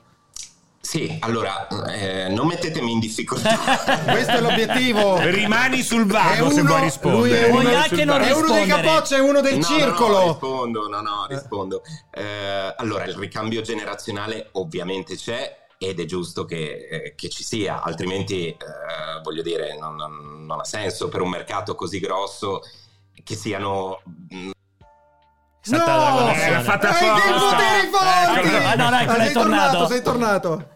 Sì, 0.88 1.18
allora, 1.19 1.68
eh, 1.88 2.30
non 2.30 2.47
mettetemi 2.47 2.93
in 2.93 2.99
difficoltà. 2.99 3.57
Questo 4.07 4.31
è 4.31 4.39
l'obiettivo. 4.39 5.19
Rimani 5.19 5.84
sul 5.84 6.05
vago 6.05 6.45
uno, 6.45 6.53
se 6.53 6.61
vuoi 6.61 6.80
rispondere. 6.80 7.49
Lui 7.49 7.65
è 7.65 7.69
uno, 7.69 7.77
anche 7.77 8.05
non 8.05 8.22
è 8.22 8.31
uno 8.31 8.53
dei 8.53 8.65
capoccia, 8.68 9.18
è 9.18 9.19
uno 9.19 9.41
del 9.41 9.57
no, 9.57 9.64
circolo. 9.64 10.14
No, 10.14 10.19
no, 10.19 10.31
rispondo, 10.31 10.88
no, 10.88 11.01
no, 11.01 11.26
rispondo. 11.27 11.84
Eh, 12.09 12.73
allora, 12.77 13.03
il 13.03 13.15
ricambio 13.15 13.59
generazionale 13.59 14.47
ovviamente 14.53 15.18
c'è 15.18 15.65
ed 15.77 15.99
è 15.99 16.05
giusto 16.05 16.45
che, 16.45 16.88
eh, 16.89 17.15
che 17.15 17.27
ci 17.27 17.43
sia, 17.43 17.84
altrimenti, 17.84 18.47
eh, 18.47 18.55
voglio 19.23 19.41
dire, 19.41 19.77
non, 19.77 19.93
non, 19.97 20.45
non, 20.45 20.61
ha 20.61 20.64
senso 20.64 21.09
per 21.09 21.19
un 21.19 21.31
mercato 21.31 21.76
così 21.76 21.99
grosso 21.99 22.61
che 23.26 23.35
siano... 23.35 23.99
Mh, 24.30 24.51
saltata 25.68 26.23
no. 26.23 26.31
È 26.31 26.61
fatta 26.61 26.97
Hai 26.97 27.22
dei 27.22 27.39
poteri 27.39 27.88
forti! 27.91 28.55
Ah, 28.55 28.76
no, 28.76 28.89
no, 28.89 28.99
ecco, 28.99 29.14
sei 29.14 29.34
tornato. 29.34 29.72
tornato. 29.72 29.88
Sei 29.88 30.01
tornato. 30.01 30.69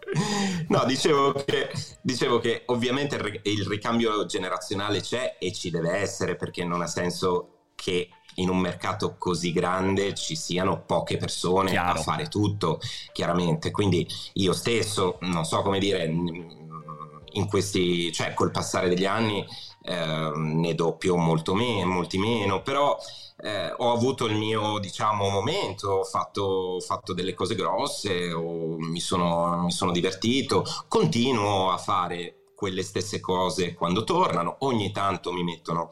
No, 0.72 0.86
dicevo 0.86 1.34
che, 1.34 1.70
dicevo 2.02 2.40
che 2.40 2.64
ovviamente 2.68 3.42
il 3.44 3.66
ricambio 3.66 4.26
generazionale 4.26 5.02
c'è 5.02 5.36
e 5.38 5.52
ci 5.52 5.70
deve 5.70 5.98
essere 5.98 6.38
perché 6.38 6.64
non 6.64 6.82
ha 6.82 6.88
senso 6.88 7.66
che 7.76 8.08
in 8.36 8.48
un 8.48 8.58
mercato 8.58 9.18
così 9.18 9.52
grande 9.52 10.14
ci 10.14 10.34
siano 10.38 10.84
poche 10.86 11.18
persone 11.18 11.72
Chiaro. 11.72 12.00
a 12.00 12.02
fare 12.02 12.30
tutto, 12.30 12.80
chiaramente. 13.12 13.70
Quindi 13.70 14.08
io 14.36 14.54
stesso, 14.54 15.18
non 15.22 15.44
so 15.44 15.62
come 15.62 15.78
dire, 15.78 16.06
in 16.06 17.48
questi, 17.50 18.10
cioè 18.14 18.34
col 18.34 18.52
passare 18.52 18.88
degli 18.88 19.06
anni 19.06 19.46
eh, 19.84 20.32
ne 20.34 20.74
doppio 20.74 21.18
molto 21.18 21.54
meno, 21.54 21.92
molti 21.92 22.18
meno, 22.18 22.62
però 22.62 22.98
eh, 23.44 23.74
ho 23.76 23.92
avuto 23.92 24.26
il 24.26 24.36
mio 24.36 24.80
diciamo 24.80 25.30
momento, 25.30 25.90
ho 25.90 26.04
fatto, 26.04 26.80
fatto 26.80 27.14
delle 27.14 27.34
cose 27.34 27.56
grosse, 27.56 28.32
ho, 28.32 28.78
mi, 28.78 29.00
sono, 29.00 29.64
mi 29.64 29.72
sono 29.72 29.92
divertito, 29.92 30.66
continuo 30.88 31.72
a 31.72 31.78
fare 31.78 32.36
quelle 32.56 32.84
stesse 32.84 33.20
cose 33.20 33.74
quando 33.74 34.04
tornano, 34.04 34.58
ogni 34.60 34.92
tanto 34.92 35.32
mi 35.32 35.44
mettono 35.44 35.90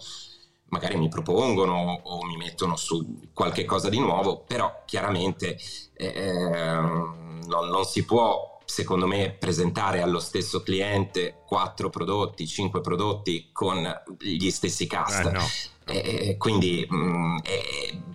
magari 0.70 0.98
mi 0.98 1.10
propongono 1.10 2.02
o 2.04 2.24
mi 2.26 2.38
mettono 2.38 2.76
su 2.76 3.30
qualche 3.34 3.66
cosa 3.66 3.90
di 3.90 4.00
nuovo, 4.00 4.44
però 4.46 4.84
chiaramente 4.86 5.58
eh, 5.94 6.74
non, 6.74 7.70
non, 7.70 7.86
si 7.86 8.06
può, 8.06 8.60
secondo 8.66 9.08
me, 9.08 9.32
presentare 9.32 10.02
allo 10.02 10.20
stesso 10.20 10.62
cliente 10.62 11.42
quattro 11.46 11.90
prodotti, 11.90 12.48
cinque 12.48 12.82
prodotti 12.82 13.50
con 13.52 13.84
gli 14.20 14.50
stessi 14.52 14.88
cast. 14.88 15.26
Eh 15.26 15.32
no. 15.32 15.44
E, 15.90 16.38
quindi 16.38 16.86
mh, 16.88 16.96
mm, 16.96 17.38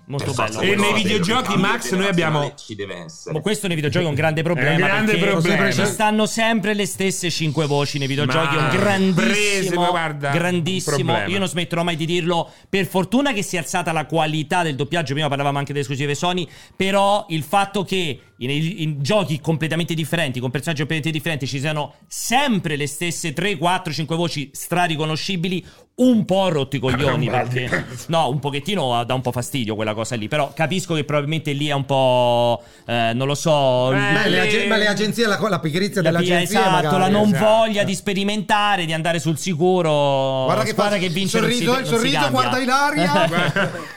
molto 0.07 0.33
bello. 0.33 0.61
E 0.61 0.77
nei 0.77 0.95
videogiochi, 0.95 1.57
Max, 1.57 1.93
noi 1.93 2.07
abbiamo. 2.07 2.55
Ci 2.55 2.75
deve 2.75 3.05
essere. 3.05 3.35
Ma 3.35 3.41
questo 3.41 3.67
nei 3.67 3.77
videogiochi 3.77 4.05
è 4.05 4.09
un 4.09 4.15
grande 4.15 4.43
problema. 4.43 4.71
È 4.71 4.75
un 4.75 4.81
grande 4.81 5.17
problema. 5.19 5.71
Ci 5.71 5.87
stanno 5.87 6.27
sempre 6.27 6.75
le 6.75 6.87
stesse 6.87 7.31
cinque 7.31 7.67
voci 7.67 7.99
nei 7.99 8.07
videogiochi. 8.07 8.55
Ma 8.55 8.71
è 8.71 8.75
un 8.75 8.79
grandissimo. 8.79 9.87
Guarda, 9.91 10.31
grandissimo. 10.31 11.25
Io 11.27 11.39
non 11.39 11.49
smetterò 11.49 11.83
mai 11.83 11.97
di 11.97 12.07
dirlo. 12.07 12.51
Per 12.69 12.87
fortuna 12.87 13.33
che 13.33 13.43
si 13.43 13.57
è 13.57 13.59
alzata 13.59 13.93
la 13.93 14.07
qualità 14.07 14.63
del 14.63 14.75
doppiaggio. 14.75 15.13
Prima 15.15 15.29
parlavamo 15.29 15.59
anche 15.59 15.73
delle 15.73 15.83
esclusive 15.83 16.15
Sony. 16.15 16.47
Però 16.77 17.27
il 17.29 17.43
fatto 17.43 17.85
che 17.85 18.21
in, 18.39 18.51
in, 18.51 19.03
giochi 19.03 19.41
completamente 19.41 19.95
differenti, 19.95 20.41
con 20.41 20.51
personaggi 20.51 20.81
completamente 20.81 21.17
differenti, 21.17 21.47
ci 21.47 21.61
siano 21.61 21.95
sempre 22.09 22.77
le 22.77 22.87
stesse 22.87 23.33
3, 23.33 23.57
4, 23.57 23.93
5 23.93 24.17
voci 24.17 24.51
strariconoscibili, 24.53 25.65
un 25.97 26.25
po' 26.25 26.49
rotti 26.49 26.77
i 26.77 26.79
coglioni. 26.81 27.29
perché, 27.31 27.87
no, 28.09 28.29
un 28.29 28.41
pochettino 28.41 29.05
dà 29.05 29.15
un 29.15 29.21
po' 29.21 29.31
fastidio 29.31 29.77
quella 29.77 29.95
cosa 29.95 30.16
lì. 30.16 30.27
Però 30.27 30.53
capisco 30.53 30.95
che 30.95 31.05
probabilmente 31.05 31.53
lì 31.53 31.69
è 31.69 31.73
un 31.73 31.85
po'. 31.85 32.62
Eh, 32.85 33.12
non 33.15 33.27
lo 33.27 33.35
so. 33.35 33.93
Eh, 33.93 33.97
ma, 33.97 34.27
le 34.27 34.41
ag- 34.41 34.66
ma, 34.66 34.77
le 34.77 34.89
agenzie, 34.89 35.27
la, 35.27 35.39
la 35.39 35.61
pigrizia 35.61 36.03
la 36.03 36.11
dell'agenzia. 36.11 36.61
Esatto, 36.61 36.71
magari, 36.71 36.99
la 36.99 37.09
non 37.09 37.29
esatto. 37.29 37.45
voglia 37.45 37.85
di 37.85 37.95
sperimentare, 37.95 38.87
di 38.87 38.93
andare 38.93 39.21
sul 39.21 39.39
sicuro. 39.39 40.45
Guarda 40.45 40.65
che, 40.65 40.71
Squadra 40.71 40.97
fa, 40.97 41.01
che 41.01 41.09
vince 41.11 41.39
sorriso, 41.39 41.65
non 41.65 41.75
si, 41.77 41.81
il 41.83 41.87
sorriso, 41.87 42.31
guarda 42.31 42.59
in 42.59 42.71
aria. 42.71 43.12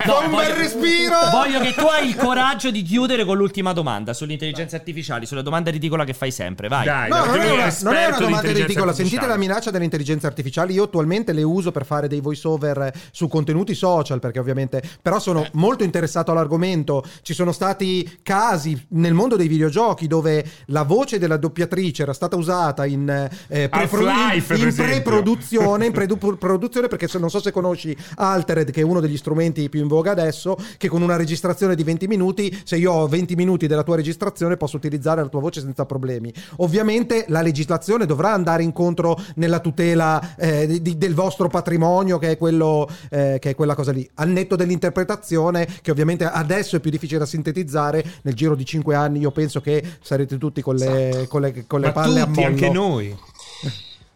no, 0.05 0.13
Fai 0.13 0.25
un 0.25 0.29
voglio, 0.29 0.47
bel 0.47 0.55
respiro. 0.55 1.15
Voglio 1.31 1.59
che 1.61 1.73
tu 1.73 1.85
hai 1.85 2.07
il 2.07 2.15
coraggio 2.15 2.69
di 2.69 2.83
chiudere 2.83 3.25
con 3.25 3.37
l'ultima 3.37 3.73
domanda 3.73 4.13
sull'intelligenza 4.13 4.75
artificiale, 4.75 5.25
sulla 5.25 5.41
domanda 5.41 5.71
ridicola 5.71 6.03
che 6.03 6.13
fai 6.13 6.29
sempre. 6.29 6.67
Vai. 6.67 6.85
Dai, 6.85 7.09
no, 7.09 7.25
non 7.25 7.41
è, 7.41 7.49
una, 7.49 7.75
non 7.81 7.95
è 7.95 8.05
una 8.05 8.19
domanda 8.19 8.51
ridicola. 8.51 8.93
Sentite 8.93 9.25
la 9.25 9.37
minaccia 9.37 9.71
dell'intelligenza 9.71 10.27
artificiale. 10.27 10.73
Io 10.73 10.83
attualmente 10.83 11.33
le 11.33 11.43
uso 11.43 11.71
per 11.71 11.85
fare 11.87 12.07
dei 12.07 12.21
voice 12.21 12.47
over 12.47 12.93
su 13.11 13.27
contenuti 13.27 13.73
social, 13.73 14.19
perché 14.19 14.39
ovviamente 14.39 14.83
però 15.01 15.19
sono 15.19 15.43
eh. 15.43 15.49
molto 15.53 15.83
interessato 15.83 16.31
all'argomento. 16.31 17.03
Ci 17.21 17.33
sono 17.33 17.51
stati 17.51 18.19
casi 18.21 18.85
nel 18.89 19.13
mondo 19.13 19.35
dei 19.35 19.47
videogiochi 19.47 20.07
dove 20.07 20.45
la 20.67 20.83
voce 20.83 21.17
della 21.17 21.37
doppiatrice 21.37 22.03
era 22.03 22.13
stata 22.13 22.35
usata 22.35 22.85
in, 22.85 23.09
eh, 23.09 23.69
pre-pro- 23.69 24.01
in, 24.01 24.43
in 24.55 24.73
pre-produzione, 24.75 25.85
in 25.87 25.91
pre-produzione, 25.93 26.87
perché 26.87 27.07
se 27.07 27.17
non 27.19 27.29
so 27.29 27.41
se 27.41 27.51
conosci 27.51 27.95
Altered, 28.15 28.71
che 28.71 28.81
è 28.81 28.83
uno 28.83 28.99
degli 28.99 29.17
strumenti 29.17 29.69
più 29.69 29.81
in 29.81 29.87
voga 29.87 30.11
adesso, 30.11 30.57
che 30.77 30.89
con 30.89 31.01
una 31.01 31.15
registrazione 31.15 31.75
di 31.75 31.83
20 31.83 32.07
minuti, 32.07 32.61
se 32.63 32.75
io 32.77 32.91
ho 32.91 33.07
20 33.07 33.35
minuti 33.35 33.67
della 33.67 33.83
tua 33.83 33.95
registrazione, 33.95 34.57
posso 34.57 34.75
utilizzare 34.75 35.21
la 35.21 35.29
tua 35.29 35.39
voce 35.39 35.61
senza 35.61 35.85
problemi. 35.85 36.33
Ovviamente 36.57 37.25
la 37.29 37.41
legislazione 37.41 38.05
dovrà 38.05 38.33
andare 38.33 38.63
incontro 38.63 39.17
nella 39.35 39.59
tutela 39.59 40.35
eh, 40.35 40.81
di, 40.81 40.97
del 40.97 41.13
vostro 41.13 41.47
patrimonio, 41.47 41.76
che 42.19 42.31
è 42.31 42.37
quello 42.37 42.47
quello, 42.57 42.89
eh, 43.09 43.37
che 43.39 43.51
è 43.51 43.55
quella 43.55 43.75
cosa 43.75 43.91
lì. 43.91 44.09
Al 44.15 44.29
netto 44.29 44.55
dell'interpretazione, 44.55 45.67
che 45.81 45.91
ovviamente 45.91 46.25
adesso 46.25 46.75
è 46.75 46.79
più 46.79 46.91
difficile 46.91 47.19
da 47.19 47.25
sintetizzare, 47.25 48.03
nel 48.23 48.33
giro 48.33 48.55
di 48.55 48.65
cinque 48.65 48.95
anni 48.95 49.19
io 49.19 49.31
penso 49.31 49.61
che 49.61 49.83
sarete 50.01 50.37
tutti 50.37 50.61
con 50.61 50.75
le, 50.75 51.09
esatto. 51.09 51.27
con 51.27 51.41
le, 51.41 51.65
con 51.67 51.81
le 51.81 51.91
palle 51.91 52.23
tutti, 52.23 52.39
a 52.39 52.41
mollo. 52.41 52.47
anche 52.47 52.69
noi. 52.69 53.17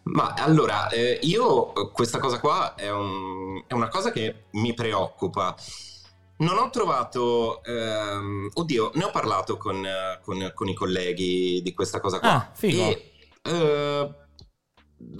Ma 0.04 0.34
allora, 0.36 0.88
eh, 0.88 1.20
io 1.22 1.72
questa 1.92 2.18
cosa 2.18 2.40
qua 2.40 2.74
è, 2.74 2.90
un, 2.90 3.62
è 3.66 3.72
una 3.72 3.88
cosa 3.88 4.10
che 4.10 4.46
mi 4.52 4.74
preoccupa 4.74 5.54
Non 6.38 6.58
ho 6.58 6.70
trovato, 6.70 7.62
ehm, 7.62 8.50
oddio, 8.52 8.90
ne 8.94 9.04
ho 9.04 9.10
parlato 9.12 9.56
con, 9.56 9.86
con, 10.24 10.50
con, 10.54 10.68
i 10.68 10.74
colleghi 10.74 11.60
di 11.62 11.72
questa 11.72 12.00
cosa 12.00 12.18
qua. 12.18 12.32
Ah, 12.32 12.50
figo. 12.52 12.82
E, 12.82 13.12
eh, 13.42 14.14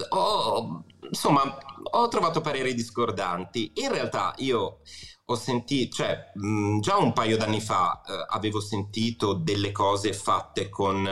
ho, 0.09 0.85
insomma, 1.13 1.57
ho 1.91 2.09
trovato 2.09 2.41
pareri 2.41 2.75
discordanti. 2.75 3.73
In 3.77 3.93
realtà 3.93 4.35
io 4.39 4.81
ho 5.25 5.35
sentito, 5.37 5.97
cioè, 5.97 6.33
mh, 6.35 6.81
già 6.81 6.97
un 6.97 7.13
paio 7.13 7.37
d'anni 7.37 7.61
fa 7.61 8.01
eh, 8.07 8.27
avevo 8.29 8.61
sentito 8.61 9.35
delle 9.35 9.73
cose 9.73 10.13
fatte 10.13 10.69
con 10.69 11.09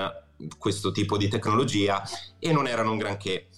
questo 0.58 0.90
tipo 0.90 1.18
di 1.18 1.28
tecnologia 1.28 2.02
e 2.38 2.52
non 2.52 2.66
erano 2.66 2.92
un 2.92 2.98
granché. 2.98 3.48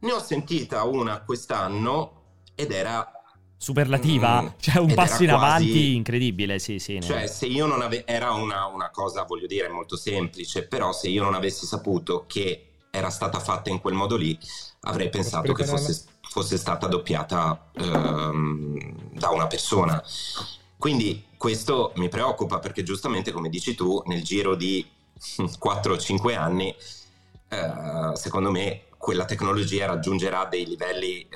Ne 0.00 0.12
ho 0.12 0.20
sentita 0.20 0.82
una 0.82 1.22
quest'anno 1.22 2.20
ed 2.56 2.72
era 2.72 3.08
superlativa, 3.56 4.42
mm, 4.42 4.46
cioè 4.58 4.78
un 4.78 4.92
passo 4.92 5.22
in 5.22 5.28
quasi, 5.28 5.44
avanti 5.44 5.94
incredibile, 5.94 6.58
sì, 6.58 6.80
sì. 6.80 7.00
Cioè, 7.00 7.28
se 7.28 7.46
io 7.46 7.66
non 7.66 7.80
avevo, 7.82 8.04
era 8.06 8.32
una, 8.32 8.66
una, 8.66 8.90
cosa, 8.90 9.22
voglio 9.22 9.46
dire, 9.46 9.68
molto 9.68 9.94
semplice, 9.94 10.66
però 10.66 10.92
se 10.92 11.08
io 11.08 11.22
non 11.22 11.34
avessi 11.34 11.66
saputo 11.66 12.24
che 12.26 12.66
era 12.90 13.10
stata 13.10 13.38
fatta 13.38 13.70
in 13.70 13.80
quel 13.80 13.94
modo 13.94 14.16
lì, 14.16 14.36
avrei 14.82 15.08
pensato 15.10 15.52
che 15.52 15.64
fosse, 15.64 16.04
fosse, 16.28 16.56
stata 16.56 16.86
doppiata 16.86 17.70
ehm, 17.72 19.12
da 19.12 19.30
una 19.30 19.46
persona. 19.46 20.02
Quindi 20.76 21.24
questo 21.36 21.92
mi 21.96 22.08
preoccupa 22.08 22.58
perché 22.58 22.82
giustamente, 22.82 23.32
come 23.32 23.48
dici 23.48 23.74
tu, 23.74 24.02
nel 24.06 24.22
giro 24.22 24.54
di 24.54 24.84
4-5 25.18 26.36
anni, 26.36 26.74
eh, 27.48 28.10
secondo 28.14 28.50
me 28.50 28.84
quella 28.96 29.24
tecnologia 29.24 29.86
raggiungerà 29.86 30.44
dei 30.46 30.64
livelli 30.64 31.20
eh, 31.22 31.28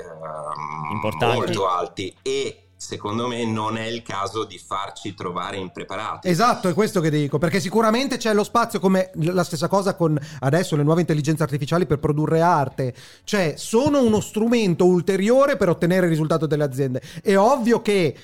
molto 1.27 1.69
alti 1.69 2.15
e 2.23 2.66
secondo 2.77 3.27
me 3.27 3.45
non 3.45 3.77
è 3.77 3.87
il 3.87 4.03
caso 4.03 4.45
di 4.45 4.59
farci 4.59 5.15
trovare 5.15 5.57
impreparati. 5.57 6.29
Esatto, 6.29 6.69
è 6.69 6.75
questo 6.75 7.01
che 7.01 7.11
dico, 7.11 7.39
perché 7.39 7.59
sicuramente 7.59 8.19
c'è 8.19 8.35
lo 8.35 8.45
spazio 8.45 8.79
come 8.79 9.11
la 9.15 9.45
stessa 9.45 9.69
cosa 9.69 9.95
con 9.95 10.19
adesso 10.41 10.77
le 10.77 10.83
nuove 10.83 11.01
intelligenze 11.01 11.43
artificiali 11.43 11.87
per 11.87 11.99
produrre 11.99 12.41
arte, 12.41 12.95
cioè 13.25 13.55
sono 13.57 14.03
uno 14.03 14.21
strumento 14.21 14.85
ulteriore 14.85 15.57
per 15.57 15.69
ottenere 15.71 16.05
il 16.05 16.11
risultato 16.11 16.47
delle 16.47 16.65
aziende. 16.65 17.03
È 17.23 17.37
ovvio 17.37 17.81
che 17.81 18.15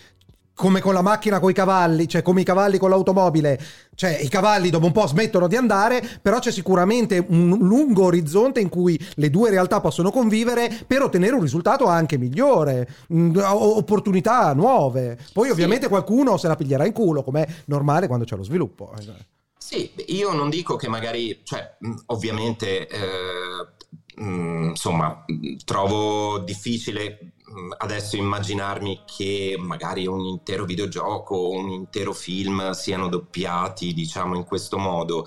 come 0.54 0.80
con 0.80 0.94
la 0.94 1.02
macchina 1.02 1.40
con 1.40 1.50
i 1.50 1.54
cavalli, 1.54 2.08
cioè 2.08 2.22
come 2.22 2.42
i 2.42 2.44
cavalli 2.44 2.78
con 2.78 2.90
l'automobile, 2.90 3.60
cioè 3.94 4.18
i 4.20 4.28
cavalli 4.28 4.70
dopo 4.70 4.86
un 4.86 4.92
po' 4.92 5.06
smettono 5.06 5.48
di 5.48 5.56
andare, 5.56 6.02
però 6.20 6.38
c'è 6.38 6.52
sicuramente 6.52 7.24
un 7.28 7.56
lungo 7.60 8.04
orizzonte 8.04 8.60
in 8.60 8.68
cui 8.68 8.98
le 9.14 9.30
due 9.30 9.50
realtà 9.50 9.80
possono 9.80 10.10
convivere 10.10 10.84
per 10.86 11.02
ottenere 11.02 11.34
un 11.34 11.42
risultato 11.42 11.86
anche 11.86 12.18
migliore, 12.18 12.88
mm, 13.12 13.36
opportunità 13.42 14.52
nuove. 14.54 15.18
Poi 15.32 15.50
ovviamente 15.50 15.84
sì. 15.84 15.90
qualcuno 15.90 16.36
se 16.36 16.48
la 16.48 16.56
piglierà 16.56 16.86
in 16.86 16.92
culo, 16.92 17.22
come 17.22 17.44
è 17.44 17.52
normale 17.66 18.06
quando 18.06 18.24
c'è 18.24 18.36
lo 18.36 18.44
sviluppo. 18.44 18.92
Sì, 19.56 19.90
io 20.08 20.32
non 20.32 20.50
dico 20.50 20.76
che 20.76 20.88
magari, 20.88 21.40
cioè, 21.44 21.76
mm, 21.86 21.92
ovviamente, 22.06 22.86
eh, 22.88 24.22
mh, 24.22 24.68
insomma, 24.70 25.24
trovo 25.64 26.38
difficile 26.40 27.32
adesso 27.78 28.16
immaginarmi 28.16 29.02
che 29.04 29.56
magari 29.58 30.06
un 30.06 30.20
intero 30.20 30.64
videogioco 30.64 31.34
o 31.34 31.50
un 31.50 31.70
intero 31.70 32.12
film 32.12 32.70
siano 32.70 33.08
doppiati, 33.08 33.92
diciamo, 33.92 34.36
in 34.36 34.44
questo 34.44 34.78
modo, 34.78 35.24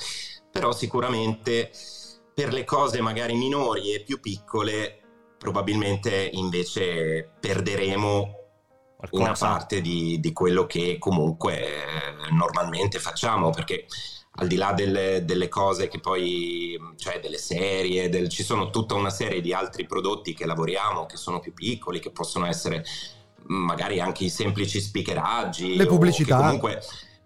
però 0.52 0.72
sicuramente 0.72 1.72
per 2.34 2.52
le 2.52 2.64
cose 2.66 3.02
magari 3.02 3.36
minori 3.36 3.94
e 3.94 4.04
più 4.04 4.20
piccole 4.20 5.00
probabilmente 5.38 6.30
invece 6.34 7.30
perderemo 7.40 8.44
Qualcosa. 8.98 9.24
una 9.24 9.34
parte 9.34 9.82
di, 9.82 10.20
di, 10.20 10.34
quello 10.34 10.66
che 10.66 10.98
comunque 10.98 11.60
eh, 11.60 12.32
normalmente 12.32 13.00
facciamo 13.00 13.52
perché 13.52 13.86
al 14.38 14.48
di 14.48 14.56
là 14.56 14.74
delle, 14.74 15.24
delle, 15.24 15.48
cose 15.48 15.88
che 15.88 16.00
poi, 16.00 16.78
cioè 16.98 17.20
delle 17.20 17.38
serie, 17.38 18.10
del, 18.10 18.30
ci 18.30 18.44
sono 18.44 18.70
tutta 18.70 18.96
una 18.96 19.10
serie 19.10 19.42
di 19.42 19.54
altri 19.54 19.86
prodotti 19.86 20.34
che 20.34 20.46
lavoriamo 20.46 21.06
che 21.06 21.18
sono 21.18 21.40
più 21.40 21.54
piccoli, 21.54 22.00
che 22.00 22.12
possono 22.12 22.46
essere 22.46 22.84
magari 23.48 24.00
anche 24.00 24.26
i 24.26 24.30
semplici 24.30 24.82
speakeraggi. 24.82 25.76
Le 25.76 25.86
pubblicità. 25.86 26.38
comunque 26.38 26.82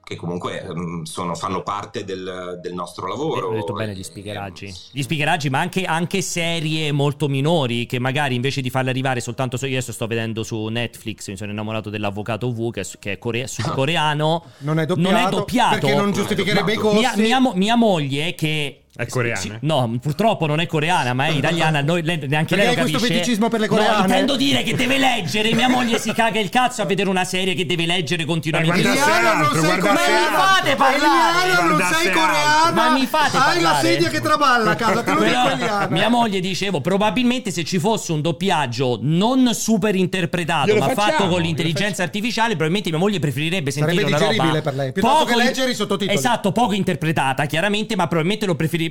che 0.10 0.16
comunque 0.16 0.66
um, 0.68 1.04
sono, 1.04 1.36
fanno 1.36 1.62
parte 1.62 2.04
del, 2.04 2.58
del, 2.64 2.74
nostro 2.74 3.06
lavoro. 3.06 3.50
Ho 3.50 3.54
detto 3.54 3.74
bene 3.74 3.94
gli 3.94 4.02
speakeraggi. 4.02 4.74
Gli 4.90 5.04
speakeraggi, 5.04 5.52
ma 5.52 5.60
anche, 5.60 5.84
anche, 5.84 6.24
serie 6.24 6.92
molto 6.92 7.28
minori 7.28 7.86
che 7.86 8.00
magari 8.00 8.34
invece 8.34 8.62
di 8.62 8.72
farle 8.72 8.90
arrivare 8.90 9.22
soltanto 9.22 9.56
su... 9.56 9.66
Io 9.66 9.74
adesso 9.74 9.92
sto 9.92 10.08
vedendo 10.08 10.42
su 10.42 10.66
Netflix, 10.66 11.28
mi 11.30 11.38
sono 11.38 11.52
innamorato 11.52 11.92
dell'avvocato 11.92 12.52
V 12.52 12.72
che, 12.72 12.84
che 12.98 13.12
è 13.12 13.18
core, 13.20 13.46
sudcoreano. 13.48 14.46
Non 14.60 14.80
è 14.80 14.88
doppiato. 14.88 15.12
Non 15.12 15.22
è 15.22 15.30
doppiato. 15.30 15.78
Perché 15.78 15.96
non 15.96 16.12
giustificherebbe 16.12 16.74
i 16.74 16.78
costi. 16.78 16.98
Mia, 16.98 17.40
mia, 17.40 17.54
mia 17.54 17.76
moglie 17.76 18.34
che 18.34 18.86
è 19.00 19.08
coreana? 19.08 19.40
Sì, 19.40 19.54
no, 19.62 19.98
purtroppo 20.02 20.46
non 20.46 20.60
è 20.60 20.68
coreana, 20.68 21.14
ma 21.14 21.28
è 21.28 21.30
italiana. 21.30 21.82
Noi, 21.82 22.04
lei, 22.04 22.18
neanche 22.28 22.56
Perché 22.56 22.56
lei 22.56 22.66
lo 22.68 22.82
capisce. 22.82 22.98
questo 22.98 23.14
feticismo 23.14 23.48
per 23.48 23.62
le 23.62 23.68
coreane? 23.68 23.96
No, 23.96 24.02
intendo 24.02 24.36
dire 24.36 24.62
che 24.62 24.76
deve 24.76 24.98
leggere. 24.98 25.54
Mia 25.54 25.70
moglie 25.70 25.98
si 26.00 26.12
caga 26.12 26.38
il 26.42 26.50
cazzo 26.50 26.82
a 26.82 26.86
vedere 26.86 27.08
una 27.08 27.24
serie 27.24 27.54
che 27.54 27.66
deve 27.66 27.86
leggere 27.86 28.26
continuamente. 28.26 28.82
Ma 28.82 29.38
non 29.38 29.50
sei 29.54 29.78
coreana. 29.80 29.94
Ma 29.94 30.02
mi 30.04 30.36
fate 30.36 30.76
parlare. 30.76 31.64
non 31.64 31.82
sei 31.94 32.12
coreana. 32.12 32.72
Ma 32.74 32.90
mi 32.90 33.06
fate 33.06 33.38
parlare. 33.38 33.58
Hai 33.58 33.62
la 33.62 33.76
sedia 33.76 34.10
che 34.10 34.20
traballa 34.20 34.72
a 34.72 34.76
casa. 34.76 35.02
Te 35.02 35.14
lo 35.14 35.20
Però, 35.20 35.88
mia 35.92 36.10
moglie 36.10 36.42
dicevo, 36.42 36.82
probabilmente 36.82 37.52
se 37.52 37.64
ci 37.64 37.80
fosse 37.80 38.12
un 38.12 38.20
doppiaggio 38.20 39.00
non 39.02 39.54
super 39.54 39.96
interpretato, 39.96 40.76
ma 40.76 40.90
facciamo, 40.90 41.12
fatto 41.12 41.28
con 41.30 41.42
l'intelligenza 41.42 42.04
artificiale, 42.04 42.50
probabilmente 42.50 42.90
mia 42.90 43.00
moglie 43.00 43.20
preferirebbe 43.20 43.72
sentire 43.72 44.02
Sarebbe 44.10 44.26
una 44.36 44.44
roba 44.44 44.62
per 44.62 44.74
lei. 44.76 44.92
Piuttosto 44.92 45.24
poco, 45.24 45.38
che 45.38 45.42
leggere 45.42 45.72
i 45.72 45.76
sottotitoli. 45.76 46.18
Esatto, 46.18 46.52
poco 46.52 46.74
interpretata, 46.74 47.46
chiaramente, 47.46 47.96
ma 47.96 48.08
probabilmente 48.08 48.46
lo 48.46 48.56
preferirebbe 48.56 48.88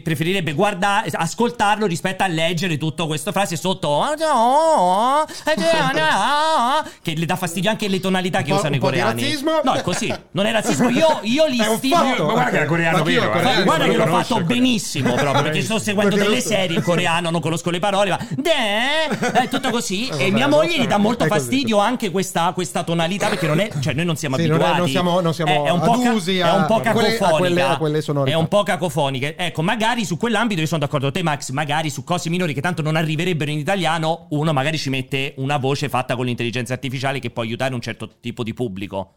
guardare 0.55 0.79
guardare, 0.79 1.11
ascoltarlo 1.13 1.87
rispetto 1.87 2.23
a 2.23 2.27
leggere 2.27 2.77
tutto 2.77 3.07
questo 3.07 3.33
frase 3.33 3.57
sotto 3.57 3.89
che 7.03 7.15
le 7.17 7.27
dà 7.27 7.37
fastidio 7.37 7.71
anche 7.71 7.89
le 7.89 8.01
tonalità 8.01 8.43
che 8.43 8.53
usano 8.53 8.77
i 8.77 8.79
coreani. 8.79 9.21
razzismo? 9.21 9.61
No, 9.65 9.75
è 9.75 9.83
così. 9.83 10.13
Non 10.33 10.47
è 10.47 10.53
razzismo. 10.53 10.89
Io, 10.89 11.19
io 11.23 11.47
li 11.47 11.63
stimo. 11.77 11.97
Ma 11.97 12.15
guarda 12.15 12.51
che 12.51 12.63
è 12.63 12.67
coreano 12.67 13.03
vero. 13.03 13.31
Guarda, 13.31 13.63
guarda 13.63 13.85
che 13.87 13.97
l'ho 13.97 14.07
fatto 14.07 14.41
benissimo 14.43 15.15
proprio 15.15 15.43
perché 15.43 15.63
sto 15.63 15.79
seguendo 15.79 16.17
delle 16.17 16.41
serie 16.41 16.77
in 16.77 16.83
coreano, 16.83 17.31
non 17.31 17.41
conosco 17.41 17.71
le 17.71 17.79
parole, 17.79 18.11
ma 18.11 18.19
è 19.33 19.49
tutto 19.49 19.71
così. 19.71 20.09
E 20.09 20.31
mia 20.31 20.49
moglie 20.49 20.79
gli 20.79 20.87
dà 20.87 20.99
molto 20.99 21.27
fastidio 21.27 21.79
anche 21.79 22.11
questa, 22.11 22.53
questa 22.53 22.83
tonalità 22.83 23.29
perché 23.29 23.47
non 23.47 23.61
è, 23.61 23.71
cioè 23.81 23.95
noi 23.95 24.05
non 24.05 24.17
siamo 24.17 24.37
sì, 24.37 24.43
abituati. 24.43 24.65
Non, 24.65 24.77
è, 24.77 24.79
non 24.79 24.89
siamo, 24.89 25.21
non 25.21 25.35
siamo 25.35 25.65
è, 25.65 25.71
un 25.71 25.81
po' 25.81 25.93
adusi 25.93 26.41
a, 26.41 26.49
è 26.49 26.57
un 26.57 26.67
po' 26.67 26.81
cacofonica. 26.81 27.27
A 27.27 27.37
quelle, 27.39 27.63
a 27.63 27.77
quelle 27.77 28.31
è 28.31 28.35
un 28.35 28.49
po' 28.49 28.63
cacofonica. 28.63 29.33
Ecco, 29.37 29.63
magari 29.79 30.05
su 30.05 30.17
quell'ambito 30.17 30.67
sono 30.67 30.81
d'accordo 30.81 31.05
con 31.05 31.15
te, 31.15 31.23
Max. 31.23 31.51
Magari 31.51 31.89
su 31.89 32.03
cose 32.03 32.29
minori 32.31 32.53
che 32.53 32.61
tanto 32.61 32.83
non 32.83 32.97
arriverebbero 32.97 33.53
in 33.53 33.59
italiano, 33.59 34.27
uno 34.31 34.53
magari 34.53 34.77
ci 34.77 34.91
mette 34.91 35.35
una 35.37 35.57
voce 35.57 35.89
fatta 35.89 36.17
con 36.17 36.25
l'intelligenza 36.25 36.73
artificiale 36.73 37.21
che 37.21 37.31
può 37.31 37.43
aiutare 37.43 37.75
un 37.75 37.81
certo 37.81 38.19
tipo 38.19 38.43
di 38.43 38.53
pubblico. 38.55 39.15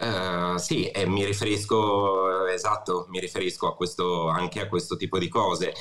Uh, 0.00 0.58
sì, 0.58 0.88
e 0.88 1.06
mi 1.06 1.24
riferisco, 1.24 2.48
esatto, 2.48 3.06
mi 3.08 3.20
riferisco 3.20 3.68
a 3.68 3.76
questo, 3.76 4.28
anche 4.28 4.60
a 4.60 4.66
questo 4.66 4.96
tipo 4.96 5.16
di 5.16 5.28
cose. 5.28 5.72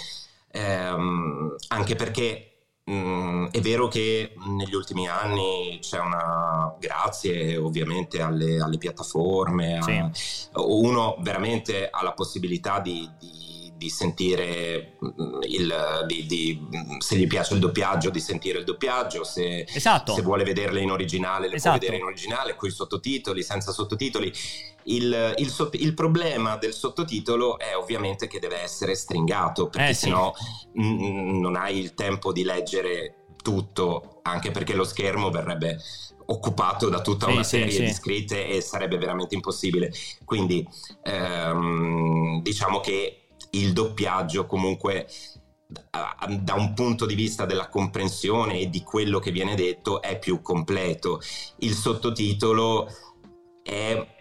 Um, 0.54 1.56
anche 1.70 1.96
perché 1.96 2.56
Mm, 2.88 3.48
è 3.50 3.62
vero 3.62 3.88
che 3.88 4.36
negli 4.46 4.76
ultimi 4.76 5.08
anni 5.08 5.80
c'è 5.82 6.00
una, 6.00 6.76
grazie 6.80 7.58
ovviamente 7.58 8.22
alle, 8.22 8.62
alle 8.62 8.78
piattaforme, 8.78 9.80
sì. 9.82 9.98
a, 10.52 10.62
uno 10.62 11.18
veramente 11.22 11.90
ha 11.90 12.04
la 12.04 12.14
possibilità 12.14 12.80
di, 12.80 13.10
di 13.18 13.45
di 13.78 13.90
sentire 13.90 14.94
mm, 15.04 15.42
il, 15.44 16.06
di, 16.08 16.26
di, 16.26 16.68
se 17.00 17.18
gli 17.18 17.28
piace 17.28 17.54
il 17.54 17.60
doppiaggio, 17.60 18.10
di 18.10 18.20
sentire 18.20 18.60
il 18.60 18.66
doppiaggio, 18.66 19.24
se, 19.24 19.66
esatto. 19.68 20.14
se 20.14 20.22
vuole 20.22 20.44
vederle 20.44 20.82
in 20.82 20.92
originale, 20.92 21.48
le 21.48 21.56
esatto. 21.56 21.78
può 21.78 21.88
vedere 21.88 22.02
in 22.02 22.08
originale, 22.08 22.56
con 22.56 22.70
i 22.70 22.72
sottotitoli, 22.72 23.44
senza 23.44 23.72
sottotitoli. 23.72 24.32
Il, 24.88 25.34
il, 25.38 25.50
sott- 25.50 25.76
il, 25.76 25.94
problema 25.94 26.58
del 26.58 26.74
sottotitolo 26.74 27.58
è 27.58 27.76
ovviamente 27.76 28.28
che 28.28 28.40
deve 28.40 28.62
essere 28.62 28.96
stringato, 28.96 29.68
perché 29.68 29.90
eh, 29.90 29.94
sennò 29.94 30.34
sì. 30.36 30.80
n- 30.80 31.40
non 31.40 31.56
hai 31.56 31.78
il 31.80 31.94
tempo 31.94 32.32
di 32.32 32.44
leggere 32.44 33.16
tutto, 33.42 34.20
anche 34.24 34.52
perché 34.52 34.74
lo 34.74 34.84
schermo 34.84 35.30
verrebbe 35.30 35.80
occupato 36.28 36.90
da 36.90 37.02
tutta 37.02 37.28
sì, 37.28 37.32
una 37.32 37.44
serie 37.44 37.72
sì, 37.72 37.84
di 37.84 37.94
scritte 37.94 38.48
e 38.48 38.62
sarebbe 38.62 38.98
veramente 38.98 39.36
impossibile. 39.36 39.92
Quindi 40.24 40.68
ehm, 41.04 42.42
diciamo 42.42 42.80
che 42.80 43.25
il 43.60 43.74
doppiaggio 43.74 44.46
comunque 44.46 45.08
da 45.68 46.54
un 46.54 46.74
punto 46.74 47.06
di 47.06 47.16
vista 47.16 47.46
della 47.46 47.70
comprensione 47.70 48.60
e 48.60 48.70
di 48.70 48.84
quello 48.84 49.20
che 49.20 49.32
viene 49.32 49.56
detto 49.56 50.02
è 50.02 50.20
più 50.20 50.42
completo. 50.42 51.20
Il 51.58 51.74
sottotitolo 51.74 52.88
è 53.64 54.14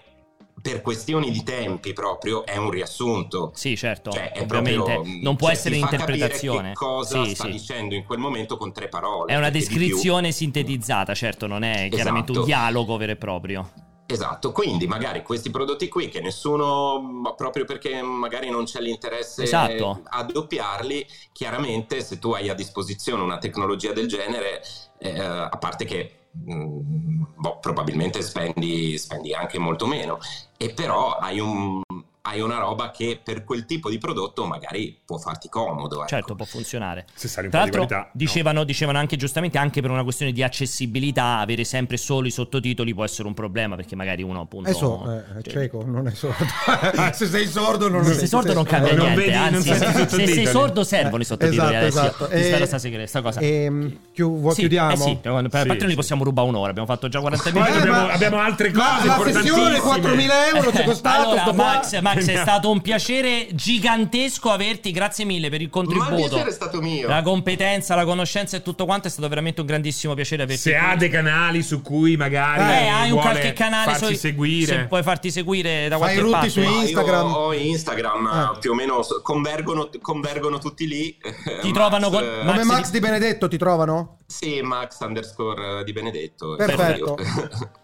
per 0.63 0.81
questioni 0.81 1.31
di 1.31 1.43
tempi 1.43 1.93
proprio 1.93 2.47
è 2.47 2.57
un 2.57 2.71
riassunto. 2.71 3.51
Sì, 3.55 3.77
certo, 3.77 4.11
cioè, 4.11 4.33
ovviamente 4.41 4.83
proprio, 4.83 5.21
non 5.21 5.37
può 5.37 5.49
cioè, 5.49 5.57
essere 5.57 5.77
interpretazione. 5.77 6.69
Che 6.69 6.75
cosa 6.75 7.23
sì, 7.23 7.35
sta 7.35 7.45
sì. 7.45 7.51
dicendo 7.51 7.95
in 7.95 8.05
quel 8.05 8.19
momento 8.19 8.57
con 8.57 8.73
tre 8.73 8.89
parole. 8.89 9.31
È 9.31 9.37
una 9.37 9.51
descrizione 9.51 10.33
sintetizzata, 10.33 11.13
certo, 11.13 11.47
non 11.47 11.65
è 11.65 11.89
chiaramente 11.91 12.33
esatto. 12.33 12.41
un 12.41 12.45
dialogo 12.47 12.97
vero 12.97 13.13
e 13.13 13.17
proprio. 13.17 13.71
Esatto, 14.07 14.53
quindi 14.53 14.87
magari 14.87 15.23
questi 15.23 15.51
prodotti 15.51 15.89
qui 15.89 16.09
che 16.09 16.21
nessuno, 16.21 17.33
proprio 17.37 17.65
perché 17.65 18.03
magari 18.03 18.51
non 18.51 18.65
c'è 18.65 18.81
l'interesse 18.81 19.45
esatto. 19.45 20.03
a 20.05 20.23
doppiarli, 20.25 21.07
chiaramente 21.33 22.03
se 22.03 22.19
tu 22.19 22.33
hai 22.33 22.51
a 22.51 22.55
disposizione 22.55 23.23
una 23.23 23.39
tecnologia 23.39 23.93
del 23.93 24.07
genere, 24.07 24.63
eh, 24.99 25.19
a 25.19 25.57
parte 25.59 25.87
che 25.87 26.27
mh, 26.33 27.25
boh, 27.37 27.59
probabilmente 27.61 28.21
spendi, 28.21 28.99
spendi 28.99 29.33
anche 29.33 29.59
molto 29.59 29.87
meno, 29.87 30.19
e 30.59 30.75
però 30.75 31.13
hai 31.13 31.41
un, 31.41 31.81
hai 32.27 32.41
una 32.41 32.57
roba 32.57 32.91
che 32.91 33.21
per 33.23 33.45
quel 33.45 33.67
tipo 33.67 33.91
di 33.91 33.99
prodotto 33.99 34.47
magari 34.47 34.99
può 35.05 35.19
farti 35.19 35.51
comodo. 35.51 35.97
Ecco. 35.99 36.09
Certo, 36.09 36.35
può 36.35 36.47
funzionare. 36.47 37.05
Se 37.13 37.29
sale 37.29 37.47
un 37.49 37.53
Tra 37.53 37.61
po' 37.65 37.67
di 37.69 37.77
l'altro, 37.77 37.87
qualità, 37.97 38.11
dicevano, 38.15 38.59
no. 38.61 38.65
dicevano 38.65 38.99
anche 38.99 39.17
giustamente, 39.17 39.59
anche 39.59 39.83
per 39.83 39.91
una 39.91 40.03
questione 40.03 40.33
di 40.33 40.43
accessibilità, 40.43 41.39
avere 41.39 41.65
sempre 41.65 41.99
solo 41.99 42.27
i 42.27 42.31
sottotitoli 42.31 42.95
può 42.95 43.05
essere 43.05 43.29
un 43.29 43.35
problema 43.35 43.77
perché 43.77 43.95
magari 43.95 44.23
uno 44.23 44.41
appunto... 44.41 44.71
È, 44.71 44.73
so, 44.73 45.05
eh, 45.13 45.19
è 45.39 45.43
cioè, 45.43 45.53
cieco, 45.53 45.85
non 45.85 46.07
è 46.07 46.13
sordo. 46.15 46.45
se 47.13 47.27
sei 47.27 47.47
sordo 47.47 47.91
non 47.91 48.03
Se 48.05 48.15
sei 48.15 48.27
sordo 48.27 48.55
non 48.55 48.65
cambia 48.65 48.95
non 48.95 49.05
niente, 49.13 49.21
vedi- 49.21 49.37
anzi, 49.37 49.75
se, 49.75 50.09
se 50.09 50.27
sei 50.27 50.47
sordo 50.47 50.83
servono 50.83 51.21
i 51.21 51.27
sottotitoli 51.27 51.75
Esatto, 51.75 51.77
Alessio. 51.77 52.27
esatto. 52.31 52.43
Spero 52.49 52.67
sta 52.67 52.79
segre- 52.79 53.07
sta 53.07 53.21
cosa. 53.21 53.41
Ehm, 53.41 53.99
chiu- 54.15 54.39
vuoi- 54.39 54.55
Sì, 54.55 54.61
chiudiamo? 54.61 54.93
eh 54.93 54.97
sì, 54.97 55.19
per 55.21 55.77
Sì, 55.89 55.95
possiamo 55.95 56.25
rubare 56.25 56.49
un'ora, 56.49 56.71
abbiamo 56.71 56.89
fatto 56.89 57.09
già 57.09 57.21
40 57.21 57.51
Poi 57.51 57.61
minuti. 57.61 57.77
Eh, 57.77 57.81
abbiamo, 57.81 58.07
ma- 58.07 58.13
abbiamo 58.15 58.39
altre 58.39 58.71
Ma 58.73 58.95
cose 58.97 59.07
la 59.09 59.41
sessione 59.43 59.77
importantissime. 59.77 60.25
4.000 60.25 60.57
euro 60.57 60.71
ci 60.73 60.79
è 60.79 60.85
costato 60.85 61.29
allora, 61.29 61.43
qua. 61.43 61.53
Max, 61.53 61.93
Max, 62.15 62.27
è 62.29 62.37
stato 62.37 62.71
un 62.71 62.81
piacere 62.81 63.49
gigantesco 63.53 64.51
averti. 64.51 64.91
Grazie 64.91 65.25
mille 65.25 65.49
per 65.51 65.61
il 65.61 65.71
Ma 65.73 65.81
il 65.81 65.87
contributo. 65.87 66.29
piacere 66.29 66.49
è 66.51 66.53
stato 66.53 66.81
mio. 66.81 67.09
La 67.09 67.23
competenza, 67.23 67.95
la 67.95 68.05
conoscenza 68.05 68.57
e 68.57 68.63
tutto 68.63 68.85
quanto 68.85 69.09
è 69.09 69.11
stato 69.11 69.29
veramente 69.29 69.61
un 69.61 69.67
grandissimo 69.67 70.15
piacere 70.15 70.43
averti. 70.45 70.63
Se 70.63 70.71
qui. 70.77 70.79
ha 70.87 70.97
dei 70.97 71.09
canali 71.11 71.63
su 71.63 71.83
cui 71.83 72.17
magari 72.17 72.61
eh, 72.61 72.89
hai 72.89 73.11
un 73.11 73.21
qualche 73.21 73.53
canale 73.53 73.95
su- 73.97 74.15
seguire. 74.15 74.67
Se 74.67 74.85
puoi 74.87 75.03
farti 75.03 75.31
seguire 75.31 75.89
da 75.89 75.99
Fai 75.99 76.15
qualche 76.17 76.31
parte. 76.31 76.49
su 76.51 76.61
No, 76.61 76.67
io 76.71 76.81
Instagram. 76.81 77.33
ho 77.35 77.53
Instagram 77.53 78.27
Ah. 78.27 78.57
più 78.61 78.71
o 78.71 78.75
meno 78.75 79.01
convergono, 79.23 79.89
convergono 80.01 80.59
tutti 80.59 80.87
lì. 80.87 81.17
Ti 81.61 81.73
trovano 81.73 82.11
con- 82.11 82.23
eh, 82.23 82.43
Ma- 82.45 82.53
Come 82.53 82.65
Max 82.65 82.77
Max 82.77 82.91
di 82.91 82.99
Benedetto 83.01 83.49
ti 83.49 83.57
trovano? 83.59 84.19
Sì, 84.27 84.61
Max 84.63 84.99
underscore 85.01 85.85
di 85.85 85.93
Benedetto. 85.93 86.55
Perfetto. 86.57 87.17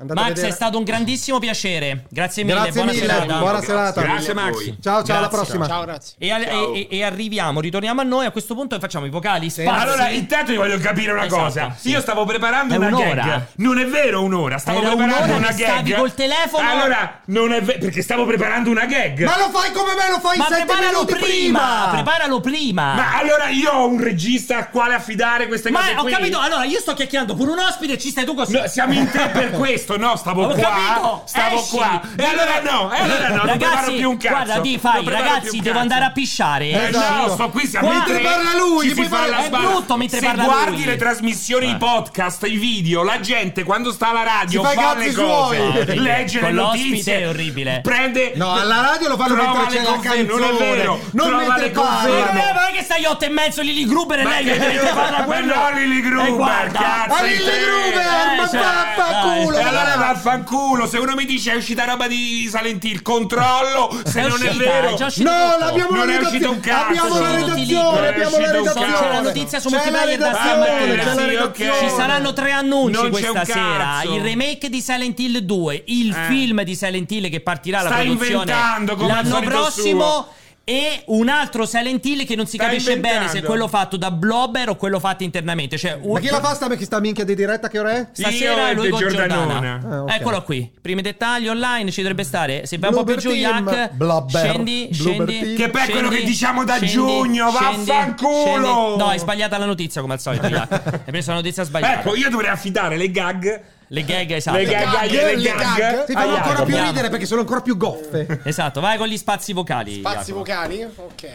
Max, 0.08 0.40
è 0.40 0.50
stato 0.50 0.78
un 0.78 0.84
grandissimo 0.84 1.38
piacere. 1.38 2.06
Grazie 2.08 2.42
mille, 2.44 2.54
Grazie 2.56 2.72
buona 2.74 2.92
mille, 2.92 3.06
serata. 3.06 3.38
buona 3.38 3.50
Grazie 3.60 3.66
serata. 3.66 4.00
mille 4.00 4.19
Grazie, 4.24 4.32
a 4.32 4.34
Max. 4.34 4.64
Ciao, 4.80 5.02
ciao, 5.04 5.16
alla 5.18 5.28
Grazie. 5.28 5.28
prossima. 5.28 5.66
Ciao, 5.66 5.82
grazie. 5.84 6.14
E, 6.18 6.28
Ciao. 6.28 6.74
e- 6.74 6.88
e 6.90 7.02
arriviamo, 7.04 7.60
ritorniamo 7.60 8.00
a 8.00 8.04
noi. 8.04 8.26
A 8.26 8.30
questo 8.30 8.54
punto 8.54 8.78
facciamo 8.78 9.06
i 9.06 9.10
vocali. 9.10 9.50
Spazio. 9.50 9.72
Allora, 9.72 10.08
intanto 10.10 10.52
io 10.52 10.58
voglio 10.60 10.78
capire 10.78 11.12
una 11.12 11.24
Esatto, 11.26 11.42
cosa. 11.42 11.74
sì. 11.78 11.90
Io 11.90 12.00
stavo 12.00 12.24
preparando 12.24 12.74
È 12.74 12.76
una 12.76 12.86
un'ora? 12.88 13.22
gag. 13.22 13.42
Non 13.56 13.78
è 13.78 13.86
vero 13.86 14.22
un'ora, 14.22 14.58
stavo 14.58 14.78
Era 14.80 14.88
preparando 14.88 15.24
un'ora 15.24 15.36
una 15.36 15.46
che 15.48 15.54
gag. 15.64 15.70
stavi 15.72 15.92
col 15.92 16.14
telefono? 16.14 16.68
Allora, 16.70 17.20
non 17.26 17.52
è 17.52 17.62
vero 17.62 17.78
perché 17.78 18.02
stavo 18.02 18.24
preparando 18.26 18.70
una 18.70 18.84
gag. 18.86 19.24
Ma 19.24 19.38
lo 19.38 19.48
fai 19.50 19.72
come 19.72 19.94
me, 19.94 20.10
lo 20.10 20.20
fai 20.20 20.36
Ma 20.38 20.44
sette 20.46 20.64
preparalo 20.64 20.86
minuti 21.04 21.12
prima, 21.14 21.28
prima. 21.58 21.88
preparalo 21.92 22.40
prima. 22.40 22.94
Ma 22.94 23.16
allora 23.18 23.48
io 23.48 23.70
ho 23.70 23.86
un 23.86 24.02
regista 24.02 24.56
al 24.58 24.70
quale 24.70 24.94
affidare 24.94 25.46
queste 25.46 25.70
Ma 25.70 25.80
cose 25.80 25.94
ho 25.96 26.02
qui? 26.02 26.12
capito, 26.12 26.38
allora 26.38 26.64
io 26.64 26.78
sto 26.80 26.94
chiacchierando 26.94 27.34
con 27.36 27.48
un 27.48 27.58
ospite 27.58 27.94
e 27.94 27.98
ci 27.98 28.08
stai 28.10 28.24
tu 28.24 28.34
così. 28.34 28.52
No, 28.52 28.66
siamo 28.66 28.92
in 28.92 29.08
tre 29.10 29.28
per 29.28 29.50
questo, 29.58 29.96
no? 29.96 30.16
Stavo 30.16 30.44
Ho 30.44 30.54
qua. 30.54 30.68
capito, 30.68 31.22
Stavo 31.26 31.56
esci. 31.56 31.76
qua. 31.76 32.00
E 32.16 32.24
allora 32.24 32.60
no, 32.60 32.92
e 32.92 32.98
allora 33.00 33.28
no, 33.28 33.34
non 33.36 33.46
preparo 33.46 33.74
ragazzi, 33.74 33.92
più 33.94 34.09
un 34.10 34.16
cazzo. 34.18 34.34
guarda, 34.34 34.58
di 34.60 34.78
fai, 34.78 35.04
ragazzi, 35.08 35.60
devo 35.60 35.78
andare 35.78 36.04
a 36.04 36.10
pisciare. 36.12 36.68
Eh, 36.70 36.88
Esatto. 36.88 37.26
no, 37.26 37.32
sto 37.34 37.48
qui 37.50 37.66
siamo 37.66 37.86
Qua- 37.88 37.96
in 37.96 38.02
tre. 38.04 38.12
Mentre 38.14 38.30
parla 38.32 38.56
lui, 38.58 38.82
ci 38.82 38.88
si 38.88 38.94
puoi 38.94 39.06
fa 39.06 39.16
fare- 39.16 39.30
la 39.30 39.38
è 39.38 39.46
sballa. 39.46 39.68
brutto 39.68 39.96
mentre 39.96 40.18
Se 40.18 40.26
parla 40.26 40.42
guardi 40.44 40.76
lui. 40.76 40.84
le 40.84 40.96
trasmissioni, 40.96 41.66
Eh. 41.66 41.70
i 41.70 41.76
podcast, 41.76 42.42
i 42.46 42.56
video, 42.56 43.02
la 43.02 43.20
gente 43.20 43.62
quando 43.64 43.92
sta 43.92 44.10
alla 44.10 44.22
radio 44.22 44.62
fa 44.62 44.94
le 44.94 45.12
cose, 45.12 45.84
legge 45.96 46.40
le 46.40 46.50
notizie, 46.52 47.20
è 47.20 47.28
orribile. 47.28 47.80
Prende 47.82 48.32
No, 48.36 48.52
alla 48.52 48.80
radio 48.80 49.08
lo 49.08 49.16
fanno 49.16 49.34
mentre 49.34 49.66
c'è 49.66 49.82
la 49.82 49.98
canzone. 50.00 50.22
Non 50.22 50.42
è 50.42 50.52
vero. 50.58 51.00
Non 51.12 51.34
mentre 51.36 51.60
le 51.62 51.70
parla. 51.70 51.90
Ma 51.90 51.96
conferme. 52.02 52.52
non 52.52 52.62
è 52.70 52.72
che 52.76 52.82
stai 52.82 53.04
otto 53.04 53.24
e 53.24 53.28
mezzo 53.28 53.62
Lili 53.62 53.86
Gruber 53.86 54.18
e 54.20 54.22
Ma 54.22 54.30
lei 54.30 54.44
che- 54.44 54.58
deve 54.58 54.78
fare 54.86 55.16
ma 55.18 55.24
quello. 55.24 55.54
no, 55.54 55.70
Lili 55.74 56.00
Gruber, 56.00 56.26
E 56.26 56.30
guarda, 56.32 56.78
cazzo, 56.78 57.24
Lili. 57.24 57.36
Gruber, 57.38 58.00
Eh, 58.00 58.36
ma 58.36 58.48
cioè, 58.48 58.60
vaffanculo. 58.60 59.56
E 59.58 59.62
allora 59.62 59.94
va. 59.96 60.06
vaffanculo, 60.12 60.86
se 60.86 60.98
uno 60.98 61.14
mi 61.14 61.24
dice 61.24 61.52
è 61.52 61.56
uscita 61.56 61.84
roba 61.84 62.06
di 62.06 62.48
Silent 62.52 62.84
Hill, 62.84 63.02
controllo, 63.02 63.99
se 64.04 64.20
È 64.20 64.28
non 64.28 64.42
è 64.42 64.46
uscita, 64.48 64.64
vero. 64.70 64.88
è 64.90 64.94
già 64.94 65.06
uscito 65.06 65.30
No, 65.30 65.56
l'abbiamo 65.58 65.90
Non 65.96 66.06
la 66.06 66.12
è 66.18 66.20
uscito 66.20 66.50
un 66.50 66.60
cazzo. 66.60 66.86
Abbiamo 66.88 67.20
la 67.20 67.34
redazione, 67.34 68.08
abbiamo 68.08 68.38
la 68.38 68.46
È 68.48 68.52
redazione. 68.52 68.92
C'è 68.92 69.08
la 69.08 69.20
notizia 69.20 69.60
su 69.60 69.68
multiplayer 69.68 70.18
da 70.18 70.32
stamattina. 70.34 70.94
c'è 70.94 71.04
la 71.04 71.12
Sì, 71.20 71.26
redazione. 71.26 71.72
ok. 71.72 71.78
Ci 71.88 71.94
saranno 71.94 72.32
tre 72.32 72.50
annunci 72.52 73.08
questa 73.10 73.44
sera: 73.44 74.02
il 74.04 74.20
remake 74.20 74.68
di 74.68 74.80
Silent 74.80 75.18
Hill 75.20 75.38
2, 75.38 75.82
il 75.86 76.10
Eh. 76.14 76.24
film 76.28 76.62
di 76.62 76.74
Silent 76.74 77.10
Hill 77.10 77.28
che 77.30 77.40
partirà 77.40 77.82
la 77.82 77.90
produzione 77.90 78.30
inventando, 78.30 78.96
come 78.96 79.12
al 79.12 79.26
l'anno 79.28 79.40
prossimo. 79.40 80.26
E 80.70 81.02
un 81.06 81.28
altro 81.28 81.66
Silent 81.66 82.04
Hill 82.06 82.24
che 82.24 82.36
non 82.36 82.46
si 82.46 82.54
Stai 82.54 82.68
capisce 82.68 82.90
bene 82.92 83.02
se 83.02 83.08
è 83.10 83.16
inventando. 83.16 83.46
quello 83.48 83.66
fatto 83.66 83.96
da 83.96 84.12
Blobber 84.12 84.68
o 84.68 84.76
quello 84.76 85.00
fatto 85.00 85.24
internamente. 85.24 85.76
Cioè, 85.76 85.98
un- 86.00 86.12
Ma 86.12 86.20
chi 86.20 86.28
la 86.28 86.38
fa 86.40 86.54
sta, 86.54 86.68
chi 86.76 86.84
sta 86.84 87.00
minchia 87.00 87.24
di 87.24 87.34
diretta 87.34 87.68
che 87.68 87.80
ora 87.80 87.90
è? 87.96 88.06
Stasera 88.12 88.66
Io 88.66 88.68
e 88.68 88.74
lui 88.74 88.88
con 88.90 89.00
Giordanona. 89.00 89.52
Giordana. 89.80 89.96
Ah, 89.96 90.02
ok. 90.04 90.10
Eccolo 90.12 90.42
qui. 90.44 90.70
Primi 90.80 91.02
dettagli 91.02 91.48
online 91.48 91.90
ci 91.90 92.02
dovrebbe 92.02 92.22
stare. 92.22 92.66
Se 92.66 92.78
vai 92.78 92.90
un 92.90 92.96
po' 92.96 93.02
più 93.04 93.16
giù, 93.16 93.30
Yak. 93.30 93.90
Blobber, 93.94 94.44
Scendi, 94.46 94.90
scendi. 94.92 95.38
team. 95.40 95.56
Che 95.56 95.68
poi 95.70 95.82
è 95.82 95.90
quello 95.90 96.08
che 96.08 96.22
diciamo 96.22 96.62
da 96.64 96.74
scendi, 96.74 96.92
giugno, 96.92 97.50
scendi, 97.50 97.84
vaffanculo! 97.86 98.40
scendi. 98.44 98.96
No, 98.98 99.06
hai 99.08 99.18
sbagliata 99.18 99.58
la 99.58 99.66
notizia 99.66 100.00
come 100.00 100.12
al 100.14 100.20
solito, 100.20 100.46
Yak. 100.46 100.70
Hai 101.04 101.10
preso 101.10 101.30
la 101.30 101.36
notizia 101.38 101.64
sbagliata. 101.64 101.98
Ecco, 101.98 102.14
io 102.14 102.30
dovrei 102.30 102.50
affidare 102.50 102.96
le 102.96 103.10
gag. 103.10 103.60
Le 103.92 104.04
gag, 104.04 104.30
esatto. 104.30 104.56
Le 104.56 104.64
gag, 104.66 104.88
gag, 104.88 105.10
le 105.10 105.36
le 105.36 105.42
gag, 105.42 105.76
gag. 105.76 106.04
Si 106.06 106.12
fanno 106.12 106.36
ancora 106.36 106.54
Jacopo. 106.54 106.64
più 106.66 106.80
ridere 106.80 107.08
perché 107.08 107.26
sono 107.26 107.40
ancora 107.40 107.60
più 107.60 107.76
goffe. 107.76 108.40
Esatto, 108.44 108.80
vai 108.80 108.96
con 108.96 109.08
gli 109.08 109.16
spazi 109.16 109.52
vocali. 109.52 109.94
Spazi 109.98 110.30
Jacopo. 110.30 110.38
vocali? 110.38 110.82
Ok. 110.82 111.28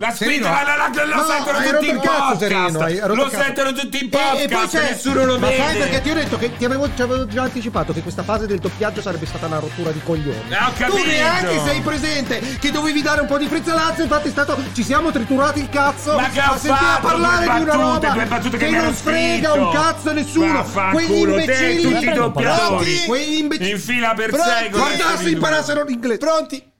La 0.00 0.12
Serino, 0.12 0.44
spinta, 0.46 0.62
la, 0.62 0.76
la, 0.76 0.90
la, 0.94 1.04
lo 1.06 1.14
no, 1.16 1.26
sentono 1.26 1.58
tutti 1.58 1.88
in 1.88 2.00
Serino, 2.38 2.70
podcast. 2.78 3.00
rotto 3.00 3.14
Lo 3.14 3.28
sentono 3.30 3.72
tutti 3.72 4.04
in 4.04 4.10
E, 4.12 4.42
e 4.42 4.46
poi 4.46 4.48
podcast. 4.48 4.68
c'è 4.70 4.90
Nessuno 4.92 5.24
lo 5.24 5.38
Ma 5.40 5.48
vede. 5.48 5.62
sai 5.64 5.76
perché 5.76 6.00
ti 6.02 6.10
ho 6.10 6.14
detto 6.14 6.38
che 6.38 6.56
ti 6.56 6.64
avevo, 6.64 6.88
ti 6.90 7.02
avevo 7.02 7.26
già 7.26 7.42
anticipato 7.42 7.92
che 7.92 8.02
questa 8.02 8.22
fase 8.22 8.46
del 8.46 8.60
doppiaggio 8.60 9.00
sarebbe 9.02 9.26
stata 9.26 9.46
una 9.46 9.58
rottura 9.58 9.90
di 9.90 10.00
coglioni. 10.04 10.38
Eh, 10.50 10.54
ho 10.54 10.70
Tu 10.70 10.74
capito. 10.76 11.04
neanche 11.04 11.60
sei 11.64 11.80
presente 11.80 12.38
che 12.60 12.70
dovevi 12.70 13.02
dare 13.02 13.22
un 13.22 13.26
po' 13.26 13.38
di 13.38 13.46
frizzalazzo, 13.48 14.02
infatti 14.02 14.28
è 14.28 14.30
stato 14.30 14.56
ci 14.72 14.84
siamo 14.84 15.10
triturati 15.10 15.58
il 15.58 15.68
cazzo 15.68 16.14
Ma 16.14 16.28
che 16.28 16.40
ho 16.42 16.52
a 16.52 16.58
sentire 16.58 16.98
parlare 17.00 17.44
Due 17.44 17.54
di 17.56 17.60
una 17.62 17.64
battute, 17.76 17.82
roba 17.82 18.08
due 18.12 18.24
battute 18.26 18.56
che 18.56 18.66
che 18.66 18.76
non 18.76 18.92
frega 18.94 19.52
un 19.54 19.72
cazzo 19.72 20.10
a 20.10 20.12
nessuno. 20.12 20.62
Quegli 20.92 21.06
te 21.08 21.14
imbecilli 21.28 21.82
tutti 21.92 22.06
i 22.06 22.12
doppiatori. 22.12 22.66
Pronti? 22.84 23.04
Quegli 23.04 23.34
imbecilli 23.38 23.70
In 23.70 23.80
fila 23.80 24.14
per 24.14 24.30
Pronti? 24.30 24.48
secoli. 24.48 24.70
Guarda 24.96 25.16
se 25.16 25.28
imparassero 25.28 25.82
l'inglese. 25.82 26.18
Pronti? 26.18 26.70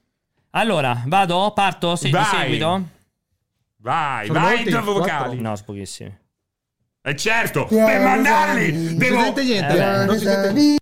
Allora, 0.51 1.03
vado? 1.05 1.51
Parto? 1.53 1.97
Sì, 1.97 2.09
di 2.09 2.17
seguito? 2.31 2.83
Vai, 3.81 4.27
Sono 4.27 4.39
vai, 4.39 4.55
molti? 4.55 4.69
intro 4.69 4.83
Quattro? 4.83 4.99
vocali. 4.99 5.41
No, 5.41 5.55
pochissimi. 5.65 6.17
E 7.01 7.15
certo, 7.15 7.65
per 7.65 8.01
mandarli 8.01 8.71
Non 8.73 8.87
si 8.89 8.95
devo... 8.97 9.21
sente 9.21 9.43
niente. 9.43 9.73
Eh, 9.77 10.05
non 10.05 10.17
si 10.17 10.25
sente 10.25 10.77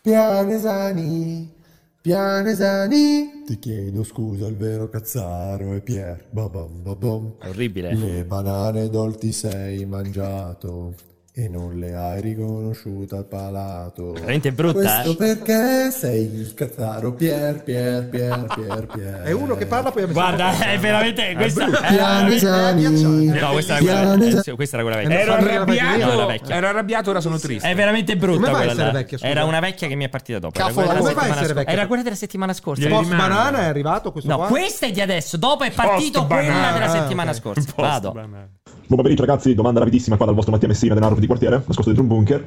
Pianesani, 0.00 1.54
Pianesani. 2.00 3.42
Ti 3.46 3.58
chiedo 3.58 4.02
scusa, 4.02 4.46
il 4.46 4.56
vero 4.56 4.88
cazzaro 4.88 5.74
è 5.74 5.80
Pier. 5.80 6.26
Babam, 6.30 6.82
babam. 6.82 7.34
Orribile. 7.44 7.94
Le 7.94 8.24
banane 8.24 8.88
dolti 8.88 9.30
sei 9.30 9.84
mangiato 9.84 10.94
e 11.34 11.48
non 11.48 11.78
le 11.78 11.94
hai 11.94 12.20
riconosciute 12.20 13.16
al 13.16 13.24
palato. 13.24 14.12
Veramente 14.12 14.52
brutta, 14.52 15.00
Questo 15.00 15.10
eh. 15.12 15.16
perché 15.16 15.90
sei 15.90 16.24
il 16.24 16.52
cazzaro 16.52 17.14
Pier, 17.14 17.62
Pier, 17.62 18.06
Pier, 18.10 18.44
Pier, 18.54 18.86
Pier. 18.86 19.22
È 19.22 19.32
uno 19.32 19.54
che 19.56 19.64
parla 19.64 19.90
poi 19.90 20.04
Guarda, 20.04 20.58
è 20.58 20.78
veramente 20.78 21.32
questa. 21.34 21.66
Pianesani. 21.70 23.26
No, 23.28 23.50
questa 23.52 23.78
era 23.78 24.14
quella, 24.14 24.42
eh, 24.42 24.54
questa 24.54 24.76
era 24.76 24.82
quella 24.84 24.96
vecchia. 25.00 25.20
Ero 25.20 25.32
arrabbiato, 25.32 26.10
era 26.10 26.56
ero 26.56 26.66
arrabbiato, 26.68 27.10
ora 27.10 27.20
sono 27.20 27.38
triste. 27.38 27.66
È 27.66 27.74
veramente 27.74 28.14
brutta 28.16 28.50
Come 28.50 28.64
quella. 28.66 28.90
vecchia? 28.90 29.18
Era 29.22 29.44
una 29.44 29.60
vecchia 29.60 29.88
che 29.88 29.94
mi 29.94 30.04
è 30.04 30.08
partita 30.10 30.38
dopo. 30.38 30.58
Era 30.58 30.66
Cavolo, 30.68 30.86
quella 30.86 31.00
della 31.00 31.08
settimana 31.08 31.30
essere 31.32 31.44
scorsa. 31.46 31.54
vecchia? 31.54 31.72
Era 31.72 31.86
quella 31.86 32.02
della 32.02 32.16
settimana 32.16 32.52
scorsa. 32.52 32.82
Glieli 32.82 32.94
Post 32.94 33.14
banana 33.16 33.58
è 33.60 33.64
arrivato 33.64 34.12
questo 34.12 34.30
No, 34.30 34.36
qua? 34.36 34.46
questa 34.48 34.86
è 34.86 34.90
di 34.90 35.00
adesso. 35.00 35.36
Dopo 35.38 35.64
è 35.64 35.70
partito 35.70 36.26
quella 36.26 36.72
della 36.72 36.84
Ah, 36.84 36.88
settimana 36.90 37.32
scorsa. 37.32 37.72
Post 37.74 37.74
Vado. 37.74 38.60
Buon 38.92 39.04
pomeriggio 39.04 39.26
ragazzi, 39.26 39.54
domanda 39.54 39.78
rapidissima 39.78 40.16
qua 40.16 40.26
dal 40.26 40.34
vostro 40.34 40.52
Mattia 40.52 40.68
Messina 40.68 40.92
della 40.92 41.06
Narrow 41.06 41.18
di 41.18 41.26
quartiere, 41.26 41.62
nascosto 41.64 41.90
dentro 41.90 42.02
un 42.02 42.08
bunker. 42.08 42.44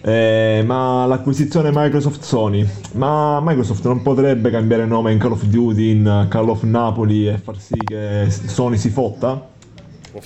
Eh, 0.00 0.62
ma 0.64 1.06
l'acquisizione 1.06 1.70
Microsoft 1.74 2.22
Sony, 2.22 2.64
ma 2.92 3.40
Microsoft 3.42 3.84
non 3.84 4.00
potrebbe 4.02 4.48
cambiare 4.50 4.86
nome 4.86 5.10
in 5.10 5.18
Call 5.18 5.32
of 5.32 5.42
Duty 5.42 5.90
in 5.90 6.26
Call 6.28 6.50
of 6.50 6.62
Napoli 6.62 7.26
e 7.26 7.38
far 7.38 7.58
sì 7.58 7.74
che 7.84 8.30
Sony 8.30 8.76
si 8.76 8.90
fotta? 8.90 9.44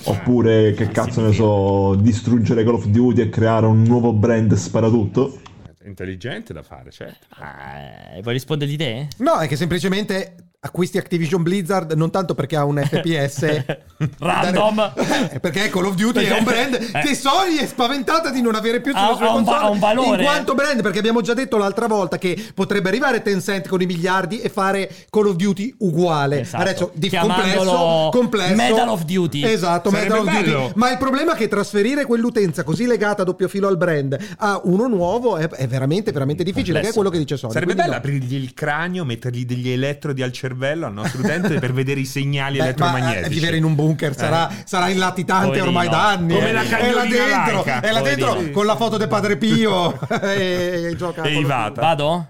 Oppure 0.03 0.73
che 0.73 0.89
cazzo 0.89 1.21
ne 1.21 1.33
so, 1.33 1.95
distruggere 1.95 2.63
Call 2.63 2.75
of 2.75 2.85
Duty 2.85 3.21
e 3.21 3.29
creare 3.29 3.65
un 3.65 3.81
nuovo 3.81 4.13
brand 4.13 4.53
sparatutto? 4.53 5.39
Intelligente 5.85 6.53
da 6.53 6.61
fare, 6.61 6.91
certo. 6.91 7.25
Ah, 7.29 8.21
vuoi 8.21 8.33
rispondere 8.35 8.69
di 8.69 8.77
te? 8.77 9.07
No, 9.17 9.39
è 9.39 9.47
che 9.47 9.55
semplicemente 9.55 10.35
acquisti 10.65 10.97
Activision 10.97 11.43
Blizzard 11.43 11.91
non 11.93 12.09
tanto 12.09 12.33
perché 12.35 12.55
ha 12.55 12.63
un 12.63 12.81
FPS 12.83 13.63
Random. 14.19 14.93
Eh, 15.31 15.39
perché 15.39 15.69
Call 15.69 15.85
of 15.85 15.95
Duty 15.95 16.23
è 16.23 16.37
un 16.37 16.43
brand 16.43 16.73
Eh. 16.75 16.99
che 17.01 17.15
Sony 17.15 17.57
è 17.57 17.65
spaventata 17.65 18.29
di 18.29 18.41
non 18.41 18.55
avere 18.55 18.79
più 18.81 18.93
sulle 18.93 19.03
Ha- 19.11 19.15
sue 19.15 19.25
ha 19.27 19.33
un 19.35 19.43
console 19.43 19.63
ha 19.65 19.69
un 19.69 19.79
valore. 19.79 20.17
in 20.21 20.23
quanto 20.29 20.53
brand 20.53 20.81
perché 20.81 20.99
abbiamo 20.99 21.21
già 21.21 21.33
detto 21.33 21.57
l'altra 21.57 21.87
volta 21.87 22.17
che 22.17 22.41
potrebbe 22.53 22.87
arrivare 22.89 23.21
Tencent 23.21 23.67
con 23.67 23.81
i 23.81 23.85
miliardi 23.85 24.39
e 24.39 24.49
fare 24.49 24.89
Call 25.09 25.27
of 25.27 25.35
Duty 25.35 25.75
uguale 25.79 26.41
Esatto. 26.41 26.63
adesso 26.63 26.91
di 26.93 27.09
Chiamandolo 27.09 28.09
complesso, 28.09 28.09
complesso 28.11 28.55
Medal 28.55 28.87
of 28.89 29.03
Duty. 29.03 29.43
esatto 29.43 29.89
Sarebbe 29.89 30.13
Medal 30.13 30.27
of 30.27 30.33
bello. 30.33 30.59
Duty 30.67 30.71
ma 30.75 30.91
il 30.91 30.97
problema 30.97 31.33
è 31.33 31.37
che 31.37 31.47
trasferire 31.49 32.05
quell'utenza 32.05 32.63
così 32.63 32.85
legata 32.85 33.21
a 33.23 33.25
doppio 33.25 33.47
filo 33.47 33.67
al 33.67 33.77
brand 33.77 34.17
a 34.37 34.61
uno 34.63 34.87
nuovo 34.87 35.35
è, 35.37 35.47
è 35.49 35.67
veramente 35.67 36.11
veramente 36.11 36.43
difficile 36.43 36.79
che 36.79 36.87
è 36.89 36.91
Complesso. 36.93 36.95
quello 36.95 37.09
che 37.09 37.17
dice 37.19 37.37
Sony 37.37 37.51
Sarebbe 37.53 37.75
bello 37.75 37.91
no. 37.91 37.97
aprirgli 37.97 38.35
il 38.35 38.53
cranio, 38.53 39.03
mettergli 39.05 39.45
degli 39.45 39.69
elettrodi 39.69 40.21
al 40.21 40.31
cervello 40.31 40.51
al 40.85 40.93
nostro 40.93 41.19
utente 41.21 41.59
per 41.59 41.73
vedere 41.73 41.99
i 41.99 42.05
segnali 42.05 42.57
Beh, 42.59 42.59
ma, 42.59 42.65
eh, 42.65 42.69
elettromagnetici. 42.69 43.29
vivere 43.29 43.57
in 43.57 43.63
un 43.63 43.75
bunker 43.75 44.15
sarà, 44.15 44.49
sarà 44.65 44.89
in 44.89 44.97
latitante 44.97 45.45
Poverino. 45.59 45.67
ormai 45.67 45.89
da 45.89 46.07
anni. 46.09 46.33
Come 46.33 46.49
eh. 46.49 46.53
la 46.53 46.61
è 46.63 46.91
là 46.91 47.01
dentro, 47.05 47.55
laica. 47.55 47.79
è 47.81 47.91
là 47.91 48.01
dentro 48.01 48.27
Poverino. 48.27 48.51
con 48.51 48.65
la 48.65 48.75
foto 48.75 48.97
di 48.97 49.07
Padre 49.07 49.37
Pio 49.37 49.99
e, 50.21 50.89
e 50.91 50.95
gioca 50.95 51.23
E 51.23 51.37
Ivata. 51.37 51.81
Vado? 51.81 52.27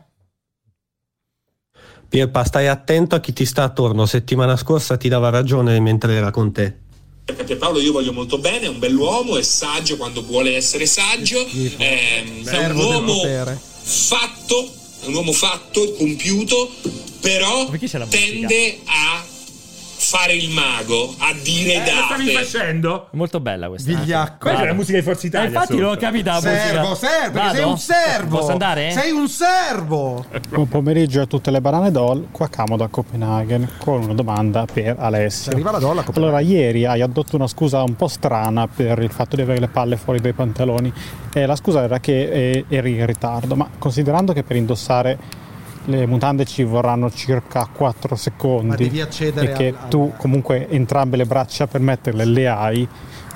Pierpa, 2.07 2.43
stai 2.43 2.67
attento 2.67 3.15
a 3.15 3.19
chi 3.19 3.33
ti 3.33 3.45
sta 3.45 3.63
attorno. 3.63 4.05
Settimana 4.05 4.55
scorsa 4.55 4.97
ti 4.97 5.09
dava 5.09 5.29
ragione 5.29 5.79
mentre 5.79 6.13
era 6.13 6.29
con 6.29 6.51
te. 6.51 6.77
Perché 7.25 7.55
Paolo 7.55 7.79
io 7.79 7.93
voglio 7.93 8.11
molto 8.13 8.37
bene, 8.37 8.65
è 8.65 8.67
un 8.67 8.79
bell'uomo, 8.79 9.37
è 9.37 9.41
saggio 9.41 9.95
quando 9.95 10.23
vuole 10.23 10.55
essere 10.55 10.85
saggio, 10.85 11.39
ehm, 11.39 11.77
è 11.77 12.23
un 12.39 12.43
Servo 12.43 12.83
del 12.83 12.93
uomo 12.93 13.13
potere. 13.13 13.57
fatto, 13.81 14.71
è 15.03 15.07
un 15.07 15.15
uomo 15.15 15.33
fatto, 15.33 15.93
compiuto, 15.93 16.71
però 17.19 17.69
tende 18.09 18.79
a 18.85 19.23
fare 20.03 20.33
il 20.33 20.49
mago, 20.49 21.15
a 21.17 21.33
dire 21.41 21.73
Eh, 21.85 21.95
lo 21.95 22.01
stavi 22.03 22.25
date. 22.33 22.43
facendo? 22.45 23.07
Molto 23.11 23.39
bella 23.39 23.67
questa. 23.69 23.91
Vigliacco. 23.91 24.37
Questa 24.39 24.61
è 24.61 24.65
la 24.65 24.73
musica 24.73 24.97
di 24.97 25.03
Forza 25.03 25.23
Eh, 25.23 25.27
Italia. 25.27 25.47
infatti 25.47 25.67
sotto. 25.73 25.81
non 25.81 25.91
ho 25.91 25.95
capito 25.97 26.29
la 26.29 26.39
Servo, 26.41 26.87
musica. 26.89 27.07
servo, 27.07 27.31
perché 27.31 27.49
sei 27.49 27.59
Vado? 27.59 27.69
un 27.71 27.77
servo. 27.77 28.37
Posso 28.37 28.51
andare? 28.51 28.91
Sei 28.91 29.11
un 29.11 29.27
servo. 29.29 30.25
Buon 30.49 30.67
pomeriggio 30.67 31.21
a 31.21 31.25
tutte 31.25 31.51
le 31.51 31.61
banane 31.61 31.91
doll, 31.91 32.27
qua 32.31 32.47
Camo 32.49 32.75
da 32.77 32.87
Copenaghen 32.87 33.69
con 33.77 34.03
una 34.03 34.13
domanda 34.13 34.65
per 34.71 34.95
Alessio. 34.99 35.51
Arriva 35.53 35.71
la 35.71 35.79
dolla. 35.79 36.03
Allora, 36.13 36.39
ieri 36.41 36.85
hai 36.85 37.01
addotto 37.01 37.35
una 37.35 37.47
scusa 37.47 37.81
un 37.81 37.95
po' 37.95 38.07
strana 38.07 38.67
per 38.67 38.99
il 38.99 39.11
fatto 39.11 39.35
di 39.35 39.41
avere 39.41 39.59
le 39.59 39.67
palle 39.69 39.97
fuori 39.97 40.19
dai 40.19 40.33
pantaloni. 40.33 40.91
E 41.33 41.45
la 41.45 41.55
scusa 41.55 41.81
era 41.83 41.99
che 41.99 42.29
eh, 42.29 42.65
eri 42.67 42.91
in 42.95 43.05
ritardo, 43.05 43.55
ma 43.55 43.67
considerando 43.79 44.33
che 44.33 44.43
per 44.43 44.55
indossare 44.57 45.17
le 45.85 46.05
mutande 46.05 46.45
ci 46.45 46.63
vorranno 46.63 47.09
circa 47.11 47.67
4 47.71 48.07
Ma 48.11 48.15
secondi 48.15 48.75
devi 48.83 49.01
accedere 49.01 49.51
e 49.51 49.53
che 49.53 49.67
al- 49.69 49.75
al- 49.83 49.89
tu 49.89 50.13
comunque 50.17 50.67
entrambe 50.69 51.17
le 51.17 51.25
braccia 51.25 51.67
per 51.67 51.81
metterle 51.81 52.25
le 52.25 52.47
hai, 52.47 52.87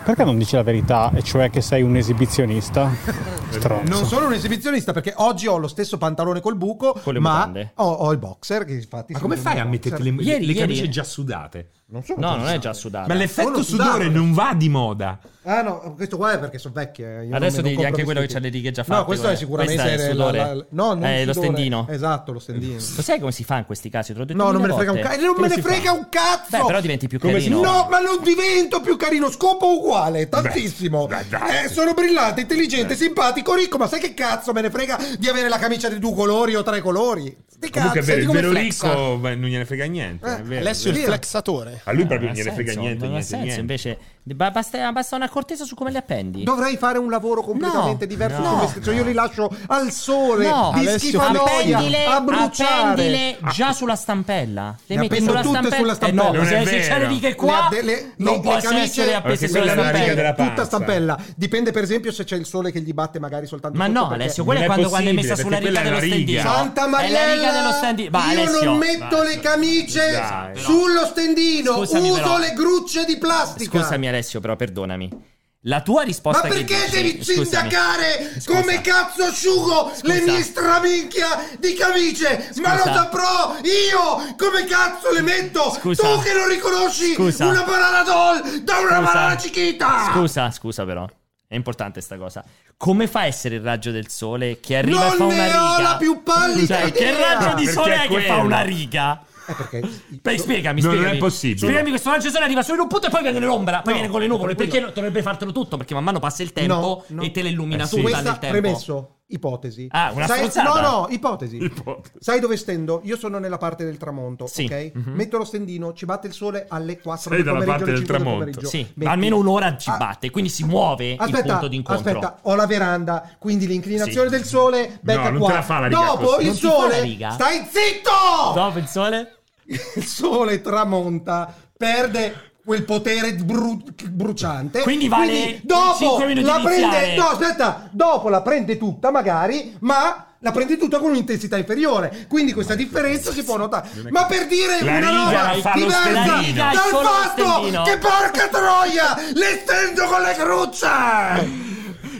perché 0.04 0.24
non 0.24 0.38
dici 0.38 0.56
la 0.56 0.64
verità, 0.64 1.12
e 1.14 1.22
cioè 1.22 1.50
che 1.50 1.62
sei 1.62 1.82
un 1.82 1.96
esibizionista? 1.98 2.90
Stronzo. 3.50 3.90
Non 3.90 4.06
sono 4.06 4.26
un 4.28 4.34
esibizionista 4.34 4.92
perché 4.92 5.14
oggi 5.18 5.48
ho 5.48 5.58
lo 5.58 5.68
stesso 5.70 5.98
pantalone 5.98 6.42
col 6.42 6.58
buco, 6.58 7.00
Con 7.02 7.14
le 7.14 7.20
ma 7.20 7.50
ho, 7.76 7.84
ho 7.90 8.12
il 8.12 8.18
boxer 8.18 8.66
che 8.66 8.74
infatti 8.74 9.14
Ma 9.14 9.20
come 9.20 9.38
fai 9.38 9.60
a 9.60 9.64
metterti 9.66 10.04
le, 10.04 10.10
Ieri- 10.10 10.46
le 10.46 10.52
ieri- 10.52 10.60
camicie 10.60 10.90
già 10.90 11.04
sudate? 11.04 11.70
Non 11.90 12.04
sono 12.04 12.20
No, 12.20 12.36
non 12.36 12.48
è 12.50 12.58
già 12.60 12.74
sudato. 12.74 13.08
Ma 13.08 13.14
l'effetto 13.14 13.64
sudore 13.64 14.04
sudato. 14.04 14.10
non 14.10 14.34
va 14.34 14.54
di 14.54 14.68
moda. 14.68 15.18
Ah 15.44 15.62
no, 15.62 15.94
questo 15.96 16.18
qua 16.18 16.34
è 16.34 16.40
perché 16.40 16.58
sono 16.58 16.74
vecchie. 16.74 17.20
eh, 17.22 17.26
io 17.28 17.36
Adesso 17.38 17.62
devi 17.62 17.86
anche 17.86 18.04
quello 18.04 18.20
che 18.20 18.28
c'ha 18.28 18.40
le 18.40 18.50
righe 18.50 18.72
già 18.72 18.84
fatte. 18.84 19.00
No, 19.00 19.06
questo 19.06 19.30
è 19.30 19.38
sicuramente 19.38 19.82
Questo 19.82 20.02
è 20.02 20.04
il 20.06 20.12
sudore. 20.12 20.38
la- 20.38 20.54
la- 20.54 20.66
no, 20.72 20.94
non 20.96 21.06
è 21.06 21.20
il 21.20 21.28
lo 21.28 21.32
stendino. 21.32 21.88
Esatto, 21.90 22.34
lo 22.34 22.40
stendino. 22.40 22.74
Lo 22.74 23.02
sai 23.02 23.20
come 23.20 23.32
si 23.32 23.46
fa 23.46 23.60
in 23.60 23.66
questi 23.66 23.90
casi? 23.90 24.12
Te 24.12 24.20
l'ho 24.20 24.26
detto 24.26 24.44
No, 24.44 24.52
non 24.52 24.62
me 24.62 24.68
ne 24.68 24.74
frega 24.74 24.92
un 24.92 25.00
cazzo. 25.00 25.22
Non 25.26 25.36
me 25.38 25.48
ne 25.48 25.54
si 25.54 25.62
frega 25.62 25.90
fa? 25.92 25.98
un 25.98 26.08
cazzo. 26.10 26.58
Beh, 26.58 26.66
però 26.66 26.82
diventi 26.82 27.08
più 27.08 27.20
Come 27.20 27.40
si- 27.40 27.48
carino. 27.50 27.62
No, 27.62 27.88
ma 27.90 28.00
non 28.02 28.22
divento 28.22 28.82
più 28.82 28.98
carino, 28.98 29.30
scopo 29.32 29.78
uguale, 29.78 30.28
tantissimo. 30.28 31.08
Beh. 31.08 31.64
Eh, 31.64 31.70
sono 31.70 31.94
brillante, 31.94 32.42
intelligente, 32.42 32.98
simpatico, 32.98 33.56
ricco, 33.56 33.78
ma 33.78 33.88
sai 33.88 34.02
che 34.02 34.14
cazzo 34.14 34.52
me 34.52 34.60
ne 34.60 34.70
frega 34.70 34.98
di 35.18 35.30
avere 35.30 35.48
la 35.48 35.58
camicia 35.58 35.88
di 35.88 36.00
due 36.00 36.14
colori 36.14 36.54
o 36.56 36.64
tre 36.64 36.82
colori? 36.82 37.46
Sti 37.60 37.70
Comunque 37.72 38.00
è 38.00 38.04
cazzo, 38.04 38.16
vero, 38.16 38.22
il 38.22 38.36
vero 38.38 38.50
flexa. 38.52 38.88
ricco 38.90 39.18
beh, 39.18 39.36
non 39.36 39.50
gliene 39.50 39.66
frega 39.66 39.86
niente. 39.86 40.36
è 40.38 40.42
vero, 40.44 40.62
Alessio 40.62 40.92
è 40.92 40.94
il 40.96 41.00
flexatore. 41.02 41.82
A 41.86 41.92
lui 41.92 42.06
proprio 42.06 42.28
Non 42.28 42.38
gliene 42.38 42.52
frega 42.52 42.74
niente, 42.74 43.06
non 43.06 43.16
ha 43.16 43.18
niente, 43.18 43.28
senso, 43.28 43.44
niente. 43.46 43.60
invece 43.62 43.98
ba- 44.36 44.52
basta, 44.52 44.92
basta 44.92 45.16
un'accortezza 45.16 45.64
su 45.66 45.76
come 45.76 45.92
le 45.92 45.98
appendi. 46.00 46.44
Dovrei 46.44 46.78
fare 46.78 46.98
un 46.98 47.10
lavoro 47.10 47.42
completamente 47.42 48.06
No, 48.06 48.12
diverso 48.12 48.40
no. 48.42 48.74
Cioè, 48.84 48.96
io 48.96 49.04
li 49.04 49.14
lascio 49.14 49.50
al 49.68 49.92
sole, 49.92 50.48
No, 50.48 50.72
Alessio, 50.72 51.20
appendile, 51.22 52.06
a 52.06 52.22
bruciare. 52.22 52.82
appendile 52.92 53.38
già 53.54 53.74
sulla 53.74 53.96
stampella. 53.96 54.76
Le 54.86 54.96
Le 54.96 55.02
metti 55.02 55.22
sulla 55.22 55.42
tutte 55.42 55.50
stampella. 55.70 55.76
sulla 55.78 55.94
stampella. 55.96 56.22
Eh 56.28 56.32
no, 56.32 56.38
Non 56.38 56.46
se 56.46 56.58
è 56.58 56.66
se 56.66 56.80
c'è 56.80 57.00
le 57.00 57.08
righe 57.08 57.28
Le 57.30 57.36
qua, 57.36 57.70
le- 57.72 58.14
non 58.18 58.42
le- 58.44 58.54
le 58.54 58.62
camicie- 58.62 59.14
appese 59.14 59.48
sulla 59.48 59.72
stampella. 59.72 60.34
tutta 60.34 60.66
stampella. 60.66 61.18
Dipende, 61.36 61.72
per 61.72 61.84
esempio, 61.84 62.12
se 62.12 62.24
c'è 62.24 62.36
il 62.36 62.46
sole 62.46 62.72
che 62.72 62.82
gli 62.82 62.94
batte 62.94 63.20
magari 63.20 63.46
soltanto 63.48 63.78
Ma 63.78 63.88
no, 63.88 64.10
Alessio, 64.10 64.44
quella 64.44 64.62
è 64.62 64.66
quando, 64.66 64.90
quando 64.90 65.10
è 65.10 65.14
messa 65.14 65.36
sulla 65.36 65.58
riga 65.58 65.82
dello 65.82 65.98
una 65.98 66.06
stendino. 66.06 66.42
Santa 66.42 66.86
È 66.86 66.90
la 66.90 66.98
riga 67.00 67.16
dello 67.16 67.70
Mariella, 67.70 67.72
stendino. 67.72 68.10
Va, 68.12 68.32
io 68.32 68.64
non 68.64 68.78
metto 68.78 69.22
le 69.24 69.40
camicie 69.40 70.22
sullo 70.56 71.06
stendino, 71.06 71.80
uso 71.80 72.38
le 72.38 72.54
grucce 72.54 73.06
di 73.06 73.18
plastica. 73.18 73.80
Scusami 73.82 74.08
Alessio, 74.08 74.16
però 74.42 74.56
perdonami. 74.56 75.36
La 75.62 75.82
tua 75.82 76.04
risposta 76.04 76.44
Ma 76.48 76.54
che 76.54 76.64
perché 76.64 76.86
dici- 76.86 76.92
devi 76.92 77.24
scusami. 77.24 77.46
sindacare 77.48 78.32
Scusa. 78.40 78.60
come 78.62 78.80
cazzo 78.82 79.24
asciugo 79.24 79.92
Scusa. 79.96 80.14
le 80.14 80.22
mie 80.22 80.42
straminchia 80.44 81.28
di 81.60 81.74
camicie? 81.74 82.52
Ma 82.62 82.74
lo 82.76 82.82
Scusa. 82.82 82.94
saprò 82.94 83.56
io 83.64 84.36
come 84.38 84.66
cazzo 84.66 85.12
le 85.12 85.22
metto? 85.22 85.72
Scusa. 85.74 86.04
Tu 86.04 86.22
che 86.22 86.34
non 86.34 86.48
riconosci 86.48 87.14
Scusa. 87.14 87.48
una 87.48 87.64
banana 87.64 88.04
doll 88.04 88.58
da 88.60 88.78
una 88.78 88.98
Scusa. 89.00 89.02
banana 89.02 89.36
chiquita? 89.36 90.10
Scusa, 90.14 90.52
scusa 90.52 90.86
però. 90.86 91.10
È 91.50 91.56
importante 91.56 92.02
sta 92.02 92.18
cosa. 92.18 92.44
Come 92.78 93.08
fa 93.08 93.22
a 93.22 93.26
essere 93.26 93.56
il 93.56 93.62
raggio 93.62 93.92
del 93.92 94.10
sole 94.10 94.60
che 94.60 94.78
arriva 94.78 95.00
Non 95.06 95.14
e 95.14 95.18
fa 95.18 95.24
una 95.26 95.36
ne 95.36 95.46
riga? 95.46 95.74
ho 95.76 95.82
la 95.82 95.98
più 95.98 96.22
pallida 96.24 96.80
Cioè, 96.82 96.92
che 96.92 97.04
idea. 97.10 97.34
raggio 97.40 97.56
di 97.56 97.66
sole 97.68 97.96
è 97.96 98.04
è 98.04 98.08
che 98.08 98.22
fa 98.22 98.36
una 98.38 98.62
riga? 98.62 99.22
Eh, 99.50 99.54
perché 99.54 99.80
Beh, 100.22 100.38
spiegami, 100.38 100.82
Non 100.82 100.92
è 100.92 100.96
spiegami. 100.96 101.18
possibile. 101.20 101.58
Spiegami 101.60 101.90
questo 101.90 102.18
di 102.18 102.30
sole 102.30 102.44
arriva 102.44 102.62
solo 102.64 102.76
in 102.76 102.82
un 102.82 102.88
punto 102.88 103.08
e 103.08 103.10
poi 103.10 103.22
viene 103.22 103.40
nell'ombra, 103.40 103.82
poi 103.82 103.94
No, 103.94 104.00
viene 104.00 104.12
con 104.12 104.22
le 104.22 104.28
nuvole. 104.28 104.56
Perché 104.56 104.80
no- 104.80 104.92
dovrebbe 104.94 105.22
fartelo 105.22 105.52
tutto? 105.52 105.78
Perché 105.78 105.94
man 105.94 106.04
mano 106.04 106.20
passa 106.20 106.44
il 106.44 106.52
tempo 106.52 106.74
No, 106.74 107.04
no. 107.08 107.22
e 107.22 107.32
te 107.32 107.42
le 107.42 107.50
illumina 107.50 107.84
Eh 107.84 107.88
sì. 107.88 108.02
tutta 108.02 108.22
nel 108.22 108.38
tempo. 108.40 108.60
premesso 108.60 109.12
ipotesi. 109.30 109.88
Ah, 109.92 110.12
una 110.14 110.26
Sai-? 110.26 110.50
No, 110.64 110.80
no, 110.80 111.08
ipotesi. 111.10 111.58
Ipotesi. 111.58 112.16
Sai 112.20 112.40
dove 112.40 112.56
stendo? 112.58 113.02
Io 113.04 113.18
sono 113.18 113.40
nella 113.40 113.58
parte 113.58 113.84
del 113.84 113.98
tramonto, 113.98 114.48
Sì. 114.48 114.64
ok? 114.66 114.92
Metto 115.08 115.38
lo 115.38 115.44
stendino, 115.46 115.94
ci 115.94 116.06
batte 116.06 116.28
il 116.28 116.34
sole 116.34 116.66
alle 116.70 117.00
4 117.00 117.30
Sei 117.30 117.44
del 117.44 117.46
dalla 117.46 117.58
pomeriggio, 117.60 117.86
parte 117.86 117.92
del 118.00 118.06
5 118.06 118.18
del 118.18 118.52
tramonto. 118.54 118.68
Sì, 118.68 118.88
Metti- 118.96 119.10
almeno 119.12 119.38
un'ora 119.38 119.76
ci 119.78 119.90
Ah, 119.90 119.98
batte, 119.98 120.30
quindi 120.30 120.50
si 120.50 120.64
muove 120.64 121.12
il 121.12 121.18
Aspetta, 121.20 121.52
punto 121.54 121.68
d'incontro. 121.68 122.08
aspetta, 122.20 122.40
ho 122.44 122.56
la 122.56 122.66
veranda, 122.66 123.30
quindi 123.38 123.68
l'inclinazione 123.68 124.30
Sì. 124.30 124.36
del 124.36 124.46
sole 124.46 124.98
becca 125.02 125.24
No, 125.24 125.30
non 125.32 125.40
qua. 125.40 125.48
te 125.50 125.54
la 125.56 125.62
fa 125.62 125.80
la 125.80 125.88
riga 125.88 126.00
Dopo 126.06 126.26
così. 126.26 126.42
il 126.42 126.46
Non 126.48 126.56
sole, 126.56 127.18
stai 127.32 127.58
zitto! 127.70 128.54
Dopo 128.54 128.78
il 128.80 128.88
sole? 128.88 129.37
Il 129.68 130.06
sole 130.06 130.62
tramonta, 130.62 131.54
perde 131.76 132.52
quel 132.64 132.84
potere 132.84 133.34
bru- 133.34 134.10
bruciante. 134.10 134.82
Quindi 134.82 135.08
vale 135.08 135.62
dopo 135.64 135.98
5 135.98 136.26
minuti 136.26 136.46
la 136.46 136.60
prende, 136.62 137.16
no, 137.16 137.26
aspetta, 137.28 137.88
dopo 137.92 138.30
la 138.30 138.42
prende 138.42 138.78
tutta 138.78 139.10
magari, 139.10 139.76
ma 139.80 140.26
la 140.40 140.52
prende 140.52 140.78
tutta 140.78 141.00
con 141.00 141.12
un'intensità 141.12 141.58
inferiore. 141.58 142.26
Quindi 142.28 142.54
questa 142.54 142.76
differenza 142.76 143.32
si 143.32 143.44
può 143.44 143.58
notare. 143.58 143.90
Ma 144.10 144.26
per 144.26 144.48
dire 144.48 144.84
La 144.84 144.98
una 144.98 145.10
roba 145.10 145.72
diversa 145.74 146.52
dal 146.54 146.76
fatto 146.76 147.84
che 147.84 147.98
porca 147.98 148.48
troia, 148.50 149.16
le 149.34 149.62
stendo 149.64 150.06
con 150.06 150.22
le 150.22 150.36
grucce. 150.38 151.76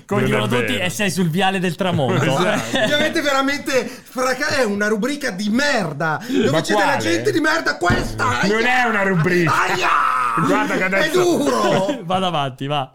Non 0.10 0.24
dicono 0.24 0.48
tutti, 0.48 0.78
e 0.78 0.90
sei 0.90 1.12
sul 1.12 1.30
viale 1.30 1.60
del 1.60 1.76
tramonto. 1.76 2.24
Esatto. 2.24 2.78
Mi 2.86 2.94
avete 2.94 3.22
veramente 3.22 3.86
fraca- 3.86 4.48
è 4.58 4.64
una 4.64 4.88
rubrica 4.88 5.32
di 5.32 5.50
merda 5.50 6.20
dove 6.28 6.50
Ma 6.50 6.62
c'è 6.62 6.74
della 6.74 6.84
quale? 6.86 7.00
gente 7.02 7.32
di 7.32 7.40
merda 7.42 7.78
questa 7.78 8.24
Non 8.44 8.64
aia! 8.64 8.86
è 8.86 8.90
una 8.90 9.04
rubrica. 9.04 9.52
Aia! 9.64 10.46
Guarda 10.48 10.78
che 10.78 10.84
adesso- 10.84 11.10
è 11.10 11.12
duro 11.24 12.02
Vado 12.06 12.26
avanti, 12.26 12.68
va. 12.68 12.94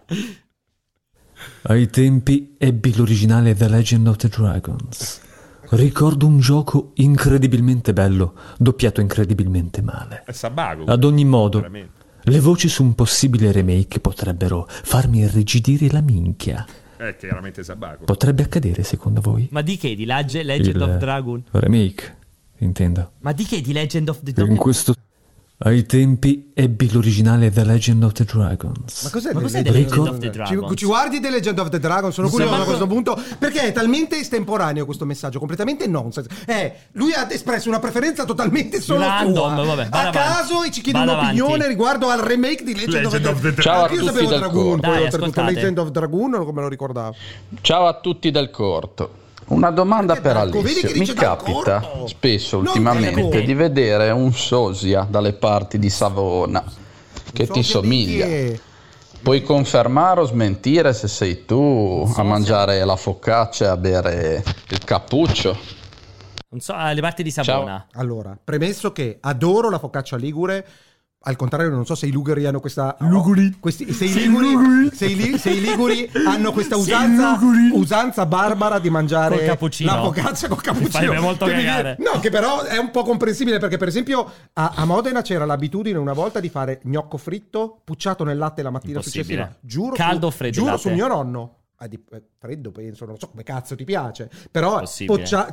Ai 1.65 1.91
tempi 1.91 2.55
ebbi 2.59 2.95
l'originale 2.97 3.55
The 3.55 3.69
Legend 3.69 4.07
of 4.07 4.17
the 4.17 4.29
Dragons. 4.29 5.21
Ricordo 5.71 6.27
un 6.27 6.39
gioco 6.39 6.93
incredibilmente 6.97 7.93
bello, 7.93 8.35
doppiato 8.59 9.01
incredibilmente 9.01 9.81
male. 9.81 10.23
È 10.27 10.33
sabago. 10.33 10.85
Ad 10.85 11.03
ogni 11.05 11.25
modo, 11.25 11.59
Veramente. 11.59 11.93
le 12.25 12.41
voci 12.41 12.69
su 12.69 12.83
un 12.83 12.95
possibile 12.95 13.53
remake 13.53 14.01
potrebbero 14.01 14.67
farmi 14.69 15.21
irrigidire 15.21 15.89
la 15.91 16.01
minchia. 16.03 16.65
È 17.09 17.17
chiaramente 17.17 17.65
sabago. 17.65 18.05
Potrebbe 18.05 18.45
accadere 18.45 18.85
secondo 18.85 19.21
voi? 19.21 19.49
Ma 19.51 19.61
di 19.63 19.77
che? 19.77 19.97
Di 19.97 20.05
Legend, 20.05 20.45
Legend 20.45 20.77
Il 20.77 20.83
of 20.83 20.97
Dragon? 20.99 21.43
Remake, 21.51 22.17
intendo. 22.59 23.13
Ma 23.23 23.33
di 23.33 23.45
che? 23.45 23.61
Di 23.61 23.73
Legend 23.73 24.09
of 24.09 24.21
the 24.23 24.29
In 24.31 24.35
Dragon? 24.37 24.57
questo 24.57 24.95
Ai 25.65 25.87
tempi 25.87 26.51
ebbi 26.55 26.91
l'originale 26.91 27.49
The 27.53 27.63
Legend 27.63 28.03
of 28.03 28.13
the 28.13 28.25
Dragons. 28.25 29.05
Ma 29.05 29.11
cos'è, 29.11 29.33
Ma 29.33 29.39
The 29.39 29.45
cos'è 29.45 29.63
Legend 29.63 29.65
The 29.65 29.71
Legend 29.71 29.91
Ricordo- 29.93 30.11
of 30.11 30.19
the 30.19 30.27
Ci, 30.27 30.31
Dragons? 30.33 30.75
ci 30.77 30.85
guardi 30.87 31.21
The 31.21 31.31
Legend 31.31 31.59
of 31.61 31.69
the 31.69 31.79
Dragon? 31.79 32.13
Sono 32.13 32.29
curioso 32.29 32.55
so 32.57 32.61
a 32.61 32.65
questo 32.65 32.87
punto 32.89 33.21
perché 33.39 33.61
è 33.63 33.73
talmente 33.73 34.19
estemporaneo 34.19 34.85
questo 34.85 35.05
messaggio, 35.05 35.39
completamente 35.39 35.87
nonsense. 35.87 36.29
Eh, 36.47 36.73
lui 36.93 37.13
ha 37.13 37.29
espresso 37.31 37.69
una 37.69 37.79
preferenza 37.79 38.25
totalmente 38.25 38.81
solo 38.81 39.01
Random, 39.03 39.35
tua, 39.55 39.65
vabbè, 39.65 39.89
a 39.91 40.11
caso 40.11 40.65
e 40.65 40.73
ci 40.73 40.81
chiede 40.81 40.99
Vada 40.99 41.13
un'opinione 41.13 41.53
avanti. 41.55 41.69
riguardo 41.69 42.09
al 42.09 42.19
remake 42.21 42.65
di 42.65 42.75
Legend, 42.75 43.05
Legend 43.05 43.27
of 43.27 43.41
the, 43.41 43.49
of 43.49 43.55
the 43.55 43.63
Ciao 43.63 43.85
a 43.85 43.91
io 43.91 43.99
tutti 44.01 44.05
sapevo 44.07 44.31
dal 44.31 44.39
Dragoon, 44.41 44.81
Dai, 44.81 45.07
ascoltate. 45.07 45.53
Legend 45.53 45.79
of 45.79 45.91
Dragoon 45.91 46.31
non 46.31 46.45
come 46.45 46.61
lo 46.61 46.69
ricordavo. 46.69 47.15
Ciao 47.61 47.87
a 47.87 48.01
tutti 48.01 48.33
del 48.33 48.51
corto. 48.51 49.21
Una 49.47 49.71
domanda 49.71 50.15
Perché 50.15 50.29
per 50.29 50.37
Alessio. 50.37 50.99
Mi 50.99 51.07
capita 51.07 51.81
corto? 51.81 52.07
spesso 52.07 52.57
Non 52.57 52.67
ultimamente 52.67 53.43
di 53.43 53.55
vedere 53.55 54.11
un 54.11 54.33
sosia 54.33 55.07
dalle 55.09 55.33
parti 55.35 55.79
di 55.79 55.91
Savona 55.91 56.65
che 57.33 57.47
So 57.47 57.53
ti 57.53 57.63
somiglia. 57.63 58.59
Puoi 59.23 59.43
confermare 59.43 60.21
o 60.21 60.25
smentire 60.25 60.93
se 60.93 61.07
sei 61.07 61.45
tu 61.45 62.13
a 62.17 62.23
mangiare 62.25 62.85
la 62.85 62.97
focaccia 62.97 63.67
e 63.67 63.69
a 63.69 63.77
bere 63.77 64.43
il 64.69 64.85
cappuccio? 64.85 65.57
Non 66.49 66.61
so, 66.61 66.75
alle 66.75 67.01
parti 67.01 67.23
di 67.23 67.31
Savona. 67.31 67.87
Allora, 67.93 68.37
premesso 68.43 68.93
che 68.93 69.19
adoro 69.21 69.71
la 69.71 69.79
focaccia 69.79 70.17
ligure, 70.17 70.67
al 71.25 71.37
contrario, 71.37 71.71
non 71.71 71.87
so 71.87 71.95
se 71.95 72.07
i 72.07 72.11
liguri 72.11 72.47
hanno 72.47 72.61
questa. 72.61 72.97
Luguri. 73.01 73.57
Questi, 73.61 73.93
se, 73.93 74.05
i 74.07 74.13
liguri, 74.13 74.91
se, 74.93 75.07
i 75.07 75.39
se 75.39 75.51
i 75.51 75.61
liguri 75.61 76.11
hanno 76.27 76.53
questa 76.53 76.77
usanza, 76.77 77.39
usanza 77.73 78.27
barbara 78.27 78.79
di 78.79 78.91
mangiare 78.91 79.37
Col 79.37 79.45
cappuccino. 79.47 79.95
la 79.95 80.03
focaccia 80.03 80.49
col 80.49 80.57
Mi 80.59 80.63
cappuccino. 80.65 81.13
fai 81.13 81.21
molto 81.23 81.45
Che 81.47 81.55
mi 81.55 81.63
viene- 81.63 81.97
No, 81.99 82.19
che 82.21 82.31
però 82.31 82.63
è 82.63 82.77
un 82.79 82.91
po' 82.91 83.03
comprensibile 83.05 83.59
perché, 83.59 83.77
per 83.77 83.89
esempio, 83.89 84.31
a, 84.55 84.73
a 84.75 84.85
Modena 84.85 85.23
c'era 85.23 85.45
l'abitudine 85.45 85.99
una 85.99 86.13
volta 86.13 86.41
di 86.41 86.49
fare 86.49 86.81
gnocco 86.85 87.17
fritto 87.19 87.81
pucciato 87.85 88.25
nel 88.25 88.39
latte 88.39 88.63
la 88.63 88.71
mattina 88.71 89.01
successiva. 89.01 89.55
Giuro, 89.61 89.95
Caldo 89.95 90.31
freddo 90.31 90.59
il 90.59 90.65
giuro 90.65 90.77
su 90.77 90.89
mio 90.91 91.07
nonno. 91.07 91.57
Ah, 91.77 91.89
di- 91.89 92.01
eh, 92.13 92.23
freddo 92.39 92.71
penso, 92.71 93.05
non 93.07 93.19
so 93.19 93.29
come 93.29 93.43
cazzo 93.43 93.75
ti 93.75 93.85
piace. 93.85 94.31
Però 94.51 94.83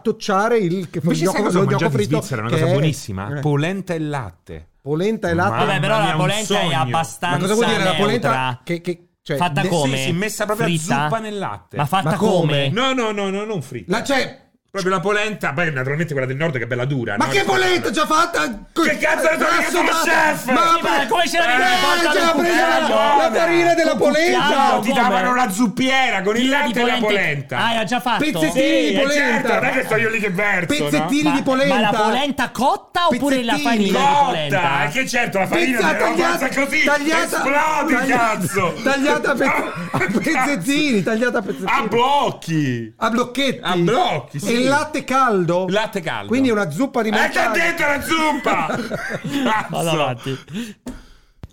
tocciare 0.01 0.57
il 0.59 0.89
che- 0.89 0.99
Invece 1.01 1.25
sai 1.25 1.33
gnocco- 1.33 1.43
lo 1.43 1.49
gnocco 1.51 1.65
mangiato 1.65 1.83
in 1.85 1.91
fritto 1.91 2.17
Svizzera? 2.17 2.41
Una 2.41 2.49
cosa 2.51 2.65
è- 2.65 2.71
buonissima. 2.71 3.37
eh. 3.37 3.39
Polenta 3.41 3.93
e 3.95 3.99
latte. 3.99 4.67
Polenta 4.90 5.30
e 5.30 5.34
latte. 5.36 5.66
Vabbè, 5.66 5.80
però 5.80 5.99
la 5.99 6.14
polenta 6.16 6.60
è 6.61 6.74
abbastanza 6.74 7.38
Ma 7.38 7.41
cosa 7.44 7.53
vuol 7.53 7.66
dire 7.68 7.84
la 7.84 7.94
polenta? 7.94 8.28
neutra. 8.30 8.61
Che, 8.64 8.82
che- 8.82 9.10
cioè, 9.22 9.38
Fatta 9.38 9.68
come? 9.68 9.98
Sì, 9.98 10.03
sì, 10.06 10.11
messa 10.14 10.45
proprio 10.45 10.66
Fritta? 10.66 10.98
a 10.98 11.03
zuppa 11.03 11.20
nel 11.20 11.38
latte. 11.38 11.78
Ma 11.78 11.86
fatta 11.86 12.10
Ma 12.10 12.16
come? 12.18 12.40
come? 12.40 12.70
No, 12.70 12.94
no, 12.94 13.11
no, 13.11 13.30
no, 13.30 13.45
non 13.45 13.61
fritta. 13.61 13.91
La, 13.98 14.03
cioè, 14.03 14.48
Proprio 14.71 14.91
la 14.93 14.99
polenta, 14.99 15.51
poi 15.51 15.73
naturalmente 15.73 16.11
quella 16.13 16.27
del 16.27 16.35
nord 16.37 16.55
che 16.57 16.65
è 16.65 16.67
bella 16.67 16.85
dura. 16.85 17.17
ma 17.17 17.25
no? 17.25 17.31
che 17.31 17.43
polenta 17.43 17.89
già 17.89 18.05
fatta? 18.05 18.65
Che 18.71 18.97
cazzo 18.99 19.27
ne 19.27 19.37
so, 19.39 19.45
che 19.57 19.65
sono 19.71 19.89
chef! 20.03 20.45
Ma, 20.45 20.75
Sì, 20.75 20.81
ma 20.83 21.07
come 21.07 21.27
ce 21.27 21.37
l'avevi 21.39 21.61
Eh, 21.63 22.39
presa 22.39 22.79
la, 22.87 23.15
la 23.17 23.31
farina 23.33 23.73
della 23.73 23.89
Con 23.89 23.97
polenta! 23.97 24.71
No, 24.73 24.79
ti 24.81 24.93
davano 24.93 25.33
la 25.33 25.49
zuppiera 25.49 26.21
con 26.21 26.37
il 26.37 26.49
latte 26.49 26.81
e 26.81 26.85
la 26.85 26.97
polente- 26.97 27.05
polenta. 27.07 27.57
Ah, 27.57 27.67
hai 27.79 27.85
già 27.87 27.99
fatto? 27.99 28.23
Pezzettini 28.23 28.51
Sì, 28.51 28.59
di 28.59 28.93
eh, 28.93 28.99
polenta. 29.01 29.31
certo, 29.49 29.53
non 29.53 29.63
è 29.65 29.71
che 29.71 29.83
sto 29.85 29.95
io 29.95 30.09
lì 30.11 30.19
che 30.19 30.29
verso, 30.29 30.65
Pezzettini 30.67 31.23
no? 31.23 31.31
di 31.35 31.41
polenta. 31.41 31.73
Ma 31.73 31.81
la 31.81 31.89
polenta 31.97 32.49
cotta 32.51 33.07
oppure 33.07 33.43
la 33.43 33.57
farina 33.57 33.83
di 33.83 33.91
polenta? 34.23 34.59
Cotta, 34.59 34.87
che 34.91 35.07
certo 35.07 35.39
la 35.39 35.47
farina 35.47 35.77
Pizza 35.77 35.91
deve 35.93 35.99
tagliata, 36.03 36.47
così, 36.49 36.83
tagliata, 36.83 37.23
esplodi 37.23 37.93
tagliata- 37.97 38.37
cazzo. 38.37 38.73
tagliata 38.83 39.31
a 39.31 40.07
pezzettini, 40.21 41.01
tagliata 41.01 41.37
a 41.39 41.41
pezzettini. 41.41 41.71
A 41.71 41.81
blocchi. 41.87 42.93
A 42.97 43.09
blocchetti. 43.09 43.59
A 43.63 43.75
blocchi, 43.75 44.39
sì. 44.39 44.57
Il 44.61 44.68
latte 44.68 45.03
caldo? 45.03 45.65
Latte 45.69 46.02
caldo. 46.02 46.27
Quindi 46.27 46.49
una 46.49 46.69
zuppa 46.69 47.02
di 47.02 47.10
Eh, 47.10 47.11
ti 47.11 47.18
ho 47.38 47.41
mortale. 47.41 47.60
detto 47.60 47.84
la 47.86 48.02
zuppa! 48.02 49.68
Vado 49.69 49.90
avanti. 49.90 50.38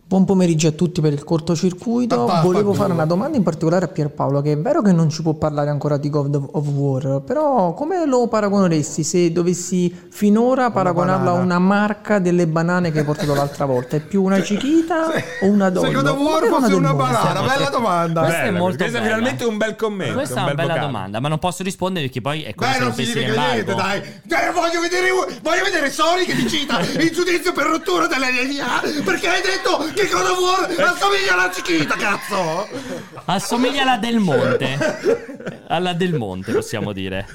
Buon 0.09 0.25
pomeriggio 0.25 0.69
a 0.69 0.71
tutti 0.71 1.01
per 1.01 1.13
il 1.13 1.25
cortocircuito. 1.25 2.27
Papà, 2.27 2.41
Volevo 2.41 2.71
Fabio. 2.71 2.81
fare 2.81 2.93
una 2.93 3.07
domanda 3.07 3.37
in 3.37 3.43
particolare 3.43 3.87
a 3.87 3.89
Pierpaolo, 3.89 4.41
che 4.41 4.53
è 4.53 4.57
vero 4.57 4.81
che 4.81 4.93
non 4.93 5.11
ci 5.11 5.21
può 5.21 5.33
parlare 5.35 5.69
ancora 5.69 5.97
di 5.97 6.09
God 6.09 6.33
of 6.37 6.45
of 6.53 6.67
War, 6.69 7.23
però 7.23 7.75
come 7.75 8.07
lo 8.07 8.29
paragoneresti 8.29 9.03
se 9.03 9.33
dovessi 9.33 9.93
finora 10.11 10.71
paragonarlo 10.71 11.23
a 11.31 11.33
banana. 11.33 11.43
una 11.45 11.59
marca 11.59 12.21
delle 12.21 12.47
banane 12.47 12.93
che 12.93 13.01
hai 13.01 13.05
portato 13.05 13.35
l'altra 13.35 13.65
volta? 13.65 13.97
È 13.97 14.01
più 14.01 14.23
una 14.23 14.39
Chiquita 14.39 15.09
o 15.43 15.47
una 15.47 15.71
Dollo? 15.71 15.89
Secondo 15.89 16.15
Come 16.15 16.29
War 16.31 16.45
era 16.45 16.55
fosse 16.55 16.75
una 16.75 16.95
banana, 16.95 17.43
bella 17.43 17.69
domanda. 17.69 18.21
Questa 18.21 18.39
è 18.43 18.45
Bella, 18.45 18.59
molto 18.59 18.77
questa 18.77 18.99
è 18.99 19.01
bella. 19.01 19.15
finalmente 19.17 19.45
un 19.45 19.57
bel 19.57 19.75
commento. 19.75 20.15
Questa 20.15 20.35
è 20.35 20.39
un 20.39 20.45
una 20.45 20.55
bel 20.55 20.67
bella 20.67 20.73
vocale. 20.79 20.93
domanda, 20.93 21.19
ma 21.21 21.29
non 21.29 21.39
posso 21.41 21.63
rispondere 21.65 22.05
perché 22.07 22.21
poi 22.21 22.43
è 22.45 22.55
come 22.55 22.69
Beh, 22.69 22.75
se 22.75 22.79
non 22.79 22.89
rompessi 22.91 23.11
significa 23.11 23.41
niente, 23.51 23.75
dai. 23.75 24.03
Dai, 24.23 24.53
voglio 24.55 24.81
vedere, 24.81 25.09
voglio 25.43 25.65
vedere 25.65 25.91
Sony 25.91 26.25
che 26.25 26.37
ti 26.37 26.49
cita 26.49 26.79
il 27.03 27.11
giudizio 27.11 27.53
per 27.53 27.67
rottura 27.67 28.07
della 28.07 28.29
linea. 28.29 28.67
Perché 29.03 29.27
hai 29.27 29.43
detto 29.43 29.95
che 29.97 30.09
God 30.13 30.27
of 30.27 30.39
War 30.39 30.89
assomiglia 30.93 31.33
alla 31.33 31.49
Chiquita, 31.49 31.97
cazzo. 31.97 32.69
Assomiglia 33.25 33.81
alla 33.83 33.97
Del 33.97 34.19
Monte. 34.19 34.77
Alla 35.69 35.95
Del 35.95 36.13
Monte, 36.13 36.53
possiamo 36.53 36.93
dire. 36.93 37.27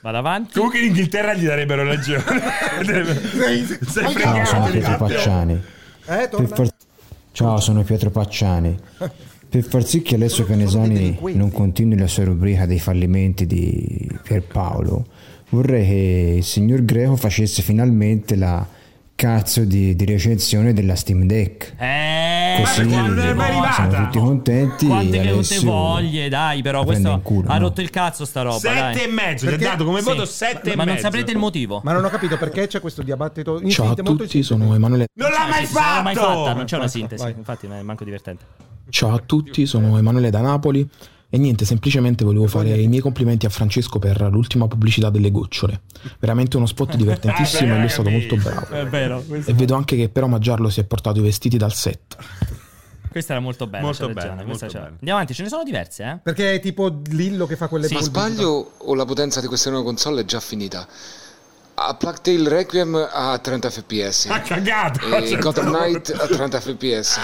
Vado 0.00 0.16
avanti. 0.18 0.54
Comunque 0.54 0.80
in 0.80 0.86
Inghilterra 0.86 1.34
gli 1.34 1.46
darebbero 1.46 1.84
ragione. 1.84 2.24
Sei, 2.82 3.64
Sei 3.64 3.78
sei. 3.86 4.12
Ciao, 4.14 4.44
sono. 4.44 4.66
Pietro 4.66 4.96
Pacciani. 4.96 5.62
Eh, 6.06 6.28
far- 6.48 6.74
Ciao, 7.30 7.60
sono 7.60 7.82
Pietro 7.84 8.10
Pacciani. 8.10 8.76
Per 9.48 9.62
far 9.64 9.84
sì 9.84 10.02
che 10.02 10.16
Alessio 10.16 10.44
Canesani 10.44 11.16
non 11.34 11.52
continui 11.52 11.96
la 11.96 12.08
sua 12.08 12.24
rubrica 12.24 12.66
dei 12.66 12.80
fallimenti 12.80 13.46
di 13.46 14.08
Pierpaolo, 14.22 15.06
vorrei 15.50 15.86
che 15.86 16.34
il 16.38 16.44
signor 16.44 16.84
Greco 16.84 17.14
facesse 17.16 17.62
finalmente 17.62 18.36
la 18.36 18.66
cazzo 19.20 19.64
di, 19.64 19.94
di 19.94 20.04
recensione 20.06 20.72
della 20.72 20.94
Steam 20.96 21.24
Deck. 21.26 21.74
Eh, 21.78 22.62
Così 22.64 22.80
perché 22.86 22.94
non 22.96 23.18
è 23.18 23.34
mai 23.34 23.52
siamo 23.52 23.66
arrivata? 23.68 24.04
tutti 24.04 24.18
contenti. 24.18 24.86
quante 24.86 25.10
che 25.10 25.16
non 25.18 25.24
te 25.26 25.30
Alessio 25.32 25.70
voglie, 25.70 26.28
dai, 26.30 26.62
però 26.62 26.84
questo 26.84 27.20
culo, 27.22 27.48
ha 27.50 27.58
no? 27.58 27.60
rotto 27.66 27.82
il 27.82 27.90
cazzo 27.90 28.24
sta 28.24 28.40
roba, 28.40 28.56
Sette 28.58 28.74
dai. 28.80 29.02
e 29.02 29.06
mezzo, 29.08 29.44
gli 29.44 29.48
ha 29.48 29.50
Perché- 29.50 29.64
dato 29.66 29.84
come 29.84 29.98
Sì. 29.98 30.04
voto 30.06 30.24
sette 30.24 30.72
e 30.72 30.76
Ma 30.76 30.84
non 30.84 30.94
mezzo. 30.94 31.04
saprete 31.06 31.32
il 31.32 31.36
motivo. 31.36 31.82
Ma 31.84 31.92
non 31.92 32.02
ho 32.02 32.08
capito 32.08 32.38
perché 32.38 32.66
c'è 32.66 32.80
questo 32.80 33.02
dibattito 33.02 33.60
Ciao 33.68 33.84
a 33.84 33.88
molto 33.88 34.02
tutti, 34.04 34.22
infinito. 34.38 34.46
sono 34.48 34.74
Emanuele. 34.74 35.06
Non 35.12 35.30
l'ha 35.30 35.46
mai 35.50 35.66
sì, 35.66 35.74
non 35.74 36.02
mai 36.02 36.14
fatta, 36.14 36.26
fatto! 36.26 36.54
non 36.54 36.64
c'è 36.64 36.74
una 36.76 36.84
Vai. 36.84 36.88
sintesi, 36.94 37.34
infatti 37.36 37.66
non 37.68 37.76
è 37.76 37.82
manco 37.82 38.04
divertente. 38.04 38.44
Ciao 38.88 39.12
a 39.14 39.22
tutti, 39.24 39.66
sono 39.66 39.98
Emanuele 39.98 40.30
da 40.30 40.40
Napoli 40.40 40.88
e 41.32 41.38
niente, 41.38 41.64
semplicemente 41.64 42.24
volevo 42.24 42.46
fare 42.48 42.76
i 42.76 42.88
miei 42.88 43.00
complimenti 43.00 43.46
a 43.46 43.48
Francesco 43.50 43.98
per 44.00 44.20
l'ultima 44.30 44.66
pubblicità 44.66 45.10
delle 45.10 45.30
gocciole. 45.30 45.82
Veramente 46.18 46.56
uno 46.56 46.66
spot 46.66 46.96
divertentissimo 46.98 47.72
e 47.74 47.76
lui 47.76 47.86
è 47.86 47.88
stato 47.88 48.10
molto 48.10 48.36
bravo. 48.36 48.66
È 48.66 48.84
vero, 48.86 49.24
E 49.46 49.52
vedo 49.54 49.74
anche 49.74 49.96
che 49.96 50.08
per 50.08 50.24
omaggiarlo 50.24 50.68
si 50.68 50.80
è 50.80 50.84
portato 50.84 51.20
i 51.20 51.22
vestiti 51.22 51.56
dal 51.56 51.72
set. 51.72 52.16
questa 53.10 53.32
era 53.34 53.40
molto 53.42 53.66
bella, 53.68 53.84
Molto 53.84 54.06
ragione, 54.08 54.26
bella, 54.34 54.42
questa 54.44 54.64
molto 54.66 54.78
bella. 54.80 54.90
Andiamo 54.90 55.14
avanti, 55.14 55.34
ce 55.34 55.42
ne 55.44 55.48
sono 55.48 55.62
diverse, 55.62 56.02
eh? 56.04 56.18
Perché 56.22 56.54
è 56.54 56.60
tipo 56.60 57.00
Lillo 57.10 57.46
che 57.46 57.54
fa 57.56 57.68
quelle 57.68 57.86
Sì. 57.86 57.94
Ma 57.94 58.00
sbaglio 58.00 58.72
o 58.78 58.94
la 58.96 59.04
potenza 59.04 59.40
di 59.40 59.46
questa 59.46 59.70
nuova 59.70 59.84
console 59.84 60.22
è 60.22 60.24
già 60.24 60.40
finita? 60.40 60.86
A 61.82 61.94
Plague 61.94 62.20
Tale 62.22 62.48
Requiem 62.48 63.08
a 63.10 63.38
30 63.38 63.70
fps 63.70 64.26
Ha 64.28 64.40
cagato! 64.42 65.00
e 65.16 65.28
cioè, 65.28 65.38
Gotham 65.38 65.72
Knight 65.72 66.10
a 66.18 66.26
30 66.26 66.60
fps. 66.60 67.18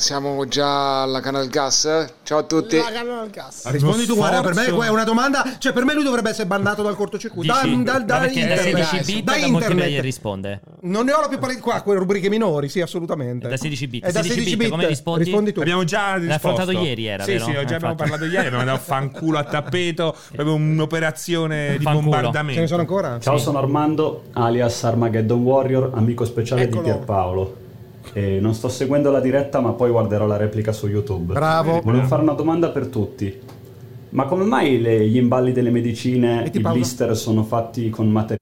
Siamo 0.00 0.46
già 0.46 1.02
alla 1.02 1.20
Canal 1.20 1.48
Gas? 1.48 1.84
eh? 1.84 2.10
Ciao 2.22 2.38
a 2.38 2.42
tutti. 2.44 2.76
La 2.78 2.90
canna 2.90 3.20
al 3.20 3.28
gas. 3.28 3.68
Rispondi 3.70 4.06
tu, 4.06 4.14
guarda, 4.16 4.40
per 4.40 4.54
me 4.54 4.64
è 4.64 4.88
una 4.88 5.04
domanda. 5.04 5.56
Cioè, 5.58 5.74
per 5.74 5.84
me 5.84 5.92
lui 5.92 6.02
dovrebbe 6.04 6.30
essere 6.30 6.46
bannato 6.46 6.82
dal 6.82 6.96
cortocircuito. 6.96 7.52
Da, 7.52 7.60
Dici? 7.62 7.82
da, 7.82 7.98
da, 7.98 8.18
perché 8.20 8.46
da 8.46 8.54
internet. 8.54 8.84
16 8.88 9.12
bit 9.12 9.24
Da 9.24 9.32
da 9.32 9.38
internet. 9.38 10.00
risponde. 10.00 10.60
Non 10.82 11.04
ne 11.04 11.12
ho 11.12 11.20
la 11.20 11.28
più 11.28 11.38
pallida 11.38 11.60
qua, 11.60 11.82
quelle 11.82 11.98
rubriche 11.98 12.30
minori, 12.30 12.70
sì, 12.70 12.80
assolutamente. 12.80 13.46
È 13.46 13.50
da 13.50 13.56
16 13.58 13.86
bit. 13.88 14.04
È 14.06 14.10
da 14.12 14.22
16 14.22 14.56
bit. 14.56 14.68
come 14.70 14.86
rispondi? 14.86 15.24
Rispondi 15.24 15.52
tu. 15.52 15.60
Abbiamo 15.60 15.84
già 15.84 16.14
risposto. 16.14 16.34
affrontato 16.48 16.70
ieri, 16.70 17.06
era, 17.06 17.22
Sì, 17.24 17.32
vero? 17.32 17.44
sì, 17.44 17.50
Eh, 17.50 17.54
già 17.54 17.60
abbiamo 17.74 17.92
infatti. 17.92 18.10
parlato 18.10 18.24
ieri, 18.32 18.46
abbiamo 18.46 18.64
dato 18.64 18.78
fanculo 18.82 19.36
a 19.38 19.44
tappeto, 19.44 20.16
proprio 20.32 20.54
un'operazione 20.54 21.76
di 21.76 21.84
Fanculo. 21.84 22.08
bombardamento. 22.10 22.54
Ce 22.54 22.60
ne 22.60 22.66
sono 22.66 22.80
ancora? 22.80 23.18
Ciao, 23.20 23.36
sono 23.36 23.58
Armando, 23.58 24.22
alias 24.32 24.82
Armageddon 24.84 25.42
Warrior, 25.42 25.90
amico 25.94 26.24
speciale 26.24 26.62
Eccolo. 26.62 26.80
di 26.82 26.88
Pierpaolo. 26.88 27.56
E 28.12 28.40
non 28.40 28.54
sto 28.54 28.68
seguendo 28.68 29.10
la 29.10 29.20
diretta, 29.20 29.60
ma 29.60 29.72
poi 29.72 29.90
guarderò 29.90 30.26
la 30.26 30.36
replica 30.36 30.72
su 30.72 30.86
YouTube. 30.88 31.32
Bravo. 31.34 31.80
Volevo 31.80 32.06
fare 32.06 32.22
una 32.22 32.32
domanda 32.32 32.70
per 32.70 32.86
tutti. 32.88 33.40
Ma 34.10 34.24
come 34.24 34.44
mai 34.44 34.80
le- 34.80 35.06
gli 35.08 35.16
imballi 35.16 35.52
delle 35.52 35.70
medicine, 35.70 36.50
i 36.52 36.60
pausa. 36.60 36.76
blister 36.78 37.16
sono 37.16 37.44
fatti 37.44 37.90
con 37.90 38.08
materiali? 38.08 38.38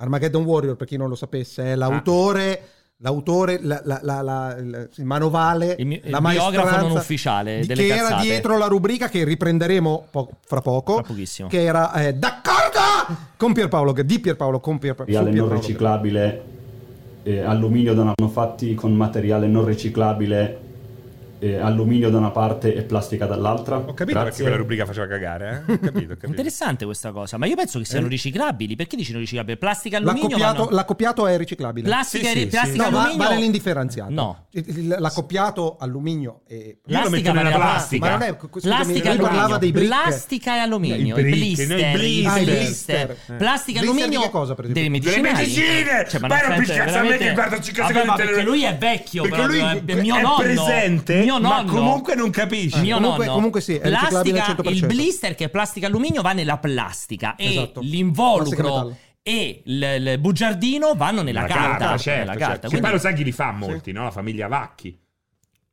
Armageddon 0.00 0.44
Warrior, 0.44 0.76
per 0.76 0.86
chi 0.86 0.96
non 0.96 1.08
lo 1.10 1.14
sapesse, 1.14 1.62
è 1.64 1.74
l'autore. 1.74 2.62
L'autore, 3.02 3.58
la- 3.62 3.80
la- 3.84 4.00
la- 4.02 4.20
la- 4.22 4.56
il 4.58 4.88
il 4.96 5.04
manovale, 5.06 5.74
Il 5.78 5.86
mi- 5.86 6.00
il 6.04 6.10
la 6.10 6.20
biografo 6.20 6.86
non 6.86 6.96
ufficiale 6.98 7.60
di- 7.60 7.66
delle 7.66 7.82
che 7.86 7.94
era 7.94 8.02
cazzate. 8.08 8.22
dietro 8.22 8.58
la 8.58 8.66
rubrica 8.66 9.08
che 9.08 9.24
riprenderemo 9.24 10.06
po- 10.10 10.28
fra 10.46 10.60
poco. 10.60 10.94
Fra 10.94 11.02
pochissimo. 11.04 11.48
Che 11.48 11.62
era 11.62 11.92
eh, 11.94 12.12
d'accordo 12.14 13.16
con 13.38 13.54
Pierpaolo, 13.54 13.92
che- 13.94 14.04
di 14.04 14.18
Pierpaolo 14.20 14.60
con 14.60 14.78
Pier- 14.78 14.96
su 15.06 15.12
non 15.14 15.30
Pierpaolo. 15.30 15.54
riciclabile, 15.54 16.42
eh, 17.22 17.40
alluminio 17.40 17.94
da- 17.94 18.12
hanno 18.16 18.28
fatti 18.28 18.74
con 18.74 18.94
materiale 18.94 19.46
non 19.46 19.64
riciclabile 19.64 20.68
eh, 21.40 21.56
alluminio 21.56 22.10
da 22.10 22.18
una 22.18 22.30
parte 22.30 22.74
e 22.74 22.82
plastica 22.82 23.26
dall'altra. 23.26 23.76
Ho 23.78 23.94
capito 23.94 24.22
perché 24.22 24.42
quella 24.42 24.56
rubrica 24.56 24.84
faceva 24.86 25.06
cagare, 25.06 25.64
eh? 25.66 25.72
Ho 25.72 25.78
capito, 25.78 26.12
ho 26.12 26.14
capito. 26.14 26.26
Interessante 26.26 26.84
questa 26.84 27.10
cosa, 27.12 27.36
ma 27.38 27.46
io 27.46 27.56
penso 27.56 27.78
che 27.78 27.84
siano 27.84 28.06
Eh. 28.06 28.10
riciclabili. 28.10 28.76
Perché 28.76 28.96
dicono 28.96 29.18
riciclabili? 29.18 29.56
Plastica 29.58 29.96
e 29.96 30.00
alluminio 30.00 30.28
L'accoppiato, 30.28 30.62
vanno- 30.64 30.76
l'accoppiato 30.76 31.26
è 31.26 31.36
riciclabile. 31.36 31.86
Plastica 31.88 32.30
e 32.30 32.32
ri- 32.34 32.46
plastica 32.46 32.84
No, 32.84 32.90
va- 32.90 33.00
alluminio- 33.02 33.26
vale 33.28 33.40
l'indifferenziato. 33.40 34.10
No. 34.12 34.46
L'accoppiato 34.98 35.76
alluminio 35.78 36.40
e 36.46 36.78
Plastica 36.86 37.32
la 37.32 37.50
plastica. 37.50 38.06
Ma 38.06 38.12
non 38.16 38.22
è, 38.22 38.36
Plastica 38.36 39.10
e 39.10 39.14
lui 39.16 39.22
parlava 39.22 39.54
alluminio. 39.56 39.58
dei 39.58 39.72
brick. 39.72 39.86
Plastica 39.88 40.54
e 40.54 40.58
alluminio. 40.58 41.18
I 41.18 41.22
blister. 41.22 41.68
no, 41.68 41.76
i 41.78 41.92
blister. 41.92 42.30
Ah, 42.32 42.38
i 42.38 42.44
blister. 42.44 43.06
blister. 43.06 43.36
Plastica 43.36 43.78
e 43.78 43.82
alluminio. 43.82 44.20
che 44.20 44.30
cosa, 44.30 44.54
per 44.54 44.64
esempio? 44.64 44.82
Delle 44.82 44.92
medicinali. 44.94 45.22
Delle 45.22 45.36
medicine! 45.38 46.06
Cioè, 46.08 46.20
ma 46.20 46.28
non 46.28 46.58
picchiazza 46.58 47.00
a 47.00 47.02
me 47.02 47.16
che 47.16 47.32
guarda 47.32 47.60
cinque 47.60 47.82
Vabbè, 47.82 47.94
secondi 47.94 48.08
ma 48.08 48.22
in 48.22 48.28
perché 48.28 48.42
lui 48.42 48.62
è 48.64 48.76
vecchio. 48.76 49.22
Perché 49.22 49.46
lui 49.46 49.58
è 49.60 49.94
mio 50.00 50.16
è 50.16 50.20
nonno. 50.22 50.36
presente, 50.38 51.24
mio 51.38 51.48
ma 51.48 51.60
nonno. 51.60 51.72
comunque 51.72 52.14
non 52.14 52.30
capisce. 52.30 52.80
Mio 52.80 52.96
Comunque- 52.96 53.24
nonno. 53.26 53.36
comunque 53.36 53.60
sì, 53.60 53.78
Plastica, 53.78 54.44
100%. 54.56 54.70
il 54.70 54.86
blister 54.86 55.34
che 55.34 55.44
è 55.44 55.48
plastica 55.48 55.86
alluminio 55.86 56.22
va 56.22 56.32
nella 56.32 56.58
plastica 56.58 57.36
e 57.36 57.48
Esatto. 57.50 57.80
E 57.80 57.84
l'involucro 57.84 58.96
e 59.22 59.62
il, 59.66 59.82
il 60.06 60.18
bugiardino 60.18 60.94
vanno 60.94 61.22
nella 61.22 61.42
La 61.42 61.46
carta. 61.46 61.96
certo, 61.98 62.18
nella 62.20 62.32
certo. 62.32 62.38
carta. 62.38 62.60
Che 62.62 62.66
Quindi- 62.68 62.80
poi 62.80 62.90
lo 62.92 62.98
sai 62.98 63.14
chi 63.14 63.24
li 63.24 63.32
fa 63.32 63.52
molti, 63.52 63.92
no? 63.92 64.04
La 64.04 64.10
famiglia 64.10 64.48
Vacchi. 64.48 64.98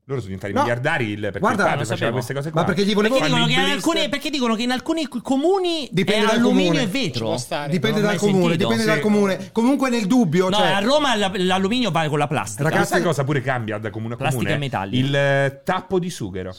Loro 0.09 0.21
sono 0.21 0.33
diventati 0.35 0.53
No. 0.53 0.61
miliardari 0.61 1.09
il- 1.09 1.19
perché 1.19 1.39
Guarda, 1.39 1.63
il 1.63 1.69
padre 1.69 1.79
faceva 1.79 1.95
sapevo. 1.97 2.13
queste 2.13 2.33
cose 2.33 2.51
qua. 2.51 2.61
Ma 2.61 2.67
perché 2.67 2.85
gli 2.85 2.93
volevo 2.93 3.15
Perché 3.15 3.29
dicono, 3.29 3.45
che 3.45 3.55
alcuni, 3.55 4.09
perché 4.09 4.29
dicono 4.29 4.55
che 4.55 4.63
in 4.63 4.71
alcuni 4.71 5.07
comuni 5.21 5.89
Dipende 5.91 6.23
è 6.23 6.27
dal 6.27 6.35
alluminio 6.37 6.71
comune. 6.71 6.81
e 6.83 6.87
vetro. 6.87 7.35
Dipende 7.69 7.99
dal 7.99 8.15
comune, 8.15 8.41
sentito. 8.43 8.63
dipende 8.69 8.85
dal 8.85 8.95
Sì. 8.95 9.01
comune. 9.01 9.49
Comunque 9.51 9.89
nel 9.89 10.07
dubbio, 10.07 10.47
No, 10.47 10.55
cioè, 10.55 10.67
a 10.67 10.79
Roma 10.79 11.13
l'alluminio 11.15 11.91
va 11.91 12.07
con 12.07 12.19
la 12.19 12.27
plastica. 12.27 12.63
Ragazzi, 12.63 12.87
questa 12.87 13.05
cosa 13.05 13.23
pure 13.25 13.41
cambia 13.41 13.77
da 13.79 13.89
comune 13.89 14.13
a 14.13 14.17
Plastica 14.17 14.43
comune. 14.43 14.55
e 14.57 14.59
metalli. 14.65 14.97
Il 14.97 15.13
eh, 15.13 15.61
tappo 15.65 15.99
di 15.99 16.09
sughero. 16.09 16.53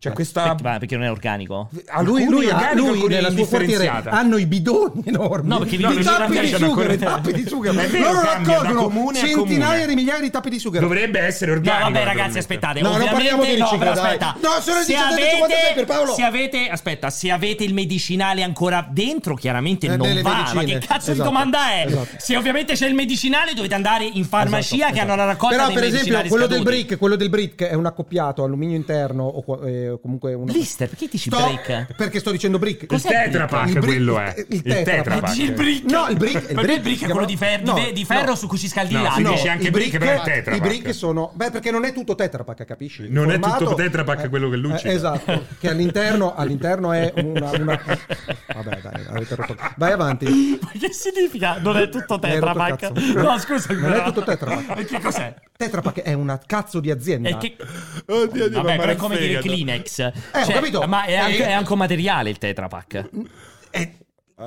Cioè 0.00 0.12
questa... 0.12 0.42
Perché, 0.54 0.62
ma 0.62 0.78
perché 0.78 0.96
non 0.96 1.04
è 1.04 1.10
organico? 1.10 1.68
a 1.88 2.00
lui, 2.00 2.24
lui, 2.24 2.48
ha- 2.48 2.54
organico, 2.56 2.90
lui 2.94 3.08
nella 3.08 3.30
sua 3.30 3.46
quartiere 3.46 3.86
hanno 4.06 4.38
i 4.38 4.46
bidoni 4.46 5.02
enormi. 5.04 5.46
No, 5.48 5.58
perché 5.58 5.76
no, 5.76 5.88
perché 5.88 6.04
tappi 6.04 6.32
non 6.32 6.42
di 6.42 6.56
sughero, 6.56 6.96
tappi 6.96 7.32
di 7.34 7.46
sughero. 7.46 7.74
Ma 7.74 7.82
Loro 7.86 8.20
raccolgono 8.22 9.12
centinaia 9.12 9.86
di 9.86 9.94
migliaia 9.94 10.20
di 10.22 10.30
tappi 10.30 10.48
di 10.48 10.58
sughero. 10.58 10.86
Dovrebbe 10.86 11.20
essere 11.20 11.50
No, 11.52 11.58
organico. 11.58 11.84
vabbè, 11.90 12.04
ragazzi, 12.04 12.38
aspettate. 12.38 12.80
No, 12.80 12.96
non 12.96 13.08
parliamo 13.10 13.42
di 13.44 13.48
no, 13.50 13.54
riciclo, 13.56 13.78
però 13.78 13.92
dai. 13.92 14.04
aspetta. 14.04 14.36
No, 14.40 14.48
sono 14.62 14.80
se 14.80 14.94
17.56 14.94 15.74
per 15.74 15.84
Paolo. 15.84 16.14
Se 16.14 16.22
avete, 16.22 16.68
aspetta, 16.70 17.10
se 17.10 17.30
avete 17.30 17.64
il 17.64 17.74
medicinale 17.74 18.42
ancora 18.42 18.86
dentro, 18.90 19.34
chiaramente 19.34 19.86
Eh, 19.86 19.96
non 19.96 20.18
va. 20.22 20.30
Ma 20.30 20.52
medicine. 20.54 20.78
che 20.80 20.86
cazzo 20.86 21.06
di 21.06 21.12
Esatto. 21.12 21.28
domanda 21.28 21.72
è? 21.72 21.84
Esatto. 21.86 22.08
Se 22.16 22.36
ovviamente 22.38 22.72
c'è 22.72 22.86
il 22.86 22.94
medicinale, 22.94 23.52
dovete 23.52 23.74
andare 23.74 24.04
in 24.10 24.24
farmacia 24.24 24.76
Esatto, 24.76 24.92
che 24.94 25.00
hanno 25.00 25.14
la 25.14 25.24
esatto. 25.24 25.46
raccolta 25.48 25.56
Però, 25.66 25.72
per 25.78 25.84
esempio, 25.84 26.22
quello 26.28 26.46
del, 26.46 26.62
brick, 26.62 26.96
quello 26.96 27.16
del 27.16 27.28
brick 27.28 27.64
è 27.64 27.74
un 27.74 27.84
accoppiato 27.84 28.44
alluminio 28.44 28.76
interno 28.76 29.24
o 29.24 29.42
qua- 29.42 29.58
eh, 29.94 30.00
comunque 30.00 30.34
una... 30.34 30.52
Blister, 30.52 30.88
perché 30.88 31.08
dici 31.10 31.30
Sto- 31.30 31.38
break? 31.38 31.94
Perché 31.96 32.18
sto 32.20 32.30
dicendo 32.30 32.58
brick. 32.58 32.90
Il 32.90 33.00
Tetra 33.02 33.46
Pak 33.46 33.66
Il 33.68 33.72
brick- 33.74 33.86
quello 33.86 34.18
è. 34.18 34.34
Il, 34.36 34.46
Il 34.56 34.62
Tetra 34.62 34.82
Tetra 34.96 35.12
Pak. 35.14 35.20
Pak. 35.20 35.30
Dici 35.30 35.42
il 35.44 35.52
brick? 35.52 35.90
No, 35.90 36.06
il 36.08 36.16
brick, 36.16 36.46
Per 36.54 36.66
me 36.66 36.74
il 36.74 36.80
brick 36.80 37.04
è 37.06 37.08
quello 37.10 37.26
di, 37.26 37.36
fer- 37.36 37.62
di 37.62 37.70
ve- 37.72 37.92
di 37.92 38.04
ferro 38.04 38.34
su 38.34 38.46
cui 38.46 38.58
si 38.58 38.68
scaldi 38.68 38.92
il 38.94 38.98
No, 38.98 39.04
latte. 39.04 39.24
si 39.24 39.30
dice 39.30 39.48
anche 39.48 39.66
i 39.66 39.70
brick, 39.70 39.98
però 39.98 40.12
è 40.12 40.20
Tetra 40.24 40.54
I 40.54 40.60
brick 40.60 40.94
sono. 40.94 41.30
Beh, 41.34 41.50
perché 41.50 41.70
non 41.70 41.84
è 41.84 41.92
tutto 41.92 42.14
Tetra 42.14 42.44
Pak, 42.44 42.64
capisci? 42.64 43.02
Il 43.02 43.12
Non 43.12 43.30
è 43.30 43.38
tutto 43.38 43.74
Tetra 43.74 44.04
Pak 44.04 44.28
quello 44.28 44.48
che 44.48 44.56
luccica. 44.56 44.88
Eh, 44.90 44.94
esatto, 44.94 45.46
che 45.58 45.68
all'interno, 45.68 46.34
all'interno 46.34 46.92
è 46.92 47.12
una, 47.16 47.50
una- 47.50 47.80
Vabbè, 48.54 48.80
dai, 48.82 49.04
avete 49.08 49.34
rotto. 49.34 49.56
Vai 49.76 49.92
avanti. 49.92 50.58
Ma 50.60 50.70
che 50.78 50.92
significa? 50.92 51.58
Non 51.60 51.76
è 51.76 51.88
tutto 51.88 52.18
Mi 52.22 52.28
hai 52.28 52.32
Tetra 52.34 52.52
rotto 52.52 52.58
Pak? 52.58 52.78
cazzo. 52.78 53.20
No, 53.22 53.38
scusa. 53.38 53.72
Non 53.74 53.92
è 53.92 54.02
tutto 54.04 54.22
Tetra 54.22 54.56
Pak. 54.56 54.78
E 54.78 54.84
che 54.84 55.00
cos'è? 55.00 55.34
Tetra 55.56 55.80
Pak 55.82 56.00
è 56.00 56.12
una 56.14 56.40
cazzo 56.44 56.80
di 56.80 56.90
azienda. 56.90 57.36
Che... 57.36 57.56
Oddio, 58.06 58.48
Dio, 58.48 58.62
Vabbè, 58.62 58.76
ma 58.76 58.82
però 58.82 58.92
è 58.92 58.94
me 58.94 58.96
come 58.96 59.18
dire 59.18 59.40
frega. 59.40 59.54
Kleenex. 59.82 60.12
ho 60.48 60.52
capito. 60.52 60.86
Ma 60.86 61.04
è 61.04 61.16
anche, 61.16 61.38
Eh, 61.42 61.46
è 61.46 61.52
anche 61.52 61.72
un 61.72 61.78
materiale 61.78 62.30
il 62.30 62.38
Tetra 62.38 62.68
Pak. 62.68 63.08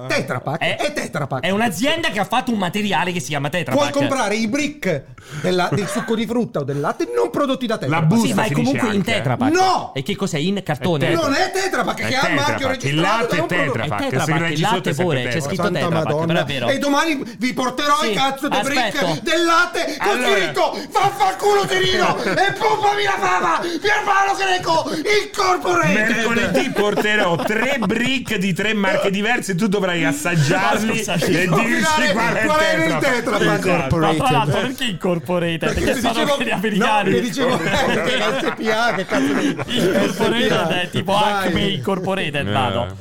Tetra 0.08 0.40
Pak 0.40 0.60
È- 0.60 0.76
è, 0.78 0.94
Tetra 0.94 1.28
Pak. 1.28 1.44
È 1.44 1.50
un'azienda 1.52 2.10
che 2.10 2.20
ha 2.20 2.26
fatto 2.26 2.52
un 2.52 2.58
materiale 2.58 3.12
che 3.12 3.20
si 3.20 3.28
chiama 3.28 3.50
Tetra 3.50 3.76
Puoi 3.76 3.92
comprare 3.92 4.36
i 4.36 4.48
brick 4.48 5.04
della- 5.42 5.70
del 5.72 5.88
succo 5.88 6.16
di 6.16 6.26
frutta 6.26 6.60
o 6.60 6.64
del 6.64 6.80
latte 6.80 7.08
non 7.16 7.30
prodotti 7.30 7.68
da 7.68 7.78
Tetra 7.78 7.98
La 8.00 8.02
Pak. 8.02 8.08
busta 8.10 8.28
Sì, 8.28 8.34
ma 8.34 8.44
è 8.46 8.52
comunque 8.52 8.88
in 8.90 8.96
anche, 8.96 9.12
eh. 9.12 9.14
Tetra 9.16 9.38
Pak. 9.38 9.52
No! 9.54 9.92
E 9.94 10.02
che 10.02 10.16
cos'è? 10.16 10.38
In 10.40 10.62
cartone? 10.64 11.10
È. 11.10 11.14
Non 11.14 11.34
è 11.34 11.52
Tetra 11.52 11.84
Pak 11.84 12.00
È 12.00 12.08
che 12.08 12.16
ha 12.16 12.28
il 12.28 12.34
marchio 12.34 12.68
Pak. 12.68 12.84
Il 12.84 12.90
registrato 12.96 13.36
latte 13.36 13.36
è. 13.38 13.46
Tetra 13.46 13.84
È 13.84 13.88
Pak. 13.88 14.00
Tetra 14.10 14.26
Pak, 14.26 14.50
il 14.52 14.60
latte 14.62 14.94
pure, 14.96 15.18
c'è 15.22 15.30
Tetra. 15.30 15.42
scritto 15.42 15.64
Santa 15.64 15.80
Tetra 15.80 15.96
Pak, 15.96 16.06
Madonna. 16.06 16.26
però 16.26 16.40
è 16.40 16.46
vero. 16.46 16.68
E 16.70 16.78
domani 16.80 17.24
vi 17.38 17.54
porterò 17.54 18.00
Sì, 18.02 18.10
i 18.12 18.14
cazzo 18.16 18.48
aspetto. 18.48 19.06
brick 19.06 19.22
del 19.22 19.46
latte 19.46 19.98
con 20.00 20.10
Allora. 20.10 20.36
scritto 20.38 20.78
Vaffanculo 20.92 21.66
Tirino 21.68 22.18
e 22.24 22.52
pompami 22.58 23.04
la 23.04 23.18
fava 23.20 23.60
Pierpaolo 23.60 24.36
Greco 24.38 24.90
Incorporated 25.24 25.94
Mercoledì 26.16 26.70
porterò 26.72 27.36
tre 27.36 27.78
brick 27.80 28.36
di 28.38 28.54
tre 28.54 28.74
marche 28.74 29.10
diverse 29.12 29.52
e 29.52 29.56
tu 29.56 29.68
dovrai 29.68 29.82
assaggiarli 30.06 30.88
Ma 30.88 30.96
scusa, 30.96 31.14
e 31.14 31.48
dirci 31.48 32.12
qual 32.12 32.34
è 32.34 32.46
qual 32.46 32.60
è 32.60 32.86
il 32.86 32.98
Tetra 33.00 33.38
Pak. 33.38 33.66
Esatto. 33.66 33.98
Ma 33.98 34.14
tra 34.14 34.30
l'altro 34.32 34.60
perché 34.62 34.84
Incorporated? 34.86 35.74
Perché 35.74 36.00
sono 36.00 36.14
dicevo- 36.14 36.36
quelli 36.36 36.50
No, 36.50 36.56
americani. 36.56 37.12
che 37.14 37.22
dicevo 37.22 37.56
eh, 37.56 37.70
perché 37.86 38.18
la 38.18 38.40
SPA 38.40 38.94
che 38.96 39.06
cazzo 39.06 39.72
Incorporated 39.72 40.68
è 40.72 40.90
tipo. 40.90 41.16
Acme 41.16 41.62
Incorporated, 41.68 42.52
vado. 42.52 42.96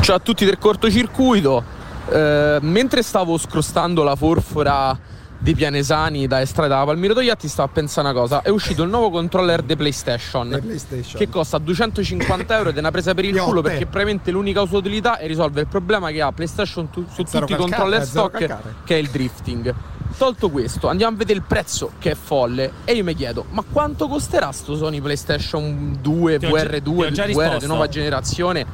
Ciao 0.00 0.16
a 0.16 0.20
tutti 0.20 0.44
del 0.44 0.58
cortocircuito. 0.58 1.82
Eh, 2.10 2.58
mentre 2.60 3.02
stavo 3.02 3.38
scrostando 3.38 4.02
la 4.02 4.14
forfora 4.16 4.98
di 5.44 5.54
Pianesani 5.54 6.26
da 6.26 6.40
estrarre 6.40 6.68
dalla 6.70 6.86
Palmiro 6.86 7.12
Togliatti, 7.12 7.48
stavo 7.48 7.68
a 7.68 7.72
pensare 7.74 8.08
una 8.08 8.18
cosa. 8.18 8.40
È 8.40 8.48
uscito 8.48 8.82
il 8.82 8.88
nuovo 8.88 9.10
controller 9.10 9.60
di 9.60 9.76
PlayStation. 9.76 10.48
PlayStation. 10.48 11.20
Che 11.20 11.28
costa 11.28 11.58
250 11.58 12.56
euro 12.56 12.70
ed 12.70 12.76
è 12.76 12.78
una 12.78 12.90
presa 12.90 13.12
per 13.12 13.26
il 13.26 13.38
culo 13.38 13.60
perché 13.60 13.84
probabilmente 13.84 14.30
l'unica 14.30 14.64
sua 14.64 14.78
utilità 14.78 15.18
è 15.18 15.26
risolvere 15.26 15.60
il 15.60 15.66
problema 15.66 16.10
che 16.10 16.22
ha 16.22 16.32
PlayStation 16.32 16.88
tu- 16.88 17.04
su 17.12 17.24
Zero 17.26 17.40
tutti 17.44 17.52
i 17.52 17.56
calcare, 17.56 17.58
controller 17.58 18.00
eh, 18.00 18.04
stock 18.06 18.58
che 18.84 18.94
è 18.94 18.98
il 18.98 19.08
drifting. 19.10 19.74
Tolto 20.16 20.48
questo, 20.48 20.88
andiamo 20.88 21.14
a 21.14 21.18
vedere 21.18 21.40
il 21.40 21.44
prezzo 21.46 21.90
che 21.98 22.12
è 22.12 22.14
folle 22.14 22.70
e 22.84 22.94
io 22.94 23.04
mi 23.04 23.14
chiedo, 23.14 23.44
ma 23.50 23.62
quanto 23.70 24.08
costerà 24.08 24.50
sto 24.50 24.76
Sony 24.76 25.02
PlayStation 25.02 25.98
2, 26.00 26.38
Ti 26.38 26.46
ho 26.46 26.56
già- 26.56 26.62
VR2, 26.64 26.80
ti 26.80 26.88
ho 26.88 27.10
già 27.10 27.26
VR 27.26 27.58
di 27.58 27.66
nuova 27.66 27.86
generazione? 27.86 28.64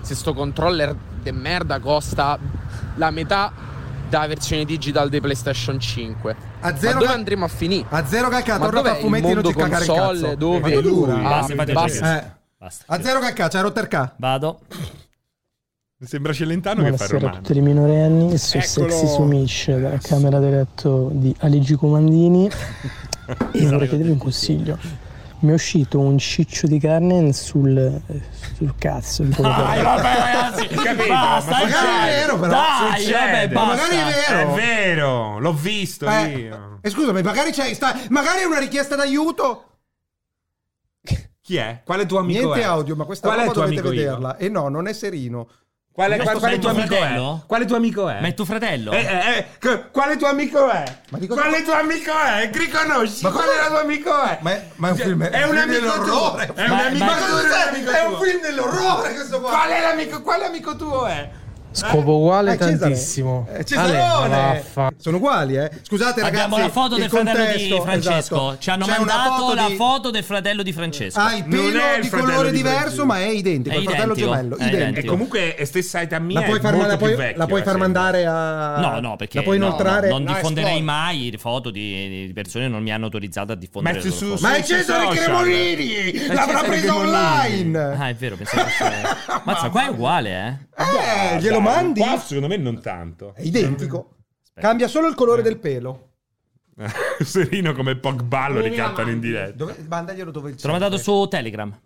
Se 0.00 0.14
sto 0.14 0.32
controller 0.32 0.96
de 1.22 1.32
merda 1.32 1.80
costa 1.80 2.38
la 2.94 3.10
metà 3.10 3.52
della 4.14 4.26
versione 4.26 4.64
digital 4.64 5.08
di 5.08 5.20
PlayStation 5.20 5.78
5. 5.80 6.36
A 6.60 6.70
Ma 6.70 6.76
zero 6.78 6.92
dove 6.94 7.06
cal- 7.06 7.14
andremo 7.14 7.44
a 7.44 7.48
finire? 7.48 7.86
A 7.88 8.06
zero 8.06 8.28
Ma 8.30 8.42
torna 8.42 8.90
a 8.92 8.94
fumetti 8.94 9.26
e 9.30 9.34
non 9.34 9.42
ti 9.42 9.52
cagare 9.52 9.84
il 9.84 9.90
console 9.90 10.20
cazzo. 10.20 10.34
dove 10.36 10.60
Ma 10.60 11.14
Ah, 11.14 11.22
Basta, 11.40 11.54
fate 11.54 11.72
basta. 11.72 12.22
Eh. 12.22 12.30
Basta. 12.58 12.84
A 12.86 13.02
zero 13.02 13.18
calcata, 13.20 13.60
Rotter 13.60 13.88
K 13.88 14.12
Vado. 14.16 14.60
Sembra 16.04 16.32
Celentano 16.34 16.82
che 16.82 16.96
fa 16.96 17.06
Buonasera 17.06 17.16
a 17.16 17.20
romano. 17.20 17.42
tutti 17.42 17.58
i 17.58 17.62
minorenni, 17.62 18.36
sono 18.36 18.62
Eccolo. 18.62 18.88
Sexy 18.90 19.06
Sumish 19.06 19.70
dalla 19.70 19.98
camera 19.98 20.38
da 20.38 20.48
letto 20.50 21.08
di 21.12 21.34
Aligi 21.38 21.76
Comandini 21.76 22.46
e 23.52 23.66
vorrei 23.68 23.88
chiedervi 23.88 24.10
un 24.12 24.18
consiglio. 24.18 24.78
Mi 25.44 25.50
è 25.50 25.52
uscito 25.52 26.00
un 26.00 26.16
ciccio 26.16 26.66
di 26.66 26.78
carne 26.78 27.34
sul, 27.34 27.76
eh, 27.76 28.22
sul 28.56 28.74
cazzo. 28.78 29.24
Dai, 29.24 29.82
vabbè, 29.82 30.02
ragazzi. 30.02 30.66
capito, 30.68 31.08
basta, 31.08 31.50
ma 31.50 31.58
dai. 31.58 31.70
magari 31.70 31.86
è 31.86 32.14
vero, 32.16 32.38
però. 32.38 32.50
Dai, 32.52 33.00
Succede. 33.00 33.18
vabbè, 33.18 33.48
Ma 33.52 33.64
basta. 33.66 33.82
magari 33.82 33.96
è 33.96 34.14
vero. 34.14 34.38
È 34.40 34.54
vero, 34.54 35.38
l'ho 35.40 35.52
visto 35.52 36.08
Eh, 36.08 36.28
io. 36.28 36.78
E 36.80 36.88
scusami, 36.88 37.20
magari 37.20 37.50
c'è 37.50 37.74
sta, 37.74 37.94
magari 38.08 38.40
è 38.40 38.44
una 38.44 38.58
richiesta 38.58 38.96
d'aiuto. 38.96 39.64
Chi 41.42 41.56
è? 41.56 41.82
Quale 41.84 42.06
tuo 42.06 42.20
amico 42.20 42.40
Niente 42.40 42.60
è? 42.62 42.64
audio, 42.64 42.96
ma 42.96 43.04
questa 43.04 43.28
Qual 43.28 43.40
è 43.40 43.44
roba 43.44 43.60
dovete 43.66 43.82
vederla. 43.82 44.36
E 44.38 44.48
no, 44.48 44.68
non 44.70 44.86
è 44.88 44.94
serino. 44.94 45.46
Quale, 45.94 46.16
Ma 46.16 46.24
quale, 46.24 46.38
quale 46.40 46.54
è 46.56 46.58
tuo 46.58 46.70
tuo 46.72 46.80
amico 46.80 46.94
è? 46.96 47.46
Quale 47.46 47.64
tuo 47.66 47.76
amico 47.76 48.08
è? 48.08 48.20
Ma 48.20 48.26
è 48.26 48.34
tuo 48.34 48.44
fratello? 48.44 48.90
Eh, 48.90 48.98
eh, 48.98 49.46
eh, 49.60 49.90
quale 49.92 50.16
tuo 50.16 50.26
amico 50.26 50.68
è? 50.68 50.82
Ma 51.10 51.18
di 51.18 51.28
cosa- 51.28 51.40
Quale 51.42 51.62
tuo 51.62 51.72
amico 51.72 52.10
è? 52.18 52.50
Riconosci? 52.52 53.22
Ma 53.22 53.30
quale 53.30 53.52
tuo 53.68 53.78
amico 53.78 54.22
è? 54.24 54.38
Ma 54.40 54.50
è, 54.54 54.66
ma 54.74 54.88
è 54.88 54.90
un 54.90 54.96
film, 54.96 55.22
È 55.22 55.42
un 55.44 55.56
amico 55.56 55.78
dell'orrore. 55.80 56.46
tuo. 56.46 56.54
È 56.56 56.64
un 56.64 56.68
Ma- 56.76 56.84
amico 56.86 57.04
ma- 57.04 57.14
tuo. 57.16 57.26
cosa 57.26 57.38
è 57.38 57.44
un 57.44 57.48
c'è? 57.48 57.68
amico 57.68 57.90
È 57.92 58.04
un 58.06 58.10
tuo. 58.16 58.20
film 58.24 58.40
dell'orrore 58.40 59.14
questo 59.14 59.40
qua. 59.40 59.50
Qual 59.50 59.68
è 59.70 59.80
l'amico? 59.82 60.22
Quale 60.22 60.44
amico 60.46 60.74
tuo 60.76 61.06
è? 61.06 61.30
Scopo 61.74 62.16
uguale 62.18 62.52
Eh, 62.52 62.56
Cesare. 62.58 62.76
tantissimo. 62.78 63.48
Eh, 63.52 63.64
Cesarone. 63.64 64.62
Ale. 64.74 64.94
Sono 64.96 65.16
uguali, 65.16 65.56
eh. 65.56 65.70
Scusate, 65.82 66.20
ragazzi. 66.20 66.42
Abbiamo 66.44 66.58
la 66.62 66.70
foto 66.70 66.94
il 66.94 67.00
del 67.00 67.10
fratello 67.10 67.32
di 67.56 67.68
contesto, 67.68 67.82
Francesco. 67.82 68.14
esatto. 68.36 68.56
Ci 68.58 68.70
hanno 68.70 68.84
C'è 68.86 68.96
mandato 68.98 69.30
foto 69.40 69.54
la 69.54 69.66
di- 69.66 69.74
foto 69.76 70.10
del 70.10 70.24
fratello 70.24 70.62
di 70.62 70.72
Francesco. 70.72 71.18
Ha 71.20 71.34
il 71.34 71.44
Non 71.46 71.50
pelo 71.50 71.80
è 71.84 71.96
il 71.96 72.02
di 72.02 72.08
colore 72.10 72.50
di 72.50 72.56
diverso, 72.58 72.78
Francesco. 72.80 73.04
ma 73.06 73.18
è 73.18 73.28
identico. 73.28 73.74
È 73.74 73.78
il 73.78 73.84
fratello 73.84 74.12
identico, 74.12 74.30
gemello, 74.30 74.56
è 74.56 74.58
identico. 74.60 74.76
E 74.76 74.82
identico. 74.88 75.12
comunque 75.12 75.54
è 75.56 75.64
stessa 75.64 76.00
età 76.00 76.18
mia. 76.20 76.38
La 76.40 76.46
puoi 76.46 76.60
far, 76.60 76.76
la 76.76 76.96
puoi- 76.96 77.14
vecchio, 77.16 77.38
la 77.38 77.46
puoi 77.46 77.60
eh, 77.60 77.64
far 77.64 77.76
mandare 77.76 78.26
a. 78.26 78.78
No, 78.78 79.00
no, 79.00 79.16
perché 79.16 79.38
La 79.38 79.42
puoi 79.44 79.58
no, 79.58 79.66
inoltrare. 79.66 80.08
no, 80.08 80.14
non 80.18 80.22
No, 80.24 80.32
diffonderei 80.34 80.80
mai 80.82 81.34
foto 81.38 81.70
di, 81.70 82.26
di 82.26 82.32
persone 82.32 82.66
che 82.66 82.70
non 82.70 82.82
mi 82.82 82.92
hanno 82.92 83.06
autorizzato 83.06 83.52
a 83.52 83.56
diffondere. 83.56 83.96
Metti 83.96 84.10
su-. 84.12 84.36
Ma 84.40 84.54
è 84.54 84.62
Cesare. 84.62 85.08
Cremolini! 85.16 86.26
L'avrà 86.28 86.60
Cesare 86.60 86.68
preso 86.68 86.96
online! 86.96 87.78
Ah, 87.98 88.08
è 88.08 88.14
vero, 88.14 88.36
pensavo 88.36 88.62
fosse... 88.68 88.92
Mazza, 89.44 89.68
qua 89.70 89.86
è 89.86 89.88
uguale, 89.88 90.30
eh. 90.76 90.82
Eh, 91.34 91.38
glielo 91.40 91.60
Dai, 91.64 91.74
mandi? 91.74 92.00
Qua 92.00 92.18
secondo 92.18 92.48
me 92.48 92.56
non 92.56 92.80
tanto. 92.80 93.34
È 93.34 93.42
identico. 93.42 94.16
Cambia 94.54 94.88
solo 94.88 95.08
il 95.08 95.14
colore 95.14 95.42
del 95.42 95.58
pelo. 95.58 96.10
Serino 97.22 97.72
come 97.72 97.96
Pogba 97.96 98.48
lo 98.48 98.60
ricattano 98.60 99.10
in 99.10 99.20
diretta. 99.20 99.56
Dove, 99.56 99.76
mandaglielo 99.88 100.30
dove 100.30 100.50
il 100.50 100.56
Te 100.56 100.66
l'ho 100.66 100.72
mandato 100.72 100.96
su 100.96 101.26
Telegram. 101.28 101.76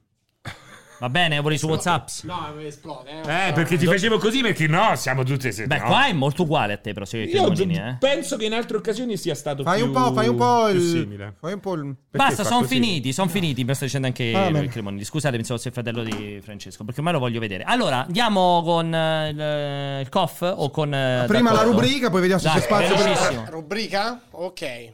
Va 1.01 1.09
bene, 1.09 1.39
vuoi 1.41 1.57
su 1.59 1.69
WhatsApp? 1.69 2.09
No, 2.23 2.59
esplode. 2.59 3.21
Eh, 3.25 3.49
Eh, 3.49 3.53
perché 3.53 3.77
ti 3.79 3.87
facevo 3.87 4.19
così, 4.19 4.41
perché 4.41 4.67
no, 4.67 4.97
siamo 4.97 5.23
tutti 5.23 5.53
se 5.53 5.67
Beh, 5.67 5.79
no. 5.79 5.85
qua 5.85 6.07
è 6.07 6.13
molto 6.13 6.43
uguale 6.43 6.73
a 6.73 6.77
te, 6.79 6.93
però. 6.93 7.05
Se 7.05 7.19
Io 7.19 7.31
Cremonini, 7.31 7.77
eh. 7.77 7.97
penso 8.01 8.37
che 8.37 8.47
in 8.47 8.53
altre 8.53 8.79
occasioni 8.79 9.17
sia 9.17 9.37
stato 9.37 9.63
Fai 9.63 9.77
più 9.77 9.87
un 9.87 9.93
po', 9.93 10.13
fai 10.13 10.27
un 10.29 10.37
po' 10.37 10.69
il. 10.69 10.81
simile. 10.81 11.35
Fai 11.39 11.53
un 11.53 11.61
po' 11.61 11.75
il. 11.75 11.95
Basta, 12.11 12.43
sono 12.43 12.65
finiti, 12.65 13.13
sono 13.13 13.29
finiti. 13.29 13.63
Mi 13.63 13.75
sta 13.75 13.85
dicendo 13.85 14.09
anche 14.09 14.33
Ah, 14.35 14.49
il. 14.49 14.69
Cremonini. 14.71 15.05
Scusate, 15.05 15.37
pensavo 15.37 15.57
fosse 15.59 15.69
il 15.69 15.75
fratello 15.75 16.03
di 16.03 16.41
Francesco, 16.43 16.83
perché 16.85 16.99
ormai 16.99 17.15
lo 17.15 17.21
voglio 17.21 17.39
vedere. 17.39 17.63
Allora, 17.63 18.05
andiamo 18.05 18.63
con 18.65 18.93
eh, 18.93 19.29
il, 19.29 20.01
il 20.03 20.09
COF 20.09 20.53
o 20.57 20.71
con... 20.71 20.93
eh, 20.93 21.25
Prima 21.29 21.53
la 21.53 21.59
d'accordo? 21.59 21.81
rubrica, 21.81 22.11
poi 22.11 22.21
vediamo 22.23 22.43
se 22.43 22.49
c'è 22.51 22.61
spazio 22.61 22.95
per-. 22.97 23.49
Rubrica? 23.51 24.21
Ok. 24.33 24.93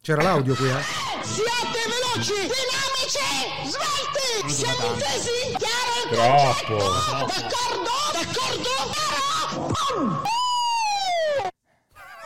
C'era 0.00 0.22
l'audio 0.22 0.54
qui, 0.54 0.68
eh? 0.68 0.72
Siate 1.22 1.78
veloci, 1.88 2.32
dinamici, 3.14 3.70
svelti! 3.70 4.52
Siamo 4.52 4.92
intesi? 4.92 5.30
Chiaro? 5.56 6.10
Troppo. 6.10 6.76
D'accordo? 6.76 7.92
D'accordo? 8.12 8.70
Chiaro? 8.92 10.22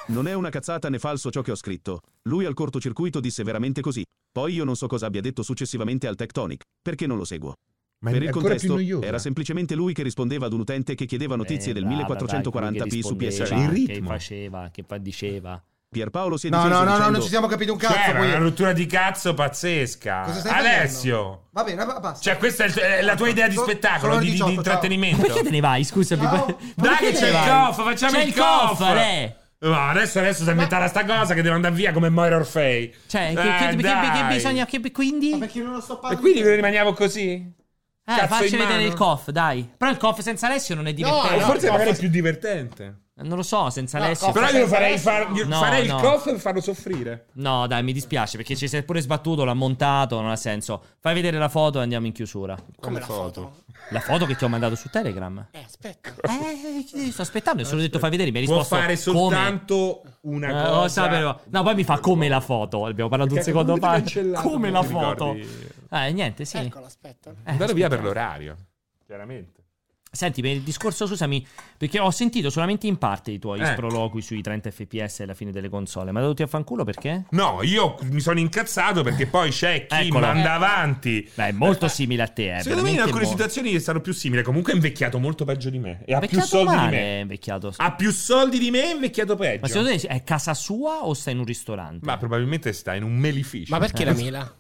Non 0.06 0.26
è 0.26 0.32
una 0.32 0.48
cazzata 0.48 0.88
né 0.88 0.98
falso 0.98 1.30
ciò 1.30 1.42
che 1.42 1.50
ho 1.50 1.54
scritto. 1.56 2.00
Lui 2.22 2.46
al 2.46 2.54
cortocircuito 2.54 3.20
disse 3.20 3.42
veramente 3.42 3.82
così. 3.82 4.02
Poi 4.32 4.54
io 4.54 4.64
non 4.64 4.74
so 4.76 4.86
cosa 4.86 5.06
abbia 5.06 5.20
detto 5.20 5.42
successivamente 5.42 6.06
al 6.06 6.16
Tectonic, 6.16 6.62
perché 6.80 7.06
non 7.06 7.18
lo 7.18 7.24
seguo. 7.24 7.54
Ma 8.00 8.12
per 8.12 8.22
il 8.22 8.30
contesto, 8.30 8.78
era 9.02 9.18
semplicemente 9.18 9.74
lui 9.74 9.92
che 9.92 10.04
rispondeva 10.04 10.46
ad 10.46 10.52
un 10.52 10.60
utente 10.60 10.94
che 10.94 11.04
chiedeva 11.04 11.34
notizie 11.34 11.72
Eh, 11.72 11.74
del 11.74 11.84
brava, 11.84 12.14
dai, 12.14 12.40
1440p 12.40 12.78
quello 12.88 13.02
su 13.02 13.16
che 13.16 13.28
PS5. 13.28 13.70
rispondeva, 13.70 13.86
Che 13.92 14.02
faceva, 14.02 14.70
che 14.72 14.84
diceva. 15.00 15.62
Pierpaolo 15.90 16.36
si 16.36 16.48
è 16.48 16.50
No, 16.50 16.64
no, 16.64 16.68
no, 16.68 16.74
no, 16.74 16.84
dicendo- 16.84 17.10
non 17.10 17.22
ci 17.22 17.28
siamo 17.28 17.46
capiti 17.46 17.70
un 17.70 17.78
Cioè, 17.80 17.88
cazzo. 17.90 18.10
era 18.10 18.18
qui. 18.18 18.28
una 18.28 18.38
rottura 18.38 18.72
di 18.74 18.84
cazzo 18.86 19.32
pazzesca. 19.32 20.20
Cosa 20.26 20.40
stai 20.40 20.52
Alessio. 20.58 21.44
Va 21.50 21.64
bene, 21.64 21.82
va- 21.84 21.98
basta. 21.98 22.20
Cioè, 22.20 22.36
questa 22.36 22.64
è, 22.64 23.00
la 23.00 23.14
tua 23.14 23.28
idea 23.28 23.48
di 23.48 23.56
spettacolo, 23.56 24.18
di, 24.18 24.24
le 24.24 24.24
di 24.26 24.30
18, 24.32 24.52
intrattenimento. 24.52 25.22
Perché 25.22 25.42
te 25.44 25.50
ne 25.50 25.60
vai? 25.60 25.84
Scusami. 25.84 26.26
Per- 26.28 26.56
Dai 26.76 26.96
che 26.98 27.12
c'è 27.12 27.28
il 27.28 27.34
coff, 27.34 27.82
facciamo 27.82 28.12
C'è 28.12 28.22
il 28.22 28.34
coff. 28.34 28.80
re. 28.80 29.36
No, 29.60 29.88
adesso, 29.88 30.18
adesso 30.18 30.42
si 30.42 30.48
è 30.48 30.52
inventata 30.52 30.86
sta 30.88 31.04
cosa 31.06 31.32
che 31.34 31.40
deve 31.42 31.54
andare 31.56 31.74
via 31.74 31.90
come 31.92 32.10
Moira 32.10 32.36
Orfei. 32.36 32.94
Cioè, 33.08 33.32
che, 33.34 33.40
Eh, 33.40 33.42
che- 33.70 33.76
che- 33.76 33.82
che- 33.82 34.24
bisogna... 34.28 34.66
Che, 34.66 34.90
quindi... 34.92 35.36
Perché 35.38 35.60
non 35.62 35.72
lo 35.72 35.80
sto 35.80 35.94
E 35.94 36.00
parlando. 36.00 36.20
quindi 36.30 36.48
rimaniamo 36.48 36.92
così? 36.92 37.32
Eh, 37.32 37.54
Cazzo 38.04 38.26
facci 38.34 38.50
vedere 38.56 38.74
mano. 38.74 38.86
il 38.86 38.94
coff, 38.94 39.28
dai. 39.30 39.68
Però 39.76 39.90
il 39.90 39.96
coff 39.96 40.20
senza 40.20 40.46
Alessio 40.46 40.74
non 40.76 40.86
è 40.86 40.92
divertente. 40.92 41.40
forse 41.44 41.70
magari 41.70 41.90
è 41.90 41.96
più 41.96 42.08
divertente. 42.08 42.98
Non 43.20 43.36
lo 43.36 43.42
so, 43.42 43.68
senza 43.70 43.98
No, 43.98 44.04
Alessio. 44.04 44.30
Però 44.30 44.48
io 44.50 44.66
farei, 44.68 44.96
far- 44.96 45.34
io 45.34 45.44
no. 45.46 45.58
farei 45.58 45.86
No, 45.88 45.96
il 45.96 46.02
no. 46.02 46.08
coff 46.10 46.26
e 46.28 46.38
farlo 46.38 46.60
soffrire. 46.60 47.26
No, 47.34 47.66
dai, 47.66 47.82
mi 47.82 47.92
dispiace 47.92 48.36
perché 48.36 48.54
ci 48.54 48.68
sei 48.68 48.84
pure 48.84 49.00
sbattuto, 49.00 49.42
l'ha 49.44 49.54
montato, 49.54 50.20
non 50.20 50.30
ha 50.30 50.36
senso. 50.36 50.82
Fai 51.00 51.14
vedere 51.14 51.36
la 51.36 51.48
foto 51.48 51.80
e 51.80 51.82
andiamo 51.82 52.06
in 52.06 52.12
chiusura. 52.12 52.56
Come 52.78 53.00
la 53.00 53.06
foto? 53.06 53.62
La 53.90 54.00
foto 54.00 54.24
che 54.24 54.36
ti 54.36 54.44
ho 54.44 54.48
mandato 54.48 54.76
su 54.76 54.88
Telegram. 54.88 55.48
Eh, 55.50 55.64
aspetta. 55.64 56.14
Eh, 56.22 57.10
sto 57.10 57.22
aspettando, 57.22 57.64
solo 57.64 57.80
detto 57.80 57.98
fai 57.98 58.10
vedere, 58.10 58.30
mi 58.30 58.38
hai 58.38 58.44
Può 58.44 58.58
risposto 58.58 58.76
fare 58.76 58.96
come. 59.02 59.18
soltanto 59.18 60.02
una 60.22 60.48
Eh, 60.48 60.52
cosa. 60.52 60.80
lo 60.82 60.88
sapevo. 60.88 61.40
No, 61.48 61.62
poi 61.64 61.74
mi 61.74 61.84
fa 61.84 61.98
come 61.98 62.28
la 62.28 62.40
foto. 62.40 62.86
Abbiamo 62.86 63.08
parlato 63.08 63.30
un 63.32 63.36
Perché 63.38 63.50
secondo 63.50 63.76
come 63.78 64.02
ti 64.02 64.12
fa. 64.32 64.40
Come 64.42 64.70
la 64.70 64.82
foto. 64.84 65.32
ricordi? 65.32 65.68
Eh, 65.90 66.12
niente, 66.12 66.44
sì. 66.44 66.58
Eccola, 66.58 66.86
aspetta. 66.86 67.30
Eh, 67.30 67.50
Andato 67.50 67.72
via 67.72 67.88
per 67.88 68.02
l'orario. 68.02 68.56
Chiaramente. 69.06 69.57
Senti, 70.18 70.42
per 70.42 70.50
il 70.50 70.62
discorso, 70.62 71.06
scusami, 71.06 71.46
perché 71.76 72.00
ho 72.00 72.10
sentito 72.10 72.50
solamente 72.50 72.88
in 72.88 72.98
parte 72.98 73.30
i 73.30 73.38
tuoi 73.38 73.60
Eh. 73.60 73.66
sproloqui 73.66 74.20
sui 74.20 74.42
30 74.42 74.72
fps 74.72 75.20
alla 75.20 75.32
fine 75.34 75.52
delle 75.52 75.68
console. 75.68 76.10
Ma 76.10 76.20
tutti 76.22 76.42
a 76.42 76.48
fanculo 76.48 76.82
perché? 76.82 77.26
No, 77.30 77.60
io 77.62 77.94
mi 78.10 78.18
sono 78.18 78.40
incazzato 78.40 79.04
perché 79.04 79.28
poi 79.28 79.50
c'è 79.50 79.86
chi 79.86 80.06
Eccolo. 80.08 80.26
manda 80.26 80.54
avanti. 80.54 81.30
Beh, 81.32 81.46
è 81.50 81.52
molto 81.52 81.86
simile 81.86 82.22
a 82.24 82.26
te. 82.26 82.56
Eh, 82.56 82.62
Secondo 82.62 82.82
me 82.82 82.90
in 82.90 82.96
alcune 82.98 83.22
molto. 83.22 83.30
situazioni 83.30 83.72
è 83.74 83.78
stato 83.78 84.00
più 84.00 84.12
simile. 84.12 84.42
Comunque 84.42 84.72
è 84.72 84.74
invecchiato 84.74 85.20
molto 85.20 85.44
peggio 85.44 85.70
di 85.70 85.78
me. 85.78 86.02
E 86.04 86.14
ha 86.14 86.18
più 86.18 86.40
soldi 86.40 86.74
male, 86.74 86.90
di 86.90 86.96
è 86.96 86.98
me. 87.14 87.20
invecchiato. 87.20 87.72
Ha 87.76 87.92
più 87.92 88.10
soldi 88.10 88.58
di 88.58 88.72
me 88.72 88.78
e 88.80 88.90
è 88.90 88.94
invecchiato 88.94 89.36
peggio. 89.36 89.60
Ma 89.60 89.68
secondo 89.68 89.90
te 89.96 90.08
è 90.08 90.24
casa 90.24 90.52
sua 90.54 91.04
o 91.04 91.14
sta 91.14 91.30
in 91.30 91.38
un 91.38 91.44
ristorante? 91.44 92.04
Ma 92.04 92.16
probabilmente 92.16 92.72
sta 92.72 92.92
in 92.96 93.04
un 93.04 93.14
melificio. 93.14 93.72
Ma 93.72 93.78
perché 93.78 94.02
Eh. 94.02 94.06
la 94.06 94.14
mela? 94.14 94.52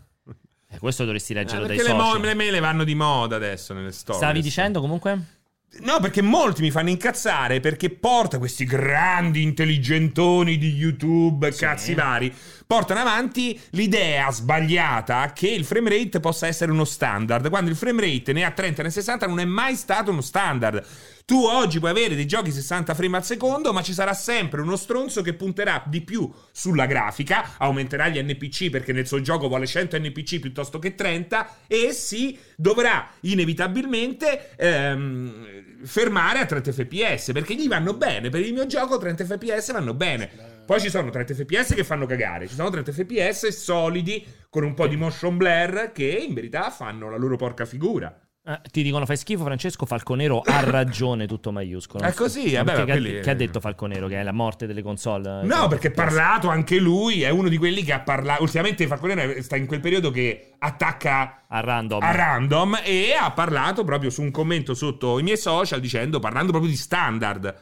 Eh, 0.70 0.78
questo 0.78 1.04
dovresti 1.04 1.32
Eh, 1.32 1.36
leggerlo 1.36 1.66
dai 1.66 1.76
perché 1.78 1.90
le, 1.92 1.96
mo- 1.98 2.04
social. 2.10 2.20
le 2.26 2.34
mele 2.34 2.60
vanno 2.60 2.84
di 2.84 2.94
moda 2.94 3.36
adesso 3.36 3.72
nelle 3.72 3.90
storie. 3.90 4.20
Stavi 4.20 4.42
dicendo 4.42 4.80
comunque? 4.82 5.36
No, 5.80 6.00
perché 6.00 6.22
molti 6.22 6.62
mi 6.62 6.70
fanno 6.70 6.88
incazzare 6.88 7.60
perché 7.60 7.90
porta 7.90 8.38
questi 8.38 8.64
grandi 8.64 9.42
intelligentoni 9.42 10.56
di 10.56 10.72
YouTube, 10.72 11.52
cazzi 11.52 11.94
vari, 11.94 12.34
portano 12.66 13.00
avanti 13.00 13.58
l'idea 13.70 14.30
sbagliata 14.30 15.30
che 15.32 15.48
il 15.48 15.64
frame 15.66 15.90
rate 15.90 16.20
possa 16.20 16.46
essere 16.46 16.72
uno 16.72 16.84
standard, 16.84 17.48
quando 17.50 17.70
il 17.70 17.76
frame 17.76 18.00
rate 18.00 18.32
ne 18.32 18.44
ha 18.44 18.50
30 18.50 18.82
ne 18.82 18.90
60 18.90 19.26
non 19.26 19.40
è 19.40 19.44
mai 19.44 19.76
stato 19.76 20.10
uno 20.10 20.22
standard. 20.22 20.84
Tu 21.28 21.44
oggi 21.44 21.78
puoi 21.78 21.90
avere 21.90 22.14
dei 22.14 22.26
giochi 22.26 22.50
60 22.50 22.94
frame 22.94 23.18
al 23.18 23.22
secondo, 23.22 23.74
ma 23.74 23.82
ci 23.82 23.92
sarà 23.92 24.14
sempre 24.14 24.62
uno 24.62 24.76
stronzo 24.76 25.20
che 25.20 25.34
punterà 25.34 25.84
di 25.86 26.00
più 26.00 26.32
sulla 26.52 26.86
grafica, 26.86 27.56
aumenterà 27.58 28.08
gli 28.08 28.18
NPC 28.18 28.70
perché 28.70 28.94
nel 28.94 29.06
suo 29.06 29.20
gioco 29.20 29.46
vuole 29.46 29.66
100 29.66 29.98
NPC 29.98 30.40
piuttosto 30.40 30.78
che 30.78 30.94
30 30.94 31.56
e 31.66 31.92
si 31.92 32.38
dovrà 32.56 33.10
inevitabilmente 33.20 34.56
ehm, 34.56 35.84
fermare 35.84 36.38
a 36.38 36.46
30 36.46 36.72
fps 36.72 37.32
perché 37.34 37.54
gli 37.54 37.68
vanno 37.68 37.92
bene. 37.92 38.30
Per 38.30 38.40
il 38.40 38.54
mio 38.54 38.64
gioco 38.64 38.96
30 38.96 39.26
fps 39.26 39.72
vanno 39.72 39.92
bene. 39.92 40.30
Poi 40.64 40.80
ci 40.80 40.88
sono 40.88 41.10
30 41.10 41.34
fps 41.34 41.74
che 41.74 41.84
fanno 41.84 42.06
cagare, 42.06 42.48
ci 42.48 42.54
sono 42.54 42.70
30 42.70 42.90
fps 42.90 43.48
solidi 43.48 44.24
con 44.48 44.64
un 44.64 44.72
po' 44.72 44.86
di 44.86 44.96
motion 44.96 45.36
blur 45.36 45.90
che 45.92 46.06
in 46.06 46.32
verità 46.32 46.70
fanno 46.70 47.10
la 47.10 47.18
loro 47.18 47.36
porca 47.36 47.66
figura. 47.66 48.18
Eh, 48.48 48.60
ti 48.70 48.82
dicono 48.82 49.04
fai 49.04 49.18
schifo 49.18 49.44
Francesco 49.44 49.84
Falconero 49.84 50.40
ha 50.40 50.60
ragione 50.64 51.26
tutto 51.26 51.52
maiuscolo 51.52 52.02
È 52.02 52.14
così, 52.14 52.54
vabbè, 52.54 52.78
ma 52.78 52.84
che, 52.84 52.90
quelli- 52.92 53.20
che 53.20 53.28
ha 53.28 53.34
detto 53.34 53.60
Falconero 53.60 54.06
che 54.06 54.18
è 54.18 54.22
la 54.22 54.32
morte 54.32 54.66
delle 54.66 54.80
console 54.80 55.42
No, 55.42 55.68
perché 55.68 55.88
ha 55.88 55.90
parlato 55.90 56.48
anche 56.48 56.78
lui, 56.78 57.20
è 57.22 57.28
uno 57.28 57.50
di 57.50 57.58
quelli 57.58 57.82
che 57.82 57.92
ha 57.92 58.00
parlato. 58.00 58.42
Ultimamente 58.42 58.86
Falconero 58.86 59.42
sta 59.42 59.56
in 59.56 59.66
quel 59.66 59.80
periodo 59.80 60.10
che 60.10 60.54
attacca 60.60 61.44
a 61.46 61.60
random. 61.60 62.02
a 62.02 62.10
random 62.12 62.80
e 62.84 63.12
ha 63.12 63.30
parlato 63.32 63.84
proprio 63.84 64.08
su 64.08 64.22
un 64.22 64.30
commento 64.30 64.72
sotto 64.72 65.18
i 65.18 65.22
miei 65.22 65.36
social 65.36 65.80
dicendo, 65.80 66.18
parlando 66.18 66.50
proprio 66.50 66.70
di 66.70 66.76
standard. 66.78 67.54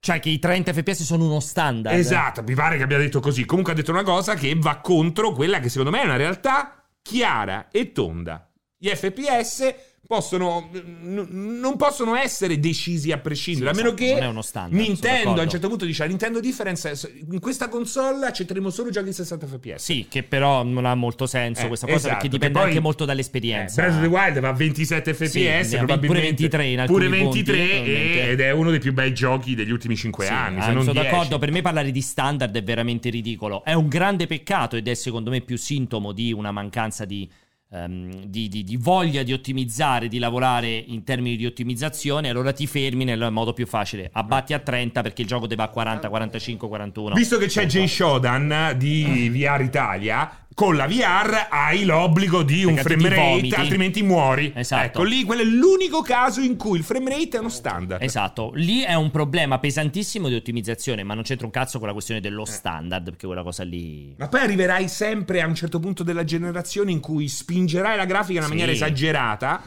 cioè 0.00 0.20
che 0.20 0.30
i 0.30 0.38
30 0.38 0.72
fps 0.72 1.02
sono 1.02 1.24
uno 1.26 1.40
standard 1.40 1.96
Esatto, 1.98 2.42
mi 2.42 2.54
pare 2.54 2.78
che 2.78 2.84
abbia 2.84 2.96
detto 2.96 3.20
così. 3.20 3.44
Comunque 3.44 3.72
ha 3.72 3.76
detto 3.76 3.90
una 3.90 4.04
cosa 4.04 4.34
che 4.36 4.54
va 4.56 4.76
contro 4.76 5.32
quella 5.32 5.60
che 5.60 5.68
secondo 5.68 5.90
me 5.90 6.00
è 6.00 6.04
una 6.06 6.16
realtà 6.16 6.82
chiara 7.02 7.68
e 7.70 7.92
tonda. 7.92 8.46
Gli 8.82 8.88
FPS 8.88 9.72
possono 10.04 10.68
n- 10.72 11.28
non 11.60 11.76
possono 11.76 12.16
essere 12.16 12.58
decisi 12.58 13.12
a 13.12 13.18
prescindere, 13.18 13.72
Sì, 13.72 13.80
a 13.80 13.84
meno 13.84 13.94
esatto, 13.94 14.04
che 14.10 14.14
non 14.18 14.22
è 14.24 14.26
uno 14.32 14.42
standard, 14.42 14.74
Nintendo 14.82 15.40
a 15.40 15.44
un 15.44 15.48
certo 15.48 15.68
punto 15.68 15.84
dice 15.84 16.02
la 16.02 16.08
Nintendo 16.08 16.40
Difference 16.40 17.12
in 17.30 17.38
questa 17.38 17.68
console 17.68 18.26
accetteremo 18.26 18.68
solo 18.70 18.90
giochi 18.90 19.06
in 19.06 19.12
60 19.14 19.46
fps. 19.46 19.80
sì 19.84 20.06
che 20.10 20.24
però 20.24 20.64
non 20.64 20.84
ha 20.86 20.96
molto 20.96 21.26
senso 21.26 21.62
Eh, 21.64 21.68
questa 21.68 21.86
cosa 21.86 21.98
esatto, 21.98 22.14
perché 22.14 22.28
dipende 22.28 22.58
poi- 22.58 22.66
anche 22.68 22.80
molto 22.80 23.04
Eh, 23.04 23.06
dall'esperienza 23.06 23.80
Breath 23.82 23.94
of 23.94 24.00
the 24.02 24.06
Wild 24.08 24.40
va 24.40 24.48
a 24.48 24.52
27 24.52 25.14
fps, 25.14 25.28
Sì, 25.28 25.76
pure 26.00 26.20
23 26.20 26.66
in 26.66 26.80
alcuni 26.80 27.04
pure 27.06 27.18
23 27.18 27.56
punti, 27.56 27.90
e- 27.92 28.26
ed 28.30 28.40
è 28.40 28.50
uno 28.50 28.70
dei 28.70 28.80
più 28.80 28.92
bei 28.92 29.14
giochi 29.14 29.54
degli 29.54 29.70
ultimi 29.70 29.94
5 29.96 30.24
Sì, 30.26 30.32
anni, 30.32 30.58
ah, 30.58 30.72
non 30.72 30.82
sono 30.82 30.94
10. 30.94 31.08
d'accordo, 31.08 31.38
per 31.38 31.52
me 31.52 31.62
parlare 31.62 31.92
di 31.92 32.00
standard 32.02 32.54
è 32.56 32.62
veramente 32.64 33.08
ridicolo. 33.08 33.62
È 33.64 33.72
un 33.74 33.86
grande 33.86 34.26
peccato 34.26 34.74
ed 34.74 34.88
è 34.88 34.94
secondo 34.94 35.30
me 35.30 35.40
più 35.42 35.56
sintomo 35.56 36.10
di 36.10 36.32
una 36.32 36.50
mancanza 36.50 37.04
di, 37.04 37.30
ehm, 37.72 38.24
di- 38.26 38.48
di- 38.48 38.62
di 38.64 38.76
voglia 38.76 39.22
di 39.22 39.32
ottimizzare, 39.32 40.08
di 40.08 40.18
lavorare 40.18 40.68
in 40.70 41.04
termini 41.04 41.36
di 41.36 41.46
ottimizzazione. 41.46 42.28
Allora 42.28 42.52
ti 42.52 42.66
fermi 42.66 43.04
nel 43.04 43.28
modo 43.30 43.52
più 43.52 43.66
facile. 43.66 44.10
Abbatti 44.12 44.52
a 44.52 44.58
30 44.58 45.02
perché 45.02 45.22
il 45.22 45.28
gioco 45.28 45.46
te 45.46 45.54
va 45.54 45.64
a 45.64 45.68
40, 45.68 46.08
45, 46.08 46.68
41. 46.68 47.14
Visto 47.14 47.38
che 47.38 47.46
c'è 47.46 47.66
Jay 47.66 47.86
Shodan 47.88 48.74
di 48.76 49.30
VR 49.30 49.60
Italia, 49.62 50.41
con 50.54 50.76
la 50.76 50.86
VR 50.86 51.46
hai 51.50 51.84
l'obbligo 51.84 52.42
di 52.42 52.64
un 52.64 52.76
frame 52.76 53.08
rate, 53.08 53.54
altrimenti 53.54 54.02
muori. 54.02 54.52
Esatto. 54.54 54.84
Ecco, 54.84 55.02
lì 55.02 55.24
quello 55.24 55.42
è 55.42 55.44
l'unico 55.44 56.02
caso 56.02 56.40
in 56.40 56.56
cui 56.56 56.78
il 56.78 56.84
frame 56.84 57.10
rate 57.10 57.36
è 57.36 57.40
uno 57.40 57.48
standard. 57.48 58.02
Esatto, 58.02 58.50
lì 58.54 58.80
è 58.82 58.94
un 58.94 59.10
problema 59.10 59.58
pesantissimo 59.58 60.28
di 60.28 60.34
ottimizzazione, 60.34 61.02
ma 61.02 61.14
non 61.14 61.22
c'entra 61.22 61.46
un 61.46 61.52
cazzo 61.52 61.78
con 61.78 61.86
la 61.86 61.92
questione 61.92 62.20
Eh. 62.20 62.22
dello 62.22 62.44
standard, 62.44 63.04
perché 63.04 63.26
quella 63.26 63.42
cosa 63.42 63.62
lì... 63.64 64.14
Ma 64.18 64.28
poi 64.28 64.40
arriverai 64.40 64.88
sempre 64.88 65.40
a 65.40 65.46
un 65.46 65.54
certo 65.54 65.80
punto 65.80 66.02
della 66.02 66.24
generazione 66.24 66.90
in 66.90 67.00
cui 67.00 67.28
spingerai 67.28 67.96
la 67.96 68.04
grafica 68.04 68.32
in 68.40 68.44
una 68.44 68.46
Sì. 68.46 68.50
maniera 68.52 68.72
esagerata 68.72 69.62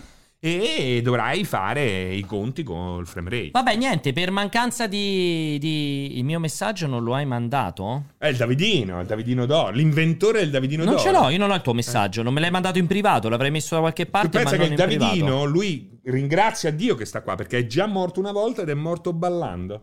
e 0.47 1.01
dovrai 1.01 1.43
fare 1.43 2.13
i 2.13 2.21
conti 2.21 2.61
con 2.63 2.99
il 2.99 3.07
frame 3.07 3.29
rate. 3.29 3.49
Vabbè, 3.51 3.75
niente, 3.75 4.13
per 4.13 4.29
mancanza 4.29 4.85
di, 4.85 5.57
di- 5.59 6.17
Il 6.17 6.23
mio 6.23 6.39
messaggio 6.39 6.85
non 6.85 7.03
lo 7.03 7.15
hai 7.15 7.25
mandato? 7.25 8.05
È 8.17 8.27
il 8.27 8.35
Davidino, 8.37 8.99
il 9.01 9.07
Davidino 9.07 9.45
d'oro, 9.47 9.71
l'inventore 9.71 10.39
del 10.41 10.51
Davidino 10.51 10.83
Non 10.83 10.95
d'oro. 10.95 11.03
ce 11.05 11.11
l'ho, 11.11 11.29
io 11.29 11.37
non 11.39 11.49
ho 11.49 11.55
il 11.55 11.61
tuo 11.61 11.73
messaggio, 11.73 12.21
non 12.21 12.33
me 12.33 12.39
l'hai 12.41 12.51
mandato 12.51 12.77
in 12.77 12.85
privato, 12.87 13.27
l'avrei 13.27 13.49
messo 13.49 13.73
da 13.75 13.81
qualche 13.81 14.05
Tu 14.05 14.11
parte, 14.11 14.37
ma 14.37 14.43
pensa 14.49 14.57
non 14.57 14.67
che 14.67 14.73
il 14.73 14.79
in 14.79 14.85
privato. 14.87 15.05
Davidino, 15.11 15.43
lui 15.45 15.99
ringrazia 16.03 16.71
Dio 16.71 16.93
che 16.95 17.05
sta 17.05 17.21
qua 17.21 17.33
perché 17.35 17.57
è 17.59 17.65
già 17.65 17.87
morto 17.87 18.19
una 18.19 18.31
volta 18.31 18.61
ed 18.61 18.69
è 18.69 18.73
morto 18.75 19.13
ballando. 19.13 19.73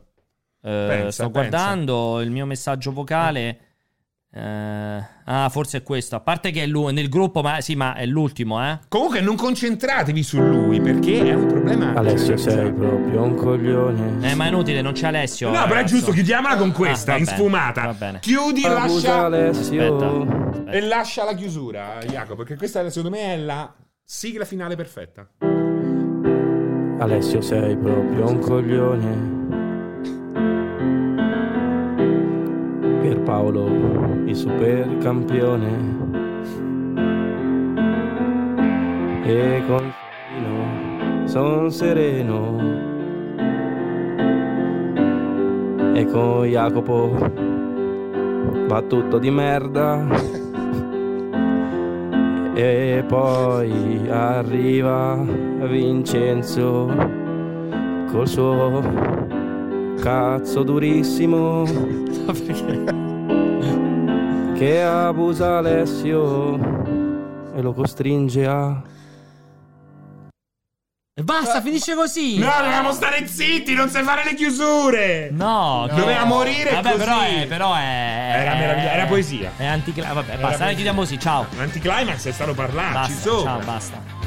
Eh, 0.64 0.86
Pensa, 0.88 1.10
sto 1.10 1.30
pensa. 1.30 1.48
guardando 1.48 2.20
il 2.20 2.30
mio 2.30 2.46
messaggio 2.46 2.92
vocale. 2.92 3.48
Eh, 3.48 3.58
ah, 4.40 5.48
forse 5.50 5.78
è 5.78 5.82
questo. 5.82 6.16
A 6.16 6.20
parte 6.20 6.50
che 6.50 6.62
è 6.62 6.66
lui 6.66 6.92
nel 6.92 7.08
gruppo, 7.08 7.42
ma 7.42 7.60
sì, 7.60 7.74
ma 7.74 7.94
è 7.94 8.06
l'ultimo, 8.06 8.62
eh. 8.66 8.78
Comunque 8.88 9.20
non 9.20 9.36
concentratevi 9.36 10.22
su 10.22 10.40
lui 10.40 10.80
perché 10.80 11.28
è 11.30 11.34
un 11.34 11.46
problema. 11.46 11.92
Alessio, 11.94 12.36
sei 12.36 12.72
proprio 12.72 13.22
un 13.22 13.34
coglione. 13.34 14.30
Eh, 14.30 14.34
ma 14.34 14.44
è 14.46 14.48
inutile, 14.48 14.80
non 14.80 14.92
c'è 14.92 15.08
Alessio. 15.08 15.48
No, 15.48 15.52
però 15.54 15.64
è 15.64 15.68
ragazzo. 15.68 15.94
giusto, 15.94 16.12
chiudiaamola 16.12 16.56
con 16.56 16.70
Ah, 16.70 16.72
questa, 16.72 17.12
va 17.12 17.18
in 17.18 17.24
bene, 17.24 17.36
sfumata. 17.36 17.82
Va 17.86 17.92
bene. 17.94 18.18
Chiudi 18.20 18.62
e 18.62 18.68
Abusa 18.68 18.84
lascia. 19.08 19.24
Alessio. 19.24 20.64
E 20.66 20.80
lascia 20.80 21.24
la 21.24 21.34
chiusura, 21.34 21.98
Jacopo, 22.06 22.36
perché 22.36 22.56
questa 22.56 22.88
secondo 22.88 23.16
me 23.16 23.34
è 23.34 23.36
la 23.36 23.72
sigla 24.04 24.44
finale 24.44 24.76
perfetta. 24.76 25.28
Alessio, 26.98 27.40
sei 27.40 27.76
proprio 27.76 28.28
un 28.28 28.38
coglione. 28.38 29.41
Pierpaolo, 33.12 33.66
il 34.24 34.34
super 34.34 34.96
campione. 34.96 35.68
E 39.22 39.62
con 39.66 39.92
Torino 39.92 41.28
son 41.28 41.70
sereno. 41.70 42.58
E 45.92 46.06
con 46.06 46.46
Jacopo 46.46 47.10
va 48.66 48.80
tutto 48.80 49.18
di 49.18 49.30
merda. 49.30 50.06
E 52.54 53.04
poi 53.06 54.08
arriva 54.08 55.22
Vincenzo 55.68 56.88
col 58.10 58.26
suo 58.26 58.80
cazzo 60.00 60.62
durissimo 60.62 61.64
che 64.62 64.80
abusa 64.80 65.58
Alessio 65.58 66.54
e 67.52 67.60
lo 67.60 67.72
costringe 67.72 68.46
a 68.46 68.80
E 71.14 71.22
basta, 71.24 71.60
finisce 71.60 71.94
così. 71.96 72.38
No, 72.38 72.48
dovevamo 72.58 72.92
stare 72.92 73.26
zitti, 73.26 73.74
non 73.74 73.88
sai 73.88 74.04
fare 74.04 74.22
le 74.24 74.34
chiusure. 74.34 75.30
No, 75.32 75.86
che- 75.88 75.96
Doveva 75.96 76.24
morire 76.24 76.70
Vabbè, 76.74 76.92
così. 76.92 76.98
però 77.04 77.20
è, 77.20 77.46
però 77.48 77.74
è 77.74 78.34
Era 78.40 78.54
meraviglioso, 78.54 78.94
era 78.94 79.06
poesia. 79.06 79.50
È 79.56 79.66
anticlimax. 79.66 80.12
Vabbè, 80.14 80.32
Era 80.32 80.40
basta, 80.46 80.66
chiudiamo 80.68 81.00
così. 81.00 81.18
Ciao. 81.18 81.46
L'anticlimax 81.56 82.26
è 82.28 82.32
stato 82.32 82.54
parlarci, 82.54 82.92
Basta, 83.12 83.30
ciao, 83.42 83.58
basta. 83.64 84.21